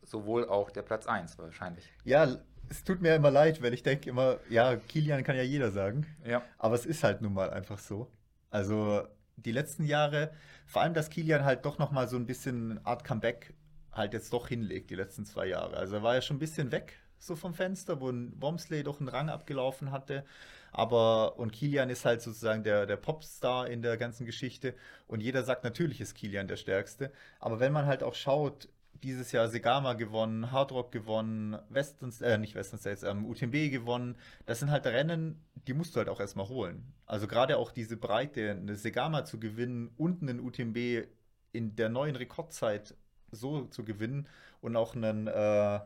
sowohl 0.03 0.47
auch 0.47 0.71
der 0.71 0.81
Platz 0.81 1.07
1 1.07 1.37
wahrscheinlich. 1.37 1.91
Ja, 2.03 2.27
es 2.69 2.83
tut 2.83 3.01
mir 3.01 3.15
immer 3.15 3.31
leid, 3.31 3.61
weil 3.61 3.73
ich 3.73 3.83
denke 3.83 4.09
immer, 4.09 4.37
ja, 4.49 4.75
Kilian 4.77 5.23
kann 5.23 5.35
ja 5.35 5.43
jeder 5.43 5.71
sagen. 5.71 6.05
Ja. 6.25 6.41
Aber 6.57 6.75
es 6.75 6.85
ist 6.85 7.03
halt 7.03 7.21
nun 7.21 7.33
mal 7.33 7.49
einfach 7.49 7.79
so. 7.79 8.11
Also 8.49 9.07
die 9.35 9.51
letzten 9.51 9.83
Jahre, 9.83 10.31
vor 10.65 10.81
allem, 10.81 10.93
dass 10.93 11.09
Kilian 11.09 11.43
halt 11.43 11.65
doch 11.65 11.79
nochmal 11.79 12.07
so 12.07 12.15
ein 12.15 12.25
bisschen 12.25 12.71
eine 12.71 12.85
Art 12.85 13.03
Comeback 13.03 13.53
halt 13.91 14.13
jetzt 14.13 14.31
doch 14.31 14.47
hinlegt, 14.47 14.89
die 14.89 14.95
letzten 14.95 15.25
zwei 15.25 15.47
Jahre. 15.47 15.75
Also 15.75 15.97
er 15.97 16.03
war 16.03 16.15
ja 16.15 16.21
schon 16.21 16.37
ein 16.37 16.39
bisschen 16.39 16.71
weg 16.71 16.97
so 17.21 17.35
vom 17.35 17.53
Fenster, 17.53 18.01
wo 18.01 18.09
ein 18.09 18.33
Womsley 18.39 18.83
doch 18.83 18.99
einen 18.99 19.09
Rang 19.09 19.29
abgelaufen 19.29 19.91
hatte. 19.91 20.25
Aber, 20.71 21.37
und 21.37 21.51
Kilian 21.51 21.89
ist 21.89 22.05
halt 22.05 22.21
sozusagen 22.21 22.63
der, 22.63 22.85
der 22.85 22.97
Popstar 22.97 23.69
in 23.69 23.81
der 23.81 23.97
ganzen 23.97 24.25
Geschichte. 24.25 24.73
Und 25.07 25.21
jeder 25.21 25.43
sagt, 25.43 25.63
natürlich 25.63 26.01
ist 26.01 26.15
Kilian 26.15 26.47
der 26.47 26.57
Stärkste. 26.57 27.11
Aber 27.39 27.59
wenn 27.59 27.71
man 27.71 27.85
halt 27.85 28.03
auch 28.03 28.15
schaut, 28.15 28.69
dieses 29.03 29.31
Jahr 29.31 29.49
Segama 29.49 29.93
gewonnen, 29.93 30.51
Hardrock 30.51 30.91
gewonnen, 30.91 31.57
Western, 31.69 32.13
äh, 32.21 32.37
nicht 32.37 32.55
Western 32.55 32.79
States, 32.79 33.03
ähm, 33.03 33.25
UTMB 33.25 33.71
gewonnen. 33.71 34.15
Das 34.45 34.59
sind 34.59 34.69
halt 34.69 34.85
Rennen, 34.85 35.43
die 35.67 35.73
musst 35.73 35.95
du 35.95 35.99
halt 35.99 36.09
auch 36.09 36.19
erstmal 36.19 36.47
holen. 36.49 36.93
Also 37.05 37.27
gerade 37.27 37.57
auch 37.57 37.71
diese 37.71 37.97
Breite, 37.97 38.51
eine 38.51 38.75
Segama 38.75 39.25
zu 39.25 39.39
gewinnen 39.39 39.91
und 39.97 40.21
einen 40.21 40.39
UTMB 40.39 41.07
in 41.51 41.75
der 41.75 41.89
neuen 41.89 42.15
Rekordzeit 42.15 42.95
so 43.31 43.65
zu 43.65 43.83
gewinnen 43.83 44.27
und 44.61 44.75
auch 44.75 44.95
einen 44.95 45.27
äh, 45.27 45.79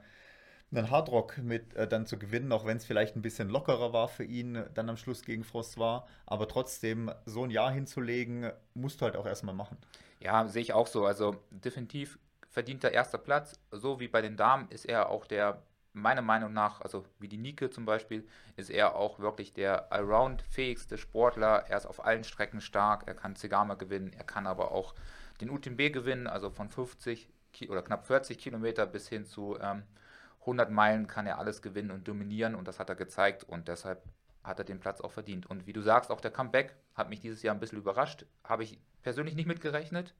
einen 0.78 0.92
Hardrock 0.92 1.38
mit 1.38 1.74
äh, 1.76 1.88
dann 1.88 2.06
zu 2.06 2.18
gewinnen, 2.18 2.52
auch 2.52 2.66
wenn 2.66 2.78
es 2.78 2.86
vielleicht 2.86 3.16
ein 3.16 3.22
bisschen 3.22 3.50
lockerer 3.50 3.94
war 3.94 4.08
für 4.08 4.24
ihn, 4.24 4.64
dann 4.74 4.90
am 4.90 4.98
Schluss 4.98 5.24
gegen 5.24 5.44
Frost 5.44 5.78
war. 5.78 6.08
Aber 6.26 6.48
trotzdem, 6.48 7.12
so 7.26 7.44
ein 7.44 7.50
Jahr 7.52 7.72
hinzulegen, 7.72 8.52
musst 8.74 9.02
du 9.02 9.06
halt 9.06 9.16
auch 9.16 9.26
erstmal 9.26 9.56
machen. 9.56 9.78
Ja, 10.20 10.48
sehe 10.48 10.62
ich 10.62 10.74
auch 10.74 10.88
so. 10.88 11.06
Also 11.06 11.36
definitiv 11.50 12.18
verdienter 12.50 12.92
erster 12.92 13.18
Platz. 13.18 13.60
So 13.72 14.00
wie 14.00 14.08
bei 14.08 14.22
den 14.22 14.38
Damen 14.38 14.70
ist 14.70 14.86
er 14.86 15.10
auch 15.10 15.26
der, 15.26 15.62
meiner 15.94 16.22
Meinung 16.22 16.54
nach, 16.54 16.82
also 16.82 17.06
wie 17.20 17.28
die 17.28 17.38
Nike 17.38 17.70
zum 17.70 17.86
Beispiel, 17.86 18.28
ist 18.56 18.70
er 18.70 18.96
auch 18.96 19.20
wirklich 19.20 19.54
der 19.54 19.92
allround-fähigste 19.92 20.98
Sportler. 20.98 21.66
Er 21.68 21.78
ist 21.78 21.86
auf 21.86 22.06
allen 22.06 22.24
Strecken 22.24 22.62
stark, 22.62 23.04
er 23.08 23.14
kann 23.14 23.36
Zegama 23.36 23.76
gewinnen, 23.76 24.14
er 24.14 24.24
kann 24.24 24.48
aber 24.48 24.72
auch 24.72 24.96
den 25.42 25.50
UTMB 25.50 25.92
gewinnen, 25.92 26.28
also 26.28 26.50
von 26.50 26.70
50 26.70 27.30
oder 27.70 27.82
knapp 27.82 28.06
40 28.06 28.38
Kilometer 28.38 28.86
bis 28.86 29.08
hin 29.08 29.26
zu 29.26 29.58
ähm, 29.62 29.84
100 30.46 30.70
Meilen 30.70 31.08
kann 31.08 31.26
er 31.26 31.40
alles 31.40 31.62
gewinnen 31.62 31.92
und 31.92 32.08
dominieren 32.08 32.56
und 32.56 32.68
das 32.68 32.80
hat 32.80 32.90
er 32.90 32.96
gezeigt 32.96 33.44
und 33.44 33.68
deshalb 33.68 34.04
hat 34.44 34.60
er 34.60 34.66
den 34.66 34.80
Platz 34.80 35.02
auch 35.02 35.12
verdient. 35.12 35.48
Und 35.48 35.66
wie 35.66 35.74
du 35.74 35.82
sagst, 35.82 36.12
auch 36.12 36.22
der 36.22 36.32
Comeback 36.32 36.76
hat 36.94 37.10
mich 37.10 37.20
dieses 37.20 37.42
Jahr 37.42 37.56
ein 37.56 37.60
bisschen 37.60 37.80
überrascht. 37.80 38.26
Habe 38.44 38.64
ich 38.64 38.80
persönlich 39.02 39.36
nicht 39.36 39.48
mitgerechnet, 39.48 40.14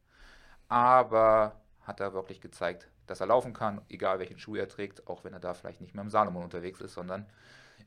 aber 0.68 1.62
hat 1.82 2.00
er 2.00 2.14
wirklich 2.14 2.42
gezeigt, 2.42 2.90
dass 3.06 3.20
er 3.20 3.28
laufen 3.28 3.54
kann, 3.54 3.82
egal 3.88 4.18
welchen 4.18 4.40
Schuh 4.40 4.56
er 4.56 4.68
trägt, 4.68 5.08
auch 5.08 5.24
wenn 5.24 5.34
er 5.34 5.40
da 5.40 5.54
vielleicht 5.54 5.80
nicht 5.80 5.94
mehr 5.94 6.04
im 6.04 6.10
Salomon 6.10 6.44
unterwegs 6.44 6.82
ist, 6.82 6.94
sondern 6.94 7.28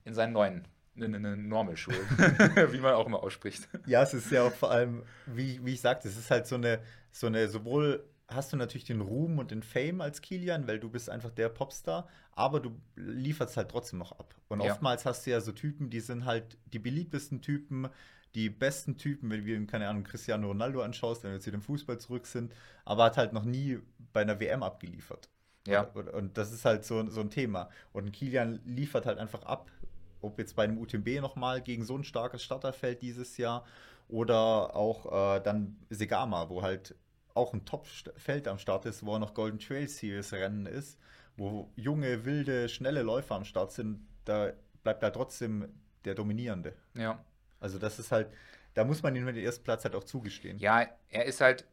in 0.04 0.14
seinen 0.14 0.32
neuen 0.32 0.68
eine, 0.96 1.36
Normal-Schuhe, 1.36 1.94
wie 2.72 2.80
man 2.80 2.94
auch 2.94 3.06
immer 3.06 3.22
ausspricht. 3.22 3.68
Ja, 3.86 4.02
es 4.02 4.14
ist 4.14 4.30
ja 4.30 4.42
auch 4.44 4.52
vor 4.52 4.70
allem, 4.70 5.02
wie, 5.26 5.64
wie 5.64 5.74
ich 5.74 5.80
sagte, 5.80 6.08
es 6.08 6.16
ist 6.16 6.30
halt 6.30 6.46
so 6.46 6.56
eine, 6.56 6.80
so 7.10 7.26
eine 7.26 7.48
sowohl 7.48 8.04
hast 8.28 8.52
du 8.52 8.56
natürlich 8.56 8.84
den 8.84 9.00
Ruhm 9.00 9.38
und 9.38 9.50
den 9.50 9.62
Fame 9.62 10.02
als 10.02 10.20
Kilian, 10.20 10.66
weil 10.66 10.78
du 10.78 10.90
bist 10.90 11.08
einfach 11.08 11.30
der 11.30 11.48
Popstar, 11.48 12.08
aber 12.32 12.60
du 12.60 12.78
lieferst 12.94 13.56
halt 13.56 13.70
trotzdem 13.70 13.98
noch 13.98 14.12
ab. 14.12 14.34
Und 14.48 14.62
ja. 14.62 14.70
oftmals 14.70 15.06
hast 15.06 15.26
du 15.26 15.30
ja 15.30 15.40
so 15.40 15.52
Typen, 15.52 15.88
die 15.90 16.00
sind 16.00 16.26
halt 16.26 16.58
die 16.72 16.78
beliebtesten 16.78 17.40
Typen, 17.40 17.88
die 18.34 18.50
besten 18.50 18.98
Typen, 18.98 19.30
wenn 19.30 19.44
du, 19.44 19.66
keine 19.66 19.88
Ahnung, 19.88 20.04
Cristiano 20.04 20.48
Ronaldo 20.48 20.82
anschaust, 20.82 21.24
wenn 21.24 21.32
wir 21.32 21.40
zu 21.40 21.50
dem 21.50 21.62
Fußball 21.62 21.98
zurück 21.98 22.26
sind, 22.26 22.54
aber 22.84 23.04
hat 23.04 23.16
halt 23.16 23.32
noch 23.32 23.44
nie 23.44 23.78
bei 24.12 24.20
einer 24.20 24.38
WM 24.38 24.62
abgeliefert. 24.62 25.30
Ja. 25.66 25.82
Und, 25.94 26.08
und 26.08 26.38
das 26.38 26.52
ist 26.52 26.66
halt 26.66 26.84
so, 26.84 27.08
so 27.08 27.22
ein 27.22 27.30
Thema. 27.30 27.70
Und 27.92 28.12
Kilian 28.12 28.60
liefert 28.66 29.06
halt 29.06 29.18
einfach 29.18 29.42
ab, 29.44 29.70
ob 30.20 30.38
jetzt 30.38 30.54
bei 30.54 30.64
einem 30.64 30.78
UTMB 30.78 31.20
nochmal 31.20 31.62
gegen 31.62 31.84
so 31.84 31.96
ein 31.96 32.04
starkes 32.04 32.42
Starterfeld 32.42 33.00
dieses 33.00 33.38
Jahr 33.38 33.64
oder 34.08 34.74
auch 34.76 35.36
äh, 35.36 35.40
dann 35.40 35.76
Segama, 35.90 36.48
wo 36.50 36.62
halt 36.62 36.94
auch 37.38 37.54
ein 37.54 37.64
Top-Feld 37.64 38.48
am 38.48 38.58
Start 38.58 38.84
ist, 38.84 39.04
wo 39.04 39.14
auch 39.14 39.18
noch 39.18 39.34
Golden 39.34 39.58
Trail 39.58 39.88
Series 39.88 40.32
Rennen 40.32 40.66
ist, 40.66 40.98
wo 41.36 41.72
junge, 41.76 42.24
wilde, 42.24 42.68
schnelle 42.68 43.02
Läufer 43.02 43.36
am 43.36 43.44
Start 43.44 43.72
sind, 43.72 44.06
da 44.24 44.52
bleibt 44.82 45.02
er 45.02 45.12
trotzdem 45.12 45.68
der 46.04 46.14
Dominierende. 46.14 46.74
Ja. 46.94 47.24
Also 47.60 47.78
das 47.78 47.98
ist 47.98 48.12
halt, 48.12 48.28
da 48.74 48.84
muss 48.84 49.02
man 49.02 49.14
ihm 49.16 49.26
den 49.26 49.36
ersten 49.36 49.64
Platz 49.64 49.84
halt 49.84 49.94
auch 49.94 50.04
zugestehen. 50.04 50.58
Ja, 50.58 50.86
er 51.08 51.24
ist 51.24 51.40
halt, 51.40 51.64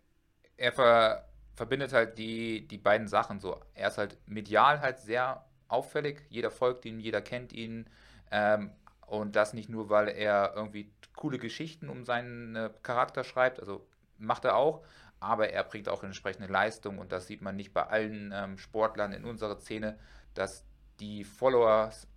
er 0.57 0.71
ver, 0.71 1.27
verbindet 1.55 1.93
halt 1.93 2.17
die, 2.17 2.67
die 2.67 2.77
beiden 2.77 3.07
Sachen 3.07 3.39
so. 3.39 3.59
Er 3.73 3.89
ist 3.89 3.97
halt 3.97 4.17
medial 4.25 4.81
halt 4.81 4.99
sehr 4.99 5.45
auffällig, 5.67 6.21
jeder 6.29 6.51
folgt 6.51 6.85
ihm, 6.85 6.99
jeder 6.99 7.21
kennt 7.21 7.53
ihn. 7.53 7.89
Ähm, 8.31 8.71
und 9.07 9.35
das 9.35 9.53
nicht 9.53 9.69
nur, 9.69 9.89
weil 9.89 10.09
er 10.09 10.53
irgendwie 10.55 10.91
coole 11.15 11.37
Geschichten 11.37 11.89
um 11.89 12.03
seinen 12.03 12.55
äh, 12.55 12.69
Charakter 12.83 13.23
schreibt, 13.23 13.59
also 13.59 13.87
macht 14.17 14.45
er 14.45 14.55
auch, 14.55 14.83
aber 15.25 15.49
er 15.49 15.63
bringt 15.63 15.89
auch 15.89 16.03
entsprechende 16.03 16.51
Leistung 16.51 16.99
und 16.99 17.11
das 17.11 17.27
sieht 17.27 17.41
man 17.41 17.55
nicht 17.55 17.73
bei 17.73 17.83
allen 17.83 18.31
ähm, 18.33 18.57
Sportlern 18.57 19.11
in 19.11 19.25
unserer 19.25 19.57
Szene, 19.59 19.97
dass 20.33 20.63
die 20.99 21.23
Followers 21.23 22.07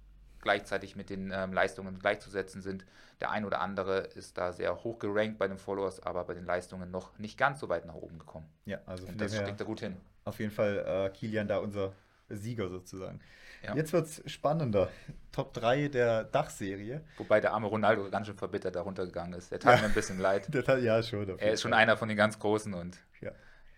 gleichzeitig 0.40 0.94
mit 0.94 1.11
den 1.11 1.32
ähm, 1.34 1.52
Leistungen 1.52 1.98
gleichzusetzen 1.98 2.62
sind. 2.62 2.84
Der 3.20 3.30
ein 3.30 3.44
oder 3.44 3.61
andere 3.61 3.98
ist 3.98 4.38
da 4.38 4.52
sehr 4.52 4.84
hoch 4.84 4.98
gerankt 4.98 5.38
bei 5.38 5.48
den 5.48 5.59
Followers, 5.59 6.00
aber 6.00 6.24
bei 6.24 6.34
den 6.34 6.44
Leistungen 6.44 6.90
noch 6.90 7.18
nicht 7.18 7.36
ganz 7.38 7.61
so 7.61 7.68
weit 7.68 7.86
nach 7.86 7.94
oben 7.94 8.18
gekommen. 8.18 8.48
Ja, 8.66 8.78
also 8.86 9.06
und 9.06 9.20
das 9.20 9.34
steckt 9.34 9.61
er 9.61 9.66
gut 9.66 9.80
hin. 9.80 9.96
Auf 10.24 10.38
jeden 10.38 10.52
Fall 10.52 10.84
äh, 10.86 11.11
Kilian 11.11 11.48
da 11.48 11.59
unser 11.59 11.92
Sieger 12.28 12.68
sozusagen. 12.68 13.20
Ja. 13.62 13.74
Jetzt 13.74 13.92
wird 13.92 14.06
es 14.06 14.22
spannender. 14.30 14.88
Top 15.32 15.52
3 15.54 15.88
der 15.88 16.24
Dachserie. 16.24 17.02
Wobei 17.16 17.40
der 17.40 17.52
arme 17.52 17.66
Ronaldo 17.66 18.08
ganz 18.10 18.26
schön 18.26 18.36
verbittert 18.36 18.76
darunter 18.76 19.06
gegangen 19.06 19.32
ist. 19.32 19.50
Der 19.50 19.58
tat 19.58 19.76
ja. 19.76 19.80
mir 19.82 19.88
ein 19.88 19.94
bisschen 19.94 20.18
leid. 20.18 20.46
Der 20.54 20.64
tat, 20.64 20.80
ja, 20.82 21.02
schon. 21.02 21.38
Er 21.38 21.52
ist 21.52 21.62
schon 21.62 21.72
einer 21.72 21.96
von 21.96 22.08
den 22.08 22.16
ganz 22.16 22.38
Großen 22.38 22.72
und. 22.74 22.98
Ja. 23.20 23.32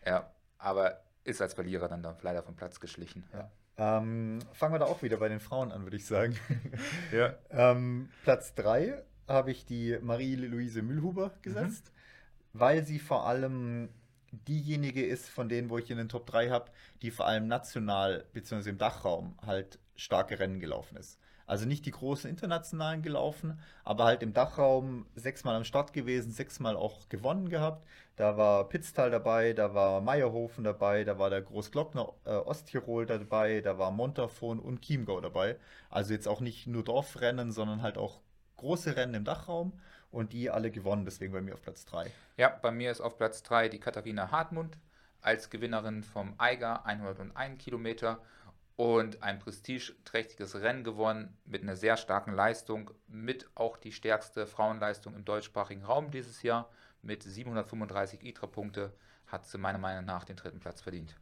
Ja, 0.04 0.30
aber 0.58 1.00
ist 1.24 1.40
als 1.40 1.54
Verlierer 1.54 1.88
dann, 1.88 2.02
dann 2.02 2.16
leider 2.22 2.42
vom 2.42 2.56
Platz 2.56 2.80
geschlichen. 2.80 3.24
Ja. 3.32 3.50
Ähm, 3.80 4.40
fangen 4.52 4.74
wir 4.74 4.78
da 4.78 4.86
auch 4.86 5.02
wieder 5.02 5.16
bei 5.16 5.28
den 5.28 5.40
Frauen 5.40 5.72
an, 5.72 5.84
würde 5.84 5.96
ich 5.96 6.06
sagen. 6.06 6.36
Ja. 7.12 7.34
ähm, 7.50 8.10
Platz 8.24 8.54
3 8.54 9.02
habe 9.26 9.50
ich 9.50 9.64
die 9.64 9.98
Marie-Louise 10.00 10.82
Mühlhuber 10.82 11.32
gesetzt, 11.42 11.92
mhm. 12.52 12.60
weil 12.60 12.84
sie 12.84 12.98
vor 12.98 13.26
allem 13.26 13.88
diejenige 14.32 15.04
ist 15.04 15.28
von 15.28 15.48
denen, 15.48 15.70
wo 15.70 15.78
ich 15.78 15.90
in 15.90 15.98
den 15.98 16.08
Top 16.08 16.26
3 16.26 16.50
habe, 16.50 16.70
die 17.02 17.10
vor 17.10 17.26
allem 17.26 17.48
national 17.48 18.24
bzw. 18.32 18.70
im 18.70 18.78
Dachraum 18.78 19.36
halt 19.44 19.78
starke 19.96 20.38
Rennen 20.38 20.60
gelaufen 20.60 20.96
ist. 20.96 21.18
Also 21.46 21.66
nicht 21.66 21.84
die 21.84 21.90
großen 21.90 22.30
internationalen 22.30 23.02
gelaufen, 23.02 23.58
aber 23.82 24.04
halt 24.04 24.22
im 24.22 24.32
Dachraum 24.32 25.06
sechsmal 25.16 25.56
am 25.56 25.64
Start 25.64 25.92
gewesen, 25.92 26.30
sechsmal 26.30 26.76
auch 26.76 27.08
gewonnen 27.08 27.48
gehabt. 27.48 27.84
Da 28.14 28.36
war 28.36 28.68
Pitztal 28.68 29.10
dabei, 29.10 29.52
da 29.52 29.74
war 29.74 30.00
Meierhofen 30.00 30.62
dabei, 30.62 31.02
da 31.02 31.18
war 31.18 31.28
der 31.28 31.42
Großglockner 31.42 32.12
äh, 32.24 32.30
Osttirol 32.30 33.04
dabei, 33.04 33.62
da 33.62 33.78
war 33.78 33.90
Montafon 33.90 34.60
und 34.60 34.82
Chiemgau 34.82 35.20
dabei. 35.20 35.56
Also 35.88 36.12
jetzt 36.12 36.28
auch 36.28 36.40
nicht 36.40 36.68
nur 36.68 36.84
Dorfrennen, 36.84 37.50
sondern 37.50 37.82
halt 37.82 37.98
auch 37.98 38.20
große 38.56 38.94
Rennen 38.94 39.14
im 39.14 39.24
Dachraum 39.24 39.72
und 40.10 40.32
die 40.32 40.50
alle 40.50 40.70
gewonnen, 40.70 41.04
deswegen 41.04 41.32
bei 41.32 41.40
mir 41.40 41.54
auf 41.54 41.62
Platz 41.62 41.84
3. 41.86 42.10
Ja, 42.36 42.48
bei 42.48 42.70
mir 42.70 42.90
ist 42.90 43.00
auf 43.00 43.16
Platz 43.16 43.42
3 43.42 43.68
die 43.68 43.80
Katharina 43.80 44.30
Hartmund 44.30 44.78
als 45.20 45.50
Gewinnerin 45.50 46.02
vom 46.02 46.34
Eiger 46.38 46.86
101 46.86 47.62
Kilometer 47.62 48.20
und 48.76 49.22
ein 49.22 49.38
prestigeträchtiges 49.38 50.62
Rennen 50.62 50.84
gewonnen 50.84 51.36
mit 51.44 51.62
einer 51.62 51.76
sehr 51.76 51.98
starken 51.98 52.32
Leistung, 52.32 52.90
mit 53.08 53.50
auch 53.54 53.76
die 53.76 53.92
stärkste 53.92 54.46
Frauenleistung 54.46 55.14
im 55.14 55.24
deutschsprachigen 55.24 55.84
Raum 55.84 56.10
dieses 56.10 56.42
Jahr. 56.42 56.70
Mit 57.02 57.22
735 57.22 58.24
ITRA-Punkte 58.24 58.92
hat 59.26 59.44
sie 59.46 59.58
meiner 59.58 59.78
Meinung 59.78 60.06
nach 60.06 60.24
den 60.24 60.36
dritten 60.36 60.60
Platz 60.60 60.80
verdient. 60.80 61.14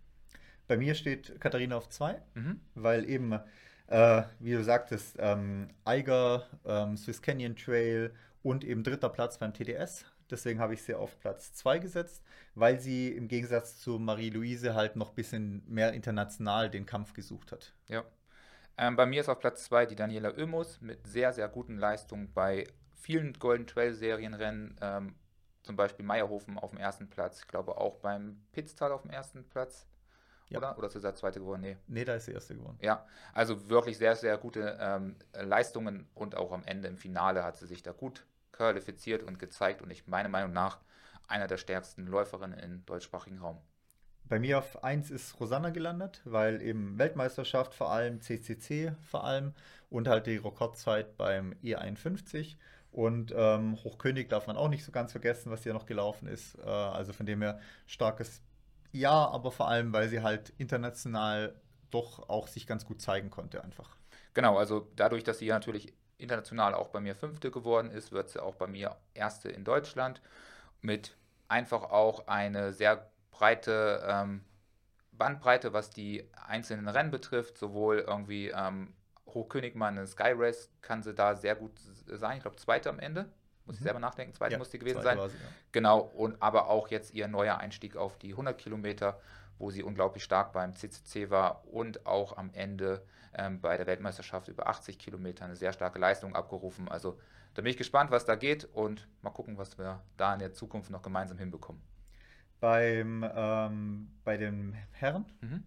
Bei 0.68 0.76
mir 0.76 0.94
steht 0.94 1.40
Katharina 1.40 1.76
auf 1.76 1.88
2, 1.88 2.22
mhm. 2.34 2.60
weil 2.74 3.08
eben, 3.08 3.32
äh, 3.88 4.22
wie 4.38 4.52
du 4.52 4.62
sagtest, 4.62 5.16
ähm, 5.18 5.70
Eiger, 5.84 6.46
ähm, 6.64 6.96
Swiss 6.96 7.22
Canyon 7.22 7.56
Trail 7.56 8.14
und 8.42 8.64
eben 8.64 8.82
dritter 8.82 9.08
Platz 9.08 9.38
beim 9.38 9.52
TDS 9.52 10.04
Deswegen 10.30 10.60
habe 10.60 10.74
ich 10.74 10.82
sie 10.82 10.94
auf 10.94 11.18
Platz 11.20 11.52
2 11.54 11.78
gesetzt, 11.78 12.22
weil 12.54 12.80
sie 12.80 13.08
im 13.08 13.28
Gegensatz 13.28 13.78
zu 13.78 13.98
Marie-Louise 13.98 14.74
halt 14.74 14.96
noch 14.96 15.10
ein 15.10 15.14
bisschen 15.14 15.62
mehr 15.66 15.92
international 15.94 16.70
den 16.70 16.86
Kampf 16.86 17.14
gesucht 17.14 17.52
hat. 17.52 17.72
Ja. 17.86 18.04
Ähm, 18.76 18.94
bei 18.94 19.06
mir 19.06 19.22
ist 19.22 19.28
auf 19.28 19.40
Platz 19.40 19.64
2 19.64 19.86
die 19.86 19.96
Daniela 19.96 20.34
Oemus 20.36 20.80
mit 20.80 21.06
sehr, 21.06 21.32
sehr 21.32 21.48
guten 21.48 21.78
Leistungen 21.78 22.32
bei 22.32 22.64
vielen 22.94 23.32
Golden 23.34 23.66
Trail 23.66 23.94
Serienrennen. 23.94 24.76
Ähm, 24.80 25.14
zum 25.62 25.76
Beispiel 25.76 26.04
Meierhofen 26.04 26.58
auf 26.58 26.70
dem 26.70 26.78
ersten 26.78 27.10
Platz. 27.10 27.40
Ich 27.40 27.48
glaube 27.48 27.76
auch 27.76 27.96
beim 27.96 28.40
Pitztal 28.52 28.92
auf 28.92 29.02
dem 29.02 29.10
ersten 29.10 29.48
Platz. 29.48 29.86
Ja. 30.48 30.58
Oder? 30.58 30.78
Oder 30.78 30.86
ist 30.86 30.94
sie 30.94 31.00
der 31.00 31.14
zweite 31.14 31.40
geworden? 31.40 31.60
Nee. 31.60 31.76
Nee, 31.86 32.04
da 32.04 32.14
ist 32.14 32.26
der 32.26 32.34
erste 32.34 32.54
geworden. 32.54 32.78
Ja, 32.80 33.06
also 33.34 33.68
wirklich 33.68 33.98
sehr, 33.98 34.16
sehr 34.16 34.36
gute 34.38 34.78
ähm, 34.80 35.16
Leistungen 35.34 36.08
und 36.14 36.36
auch 36.36 36.52
am 36.52 36.64
Ende 36.64 36.88
im 36.88 36.96
Finale 36.96 37.44
hat 37.44 37.56
sie 37.56 37.66
sich 37.66 37.82
da 37.82 37.92
gut 37.92 38.24
qualifiziert 38.52 39.22
und 39.22 39.38
gezeigt 39.38 39.82
und 39.82 39.90
ich 39.90 40.06
meiner 40.06 40.28
Meinung 40.28 40.52
nach 40.52 40.78
einer 41.28 41.46
der 41.46 41.58
stärksten 41.58 42.06
Läuferinnen 42.06 42.58
im 42.58 42.86
deutschsprachigen 42.86 43.38
Raum. 43.38 43.58
Bei 44.28 44.38
mir 44.38 44.58
auf 44.58 44.84
1 44.84 45.10
ist 45.10 45.40
Rosanna 45.40 45.70
gelandet, 45.70 46.20
weil 46.24 46.60
eben 46.60 46.98
Weltmeisterschaft 46.98 47.72
vor 47.74 47.90
allem, 47.90 48.20
CCC 48.20 48.92
vor 49.02 49.24
allem 49.24 49.54
und 49.88 50.06
halt 50.06 50.26
die 50.26 50.36
Rekordzeit 50.36 51.16
beim 51.16 51.54
E51. 51.62 52.56
Und 52.90 53.32
ähm, 53.36 53.76
Hochkönig 53.84 54.28
darf 54.28 54.46
man 54.46 54.56
auch 54.56 54.68
nicht 54.68 54.84
so 54.84 54.92
ganz 54.92 55.12
vergessen, 55.12 55.50
was 55.50 55.62
hier 55.62 55.72
noch 55.72 55.86
gelaufen 55.86 56.26
ist. 56.26 56.58
Äh, 56.58 56.68
also 56.68 57.12
von 57.12 57.26
dem 57.26 57.40
her 57.40 57.58
starkes 57.86 58.42
Ja, 58.92 59.28
aber 59.28 59.50
vor 59.52 59.68
allem, 59.68 59.92
weil 59.92 60.08
sie 60.08 60.22
halt 60.22 60.50
international 60.58 61.54
doch 61.90 62.28
auch 62.28 62.48
sich 62.48 62.66
ganz 62.66 62.84
gut 62.84 63.00
zeigen 63.02 63.30
konnte 63.30 63.62
einfach. 63.62 63.96
Genau, 64.34 64.58
also 64.58 64.88
dadurch, 64.96 65.24
dass 65.24 65.38
sie 65.38 65.46
ja 65.46 65.54
natürlich 65.54 65.92
international 66.18 66.74
auch 66.74 66.88
bei 66.88 67.00
mir 67.00 67.14
Fünfte 67.14 67.50
geworden 67.50 67.90
ist, 67.90 68.12
wird 68.12 68.28
sie 68.30 68.42
auch 68.42 68.54
bei 68.54 68.66
mir 68.66 68.96
Erste 69.14 69.48
in 69.50 69.64
Deutschland 69.64 70.20
mit 70.82 71.16
einfach 71.48 71.84
auch 71.84 72.26
eine 72.28 72.72
sehr 72.72 73.10
breite 73.30 74.02
ähm, 74.06 74.44
Bandbreite, 75.12 75.72
was 75.72 75.90
die 75.90 76.28
einzelnen 76.46 76.88
Rennen 76.88 77.10
betrifft, 77.10 77.58
sowohl 77.58 77.98
irgendwie 78.00 78.48
ähm, 78.48 78.94
Hochkönigmann 79.28 79.98
in 79.98 80.06
Sky 80.06 80.32
Race 80.36 80.70
kann 80.82 81.02
sie 81.02 81.14
da 81.14 81.36
sehr 81.36 81.56
gut 81.56 81.72
sein. 82.06 82.38
Ich 82.38 82.42
glaube, 82.42 82.56
Zweite 82.56 82.90
am 82.90 82.98
Ende. 83.00 83.30
Muss 83.68 83.76
ich 83.76 83.82
selber 83.82 84.00
nachdenken. 84.00 84.34
Zweite 84.34 84.52
ja, 84.52 84.58
muss 84.58 84.70
die 84.70 84.78
gewesen 84.78 85.02
sein. 85.02 85.18
Sie, 85.18 85.24
ja. 85.24 85.48
Genau. 85.72 86.00
Und 86.00 86.42
aber 86.42 86.70
auch 86.70 86.88
jetzt 86.88 87.12
ihr 87.12 87.28
neuer 87.28 87.58
Einstieg 87.58 87.96
auf 87.96 88.18
die 88.18 88.30
100 88.30 88.56
Kilometer, 88.56 89.20
wo 89.58 89.70
sie 89.70 89.82
unglaublich 89.82 90.24
stark 90.24 90.52
beim 90.52 90.74
CCC 90.74 91.28
war 91.28 91.66
und 91.66 92.06
auch 92.06 92.38
am 92.38 92.50
Ende 92.54 93.04
ähm, 93.34 93.60
bei 93.60 93.76
der 93.76 93.86
Weltmeisterschaft 93.86 94.48
über 94.48 94.68
80 94.68 94.98
Kilometer 94.98 95.44
eine 95.44 95.54
sehr 95.54 95.74
starke 95.74 95.98
Leistung 95.98 96.34
abgerufen. 96.34 96.88
Also 96.88 97.18
da 97.52 97.62
bin 97.62 97.70
ich 97.70 97.76
gespannt, 97.76 98.10
was 98.10 98.24
da 98.24 98.36
geht 98.36 98.64
und 98.64 99.06
mal 99.20 99.30
gucken, 99.30 99.58
was 99.58 99.76
wir 99.76 100.02
da 100.16 100.32
in 100.32 100.38
der 100.38 100.54
Zukunft 100.54 100.90
noch 100.90 101.02
gemeinsam 101.02 101.36
hinbekommen. 101.36 101.82
Beim, 102.60 103.24
ähm, 103.34 104.10
bei 104.24 104.38
den 104.38 104.76
Herren 104.92 105.26
mhm. 105.42 105.64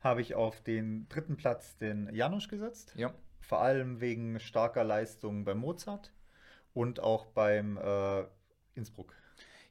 habe 0.00 0.20
ich 0.20 0.36
auf 0.36 0.60
den 0.62 1.08
dritten 1.08 1.36
Platz 1.36 1.76
den 1.76 2.08
Janusz 2.14 2.48
gesetzt. 2.48 2.94
Ja. 2.96 3.12
Vor 3.40 3.60
allem 3.60 4.00
wegen 4.00 4.38
starker 4.38 4.84
Leistung 4.84 5.44
bei 5.44 5.54
Mozart 5.54 6.12
und 6.74 7.00
auch 7.00 7.26
beim 7.26 7.76
äh, 7.76 8.24
Innsbruck. 8.74 9.14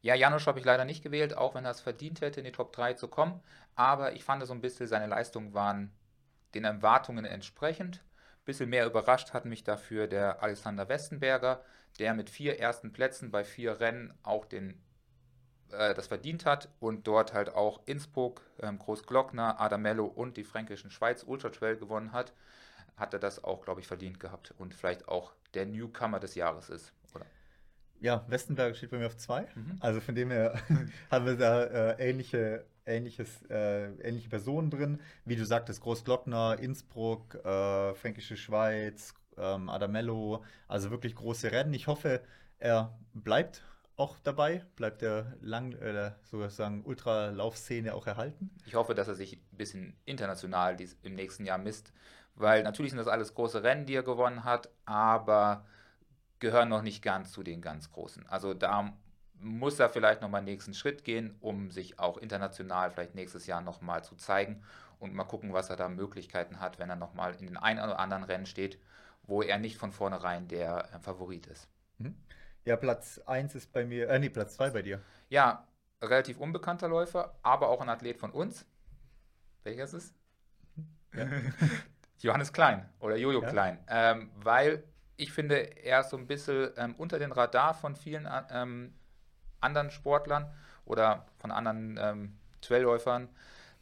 Ja, 0.02 0.16
Janusz 0.16 0.48
habe 0.48 0.60
ich 0.60 0.66
leider 0.66 0.84
nicht 0.84 1.04
gewählt, 1.04 1.38
auch 1.38 1.54
wenn 1.54 1.66
er 1.66 1.72
es 1.72 1.82
verdient 1.82 2.22
hätte, 2.22 2.40
in 2.40 2.46
die 2.46 2.52
Top 2.52 2.74
3 2.74 2.94
zu 2.94 3.08
kommen. 3.08 3.40
Aber 3.76 4.14
ich 4.14 4.24
fand 4.24 4.46
so 4.46 4.54
ein 4.54 4.62
bisschen, 4.62 4.88
seine 4.88 5.08
Leistungen 5.08 5.54
waren 5.54 5.92
den 6.56 6.64
Erwartungen 6.64 7.26
entsprechend. 7.26 7.98
Ein 7.98 8.46
bisschen 8.46 8.70
mehr 8.70 8.88
überrascht 8.88 9.34
hat 9.34 9.46
mich 9.46 9.64
dafür 9.64 10.08
der 10.08 10.42
Alexander 10.42 10.90
Westenberger, 10.90 11.64
der 12.00 12.16
mit 12.16 12.30
vier 12.30 12.60
ersten 12.60 12.92
Plätzen 12.92 13.30
bei 13.30 13.44
vier 13.44 13.80
Rennen 13.80 14.14
auch 14.24 14.46
den, 14.46 14.82
äh, 15.70 15.94
das 15.94 16.08
verdient 16.08 16.46
hat 16.46 16.70
und 16.80 17.06
dort 17.06 17.34
halt 17.34 17.54
auch 17.54 17.82
Innsbruck, 17.86 18.42
ähm, 18.60 18.80
Großglockner, 18.80 19.62
Adamello 19.62 20.06
und 20.06 20.36
die 20.36 20.44
fränkischen 20.44 20.90
Schweiz 20.90 21.24
Ultra 21.24 21.50
Trail 21.50 21.78
gewonnen 21.78 22.12
hat, 22.12 22.34
hat 22.98 23.14
er 23.14 23.20
das 23.20 23.44
auch, 23.44 23.64
glaube 23.64 23.82
ich, 23.82 23.88
verdient 23.88 24.20
gehabt 24.20 24.54
und 24.58 24.74
vielleicht 24.74 25.08
auch 25.08 25.34
der 25.54 25.66
Newcomer 25.66 26.20
des 26.20 26.36
Jahres 26.36 26.70
ist. 26.70 26.94
Oder? 27.14 27.26
Ja, 28.00 28.26
Westenberger 28.28 28.76
steht 28.76 28.92
bei 28.92 28.98
mir 28.98 29.08
auf 29.08 29.18
zwei. 29.18 29.48
Mhm. 29.56 29.78
Also 29.80 30.00
von 30.00 30.16
dem 30.16 30.32
her 30.32 30.60
haben 31.12 31.26
wir 31.26 31.36
da 31.36 31.64
äh, 31.64 32.10
ähnliche 32.10 32.66
ähnliches, 32.86 33.44
äh, 33.50 33.92
ähnliche 34.02 34.30
Personen 34.30 34.70
drin. 34.70 35.00
Wie 35.26 35.36
du 35.36 35.46
sagtest, 35.46 35.82
Großglockner, 35.82 36.60
Innsbruck, 36.60 37.36
äh, 37.36 37.94
Fränkische 37.94 38.38
Schweiz, 38.38 39.14
ähm, 39.38 39.70
Adamello, 39.70 40.44
also 40.68 40.92
wirklich 40.92 41.16
große 41.16 41.52
Rennen. 41.52 41.74
Ich 41.74 41.88
hoffe, 41.88 42.22
er 42.60 42.98
bleibt 43.14 43.64
auch 43.98 44.18
dabei, 44.24 44.66
bleibt 44.76 45.02
der 45.02 45.38
lang, 45.42 45.74
äh, 45.74 46.12
sozusagen 46.24 46.84
Ultralaufszene 46.84 47.94
auch 47.94 48.08
erhalten. 48.08 48.50
Ich 48.66 48.76
hoffe, 48.76 48.96
dass 48.96 49.08
er 49.08 49.16
sich 49.16 49.34
ein 49.34 49.58
bisschen 49.58 49.96
international 50.06 50.76
dies, 50.76 50.98
im 51.04 51.16
nächsten 51.16 51.46
Jahr 51.46 51.58
misst, 51.58 51.94
weil 52.42 52.64
natürlich 52.64 52.92
sind 52.92 53.00
das 53.00 53.08
alles 53.08 53.34
große 53.34 53.64
Rennen, 53.64 53.86
die 53.86 53.96
er 53.96 54.04
gewonnen 54.04 54.44
hat, 54.44 54.70
aber 54.86 55.66
gehören 56.40 56.70
noch 56.70 56.82
nicht 56.82 57.04
ganz 57.04 57.32
zu 57.32 57.44
den 57.44 57.62
ganz 57.62 57.92
großen. 57.92 58.28
Also 58.28 58.54
da 58.54 58.94
muss 59.36 59.80
er 59.80 59.90
vielleicht 59.90 60.22
nochmal 60.22 60.42
den 60.42 60.54
nächsten 60.54 60.74
Schritt 60.74 61.04
gehen, 61.04 61.36
um 61.40 61.72
sich 61.72 62.00
auch 62.00 62.18
international 62.18 62.92
vielleicht 62.92 63.16
nächstes 63.16 63.48
Jahr 63.48 63.62
nochmal 63.62 64.04
zu 64.04 64.16
zeigen 64.16 64.64
und 65.00 65.14
mal 65.14 65.24
gucken, 65.24 65.54
was 65.54 65.70
er 65.70 65.76
da 65.76 65.90
Möglichkeiten 65.90 66.60
hat, 66.60 66.80
wenn 66.80 66.90
er 66.90 66.96
nochmal 66.96 67.36
in 67.36 67.48
den 67.48 67.58
einen 67.58 67.80
oder 67.80 68.00
anderen 68.00 68.24
Rennen 68.24 68.46
steht, 68.46 68.80
wo 69.24 69.42
er 69.42 69.58
nicht 69.58 69.78
von 69.78 69.92
vornherein 69.92 70.48
der 70.48 70.90
äh, 70.94 71.00
Favorit 71.00 71.48
ist. 71.48 71.68
Mhm. 71.98 72.16
Ja, 72.66 72.76
Platz 72.76 73.20
1 73.26 73.56
ist 73.56 73.72
bei 73.72 73.86
mir, 73.86 74.10
äh, 74.10 74.20
nee, 74.20 74.30
Platz 74.30 74.56
2 74.56 74.70
bei 74.70 74.84
dir. 74.84 75.02
Ja, 75.30 75.68
relativ 76.02 76.40
unbekannter 76.40 76.88
Läufer, 76.88 77.36
aber 77.42 77.70
auch 77.70 77.82
ein 77.82 77.90
Athlet 77.90 78.18
von 78.18 78.32
uns. 78.32 78.66
Welcher 79.64 79.84
ist 79.84 79.94
es? 79.94 80.14
Ja. 81.14 81.28
Johannes 82.24 82.54
Klein 82.54 82.90
oder 83.00 83.16
Jojo 83.16 83.42
ja. 83.42 83.50
Klein. 83.50 83.80
Ähm, 83.88 84.32
weil 84.36 84.84
ich 85.18 85.32
finde, 85.32 85.56
er 85.84 86.02
ist 86.02 86.10
so 86.10 86.18
ein 86.18 86.28
bisschen 86.28 86.72
ähm, 86.78 86.96
unter 86.98 87.20
den 87.20 87.32
Radar 87.32 87.74
von 87.74 87.96
vielen 87.96 88.28
ähm, 88.52 88.94
anderen 89.60 89.92
Sportlern 89.92 90.52
oder 90.86 91.26
von 91.38 91.52
anderen 91.52 92.00
ähm, 92.02 92.38
Trailläufern, 92.62 93.30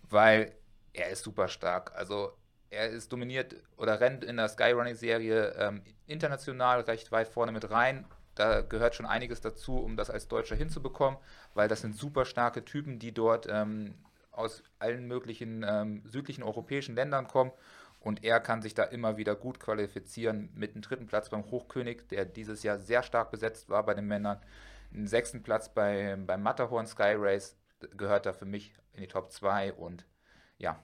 weil 0.09 0.53
er 0.93 1.09
ist 1.09 1.23
super 1.23 1.47
stark. 1.47 1.93
Also 1.95 2.33
er 2.69 2.89
ist 2.89 3.11
dominiert 3.11 3.55
oder 3.77 3.99
rennt 3.99 4.23
in 4.23 4.37
der 4.37 4.49
Skyrunning-Serie 4.49 5.55
ähm, 5.57 5.81
international 6.07 6.81
recht 6.81 7.11
weit 7.11 7.27
vorne 7.27 7.51
mit 7.51 7.69
rein. 7.71 8.05
Da 8.35 8.61
gehört 8.61 8.95
schon 8.95 9.05
einiges 9.05 9.41
dazu, 9.41 9.77
um 9.77 9.97
das 9.97 10.09
als 10.09 10.27
Deutscher 10.27 10.55
hinzubekommen, 10.55 11.19
weil 11.53 11.67
das 11.67 11.81
sind 11.81 11.95
super 11.97 12.25
starke 12.25 12.63
Typen, 12.63 12.99
die 12.99 13.13
dort 13.13 13.47
ähm, 13.49 13.95
aus 14.31 14.63
allen 14.77 15.07
möglichen 15.07 15.65
ähm, 15.67 16.03
südlichen 16.05 16.43
europäischen 16.43 16.95
Ländern 16.95 17.27
kommen. 17.27 17.51
Und 17.99 18.23
er 18.23 18.39
kann 18.39 18.61
sich 18.61 18.73
da 18.73 18.83
immer 18.83 19.17
wieder 19.17 19.35
gut 19.35 19.59
qualifizieren 19.59 20.49
mit 20.53 20.73
dem 20.73 20.81
dritten 20.81 21.07
Platz 21.07 21.29
beim 21.29 21.51
Hochkönig, 21.51 22.07
der 22.07 22.25
dieses 22.25 22.63
Jahr 22.63 22.79
sehr 22.79 23.03
stark 23.03 23.29
besetzt 23.29 23.69
war 23.69 23.85
bei 23.85 23.93
den 23.93 24.05
Männern 24.05 24.39
einen 24.93 25.07
sechsten 25.07 25.43
Platz 25.43 25.69
bei, 25.69 26.15
beim 26.17 26.41
Matterhorn 26.41 26.87
Sky 26.87 27.13
Race 27.15 27.55
gehört 27.95 28.25
da 28.25 28.33
für 28.33 28.45
mich 28.45 28.73
in 28.93 29.01
die 29.01 29.07
Top 29.07 29.31
2 29.31 29.73
und 29.73 30.05
ja, 30.57 30.83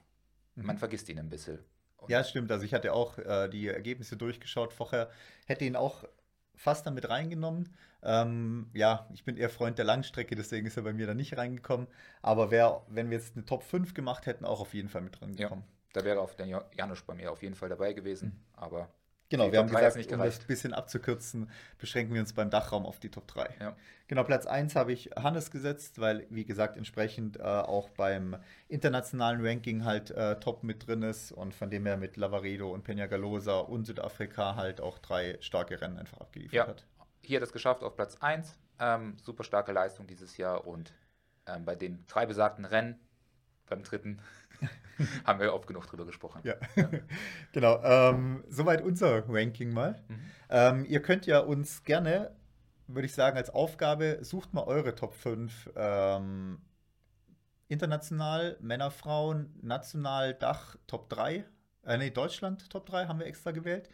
mhm. 0.56 0.66
man 0.66 0.78
vergisst 0.78 1.10
ihn 1.10 1.20
ein 1.20 1.30
bisschen. 1.30 1.60
Und 1.98 2.10
ja, 2.10 2.24
stimmt. 2.24 2.52
Also 2.52 2.66
ich 2.66 2.74
hatte 2.74 2.94
auch 2.94 3.18
äh, 3.18 3.50
die 3.50 3.68
Ergebnisse 3.68 4.16
durchgeschaut 4.16 4.74
vorher. 4.74 5.10
Hätte 5.46 5.66
ihn 5.66 5.76
auch 5.76 6.04
fast 6.54 6.86
damit 6.86 7.10
reingenommen. 7.10 7.76
Ähm, 8.04 8.70
ja, 8.74 9.10
ich 9.14 9.26
bin 9.26 9.36
eher 9.36 9.50
Freund 9.50 9.78
der 9.78 9.86
Langstrecke, 9.86 10.36
deswegen 10.36 10.68
ist 10.68 10.78
er 10.78 10.84
bei 10.84 10.94
mir 10.94 11.08
da 11.08 11.14
nicht 11.14 11.36
reingekommen. 11.36 11.88
Aber 12.22 12.52
wär, 12.52 12.84
wenn 12.88 13.10
wir 13.10 13.18
jetzt 13.18 13.36
eine 13.36 13.46
Top 13.46 13.64
5 13.64 13.94
gemacht 13.94 14.26
hätten, 14.26 14.46
auch 14.46 14.62
auf 14.62 14.74
jeden 14.74 14.88
Fall 14.88 15.02
mit 15.02 15.20
drin 15.20 15.36
gekommen. 15.36 15.64
Ja, 15.66 15.75
da 15.96 16.04
wäre 16.04 16.20
auch 16.20 16.34
der 16.34 16.48
Janusz 16.74 17.02
bei 17.02 17.16
mir 17.16 17.32
auf 17.32 17.42
jeden 17.42 17.56
Fall 17.56 17.70
dabei 17.70 17.94
gewesen. 17.94 18.30
Mhm. 18.30 18.62
Aber 18.62 18.90
Genau, 19.30 19.52
wir 19.52 19.58
haben 19.58 19.70
gesagt, 19.70 19.96
nicht 19.96 20.12
um 20.14 20.20
das 20.20 20.40
ein 20.40 20.48
bisschen 20.48 20.74
abzukürzen, 20.74 21.50
beschränken 21.80 22.14
wir 22.14 22.22
uns 22.22 22.34
beim 22.34 22.52
Dachraum 22.52 22.86
auf 22.86 23.00
die 23.00 23.10
Top 23.10 23.28
3. 23.28 23.50
Ja. 23.60 23.76
Genau, 24.08 24.24
Platz 24.24 24.46
1 24.46 24.76
habe 24.76 24.94
ich 24.94 25.10
Hannes 25.16 25.50
gesetzt, 25.50 26.00
weil, 26.00 26.28
wie 26.30 26.46
gesagt, 26.46 26.78
entsprechend 26.78 27.38
äh, 27.38 27.42
auch 27.42 27.90
beim 27.90 28.38
internationalen 28.68 29.44
Ranking 29.44 29.84
halt 29.84 30.12
äh, 30.12 30.40
top 30.40 30.64
mit 30.64 30.86
drin 30.86 31.02
ist 31.02 31.32
und 31.32 31.56
von 31.56 31.72
dem 31.72 31.88
her 31.88 31.98
mit 31.98 32.18
Lavaredo 32.18 32.72
und 32.72 32.88
Peñagalosa 32.88 33.62
und 33.62 33.86
Südafrika 33.86 34.56
halt 34.56 34.80
auch 34.80 35.00
drei 35.00 35.38
starke 35.42 35.82
Rennen 35.82 35.98
einfach 35.98 36.20
abgeliefert 36.20 36.54
ja. 36.54 36.68
hat. 36.68 36.86
Hier 37.24 37.38
hat 37.38 37.44
es 37.44 37.52
geschafft 37.52 37.84
auf 37.84 37.96
Platz 37.96 38.18
1. 38.20 38.56
Ähm, 38.80 39.18
super 39.24 39.44
starke 39.44 39.72
Leistung 39.72 40.06
dieses 40.06 40.38
Jahr 40.38 40.68
und 40.68 40.94
ähm, 41.48 41.66
bei 41.66 41.76
den 41.76 42.06
drei 42.06 42.28
besagten 42.28 42.66
Rennen, 42.66 43.00
beim 43.68 43.84
dritten 43.84 44.20
Haben 45.26 45.40
wir 45.40 45.54
oft 45.54 45.68
genug 45.68 45.88
drüber 45.88 46.06
gesprochen. 46.06 46.42
Ja, 46.44 46.56
ja. 46.76 46.90
genau. 47.52 47.82
Ähm, 47.84 48.44
soweit 48.50 48.82
unser 48.82 49.28
Ranking 49.28 49.74
mal. 49.74 50.02
Mhm. 50.08 50.20
Ähm, 50.50 50.86
ihr 50.86 51.02
könnt 51.02 51.26
ja 51.26 51.40
uns 51.40 51.84
gerne, 51.84 52.32
würde 52.88 53.06
ich 53.06 53.14
sagen, 53.14 53.38
als 53.38 53.50
Aufgabe, 53.50 54.20
sucht 54.22 54.54
mal 54.54 54.64
eure 54.64 54.96
Top 54.96 55.14
5 55.14 55.72
ähm, 55.76 56.60
international, 57.68 58.58
Männer, 58.62 58.92
Frauen, 58.92 59.54
national, 59.62 60.34
Dach, 60.34 60.76
Top 60.88 61.10
3. 61.10 61.46
Äh, 61.86 61.98
nee, 61.98 62.10
Deutschland 62.10 62.70
Top 62.70 62.86
3 62.86 63.08
haben 63.08 63.20
wir 63.20 63.28
extra 63.28 63.52
gewählt. 63.52 63.90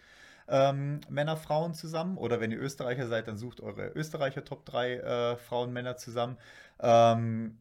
Ähm, 0.47 0.99
Männer, 1.09 1.37
Frauen 1.37 1.73
zusammen. 1.73 2.17
Oder 2.17 2.41
wenn 2.41 2.51
ihr 2.51 2.59
Österreicher 2.59 3.07
seid, 3.07 3.27
dann 3.27 3.37
sucht 3.37 3.61
eure 3.61 3.87
Österreicher 3.89 4.43
Top 4.43 4.65
3 4.65 4.95
äh, 4.95 5.37
Frauen, 5.37 5.71
Männer 5.71 5.95
zusammen. 5.95 6.37
Ähm, 6.79 7.57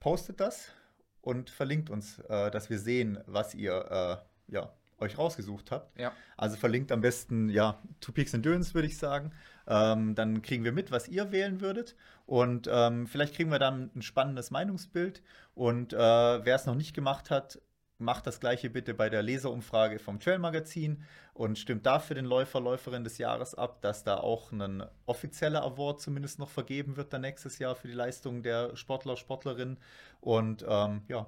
postet 0.00 0.40
das 0.40 0.72
und 1.20 1.50
verlinkt 1.50 1.90
uns, 1.90 2.18
äh, 2.28 2.50
dass 2.50 2.70
wir 2.70 2.78
sehen, 2.78 3.18
was 3.26 3.54
ihr 3.54 4.22
äh, 4.48 4.52
ja, 4.52 4.72
euch 4.98 5.18
rausgesucht 5.18 5.70
habt. 5.70 5.98
Ja. 5.98 6.12
Also 6.36 6.56
verlinkt 6.56 6.92
am 6.92 7.00
besten, 7.00 7.48
ja, 7.48 7.80
Two 8.00 8.12
Peaks 8.12 8.34
Endurance, 8.34 8.74
würde 8.74 8.88
ich 8.88 8.98
sagen. 8.98 9.32
Ähm, 9.66 10.14
dann 10.14 10.42
kriegen 10.42 10.64
wir 10.64 10.72
mit, 10.72 10.90
was 10.90 11.08
ihr 11.08 11.30
wählen 11.30 11.60
würdet. 11.60 11.94
Und 12.26 12.68
ähm, 12.70 13.06
vielleicht 13.06 13.34
kriegen 13.34 13.50
wir 13.50 13.58
dann 13.58 13.90
ein 13.94 14.02
spannendes 14.02 14.50
Meinungsbild. 14.50 15.22
Und 15.54 15.92
äh, 15.92 15.96
wer 15.96 16.54
es 16.54 16.66
noch 16.66 16.74
nicht 16.74 16.94
gemacht 16.94 17.30
hat, 17.30 17.60
macht 17.98 18.26
das 18.26 18.40
gleiche 18.40 18.70
bitte 18.70 18.94
bei 18.94 19.08
der 19.08 19.22
Leserumfrage 19.22 19.98
vom 19.98 20.20
Trail 20.20 20.38
Magazin 20.38 21.02
und 21.34 21.58
stimmt 21.58 21.84
dafür 21.84 22.14
den 22.14 22.24
Läufer, 22.24 22.60
Läuferin 22.60 23.04
des 23.04 23.18
Jahres 23.18 23.54
ab, 23.54 23.82
dass 23.82 24.04
da 24.04 24.18
auch 24.18 24.52
ein 24.52 24.84
offizieller 25.06 25.62
Award 25.64 26.00
zumindest 26.00 26.38
noch 26.38 26.48
vergeben 26.48 26.96
wird 26.96 27.12
dann 27.12 27.22
nächstes 27.22 27.58
Jahr 27.58 27.74
für 27.74 27.88
die 27.88 27.94
Leistung 27.94 28.42
der 28.42 28.76
Sportler, 28.76 29.16
Sportlerinnen. 29.16 29.78
Und 30.20 30.64
ähm, 30.68 31.02
ja. 31.08 31.26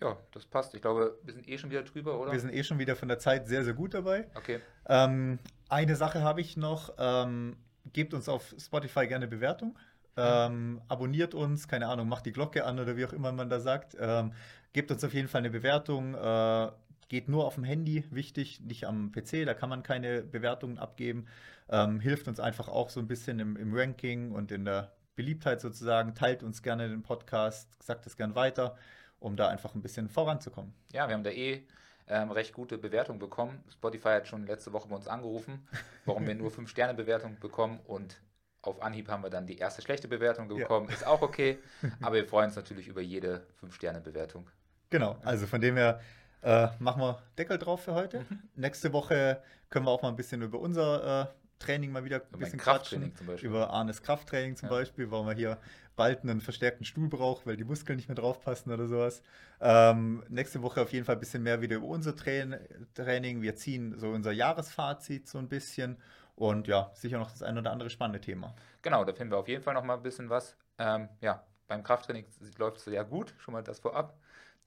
Ja, 0.00 0.18
das 0.32 0.44
passt. 0.44 0.74
Ich 0.74 0.82
glaube, 0.82 1.18
wir 1.22 1.32
sind 1.32 1.48
eh 1.48 1.56
schon 1.56 1.70
wieder 1.70 1.82
drüber, 1.82 2.20
oder? 2.20 2.32
Wir 2.32 2.40
sind 2.40 2.52
eh 2.52 2.62
schon 2.62 2.78
wieder 2.78 2.96
von 2.96 3.08
der 3.08 3.18
Zeit 3.18 3.48
sehr, 3.48 3.64
sehr 3.64 3.72
gut 3.72 3.94
dabei. 3.94 4.28
Okay. 4.34 4.60
Ähm, 4.86 5.38
eine 5.70 5.96
Sache 5.96 6.22
habe 6.22 6.42
ich 6.42 6.58
noch. 6.58 6.92
Ähm, 6.98 7.56
gebt 7.92 8.12
uns 8.12 8.28
auf 8.28 8.54
Spotify 8.58 9.06
gerne 9.06 9.26
Bewertung. 9.26 9.78
Ähm, 10.18 10.80
abonniert 10.88 11.34
uns, 11.34 11.68
keine 11.68 11.88
Ahnung, 11.88 12.08
macht 12.08 12.24
die 12.24 12.32
Glocke 12.32 12.64
an 12.64 12.78
oder 12.78 12.96
wie 12.96 13.04
auch 13.04 13.12
immer 13.12 13.32
man 13.32 13.50
da 13.50 13.60
sagt. 13.60 13.96
Ähm, 14.00 14.32
gebt 14.76 14.90
uns 14.90 15.02
auf 15.04 15.14
jeden 15.14 15.26
Fall 15.26 15.38
eine 15.38 15.48
Bewertung. 15.48 16.14
Äh, 16.14 16.70
geht 17.08 17.30
nur 17.30 17.46
auf 17.46 17.54
dem 17.54 17.64
Handy, 17.64 18.04
wichtig, 18.10 18.60
nicht 18.60 18.86
am 18.86 19.10
PC, 19.10 19.46
da 19.46 19.54
kann 19.54 19.70
man 19.70 19.82
keine 19.82 20.20
Bewertungen 20.22 20.76
abgeben. 20.76 21.26
Ähm, 21.70 21.98
hilft 21.98 22.28
uns 22.28 22.40
einfach 22.40 22.68
auch 22.68 22.90
so 22.90 23.00
ein 23.00 23.08
bisschen 23.08 23.38
im, 23.38 23.56
im, 23.56 23.74
Ranking 23.74 24.32
und 24.32 24.52
in 24.52 24.66
der 24.66 24.92
Beliebtheit 25.14 25.62
sozusagen. 25.62 26.14
Teilt 26.14 26.42
uns 26.42 26.62
gerne 26.62 26.90
den 26.90 27.02
Podcast, 27.02 27.82
sagt 27.82 28.06
es 28.06 28.18
gern 28.18 28.34
weiter, 28.34 28.76
um 29.18 29.34
da 29.34 29.48
einfach 29.48 29.74
ein 29.74 29.80
bisschen 29.80 30.10
voranzukommen. 30.10 30.74
Ja, 30.92 31.08
wir 31.08 31.14
haben 31.14 31.24
da 31.24 31.30
eh 31.30 31.66
ähm, 32.06 32.30
recht 32.30 32.52
gute 32.52 32.76
Bewertungen 32.76 33.18
bekommen. 33.18 33.64
Spotify 33.72 34.10
hat 34.10 34.28
schon 34.28 34.46
letzte 34.46 34.74
Woche 34.74 34.88
bei 34.88 34.96
uns 34.96 35.08
angerufen, 35.08 35.66
warum 36.04 36.26
wir 36.26 36.34
nur 36.34 36.50
5-Sterne-Bewertungen 36.52 37.40
bekommen 37.40 37.80
und 37.86 38.20
auf 38.60 38.82
Anhieb 38.82 39.08
haben 39.08 39.22
wir 39.22 39.30
dann 39.30 39.46
die 39.46 39.56
erste 39.56 39.80
schlechte 39.80 40.08
Bewertung 40.08 40.48
bekommen. 40.48 40.88
Ja. 40.88 40.94
Ist 40.94 41.06
auch 41.06 41.22
okay. 41.22 41.58
aber 42.02 42.16
wir 42.16 42.28
freuen 42.28 42.48
uns 42.48 42.56
natürlich 42.56 42.88
über 42.88 43.00
jede 43.00 43.46
5-Sterne-Bewertung. 43.62 44.50
Genau, 44.90 45.16
also 45.24 45.46
von 45.46 45.60
dem 45.60 45.76
her 45.76 46.00
äh, 46.42 46.68
machen 46.78 47.02
wir 47.02 47.22
Deckel 47.38 47.58
drauf 47.58 47.82
für 47.82 47.94
heute. 47.94 48.20
Mhm. 48.20 48.42
Nächste 48.54 48.92
Woche 48.92 49.42
können 49.70 49.86
wir 49.86 49.90
auch 49.90 50.02
mal 50.02 50.08
ein 50.08 50.16
bisschen 50.16 50.42
über 50.42 50.60
unser 50.60 51.22
äh, 51.22 51.26
Training 51.58 51.90
mal 51.90 52.04
wieder 52.04 52.22
ein 52.32 52.38
bisschen 52.38 52.58
Krafttraining 52.58 53.14
zum 53.14 53.26
Beispiel. 53.26 53.48
Über 53.48 53.70
Arnes 53.70 54.02
Krafttraining 54.02 54.56
zum 54.56 54.68
ja. 54.68 54.74
Beispiel, 54.74 55.10
warum 55.10 55.26
wir 55.26 55.34
hier 55.34 55.58
bald 55.96 56.22
einen 56.22 56.40
verstärkten 56.40 56.84
Stuhl 56.84 57.08
brauchen, 57.08 57.46
weil 57.46 57.56
die 57.56 57.64
Muskeln 57.64 57.96
nicht 57.96 58.08
mehr 58.08 58.14
draufpassen 58.14 58.70
oder 58.70 58.86
sowas. 58.86 59.22
Ähm, 59.60 60.22
nächste 60.28 60.62
Woche 60.62 60.82
auf 60.82 60.92
jeden 60.92 61.06
Fall 61.06 61.16
ein 61.16 61.20
bisschen 61.20 61.42
mehr 61.42 61.62
wieder 61.62 61.76
über 61.76 61.86
unser 61.86 62.14
Training. 62.14 63.40
Wir 63.40 63.56
ziehen 63.56 63.98
so 63.98 64.10
unser 64.10 64.32
Jahresfazit 64.32 65.26
so 65.26 65.38
ein 65.38 65.48
bisschen 65.48 65.96
und 66.34 66.68
ja, 66.68 66.90
sicher 66.94 67.18
noch 67.18 67.30
das 67.30 67.42
ein 67.42 67.56
oder 67.56 67.72
andere 67.72 67.88
spannende 67.88 68.20
Thema. 68.20 68.54
Genau, 68.82 69.04
da 69.06 69.14
finden 69.14 69.32
wir 69.32 69.38
auf 69.38 69.48
jeden 69.48 69.62
Fall 69.62 69.72
noch 69.72 69.84
mal 69.84 69.94
ein 69.94 70.02
bisschen 70.02 70.28
was. 70.28 70.54
Ähm, 70.78 71.08
ja, 71.22 71.42
beim 71.66 71.82
Krafttraining 71.82 72.26
läuft 72.58 72.76
es 72.76 72.84
sehr 72.84 73.04
gut, 73.04 73.34
schon 73.38 73.52
mal 73.52 73.62
das 73.62 73.80
vorab. 73.80 74.18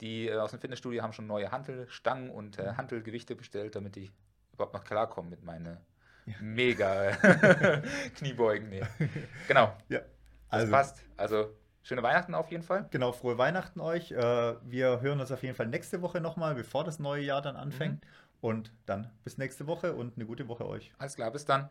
Die 0.01 0.27
äh, 0.27 0.37
aus 0.37 0.51
dem 0.51 0.59
Fitnessstudio 0.59 1.01
haben 1.01 1.13
schon 1.13 1.27
neue 1.27 1.51
Hantelstangen 1.51 2.29
und 2.29 2.57
äh, 2.57 2.71
mhm. 2.71 2.77
Hantelgewichte 2.77 3.35
bestellt, 3.35 3.75
damit 3.75 3.97
ich 3.97 4.11
überhaupt 4.53 4.73
noch 4.73 4.83
klarkomme 4.83 5.29
mit 5.29 5.43
meinen 5.43 5.77
ja. 6.25 6.35
mega 6.41 7.11
Kniebeugen. 8.15 8.69
Nee. 8.69 8.83
Genau. 9.47 9.75
Ja. 9.89 10.01
Also, 10.49 10.71
das 10.71 10.71
passt. 10.71 11.03
Also 11.17 11.55
schöne 11.83 12.03
Weihnachten 12.03 12.33
auf 12.35 12.51
jeden 12.51 12.63
Fall. 12.63 12.87
Genau, 12.91 13.11
frohe 13.11 13.37
Weihnachten 13.37 13.79
euch. 13.79 14.11
Äh, 14.11 14.55
wir 14.63 15.01
hören 15.01 15.19
uns 15.19 15.31
auf 15.31 15.43
jeden 15.43 15.55
Fall 15.55 15.67
nächste 15.67 16.01
Woche 16.01 16.21
nochmal, 16.21 16.55
bevor 16.55 16.83
das 16.83 16.99
neue 16.99 17.23
Jahr 17.23 17.41
dann 17.41 17.55
anfängt. 17.55 18.03
Mhm. 18.03 18.09
Und 18.41 18.71
dann 18.85 19.11
bis 19.25 19.37
nächste 19.37 19.67
Woche 19.67 19.93
und 19.93 20.15
eine 20.15 20.25
gute 20.25 20.47
Woche 20.47 20.65
euch. 20.65 20.93
Alles 20.97 21.15
klar, 21.15 21.29
bis 21.31 21.43
dann. 21.43 21.69